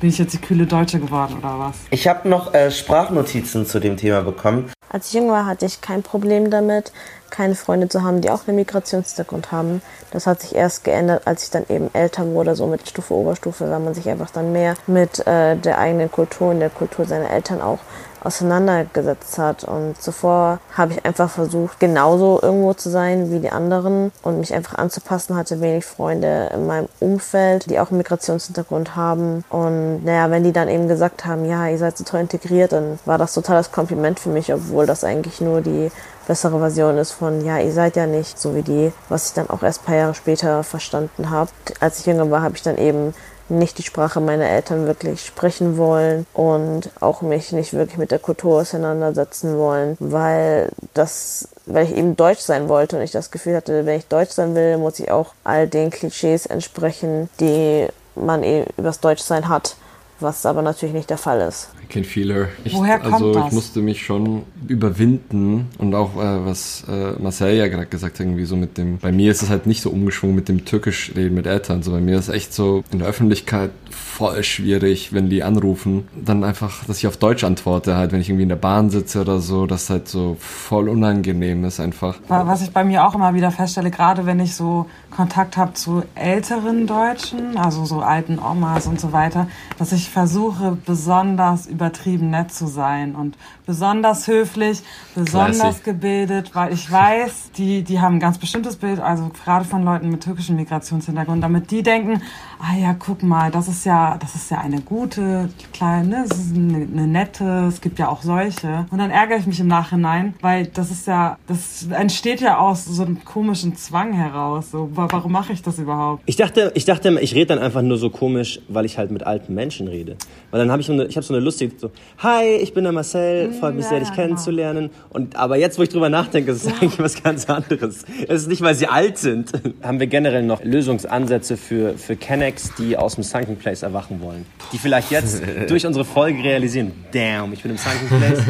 bin 0.00 0.10
ich 0.10 0.18
jetzt 0.18 0.32
die 0.32 0.38
kühle 0.38 0.66
Deutsche 0.66 1.00
geworden 1.00 1.36
oder 1.38 1.58
was? 1.58 1.76
Ich 1.90 2.06
habe 2.06 2.28
noch 2.28 2.54
äh, 2.54 2.70
Sprachnotizen 2.70 3.66
zu 3.66 3.80
dem 3.80 3.96
Thema 3.96 4.22
bekommen. 4.22 4.70
Als 4.90 5.08
ich 5.08 5.14
jung 5.14 5.30
war, 5.30 5.46
hatte 5.46 5.66
ich 5.66 5.80
kein 5.80 6.02
Problem 6.02 6.50
damit, 6.50 6.92
keine 7.30 7.54
Freunde 7.54 7.88
zu 7.88 8.02
haben, 8.02 8.22
die 8.22 8.30
auch 8.30 8.46
einen 8.48 8.56
Migrationshintergrund 8.56 9.52
haben. 9.52 9.82
Das 10.12 10.26
hat 10.26 10.40
sich 10.40 10.54
erst 10.54 10.84
geändert, 10.84 11.26
als 11.26 11.44
ich 11.44 11.50
dann 11.50 11.64
eben 11.68 11.90
älter 11.92 12.26
wurde, 12.26 12.54
so 12.54 12.66
mit 12.66 12.88
Stufe 12.88 13.12
Oberstufe, 13.12 13.70
weil 13.70 13.80
man 13.80 13.92
sich 13.92 14.08
einfach 14.08 14.30
dann 14.30 14.52
mehr 14.52 14.76
mit 14.86 15.26
äh, 15.26 15.56
der 15.56 15.78
eigenen 15.78 16.10
Kultur 16.10 16.50
und 16.50 16.60
der 16.60 16.70
Kultur 16.70 17.04
seiner 17.04 17.30
Eltern 17.30 17.60
auch 17.60 17.80
auseinandergesetzt 18.24 19.38
hat. 19.38 19.64
Und 19.64 20.00
zuvor 20.00 20.60
habe 20.76 20.92
ich 20.92 21.04
einfach 21.04 21.30
versucht, 21.30 21.80
genauso 21.80 22.40
irgendwo 22.42 22.74
zu 22.74 22.90
sein 22.90 23.30
wie 23.32 23.40
die 23.40 23.50
anderen 23.50 24.12
und 24.22 24.38
mich 24.40 24.54
einfach 24.54 24.76
anzupassen, 24.76 25.36
hatte 25.36 25.60
wenig 25.60 25.84
Freunde 25.84 26.50
in 26.54 26.66
meinem 26.66 26.88
Umfeld, 27.00 27.70
die 27.70 27.80
auch 27.80 27.90
einen 27.90 27.98
Migrationshintergrund 27.98 28.96
haben. 28.96 29.44
Und 29.50 30.04
naja, 30.04 30.30
wenn 30.30 30.44
die 30.44 30.52
dann 30.52 30.68
eben 30.68 30.88
gesagt 30.88 31.24
haben, 31.24 31.44
ja, 31.44 31.68
ihr 31.68 31.78
seid 31.78 31.96
so 31.96 32.04
toll 32.04 32.20
integriert, 32.20 32.72
dann 32.72 32.98
war 33.04 33.18
das 33.18 33.34
total 33.34 33.56
das 33.56 33.72
Kompliment 33.72 34.20
für 34.20 34.30
mich, 34.30 34.52
obwohl 34.52 34.86
das 34.86 35.04
eigentlich 35.04 35.40
nur 35.40 35.60
die 35.60 35.90
bessere 36.28 36.58
Version 36.58 36.98
ist 36.98 37.12
von, 37.12 37.44
ja, 37.44 37.58
ihr 37.58 37.72
seid 37.72 37.96
ja 37.96 38.06
nicht 38.06 38.38
so 38.38 38.54
wie 38.54 38.62
die, 38.62 38.92
was 39.08 39.28
ich 39.28 39.34
dann 39.34 39.48
auch 39.48 39.62
erst 39.62 39.84
paar 39.84 39.96
Jahre 39.96 40.14
später 40.14 40.62
verstanden 40.62 41.30
habe. 41.30 41.50
Als 41.80 42.00
ich 42.00 42.06
jünger 42.06 42.30
war, 42.30 42.42
habe 42.42 42.54
ich 42.54 42.62
dann 42.62 42.76
eben 42.76 43.14
nicht 43.50 43.78
die 43.78 43.82
Sprache 43.82 44.20
meiner 44.20 44.48
Eltern 44.48 44.86
wirklich 44.86 45.24
sprechen 45.24 45.76
wollen 45.76 46.26
und 46.34 46.90
auch 47.00 47.22
mich 47.22 47.52
nicht 47.52 47.72
wirklich 47.72 47.98
mit 47.98 48.10
der 48.10 48.18
Kultur 48.18 48.60
auseinandersetzen 48.60 49.58
wollen, 49.58 49.96
weil 50.00 50.70
das, 50.94 51.48
weil 51.66 51.84
ich 51.84 51.96
eben 51.96 52.16
Deutsch 52.16 52.40
sein 52.40 52.68
wollte 52.68 52.96
und 52.96 53.02
ich 53.02 53.10
das 53.10 53.30
Gefühl 53.30 53.56
hatte, 53.56 53.86
wenn 53.86 53.98
ich 53.98 54.06
Deutsch 54.06 54.32
sein 54.32 54.54
will, 54.54 54.76
muss 54.76 54.98
ich 55.00 55.10
auch 55.10 55.34
all 55.44 55.66
den 55.66 55.90
Klischees 55.90 56.46
entsprechen, 56.46 57.28
die 57.40 57.88
man 58.14 58.42
eben 58.42 58.66
übers 58.76 59.00
Deutschsein 59.00 59.48
hat 59.48 59.76
was 60.20 60.46
aber 60.46 60.62
natürlich 60.62 60.94
nicht 60.94 61.10
der 61.10 61.18
Fall 61.18 61.40
ist. 61.40 61.68
Can 61.88 62.04
feel 62.04 62.32
her. 62.32 62.48
Ich, 62.64 62.74
Woher 62.74 62.98
kommt 62.98 63.14
also 63.14 63.32
das? 63.32 63.46
ich 63.46 63.52
musste 63.52 63.80
mich 63.80 64.04
schon 64.04 64.42
überwinden 64.66 65.68
und 65.78 65.94
auch 65.94 66.16
äh, 66.16 66.44
was 66.44 66.84
äh, 66.88 67.12
Marcel 67.20 67.56
ja 67.56 67.68
gerade 67.68 67.86
gesagt 67.86 68.18
hat, 68.18 68.26
irgendwie 68.26 68.44
so 68.44 68.56
mit 68.56 68.76
dem, 68.78 68.98
bei 68.98 69.12
mir 69.12 69.30
ist 69.30 69.42
es 69.42 69.50
halt 69.50 69.66
nicht 69.66 69.80
so 69.80 69.90
umgeschwungen 69.90 70.36
mit 70.36 70.48
dem 70.48 70.64
Türkisch 70.64 71.12
reden 71.16 71.34
mit 71.34 71.46
Eltern, 71.46 71.82
so 71.82 71.92
bei 71.92 72.00
mir 72.00 72.18
ist 72.18 72.28
es 72.28 72.34
echt 72.34 72.52
so 72.52 72.84
in 72.92 72.98
der 72.98 73.08
Öffentlichkeit 73.08 73.70
voll 74.18 74.42
schwierig, 74.42 75.12
wenn 75.12 75.30
die 75.30 75.44
anrufen, 75.44 76.08
dann 76.14 76.42
einfach, 76.42 76.84
dass 76.86 76.98
ich 76.98 77.06
auf 77.06 77.16
Deutsch 77.16 77.44
antworte, 77.44 77.96
halt, 77.96 78.10
wenn 78.10 78.20
ich 78.20 78.28
irgendwie 78.28 78.42
in 78.42 78.48
der 78.48 78.56
Bahn 78.56 78.90
sitze 78.90 79.20
oder 79.20 79.38
so, 79.38 79.66
das 79.66 79.88
halt 79.90 80.08
so 80.08 80.36
voll 80.40 80.88
unangenehm 80.88 81.64
ist 81.64 81.78
einfach. 81.78 82.16
Was 82.26 82.62
ich 82.62 82.72
bei 82.72 82.82
mir 82.82 83.06
auch 83.06 83.14
immer 83.14 83.34
wieder 83.34 83.52
feststelle, 83.52 83.92
gerade 83.92 84.26
wenn 84.26 84.40
ich 84.40 84.56
so 84.56 84.86
Kontakt 85.14 85.56
habe 85.56 85.74
zu 85.74 86.02
älteren 86.16 86.88
Deutschen, 86.88 87.56
also 87.56 87.84
so 87.84 88.00
alten 88.00 88.40
Omas 88.40 88.88
und 88.88 89.00
so 89.00 89.12
weiter, 89.12 89.46
dass 89.78 89.92
ich 89.92 90.10
versuche 90.10 90.76
besonders 90.84 91.66
übertrieben 91.82 92.30
nett 92.30 92.52
zu 92.52 92.66
sein 92.66 93.14
und 93.14 93.36
besonders 93.66 94.26
höflich, 94.26 94.82
besonders 95.14 95.58
Classy. 95.58 95.82
gebildet, 95.84 96.50
weil 96.54 96.72
ich 96.72 96.90
weiß, 96.90 97.52
die, 97.56 97.82
die 97.82 98.00
haben 98.00 98.16
ein 98.16 98.20
ganz 98.20 98.36
bestimmtes 98.38 98.74
Bild, 98.76 98.98
also 98.98 99.30
gerade 99.44 99.64
von 99.64 99.84
Leuten 99.84 100.08
mit 100.10 100.24
türkischem 100.24 100.56
Migrationshintergrund, 100.56 101.40
damit 101.42 101.70
die 101.70 101.82
denken, 101.84 102.20
ah 102.58 102.76
ja, 102.76 102.94
guck 102.98 103.22
mal, 103.22 103.50
das 103.52 103.68
ist 103.68 103.84
ja, 103.84 104.16
das 104.18 104.34
ist 104.34 104.50
ja 104.50 104.58
eine 104.58 104.80
gute, 104.80 105.50
kleine, 105.72 106.24
das 106.28 106.36
ist 106.38 106.56
eine, 106.56 106.78
eine 106.92 107.06
nette, 107.06 107.66
es 107.68 107.80
gibt 107.80 107.98
ja 108.00 108.08
auch 108.08 108.22
solche. 108.22 108.86
Und 108.90 108.98
dann 108.98 109.10
ärgere 109.10 109.36
ich 109.38 109.46
mich 109.46 109.60
im 109.60 109.68
Nachhinein, 109.68 110.34
weil 110.40 110.66
das 110.66 110.90
ist 110.90 111.06
ja, 111.06 111.38
das 111.46 111.86
entsteht 111.90 112.40
ja 112.40 112.58
aus 112.58 112.84
so 112.84 113.04
einem 113.04 113.24
komischen 113.24 113.76
Zwang 113.76 114.12
heraus. 114.12 114.72
So, 114.72 114.90
wa- 114.96 115.06
warum 115.10 115.30
mache 115.32 115.52
ich 115.52 115.62
das 115.62 115.78
überhaupt? 115.78 116.22
Ich 116.26 116.36
dachte, 116.36 116.72
ich 116.74 116.84
dachte, 116.84 117.16
ich 117.20 117.34
rede 117.34 117.46
dann 117.54 117.58
einfach 117.60 117.82
nur 117.82 117.98
so 117.98 118.10
komisch, 118.10 118.60
weil 118.68 118.84
ich 118.84 118.98
halt 118.98 119.10
mit 119.10 119.22
alten 119.22 119.54
Menschen 119.54 119.86
rede. 119.88 120.16
Weil 120.50 120.60
dann 120.60 120.70
habe 120.72 120.82
ich 120.82 120.90
eine, 120.90 121.04
ich 121.04 121.16
habe 121.16 121.24
so 121.24 121.34
eine 121.34 121.42
lustige, 121.44 121.67
so, 121.76 121.90
hi, 122.18 122.44
ich 122.56 122.72
bin 122.74 122.84
der 122.84 122.92
Marcel, 122.92 123.52
freut 123.52 123.74
mich 123.74 123.84
ja, 123.84 123.90
sehr, 123.90 124.00
dich 124.00 124.08
ja, 124.08 124.14
genau. 124.14 124.26
kennenzulernen. 124.26 124.90
Und 125.10 125.36
aber 125.36 125.56
jetzt, 125.56 125.78
wo 125.78 125.82
ich 125.82 125.88
drüber 125.88 126.08
nachdenke, 126.08 126.52
ist 126.52 126.64
es 126.64 126.72
eigentlich 126.72 126.98
was 126.98 127.22
ganz 127.22 127.48
anderes. 127.48 128.04
Es 128.26 128.42
ist 128.42 128.48
nicht, 128.48 128.62
weil 128.62 128.74
sie 128.74 128.86
alt 128.86 129.18
sind. 129.18 129.52
Haben 129.82 130.00
wir 130.00 130.06
generell 130.06 130.42
noch 130.42 130.62
Lösungsansätze 130.62 131.56
für 131.56 131.98
für 131.98 132.16
Kennex, 132.16 132.72
die 132.78 132.96
aus 132.96 133.16
dem 133.16 133.24
Sunken 133.24 133.56
Place 133.56 133.82
erwachen 133.82 134.20
wollen, 134.20 134.46
die 134.72 134.78
vielleicht 134.78 135.10
jetzt 135.10 135.42
durch 135.68 135.86
unsere 135.86 136.04
Folge 136.04 136.42
realisieren, 136.42 136.92
damn, 137.12 137.52
ich 137.52 137.62
bin 137.62 137.72
im 137.72 137.78
Sunken 137.78 138.08
Place. 138.08 138.42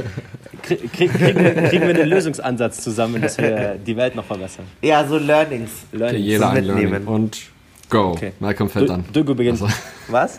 Krieg, 0.63 0.93
krieg, 0.93 1.13
kriegen, 1.13 1.45
wir, 1.45 1.55
kriegen 1.69 1.87
wir 1.87 1.95
einen 1.95 2.09
Lösungsansatz 2.09 2.83
zusammen, 2.83 3.23
dass 3.23 3.39
wir 3.39 3.77
die 3.87 3.97
Welt 3.97 4.15
noch 4.15 4.25
verbessern. 4.25 4.65
Ja, 4.83 5.07
so 5.07 5.17
Learnings. 5.17 5.71
Okay, 5.89 5.99
Learning. 5.99 6.23
jeder 6.23 6.47
zum 6.47 6.57
ein 6.57 6.65
Learning. 6.65 6.91
Mitnehmen. 6.91 7.09
Und 7.09 7.39
go. 7.89 8.11
Okay. 8.11 8.33
Malcolm 8.41 8.69
fällt 8.69 8.91
an. 8.91 9.05
Du, 9.13 9.23
du 9.23 9.35
beginnst. 9.35 9.63
Also, 9.63 9.75
Was? 10.09 10.39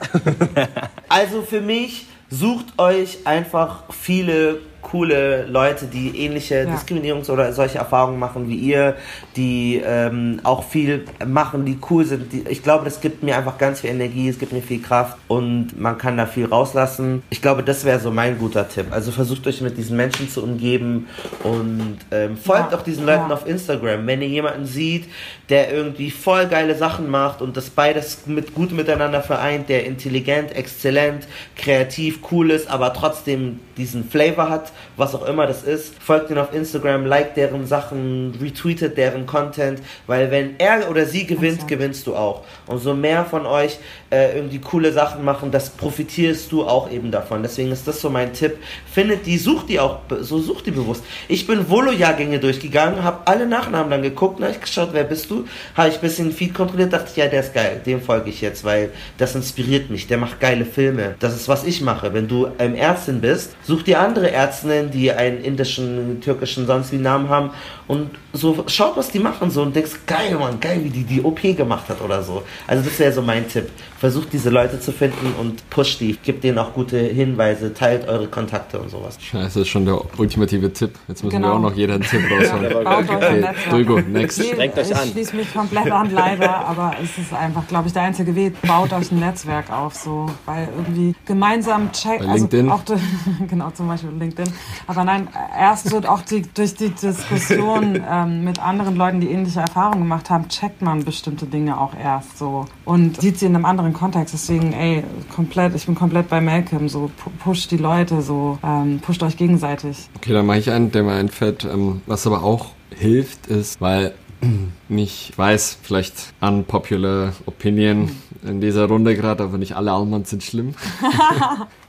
Also 1.10 1.42
für 1.42 1.62
mich, 1.62 2.06
sucht 2.30 2.78
euch 2.78 3.26
einfach 3.26 3.92
viele 3.92 4.62
coole 4.82 5.46
Leute, 5.48 5.86
die 5.86 6.18
ähnliche 6.20 6.64
Ja. 6.64 6.74
Diskriminierungs- 6.76 7.30
oder 7.30 7.52
solche 7.54 7.78
Erfahrungen 7.78 8.20
machen 8.20 8.48
wie 8.48 8.56
ihr, 8.56 8.96
die 9.36 9.82
ähm, 9.86 10.40
auch 10.44 10.64
viel 10.64 11.06
machen, 11.26 11.66
die 11.66 11.78
cool 11.90 12.06
sind. 12.06 12.32
Die, 12.34 12.44
ich 12.50 12.64
glaube, 12.64 12.86
das 12.86 13.02
gibt 13.02 13.24
mir 13.24 13.38
einfach 13.38 13.58
ganz 13.58 13.82
viel 13.82 13.90
Energie, 13.92 14.30
es 14.30 14.40
gibt 14.40 14.52
mir 14.54 14.62
viel 14.62 14.82
Kraft 14.82 15.18
und 15.28 15.80
man 15.80 15.98
kann 15.98 16.18
da 16.18 16.26
viel 16.26 16.46
rauslassen. 16.46 17.24
Ich 17.30 17.42
glaube, 17.42 17.64
das 17.64 17.86
wäre 17.86 18.00
so 18.00 18.12
mein 18.12 18.38
guter 18.38 18.68
Tipp. 18.68 18.88
Also 18.92 19.12
versucht 19.12 19.46
euch 19.48 19.62
mit 19.62 19.78
diesen 19.78 19.98
Menschen 19.98 20.30
zu 20.30 20.44
umgeben 20.44 21.08
und 21.44 21.98
ähm, 22.12 22.38
folgt 22.38 22.72
Ja. 22.72 22.78
auch 22.78 22.82
diesen 22.84 23.06
Leuten 23.06 23.30
Ja. 23.30 23.34
auf 23.36 23.48
Instagram. 23.48 24.06
Wenn 24.08 24.22
ihr 24.22 24.28
jemanden 24.30 24.66
sieht, 24.66 25.06
der 25.50 25.72
irgendwie 25.74 26.12
voll 26.12 26.48
geile 26.48 26.76
Sachen 26.76 27.10
macht 27.10 27.42
und 27.42 27.58
das 27.58 27.70
beides 27.70 28.26
mit 28.28 28.54
gut 28.56 28.72
miteinander 28.72 29.22
vereint, 29.22 29.70
der 29.70 29.86
intelligent, 29.86 30.56
exzellent, 30.56 31.28
kreativ, 31.56 32.20
cool 32.32 32.52
ist, 32.52 32.70
aber 32.70 32.94
trotzdem 32.94 33.60
diesen 33.80 34.08
Flavor 34.08 34.50
hat, 34.50 34.72
was 34.98 35.16
auch 35.16 35.26
immer 35.26 35.48
das 35.48 35.64
ist, 35.64 35.94
folgt 36.02 36.30
ihn 36.30 36.38
auf 36.38 36.54
Instagram, 36.54 37.06
liked 37.06 37.38
deren 37.38 37.66
Sachen, 37.66 38.38
retweetet 38.40 38.98
deren 38.98 39.26
Content, 39.26 39.82
weil 40.06 40.30
wenn 40.30 40.60
er 40.60 40.90
oder 40.90 41.06
sie 41.06 41.26
gewinnt, 41.26 41.54
Exakt. 41.56 41.70
gewinnst 41.70 42.06
du 42.06 42.16
auch. 42.16 42.44
Und 42.68 42.80
so 42.80 42.94
mehr 42.94 43.26
von 43.26 43.46
euch 43.46 43.80
äh, 44.12 44.36
irgendwie 44.36 44.60
coole 44.60 44.92
Sachen 44.92 45.24
machen, 45.24 45.52
das 45.52 45.70
profitierst 45.70 46.52
du 46.52 46.66
auch 46.66 46.92
eben 46.92 47.12
davon. 47.12 47.42
Deswegen 47.42 47.72
ist 47.72 47.88
das 47.88 48.02
so 48.02 48.10
mein 48.10 48.34
Tipp. 48.34 48.58
Findet 48.92 49.26
die, 49.26 49.38
sucht 49.38 49.70
die 49.70 49.80
auch, 49.80 50.00
so 50.22 50.40
sucht 50.40 50.66
die 50.66 50.72
bewusst. 50.72 51.04
Ich 51.28 51.48
bin 51.48 51.70
Volo-Jahrgänge 51.70 52.40
durchgegangen, 52.40 53.04
habe 53.04 53.20
alle 53.26 53.48
Nachnamen 53.48 53.90
dann 53.90 54.02
geguckt, 54.02 54.38
na, 54.40 54.50
ich 54.50 54.60
geschaut, 54.60 54.90
wer 54.92 55.04
bist 55.04 55.30
du? 55.32 55.46
Habe 55.76 55.90
ich 55.90 55.96
ein 55.96 56.02
bisschen 56.02 56.32
Feed 56.32 56.54
kontrolliert, 56.54 56.94
dachte 56.94 57.08
ich, 57.12 57.18
ja, 57.18 57.28
der 57.28 57.42
ist 57.42 57.54
geil, 57.54 57.82
dem 57.86 58.02
folge 58.02 58.30
ich 58.30 58.42
jetzt, 58.42 58.64
weil 58.64 58.92
das 59.18 59.36
inspiriert 59.36 59.90
mich, 59.90 60.08
der 60.08 60.18
macht 60.18 60.40
geile 60.40 60.66
Filme. 60.66 61.16
Das 61.20 61.36
ist, 61.36 61.48
was 61.48 61.64
ich 61.64 61.82
mache. 61.82 62.14
Wenn 62.14 62.28
du 62.28 62.48
ähm, 62.60 62.76
Ärztin 62.76 63.22
bist, 63.22 63.56
such 63.70 63.84
dir 63.84 64.00
andere 64.00 64.32
Ärztinnen, 64.32 64.90
die 64.90 65.12
einen 65.12 65.44
indischen, 65.44 66.22
türkischen, 66.22 66.66
sonst 66.66 66.92
wie 66.92 66.98
Namen 66.98 67.30
haben 67.30 67.52
und 67.90 68.12
so 68.34 68.64
schaut, 68.68 68.96
was 68.98 69.10
die 69.10 69.18
machen 69.18 69.50
so 69.50 69.64
und 69.64 69.76
denkst, 69.76 70.02
geil, 70.06 70.38
Mann, 70.40 70.60
geil, 70.60 70.80
wie 70.84 70.90
die 70.92 71.04
die 71.04 71.24
OP 71.24 71.42
gemacht 71.42 71.90
hat 71.90 72.00
oder 72.02 72.22
so. 72.22 72.44
Also 72.68 72.84
das 72.84 73.00
wäre 73.00 73.12
so 73.12 73.24
mein 73.24 73.50
Tipp. 73.50 73.68
Versucht 73.98 74.32
diese 74.32 74.50
Leute 74.52 74.80
zu 74.80 74.92
finden 74.94 75.34
und 75.40 75.68
pusht 75.72 76.00
die. 76.00 76.16
Gebt 76.24 76.44
denen 76.44 76.60
auch 76.60 76.74
gute 76.74 76.98
Hinweise, 77.00 77.74
teilt 77.74 78.08
eure 78.08 78.28
Kontakte 78.28 78.80
und 78.80 78.90
sowas. 78.92 79.18
Scheiße, 79.20 79.44
das 79.44 79.56
ist 79.58 79.68
schon 79.70 79.86
der 79.86 80.00
ultimative 80.20 80.72
Tipp. 80.72 80.92
Jetzt 81.08 81.24
müssen 81.24 81.34
wir 81.34 81.40
Genau. 81.42 81.56
auch 81.56 81.60
noch 81.60 81.74
jeder 81.76 81.96
einen 81.96 82.04
Tipp 82.04 82.22
ein 82.32 82.88
Okay. 82.88 83.46
Dulgo, 83.72 84.00
next. 84.02 84.42
Strengt 84.46 84.78
euch 84.78 84.92
ich 84.92 84.96
an. 84.96 85.10
schließe 85.10 85.36
mich 85.36 85.52
komplett 85.54 85.92
an, 85.92 86.12
leider, 86.12 86.66
aber 86.66 86.94
es 87.04 87.18
ist 87.18 87.34
einfach, 87.34 87.68
glaube 87.68 87.88
ich, 87.88 87.94
der 87.94 88.04
einzige 88.04 88.36
Weg. 88.36 88.62
Baut 88.62 88.94
euch 88.94 89.12
ein 89.12 89.20
Netzwerk 89.20 89.72
auf, 89.72 89.96
so, 89.96 90.28
weil 90.46 90.70
irgendwie 90.78 91.16
gemeinsam 91.26 91.92
check, 91.92 92.20
Bei 92.20 92.26
also 92.28 92.36
LinkedIn? 92.36 92.70
auch 92.70 92.82
genau 93.50 93.72
zum 93.72 93.88
Beispiel 93.88 94.12
LinkedIn. 94.12 94.54
Aber 94.86 95.04
nein, 95.04 95.28
erst 95.60 95.92
wird 95.92 96.08
auch 96.08 96.22
die, 96.22 96.44
durch 96.54 96.76
die 96.76 96.90
Diskussion 96.90 97.79
ähm, 97.84 98.44
mit 98.44 98.60
anderen 98.60 98.96
Leuten, 98.96 99.20
die 99.20 99.30
ähnliche 99.30 99.60
Erfahrungen 99.62 100.00
gemacht 100.00 100.30
haben, 100.30 100.48
checkt 100.50 100.82
man 100.82 101.04
bestimmte 101.04 101.46
Dinge 101.46 101.80
auch 101.80 101.94
erst 101.96 102.38
so 102.38 102.66
und 102.86 103.20
sieht 103.22 103.38
sie 103.40 103.46
in 103.46 103.56
einem 103.56 103.66
anderen 103.66 103.94
Kontext. 103.94 104.34
Deswegen, 104.34 104.74
ey, 104.74 105.04
komplett, 105.36 105.76
ich 105.76 105.86
bin 105.86 105.96
komplett 105.96 106.30
bei 106.30 106.42
Malcolm, 106.42 106.90
so 106.90 107.06
pu- 107.24 107.30
pusht 107.44 107.72
die 107.72 107.78
Leute, 107.78 108.22
so 108.22 108.58
ähm, 108.64 109.00
pusht 109.00 109.24
euch 109.24 109.38
gegenseitig. 109.38 110.10
Okay, 110.16 110.34
dann 110.34 110.46
mache 110.46 110.60
ich 110.60 110.72
einen, 110.72 110.92
der 110.92 111.04
mir 111.04 111.14
einfällt. 111.14 111.64
Ähm, 111.66 112.02
was 112.06 112.26
aber 112.28 112.44
auch 112.44 112.68
hilft, 112.96 113.48
ist, 113.48 113.80
weil 113.82 114.14
ich 114.90 115.34
weiß, 115.36 115.80
vielleicht 115.82 116.34
unpopular 116.42 117.34
Opinion 117.46 118.10
in 118.44 118.62
dieser 118.62 118.88
Runde 118.88 119.16
gerade, 119.16 119.44
aber 119.44 119.58
nicht 119.58 119.76
alle 119.76 119.92
Almans 119.92 120.30
sind 120.30 120.44
schlimm. 120.44 120.74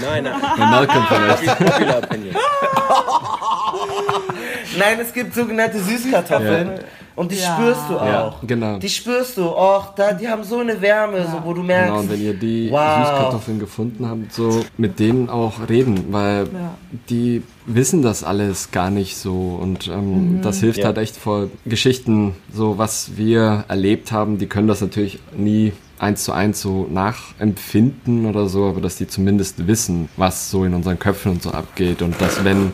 Nein, 0.00 0.24
nein. 0.24 0.34
Bei 0.58 0.66
Malcolm 0.66 1.04
vielleicht. 1.08 1.58
Popular 1.58 1.98
Opinion. 1.98 2.34
Nein, 4.78 4.98
es 5.00 5.12
gibt 5.12 5.34
sogenannte 5.34 5.78
Süßkartoffeln. 5.80 6.70
Und 7.16 7.30
die 7.30 7.36
Ja. 7.36 7.54
spürst 7.54 7.82
du 7.88 7.96
auch. 7.96 8.04
Ja, 8.06 8.34
genau. 8.44 8.78
Die 8.78 8.88
spürst 8.88 9.36
du. 9.36 9.44
Och, 9.46 9.94
da, 9.94 10.12
die 10.14 10.26
haben 10.28 10.42
so 10.42 10.58
eine 10.58 10.80
Wärme, 10.80 11.24
so, 11.30 11.40
wo 11.44 11.52
du 11.52 11.62
merkst. 11.62 11.86
Genau, 11.90 12.00
und 12.00 12.10
wenn 12.10 12.20
ihr 12.20 12.34
die 12.34 12.68
Wow. 12.72 12.80
Süßkartoffeln 12.98 13.60
gefunden 13.60 14.08
habt, 14.08 14.32
so 14.32 14.64
mit 14.78 14.98
denen 14.98 15.30
auch 15.30 15.68
reden, 15.68 16.06
weil 16.12 16.48
Ja. 16.52 16.74
die 17.08 17.44
wissen 17.66 18.02
das 18.02 18.24
alles 18.24 18.72
gar 18.72 18.90
nicht 18.90 19.16
so 19.16 19.56
und 19.62 19.86
ähm, 19.86 20.40
das 20.42 20.58
hilft 20.58 20.80
Ja. 20.80 20.86
halt 20.86 20.98
echt 20.98 21.16
vor 21.16 21.50
Geschichten, 21.66 22.34
so 22.52 22.78
was 22.78 23.16
wir 23.16 23.64
erlebt 23.68 24.10
haben, 24.10 24.38
die 24.38 24.46
können 24.48 24.66
das 24.66 24.80
natürlich 24.80 25.20
nie 25.36 25.72
eins 26.04 26.24
zu 26.24 26.32
eins 26.32 26.60
so 26.60 26.86
nachempfinden 26.90 28.26
oder 28.26 28.48
so, 28.48 28.66
aber 28.66 28.80
dass 28.80 28.96
die 28.96 29.06
zumindest 29.06 29.66
wissen, 29.66 30.08
was 30.16 30.50
so 30.50 30.64
in 30.64 30.74
unseren 30.74 30.98
Köpfen 30.98 31.32
und 31.32 31.42
so 31.42 31.50
abgeht 31.50 32.02
und 32.02 32.20
dass 32.20 32.44
wenn 32.44 32.72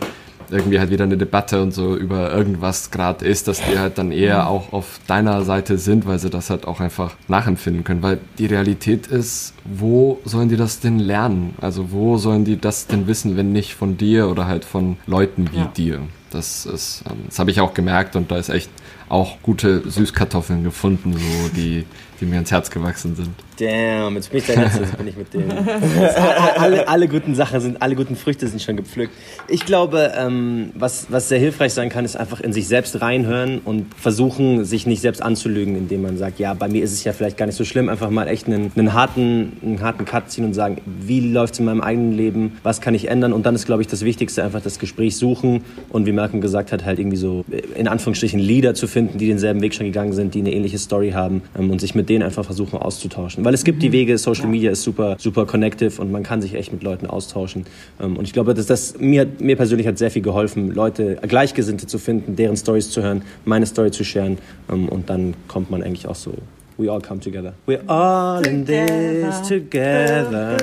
irgendwie 0.50 0.80
halt 0.80 0.90
wieder 0.90 1.04
eine 1.04 1.16
Debatte 1.16 1.62
und 1.62 1.72
so 1.72 1.96
über 1.96 2.32
irgendwas 2.32 2.90
gerade 2.90 3.24
ist, 3.24 3.46
dass 3.46 3.62
die 3.62 3.78
halt 3.78 3.98
dann 3.98 4.10
eher 4.10 4.48
auch 4.48 4.72
auf 4.72 4.98
deiner 5.06 5.44
Seite 5.44 5.78
sind, 5.78 6.06
weil 6.06 6.18
sie 6.18 6.28
das 6.28 6.50
halt 6.50 6.66
auch 6.66 6.80
einfach 6.80 7.14
nachempfinden 7.28 7.84
können. 7.84 8.02
Weil 8.02 8.18
die 8.38 8.46
Realität 8.46 9.06
ist, 9.06 9.54
wo 9.64 10.18
sollen 10.24 10.48
die 10.48 10.56
das 10.56 10.80
denn 10.80 10.98
lernen? 10.98 11.54
Also 11.60 11.92
wo 11.92 12.16
sollen 12.16 12.44
die 12.44 12.60
das 12.60 12.88
denn 12.88 13.06
wissen, 13.06 13.36
wenn 13.36 13.52
nicht 13.52 13.74
von 13.74 13.96
dir 13.96 14.28
oder 14.28 14.46
halt 14.46 14.64
von 14.64 14.96
Leuten 15.06 15.50
wie 15.52 15.58
Ja. 15.58 15.66
dir? 15.66 16.00
Das 16.32 16.66
ist, 16.66 17.02
ähm, 17.08 17.18
das 17.28 17.38
habe 17.38 17.50
ich 17.52 17.60
auch 17.60 17.74
gemerkt 17.74 18.16
und 18.16 18.30
da 18.32 18.36
ist 18.36 18.48
echt 18.48 18.70
auch 19.08 19.38
gute 19.42 19.88
Süßkartoffeln 19.88 20.62
gefunden, 20.64 21.12
so 21.12 21.48
die, 21.54 21.84
die 22.20 22.26
mir 22.26 22.38
ins 22.38 22.50
Herz 22.50 22.70
gewachsen 22.70 23.16
sind. 23.16 23.30
Damn, 23.58 24.14
jetzt 24.14 24.30
bin 24.30 24.38
ich 24.38 24.46
der 24.46 24.56
Letzte, 24.56 24.80
jetzt 24.80 24.96
bin 24.96 25.06
ich 25.06 25.16
mit 25.16 25.32
dem. 25.34 25.50
alle, 26.56 26.88
alle 26.88 27.08
guten 27.08 27.34
Sachen 27.34 27.60
sind, 27.60 27.82
alle 27.82 27.94
guten 27.94 28.16
Früchte 28.16 28.46
sind 28.46 28.62
schon 28.62 28.76
gepflückt. 28.76 29.12
Ich 29.48 29.66
glaube, 29.66 30.12
ähm, 30.16 30.70
was, 30.74 31.06
was 31.10 31.28
sehr 31.28 31.38
hilfreich 31.38 31.72
sein 31.72 31.88
kann, 31.88 32.04
ist 32.04 32.16
einfach 32.16 32.40
in 32.40 32.52
sich 32.52 32.68
selbst 32.68 33.00
reinhören 33.00 33.60
und 33.64 33.94
versuchen, 33.94 34.64
sich 34.64 34.86
nicht 34.86 35.00
selbst 35.00 35.22
anzulügen, 35.22 35.76
indem 35.76 36.02
man 36.02 36.16
sagt, 36.18 36.38
ja, 36.38 36.54
bei 36.54 36.68
mir 36.68 36.82
ist 36.82 36.92
es 36.92 37.04
ja 37.04 37.12
vielleicht 37.12 37.36
gar 37.36 37.46
nicht 37.46 37.56
so 37.56 37.64
schlimm, 37.64 37.88
einfach 37.88 38.10
mal 38.10 38.28
echt 38.28 38.46
einen, 38.46 38.72
einen, 38.76 38.92
harten, 38.92 39.56
einen 39.62 39.80
harten 39.80 40.04
Cut 40.04 40.30
ziehen 40.30 40.44
und 40.44 40.54
sagen, 40.54 40.80
wie 40.86 41.20
läuft 41.20 41.54
es 41.54 41.60
in 41.60 41.66
meinem 41.66 41.80
eigenen 41.80 42.12
Leben, 42.12 42.58
was 42.62 42.80
kann 42.80 42.94
ich 42.94 43.08
ändern 43.08 43.32
und 43.32 43.46
dann 43.46 43.54
ist, 43.54 43.66
glaube 43.66 43.82
ich, 43.82 43.88
das 43.88 44.04
Wichtigste 44.04 44.42
einfach 44.44 44.62
das 44.62 44.78
Gespräch 44.78 45.16
suchen 45.16 45.64
und 45.88 46.06
wie 46.06 46.12
Malcolm 46.12 46.40
gesagt 46.40 46.72
hat, 46.72 46.84
halt 46.84 46.98
irgendwie 46.98 47.16
so 47.16 47.44
äh, 47.50 47.58
in 47.78 47.88
Anführungsstrichen 47.88 48.40
Leader 48.40 48.74
zu 48.74 48.86
finden, 48.86 49.18
die 49.18 49.26
denselben 49.26 49.60
Weg 49.60 49.74
schon 49.74 49.86
gegangen 49.86 50.12
sind, 50.12 50.34
die 50.34 50.40
eine 50.40 50.52
ähnliche 50.52 50.78
Story 50.78 51.10
haben 51.10 51.42
ähm, 51.58 51.70
und 51.70 51.80
sich 51.80 51.94
mit 51.94 52.09
denen 52.10 52.22
einfach 52.22 52.44
versuchen 52.44 52.78
auszutauschen. 52.78 53.44
Weil 53.44 53.54
es 53.54 53.64
gibt 53.64 53.82
die 53.82 53.92
Wege, 53.92 54.18
Social 54.18 54.48
Media 54.48 54.70
ist 54.72 54.82
super, 54.82 55.16
super 55.18 55.46
connective 55.46 56.02
und 56.02 56.10
man 56.10 56.22
kann 56.22 56.42
sich 56.42 56.54
echt 56.54 56.72
mit 56.72 56.82
Leuten 56.82 57.06
austauschen. 57.06 57.64
Ähm, 58.00 58.16
und 58.16 58.24
ich 58.24 58.32
glaube, 58.32 58.52
dass 58.52 58.66
das 58.66 58.98
mir, 58.98 59.26
mir 59.38 59.56
persönlich 59.56 59.86
hat 59.86 59.96
sehr 59.96 60.10
viel 60.10 60.22
geholfen, 60.22 60.72
Leute, 60.72 61.16
Gleichgesinnte 61.26 61.86
zu 61.86 61.98
finden, 61.98 62.36
deren 62.36 62.56
Stories 62.56 62.90
zu 62.90 63.02
hören, 63.02 63.22
meine 63.44 63.64
Story 63.64 63.92
zu 63.92 64.04
sharen 64.04 64.38
ähm, 64.70 64.88
und 64.88 65.08
dann 65.08 65.34
kommt 65.48 65.70
man 65.70 65.82
eigentlich 65.82 66.06
auch 66.06 66.16
so. 66.16 66.34
We 66.76 66.90
all 66.90 67.00
come 67.00 67.20
together. 67.20 67.52
We're 67.66 67.86
all 67.88 68.44
in 68.46 68.64
this 68.64 69.42
together. 69.46 70.56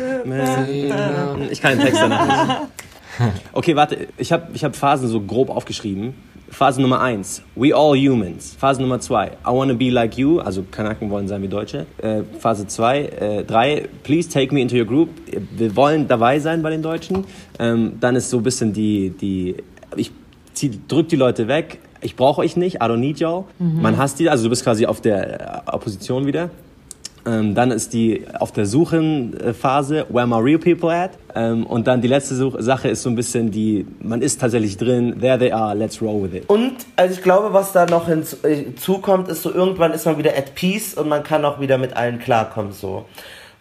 Ich 1.51 1.61
kann 1.61 1.77
den 1.77 1.85
Text 1.85 2.01
danach 2.01 2.47
nicht. 2.47 2.57
Okay, 3.51 3.75
warte, 3.75 4.09
ich 4.17 4.31
habe 4.31 4.49
ich 4.53 4.63
hab 4.63 4.75
Phasen 4.75 5.07
so 5.07 5.19
grob 5.21 5.49
aufgeschrieben. 5.49 6.13
Phase 6.49 6.79
Nummer 6.81 6.99
1, 6.99 7.41
we 7.55 7.73
all 7.73 7.95
humans. 7.95 8.55
Phase 8.59 8.79
Nummer 8.79 8.99
2, 8.99 9.37
I 9.45 9.51
wanna 9.51 9.73
be 9.73 9.89
like 9.89 10.17
you, 10.17 10.39
also 10.39 10.63
Kanaken 10.63 11.09
wollen 11.09 11.27
sein 11.27 11.41
wie 11.41 11.47
Deutsche. 11.47 11.85
Äh, 12.01 12.23
Phase 12.39 12.67
2, 12.67 13.43
3, 13.45 13.73
äh, 13.73 13.87
please 14.03 14.29
take 14.29 14.53
me 14.53 14.61
into 14.61 14.75
your 14.75 14.85
group. 14.85 15.09
Wir 15.55 15.75
wollen 15.75 16.07
dabei 16.07 16.39
sein 16.39 16.61
bei 16.63 16.69
den 16.69 16.81
Deutschen. 16.81 17.25
Ähm, 17.59 17.93
dann 17.99 18.15
ist 18.15 18.29
so 18.29 18.37
ein 18.37 18.43
bisschen 18.43 18.73
die, 18.73 19.09
die 19.09 19.55
ich 19.95 20.11
zieh, 20.53 20.79
drück 20.87 21.09
die 21.09 21.15
Leute 21.15 21.47
weg, 21.47 21.79
ich 22.01 22.15
brauche 22.15 22.41
euch 22.41 22.55
nicht, 22.55 22.75
I 22.75 22.79
don't 22.79 22.97
need 22.97 23.19
y'all. 23.19 23.45
Mhm. 23.59 23.81
Man 23.81 23.97
hasst 23.97 24.19
die, 24.19 24.29
also 24.29 24.45
du 24.45 24.49
bist 24.49 24.63
quasi 24.63 24.85
auf 24.85 25.01
der 25.01 25.65
äh, 25.67 25.71
Opposition 25.71 26.25
wieder. 26.25 26.49
Ähm, 27.27 27.55
dann 27.55 27.71
ist 27.71 27.91
die 27.91 28.23
auf 28.39 28.53
der 28.53 28.65
Suchenphase, 28.65 30.05
where 30.07 30.25
my 30.25 30.37
real 30.37 30.57
people 30.57 30.89
at? 30.89 31.11
Ähm, 31.35 31.65
und 31.65 31.85
dann 31.85 32.01
die 32.01 32.07
letzte 32.07 32.35
Such 32.35 32.55
Sache 32.59 32.87
ist 32.87 33.03
so 33.03 33.09
ein 33.09 33.15
bisschen 33.15 33.51
die, 33.51 33.85
man 34.01 34.21
ist 34.21 34.39
tatsächlich 34.39 34.77
drin, 34.77 35.19
there 35.19 35.37
they 35.37 35.51
are, 35.51 35.75
let's 35.75 36.01
roll 36.01 36.23
with 36.23 36.33
it. 36.33 36.49
Und 36.49 36.77
also 36.95 37.13
ich 37.13 37.21
glaube, 37.21 37.51
was 37.51 37.73
da 37.73 37.85
noch 37.85 38.07
hinzukommt, 38.07 39.27
ist 39.27 39.43
so 39.43 39.53
irgendwann 39.53 39.91
ist 39.91 40.05
man 40.05 40.17
wieder 40.17 40.37
at 40.37 40.55
peace 40.55 40.93
und 40.93 41.09
man 41.09 41.23
kann 41.23 41.43
auch 41.43 41.59
wieder 41.59 41.77
mit 41.77 41.97
allen 41.97 42.19
klarkommen 42.19 42.71
so. 42.71 43.03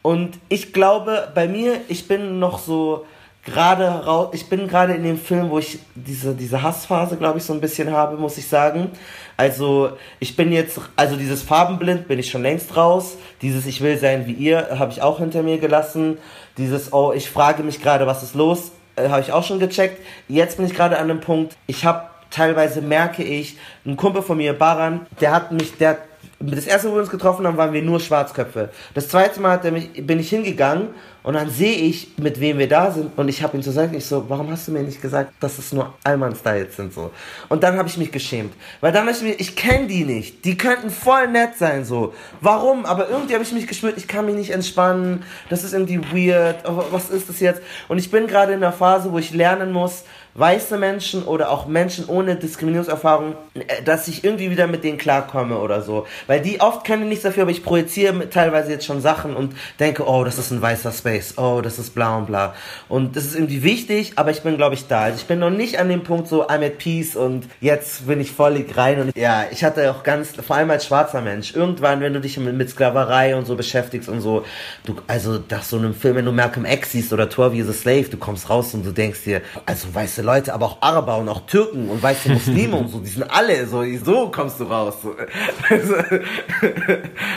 Und 0.03 0.39
ich 0.49 0.73
glaube, 0.73 1.29
bei 1.35 1.49
mir, 1.49 1.73
ich 1.89 2.07
bin 2.07 2.39
noch 2.39 2.61
so 2.61 3.05
gerade 3.47 3.87
raus, 4.05 4.31
ich 4.33 4.49
bin 4.49 4.69
gerade 4.69 4.95
in 4.95 5.05
dem 5.05 5.19
Film, 5.19 5.51
wo 5.51 5.59
ich 5.59 5.79
diese, 5.95 6.35
diese 6.35 6.63
Hassphase, 6.63 7.17
glaube 7.17 7.39
ich, 7.39 7.45
so 7.45 7.53
ein 7.53 7.61
bisschen 7.61 7.91
habe, 7.93 8.17
muss 8.17 8.37
ich 8.37 8.49
sagen. 8.49 8.91
Also, 9.37 9.91
ich 10.19 10.37
bin 10.37 10.53
jetzt, 10.53 10.81
also 10.97 11.17
dieses 11.17 11.43
Farbenblind 11.43 12.09
bin 12.09 12.19
ich 12.19 12.31
schon 12.31 12.43
längst 12.43 12.77
raus. 12.77 13.17
Dieses 13.43 13.67
Ich 13.67 13.81
will 13.81 13.97
sein 13.99 14.27
wie 14.27 14.33
ihr 14.33 14.79
habe 14.79 14.93
ich 14.93 15.01
auch 15.01 15.19
hinter 15.19 15.43
mir 15.43 15.59
gelassen. 15.59 16.19
Dieses, 16.59 16.93
oh, 16.93 17.13
ich 17.13 17.31
frage 17.31 17.63
mich 17.63 17.81
gerade, 17.81 18.07
was 18.07 18.23
ist 18.23 18.35
los, 18.35 18.73
äh, 18.97 19.09
habe 19.09 19.21
ich 19.21 19.33
auch 19.33 19.45
schon 19.45 19.61
gecheckt. 19.61 20.01
Jetzt 20.29 20.57
bin 20.57 20.67
ich 20.67 20.75
gerade 20.75 20.99
an 20.99 21.11
einem 21.11 21.21
Punkt, 21.21 21.57
ich 21.67 21.85
habe 21.85 22.03
teilweise 22.31 22.83
merke 22.83 23.23
ich, 23.23 23.57
ein 23.85 23.97
Kumpel 23.97 24.23
von 24.23 24.37
mir, 24.37 24.53
Baran, 24.53 25.07
der 25.21 25.33
hat 25.33 25.53
mich, 25.53 25.77
der 25.79 25.99
das 26.39 26.67
erste, 26.67 26.91
wo 26.91 26.95
wir 26.95 27.01
uns 27.01 27.11
getroffen 27.11 27.47
haben, 27.47 27.57
waren 27.57 27.73
wir 27.73 27.83
nur 27.83 27.99
Schwarzköpfe. 27.99 28.69
Das 28.95 29.09
zweite 29.09 29.41
Mal 29.41 29.59
mich, 29.71 30.07
bin 30.07 30.21
ich 30.21 30.29
hingegangen 30.29 30.89
und 31.27 31.35
dann 31.35 31.51
sehe 31.51 31.75
ich, 31.75 32.17
mit 32.19 32.39
wem 32.39 32.59
wir 32.59 32.69
da 32.69 32.93
sind 32.93 33.19
und 33.19 33.29
ich 33.29 33.43
habe 33.43 33.57
ihm 33.57 33.63
zu 33.65 33.73
sagen, 33.73 33.97
ich 33.97 34.07
so, 34.07 34.27
warum 34.29 34.49
hast 34.49 34.69
du 34.69 34.73
mir 34.73 34.85
nicht 34.85 35.03
gesagt, 35.03 35.33
dass 35.41 35.59
es 35.59 35.73
nur 35.73 35.93
Allmann-Styles 36.05 36.77
sind 36.77 36.95
so? 36.95 37.11
Und 37.49 37.65
dann 37.65 37.77
habe 37.77 37.89
ich 37.89 37.97
mich 37.97 38.13
geschämt, 38.13 38.55
weil 38.81 38.93
dann 38.93 39.09
habe 39.09 39.11
ich 39.11 39.23
mir, 39.23 39.35
ich 39.35 39.57
kenne 39.57 39.89
die 39.89 40.05
nicht, 40.05 40.45
die 40.45 40.57
könnten 40.57 40.89
voll 40.89 41.27
nett 41.27 41.59
sein 41.59 41.85
so. 41.85 42.15
Warum? 42.41 42.87
Aber 42.87 43.09
irgendwie 43.09 43.35
habe 43.35 43.43
ich 43.43 43.51
mich 43.51 43.67
gespürt, 43.67 43.95
ich 43.97 44.07
kann 44.07 44.25
mich 44.25 44.37
nicht 44.37 44.51
entspannen, 44.51 45.25
das 45.51 45.65
ist 45.65 45.73
irgendwie 45.73 46.01
weird, 46.13 46.63
was 46.65 47.11
ist 47.11 47.29
das 47.29 47.41
jetzt? 47.41 47.61
Und 47.89 47.99
ich 47.99 48.13
bin 48.13 48.29
gerade 48.29 48.53
in 48.53 48.63
einer 48.63 48.73
Phase, 48.73 49.11
wo 49.11 49.19
ich 49.19 49.35
lernen 49.35 49.73
muss, 49.73 50.05
weiße 50.37 50.77
Menschen 50.77 51.25
oder 51.25 51.51
auch 51.51 51.67
Menschen 51.67 52.07
ohne 52.07 52.37
Diskriminierungserfahrung, 52.37 53.35
äh, 53.55 53.83
dass 53.83 54.07
ich 54.09 54.23
irgendwie 54.23 54.51
wieder 54.51 54.67
mit 54.67 54.85
denen 54.85 54.99
klarkomme 54.99 55.59
oder 55.59 55.83
so. 55.83 56.07
Weil 56.27 56.41
die 56.41 56.61
oft 56.61 56.87
können 56.87 57.09
nichts 57.09 57.25
dafür, 57.25 57.43
aber 57.43 57.51
ich 57.51 57.65
projiziere 57.65 58.29
teilweise 58.31 58.71
jetzt 58.71 58.85
schon 58.85 59.01
Sachen 59.01 59.35
und 59.35 59.57
denke, 59.81 60.07
oh, 60.07 60.25
das 60.25 60.39
ist 60.39 60.51
ein 60.51 60.61
weißer 60.61 60.93
Space, 60.93 61.16
oh, 61.37 61.61
das 61.63 61.79
ist 61.79 61.95
bla 61.95 62.19
und 62.19 62.27
bla. 62.27 62.55
Und 62.89 63.17
das 63.17 63.25
ist 63.25 63.35
irgendwie 63.35 63.63
wichtig, 63.63 64.13
aber 64.17 64.31
ich 64.31 64.43
bin, 64.43 64.57
glaube 64.57 64.75
ich, 64.75 64.87
da. 64.87 65.03
Also 65.03 65.19
ich 65.19 65.27
bin 65.27 65.39
noch 65.39 65.51
nicht 65.51 65.79
an 65.79 65.89
dem 65.89 66.03
Punkt 66.03 66.29
so, 66.29 66.49
I'm 66.49 66.65
at 66.65 66.79
peace 66.79 67.17
und 67.17 67.47
jetzt 67.61 68.07
bin 68.07 68.21
ich 68.21 68.33
voll 68.33 68.65
rein. 68.75 69.01
Und 69.01 69.17
ja, 69.17 69.45
ich 69.51 69.65
hatte 69.65 69.91
auch 69.91 70.03
ganz, 70.03 70.33
vor 70.35 70.57
allem 70.57 70.71
als 70.71 70.87
schwarzer 70.87 71.21
Mensch, 71.21 71.55
irgendwann, 71.55 72.01
wenn 72.01 72.13
du 72.13 72.21
dich 72.21 72.39
mit, 72.39 72.55
mit 72.57 72.71
Sklaverei 72.71 73.37
und 73.37 73.47
so 73.47 73.57
beschäftigst 73.57 74.09
und 74.09 74.21
so, 74.21 74.45
du, 74.85 74.97
also 75.07 75.39
nach 75.51 75.63
so 75.63 75.77
einem 75.77 75.95
Film, 75.95 76.17
wenn 76.17 76.25
du 76.25 76.33
Malcolm 76.33 76.65
X 76.65 76.93
siehst 76.93 77.13
oder 77.13 77.29
Tor 77.29 77.53
wie 77.53 77.63
a 77.63 77.73
Slave, 77.73 78.05
du 78.05 78.17
kommst 78.17 78.49
raus 78.51 78.75
und 78.75 78.85
du 78.85 78.93
denkst 78.93 79.25
dir, 79.25 79.43
also 79.67 79.95
weiße 79.95 80.23
Leute, 80.23 80.55
aber 80.55 80.67
auch 80.67 80.83
Araber 80.83 81.19
und 81.19 81.29
auch 81.29 81.47
Türken 81.47 81.89
und 81.89 82.03
weiße 82.03 82.31
Muslime 82.31 82.77
und 82.77 82.89
so, 82.89 83.01
die 83.01 83.09
sind 83.09 83.25
alle 83.25 83.67
so, 83.67 83.85
so 84.05 84.31
kommst 84.31 84.61
du 84.61 84.65
raus. 84.65 84.95
So. 85.03 85.15
Also, 85.69 85.95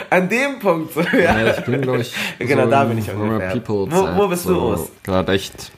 an 0.08 0.28
dem 0.28 0.58
Punkt, 0.60 0.94
so, 0.94 1.00
ja. 1.00 1.38
ja 1.38 1.50
ich 1.50 1.64
bin, 1.64 1.80
glaube 1.80 2.00
ich, 2.00 2.14
genau 2.38 2.64
so 2.64 2.70
da 2.70 2.84
bin 2.84 2.98
ich 2.98 3.12
ungefähr. 3.12 3.50
Wo, 3.72 4.08
wo 4.16 4.28
bist 4.28 4.44
so 4.44 4.54
du, 4.54 4.60
Urs? 4.60 4.90
Gerade 5.02 5.32
echt 5.32 5.72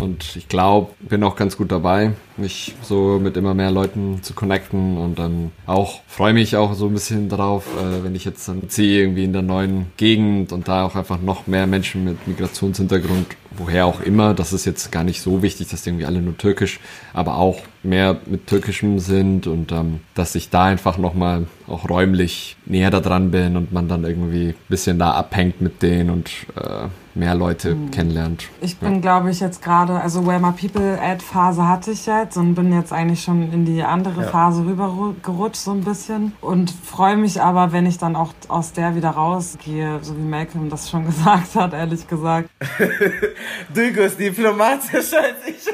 und 0.00 0.36
ich 0.36 0.48
glaube, 0.48 0.90
bin 1.00 1.22
auch 1.24 1.36
ganz 1.36 1.56
gut 1.56 1.72
dabei, 1.72 2.12
mich 2.36 2.74
so 2.82 3.18
mit 3.18 3.36
immer 3.36 3.54
mehr 3.54 3.70
Leuten 3.70 4.22
zu 4.22 4.34
connecten 4.34 4.98
und 4.98 5.18
dann 5.18 5.52
auch 5.64 6.00
freue 6.06 6.34
mich 6.34 6.56
auch 6.56 6.74
so 6.74 6.86
ein 6.86 6.92
bisschen 6.92 7.28
drauf, 7.30 7.64
äh, 7.80 8.04
wenn 8.04 8.14
ich 8.14 8.24
jetzt 8.24 8.46
dann 8.46 8.68
ziehe 8.68 9.00
irgendwie 9.00 9.24
in 9.24 9.32
der 9.32 9.42
neuen 9.42 9.86
Gegend 9.96 10.52
und 10.52 10.68
da 10.68 10.84
auch 10.84 10.96
einfach 10.96 11.20
noch 11.20 11.46
mehr 11.46 11.66
Menschen 11.66 12.04
mit 12.04 12.26
Migrationshintergrund, 12.28 13.26
woher 13.56 13.86
auch 13.86 14.00
immer, 14.00 14.34
das 14.34 14.52
ist 14.52 14.64
jetzt 14.64 14.92
gar 14.92 15.04
nicht 15.04 15.20
so 15.20 15.42
wichtig, 15.42 15.68
dass 15.68 15.82
die 15.82 15.90
irgendwie 15.90 16.06
alle 16.06 16.20
nur 16.20 16.36
türkisch, 16.36 16.80
aber 17.12 17.36
auch 17.36 17.60
mehr 17.82 18.18
mit 18.26 18.46
türkischem 18.46 18.98
sind 18.98 19.46
und 19.46 19.72
ähm, 19.72 20.00
dass 20.14 20.34
ich 20.34 20.50
da 20.50 20.64
einfach 20.64 20.98
nochmal 20.98 21.46
auch 21.66 21.88
räumlich 21.88 22.56
näher 22.66 22.90
da 22.90 23.00
dran 23.00 23.30
bin 23.30 23.56
und 23.56 23.72
man 23.72 23.88
dann 23.88 24.04
irgendwie 24.04 24.48
ein 24.48 24.54
bisschen 24.68 24.98
da 24.98 25.12
abhängt 25.12 25.60
mit 25.60 25.82
denen 25.82 26.10
und 26.10 26.30
äh, 26.56 26.88
mehr 27.16 27.34
Leute 27.34 27.74
mhm. 27.74 27.90
kennenlernt. 27.90 28.44
Ich 28.60 28.76
bin, 28.76 28.96
ja. 28.96 29.00
glaube 29.00 29.30
ich, 29.30 29.40
jetzt 29.40 29.62
gerade, 29.62 30.00
also 30.00 30.26
Where 30.26 30.38
My 30.38 30.52
People 30.52 31.00
Ad 31.00 31.24
Phase 31.24 31.66
hatte 31.66 31.90
ich 31.90 32.06
jetzt 32.06 32.36
und 32.36 32.54
bin 32.54 32.72
jetzt 32.72 32.92
eigentlich 32.92 33.22
schon 33.22 33.52
in 33.52 33.64
die 33.64 33.82
andere 33.82 34.22
ja. 34.22 34.28
Phase 34.28 34.64
rübergerutscht 34.64 35.56
so 35.56 35.72
ein 35.72 35.82
bisschen 35.82 36.32
und 36.40 36.70
freue 36.70 37.16
mich 37.16 37.40
aber, 37.40 37.72
wenn 37.72 37.86
ich 37.86 37.98
dann 37.98 38.16
auch 38.16 38.34
aus 38.48 38.72
der 38.72 38.94
wieder 38.94 39.10
rausgehe, 39.10 39.98
so 40.02 40.16
wie 40.16 40.22
Malcolm 40.22 40.68
das 40.68 40.90
schon 40.90 41.06
gesagt 41.06 41.54
hat, 41.54 41.72
ehrlich 41.72 42.06
gesagt. 42.06 42.50
Dugo 43.74 44.02
ist 44.02 44.18
diplomatischer 44.18 45.22
als 45.22 45.46
ich. 45.46 45.72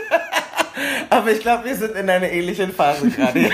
aber 1.11 1.31
ich 1.31 1.41
glaube, 1.41 1.65
wir 1.65 1.75
sind 1.75 1.97
in 1.97 2.09
einer 2.09 2.31
ähnlichen 2.31 2.73
Phase 2.73 3.09
gerade. 3.11 3.51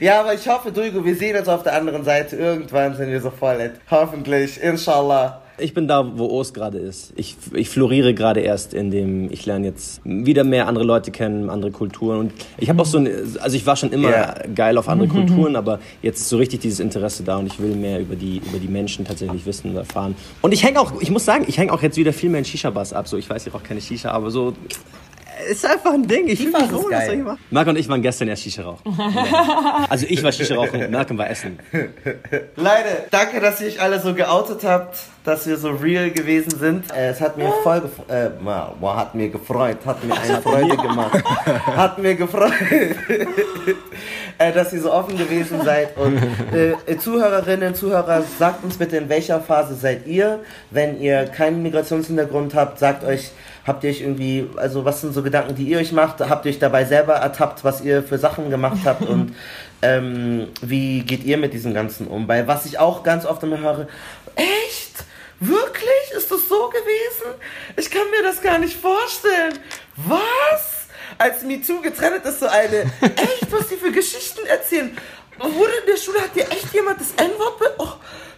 Ja, 0.00 0.20
aber 0.20 0.34
ich 0.34 0.46
hoffe, 0.48 0.72
Duigo, 0.72 1.04
wir 1.04 1.16
sehen 1.16 1.36
uns 1.38 1.48
auf 1.48 1.62
der 1.62 1.74
anderen 1.74 2.04
Seite. 2.04 2.36
Irgendwann 2.36 2.96
sind 2.96 3.10
wir 3.10 3.20
so 3.20 3.30
voll. 3.30 3.72
Hoffentlich, 3.90 4.60
inshallah. 4.60 5.43
Ich 5.58 5.72
bin 5.72 5.86
da, 5.86 6.18
wo 6.18 6.26
Ost 6.26 6.52
gerade 6.52 6.78
ist. 6.78 7.12
Ich, 7.14 7.36
ich 7.52 7.70
floriere 7.70 8.12
gerade 8.12 8.40
erst 8.40 8.74
in 8.74 8.90
dem, 8.90 9.30
ich 9.30 9.46
lerne 9.46 9.66
jetzt 9.68 10.00
wieder 10.04 10.42
mehr 10.42 10.66
andere 10.66 10.84
Leute 10.84 11.12
kennen, 11.12 11.48
andere 11.48 11.70
Kulturen. 11.70 12.18
Und 12.18 12.32
ich 12.58 12.68
habe 12.68 12.82
auch 12.82 12.86
so 12.86 12.98
ein, 12.98 13.08
also 13.40 13.56
ich 13.56 13.64
war 13.64 13.76
schon 13.76 13.92
immer 13.92 14.08
yeah. 14.08 14.34
geil 14.52 14.76
auf 14.78 14.88
andere 14.88 15.06
Kulturen, 15.08 15.54
aber 15.54 15.78
jetzt 16.02 16.20
ist 16.20 16.28
so 16.28 16.38
richtig 16.38 16.60
dieses 16.60 16.80
Interesse 16.80 17.22
da 17.22 17.36
und 17.36 17.46
ich 17.46 17.60
will 17.60 17.76
mehr 17.76 18.00
über 18.00 18.16
die, 18.16 18.38
über 18.38 18.58
die 18.58 18.66
Menschen 18.66 19.04
tatsächlich 19.04 19.46
wissen 19.46 19.70
und 19.70 19.76
erfahren. 19.76 20.16
Und 20.42 20.52
ich 20.52 20.64
hänge 20.64 20.80
auch, 20.80 21.00
ich 21.00 21.10
muss 21.10 21.24
sagen, 21.24 21.44
ich 21.46 21.56
hänge 21.56 21.72
auch 21.72 21.82
jetzt 21.82 21.96
wieder 21.96 22.12
viel 22.12 22.30
mehr 22.30 22.40
in 22.40 22.44
Shisha-Bars 22.44 22.92
ab. 22.92 23.06
So, 23.06 23.16
ich 23.16 23.30
weiß, 23.30 23.46
ich 23.46 23.54
auch 23.54 23.62
keine 23.62 23.80
Shisha, 23.80 24.10
aber 24.10 24.32
so 24.32 24.54
ist 25.50 25.66
einfach 25.66 25.92
ein 25.92 26.06
Ding. 26.06 26.28
Ich 26.28 26.38
finde 26.38 26.58
ich 26.64 27.22
machen? 27.24 27.38
Marc 27.50 27.66
und 27.66 27.76
ich 27.76 27.88
waren 27.88 28.02
gestern 28.02 28.28
erst 28.28 28.42
Shisha 28.42 28.62
rauchen. 28.62 28.82
also 29.88 30.06
ich 30.08 30.22
war 30.22 30.32
Shisha 30.32 30.54
rauchen 30.54 30.82
und 30.82 30.90
Malcolm 30.90 31.18
war 31.18 31.28
essen. 31.30 31.58
Leute, 32.56 33.04
danke, 33.10 33.40
dass 33.40 33.60
ihr 33.60 33.68
euch 33.68 33.80
alle 33.80 34.00
so 34.00 34.14
geoutet 34.14 34.64
habt, 34.64 34.98
dass 35.24 35.46
wir 35.46 35.56
so 35.56 35.70
real 35.70 36.10
gewesen 36.10 36.58
sind. 36.58 36.92
Äh, 36.92 37.08
es 37.08 37.20
hat 37.20 37.36
mir 37.36 37.50
voll 37.62 37.82
äh, 38.08 38.30
wow, 38.40 38.96
hat 38.96 39.14
mir 39.14 39.30
gefreut, 39.30 39.78
hat 39.84 40.04
mir 40.04 40.14
eine 40.14 40.40
Freude 40.40 40.76
gemacht. 40.76 41.22
Hat 41.76 41.98
mir 41.98 42.14
gefreut, 42.14 42.52
äh, 44.38 44.52
dass 44.52 44.72
ihr 44.72 44.82
so 44.82 44.92
offen 44.92 45.16
gewesen 45.16 45.62
seid. 45.64 45.96
Und 45.96 46.18
äh, 46.52 46.96
Zuhörerinnen, 46.98 47.74
Zuhörer, 47.74 48.22
sagt 48.38 48.64
uns 48.64 48.76
bitte, 48.76 48.96
in 48.98 49.08
welcher 49.08 49.40
Phase 49.40 49.74
seid 49.74 50.06
ihr? 50.06 50.40
Wenn 50.70 51.00
ihr 51.00 51.24
keinen 51.24 51.62
Migrationshintergrund 51.62 52.54
habt, 52.54 52.78
sagt 52.78 53.04
euch, 53.04 53.30
Habt 53.66 53.82
ihr 53.84 53.90
euch 53.90 54.02
irgendwie, 54.02 54.48
also 54.56 54.84
was 54.84 55.00
sind 55.00 55.14
so 55.14 55.22
Gedanken, 55.22 55.54
die 55.54 55.64
ihr 55.64 55.78
euch 55.78 55.92
macht? 55.92 56.20
Habt 56.20 56.44
ihr 56.44 56.50
euch 56.50 56.58
dabei 56.58 56.84
selber 56.84 57.14
ertappt, 57.14 57.64
was 57.64 57.80
ihr 57.80 58.02
für 58.02 58.18
Sachen 58.18 58.50
gemacht 58.50 58.78
habt 58.84 59.02
und 59.08 59.34
ähm, 59.82 60.48
wie 60.60 61.00
geht 61.00 61.24
ihr 61.24 61.36
mit 61.36 61.52
diesem 61.52 61.74
Ganzen 61.74 62.06
um? 62.06 62.28
Weil 62.28 62.46
was 62.46 62.66
ich 62.66 62.78
auch 62.78 63.02
ganz 63.02 63.24
oft 63.24 63.42
immer 63.42 63.58
höre, 63.58 63.88
echt? 64.36 65.04
Wirklich? 65.40 66.16
Ist 66.16 66.30
das 66.30 66.48
so 66.48 66.68
gewesen? 66.68 67.38
Ich 67.76 67.90
kann 67.90 68.08
mir 68.10 68.22
das 68.22 68.40
gar 68.40 68.58
nicht 68.58 68.76
vorstellen. 68.76 69.58
Was? 69.96 70.86
Als 71.18 71.42
MeToo 71.42 71.80
getrennt 71.80 72.24
ist, 72.24 72.40
so 72.40 72.46
eine, 72.46 72.76
echt, 73.00 73.50
was 73.50 73.68
die 73.68 73.76
für 73.76 73.92
Geschichten 73.92 74.46
erzählen. 74.46 74.96
Wurde 75.38 75.72
in 75.82 75.86
der 75.90 75.96
Schule, 75.96 76.20
hat 76.20 76.34
dir 76.34 76.48
echt 76.50 76.72
jemand 76.72 77.00
das 77.00 77.12
N-Wort? 77.16 77.60
Oh, 77.78 77.88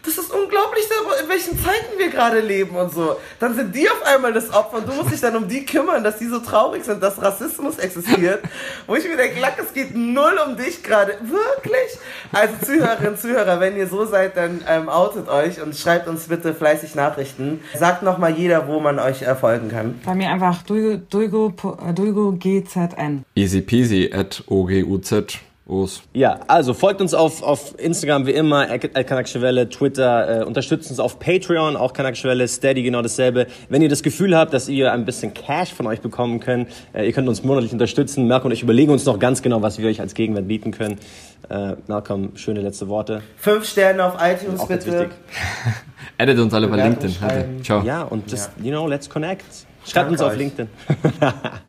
das 0.07 0.19
ist 0.19 0.31
unglaublich, 0.31 0.85
in 1.23 1.29
welchen 1.29 1.59
Zeiten 1.59 1.99
wir 1.99 2.09
gerade 2.11 2.41
leben 2.41 2.77
und 2.77 2.93
so. 2.93 3.17
Dann 3.41 3.55
sind 3.55 3.75
die 3.75 3.91
auf 3.91 4.03
einmal 4.07 4.33
das 4.33 4.53
Opfer 4.55 4.79
und 4.79 4.89
du 4.89 4.93
musst 4.93 5.13
dich 5.13 5.21
dann 5.21 5.35
um 5.35 5.49
die 5.49 5.67
kümmern, 5.67 6.05
dass 6.05 6.19
die 6.19 6.27
so 6.27 6.39
traurig 6.39 6.85
sind, 6.85 7.03
dass 7.03 7.21
Rassismus 7.21 7.79
existiert. 7.79 8.45
Wo 8.87 8.95
ich 8.95 9.07
mir 9.09 9.17
denke, 9.17 9.41
Lack, 9.41 9.59
es 9.59 9.73
geht 9.75 9.97
null 9.97 10.39
um 10.47 10.57
dich 10.57 10.85
gerade. 10.85 11.15
Wirklich? 11.23 11.99
Also 12.33 12.55
Zuhörerinnen, 12.65 13.17
Zuhörer, 13.17 13.59
wenn 13.59 13.77
ihr 13.77 13.89
so 13.89 14.07
seid, 14.07 14.37
dann 14.37 14.63
ähm, 14.69 14.89
outet 14.89 15.29
euch 15.29 15.61
und 15.61 15.77
schreibt 15.77 16.07
uns 16.07 16.29
bitte 16.29 16.55
fleißig 16.55 16.95
Nachrichten. 16.95 17.61
Sagt 17.77 18.03
nochmal 18.05 18.33
jeder, 18.33 18.69
wo 18.69 18.79
man 18.79 19.01
euch 19.01 19.23
erfolgen 19.23 19.71
kann. 19.71 20.01
Bei 20.05 20.15
mir 20.15 20.31
einfach 20.31 20.63
Duigo, 20.63 20.99
Duigo, 21.11 21.53
Duigo 21.95 22.33
GZN. 22.33 23.25
Easy 23.35 23.61
peasy 23.61 24.11
at 24.13 24.45
OGUZ 24.47 25.41
Os. 25.69 26.03
Ja, 26.13 26.39
also 26.47 26.75
folgt 26.75 27.01
uns 27.01 27.13
auf, 27.13 27.43
auf 27.43 27.75
Instagram 27.79 28.25
wie 28.27 28.31
immer, 28.33 28.67
Kanakschwelle, 28.79 29.69
Twitter, 29.69 30.43
äh, 30.43 30.45
unterstützt 30.45 30.91
uns 30.91 31.01
auf 31.01 31.19
Patreon, 31.19 31.77
auch 31.77 31.93
Kanakschwelle, 31.93 32.47
Steady, 32.47 32.85
genau 32.85 33.03
dasselbe. 33.03 33.49
Wenn 33.69 33.83
ihr 33.83 33.89
das 33.89 34.05
Gefühl 34.05 34.37
habt, 34.37 34.55
dass 34.55 34.69
ihr 34.69 34.93
ein 34.93 35.05
bisschen 35.05 35.35
Cash 35.35 35.73
von 35.75 35.89
euch 35.89 36.01
bekommen 36.01 36.39
könnt, 36.39 36.69
äh, 36.93 37.05
ihr 37.07 37.13
könnt 37.13 37.29
uns 37.29 37.43
monatlich 37.43 37.73
unterstützen. 37.73 38.29
Malcolm 38.29 38.47
und 38.47 38.53
ich 38.53 38.63
überlegen 38.63 38.93
uns 38.93 39.05
noch 39.07 39.19
ganz 39.19 39.43
genau, 39.43 39.61
was 39.61 39.79
wir 39.79 39.89
euch 39.89 40.01
als 40.01 40.15
Gegenwert 40.15 40.47
bieten 40.47 40.71
können. 40.71 40.99
Äh, 41.49 41.75
Malcolm, 41.89 42.37
schöne 42.37 42.61
letzte 42.61 42.89
Worte. 42.89 43.23
Fünf 43.37 43.69
Sterne 43.69 44.05
auf 44.05 44.15
iTunes 44.23 44.61
Auch 44.61 44.69
bitte. 44.69 45.11
Edit 46.19 46.39
uns 46.39 46.55
alle 46.55 46.69
bei 46.69 46.77
LinkedIn. 46.77 47.63
Ciao. 47.65 47.83
Ja, 47.83 48.03
und 48.03 48.31
just, 48.31 48.51
Ja. 48.59 48.65
you 48.65 48.71
know, 48.71 48.87
let's 48.87 49.11
connect. 49.11 49.45
Schreibt 49.85 49.97
Danke 49.97 50.11
uns 50.13 50.21
auf 50.23 50.33
euch. 50.33 50.39
LinkedIn. 50.39 50.69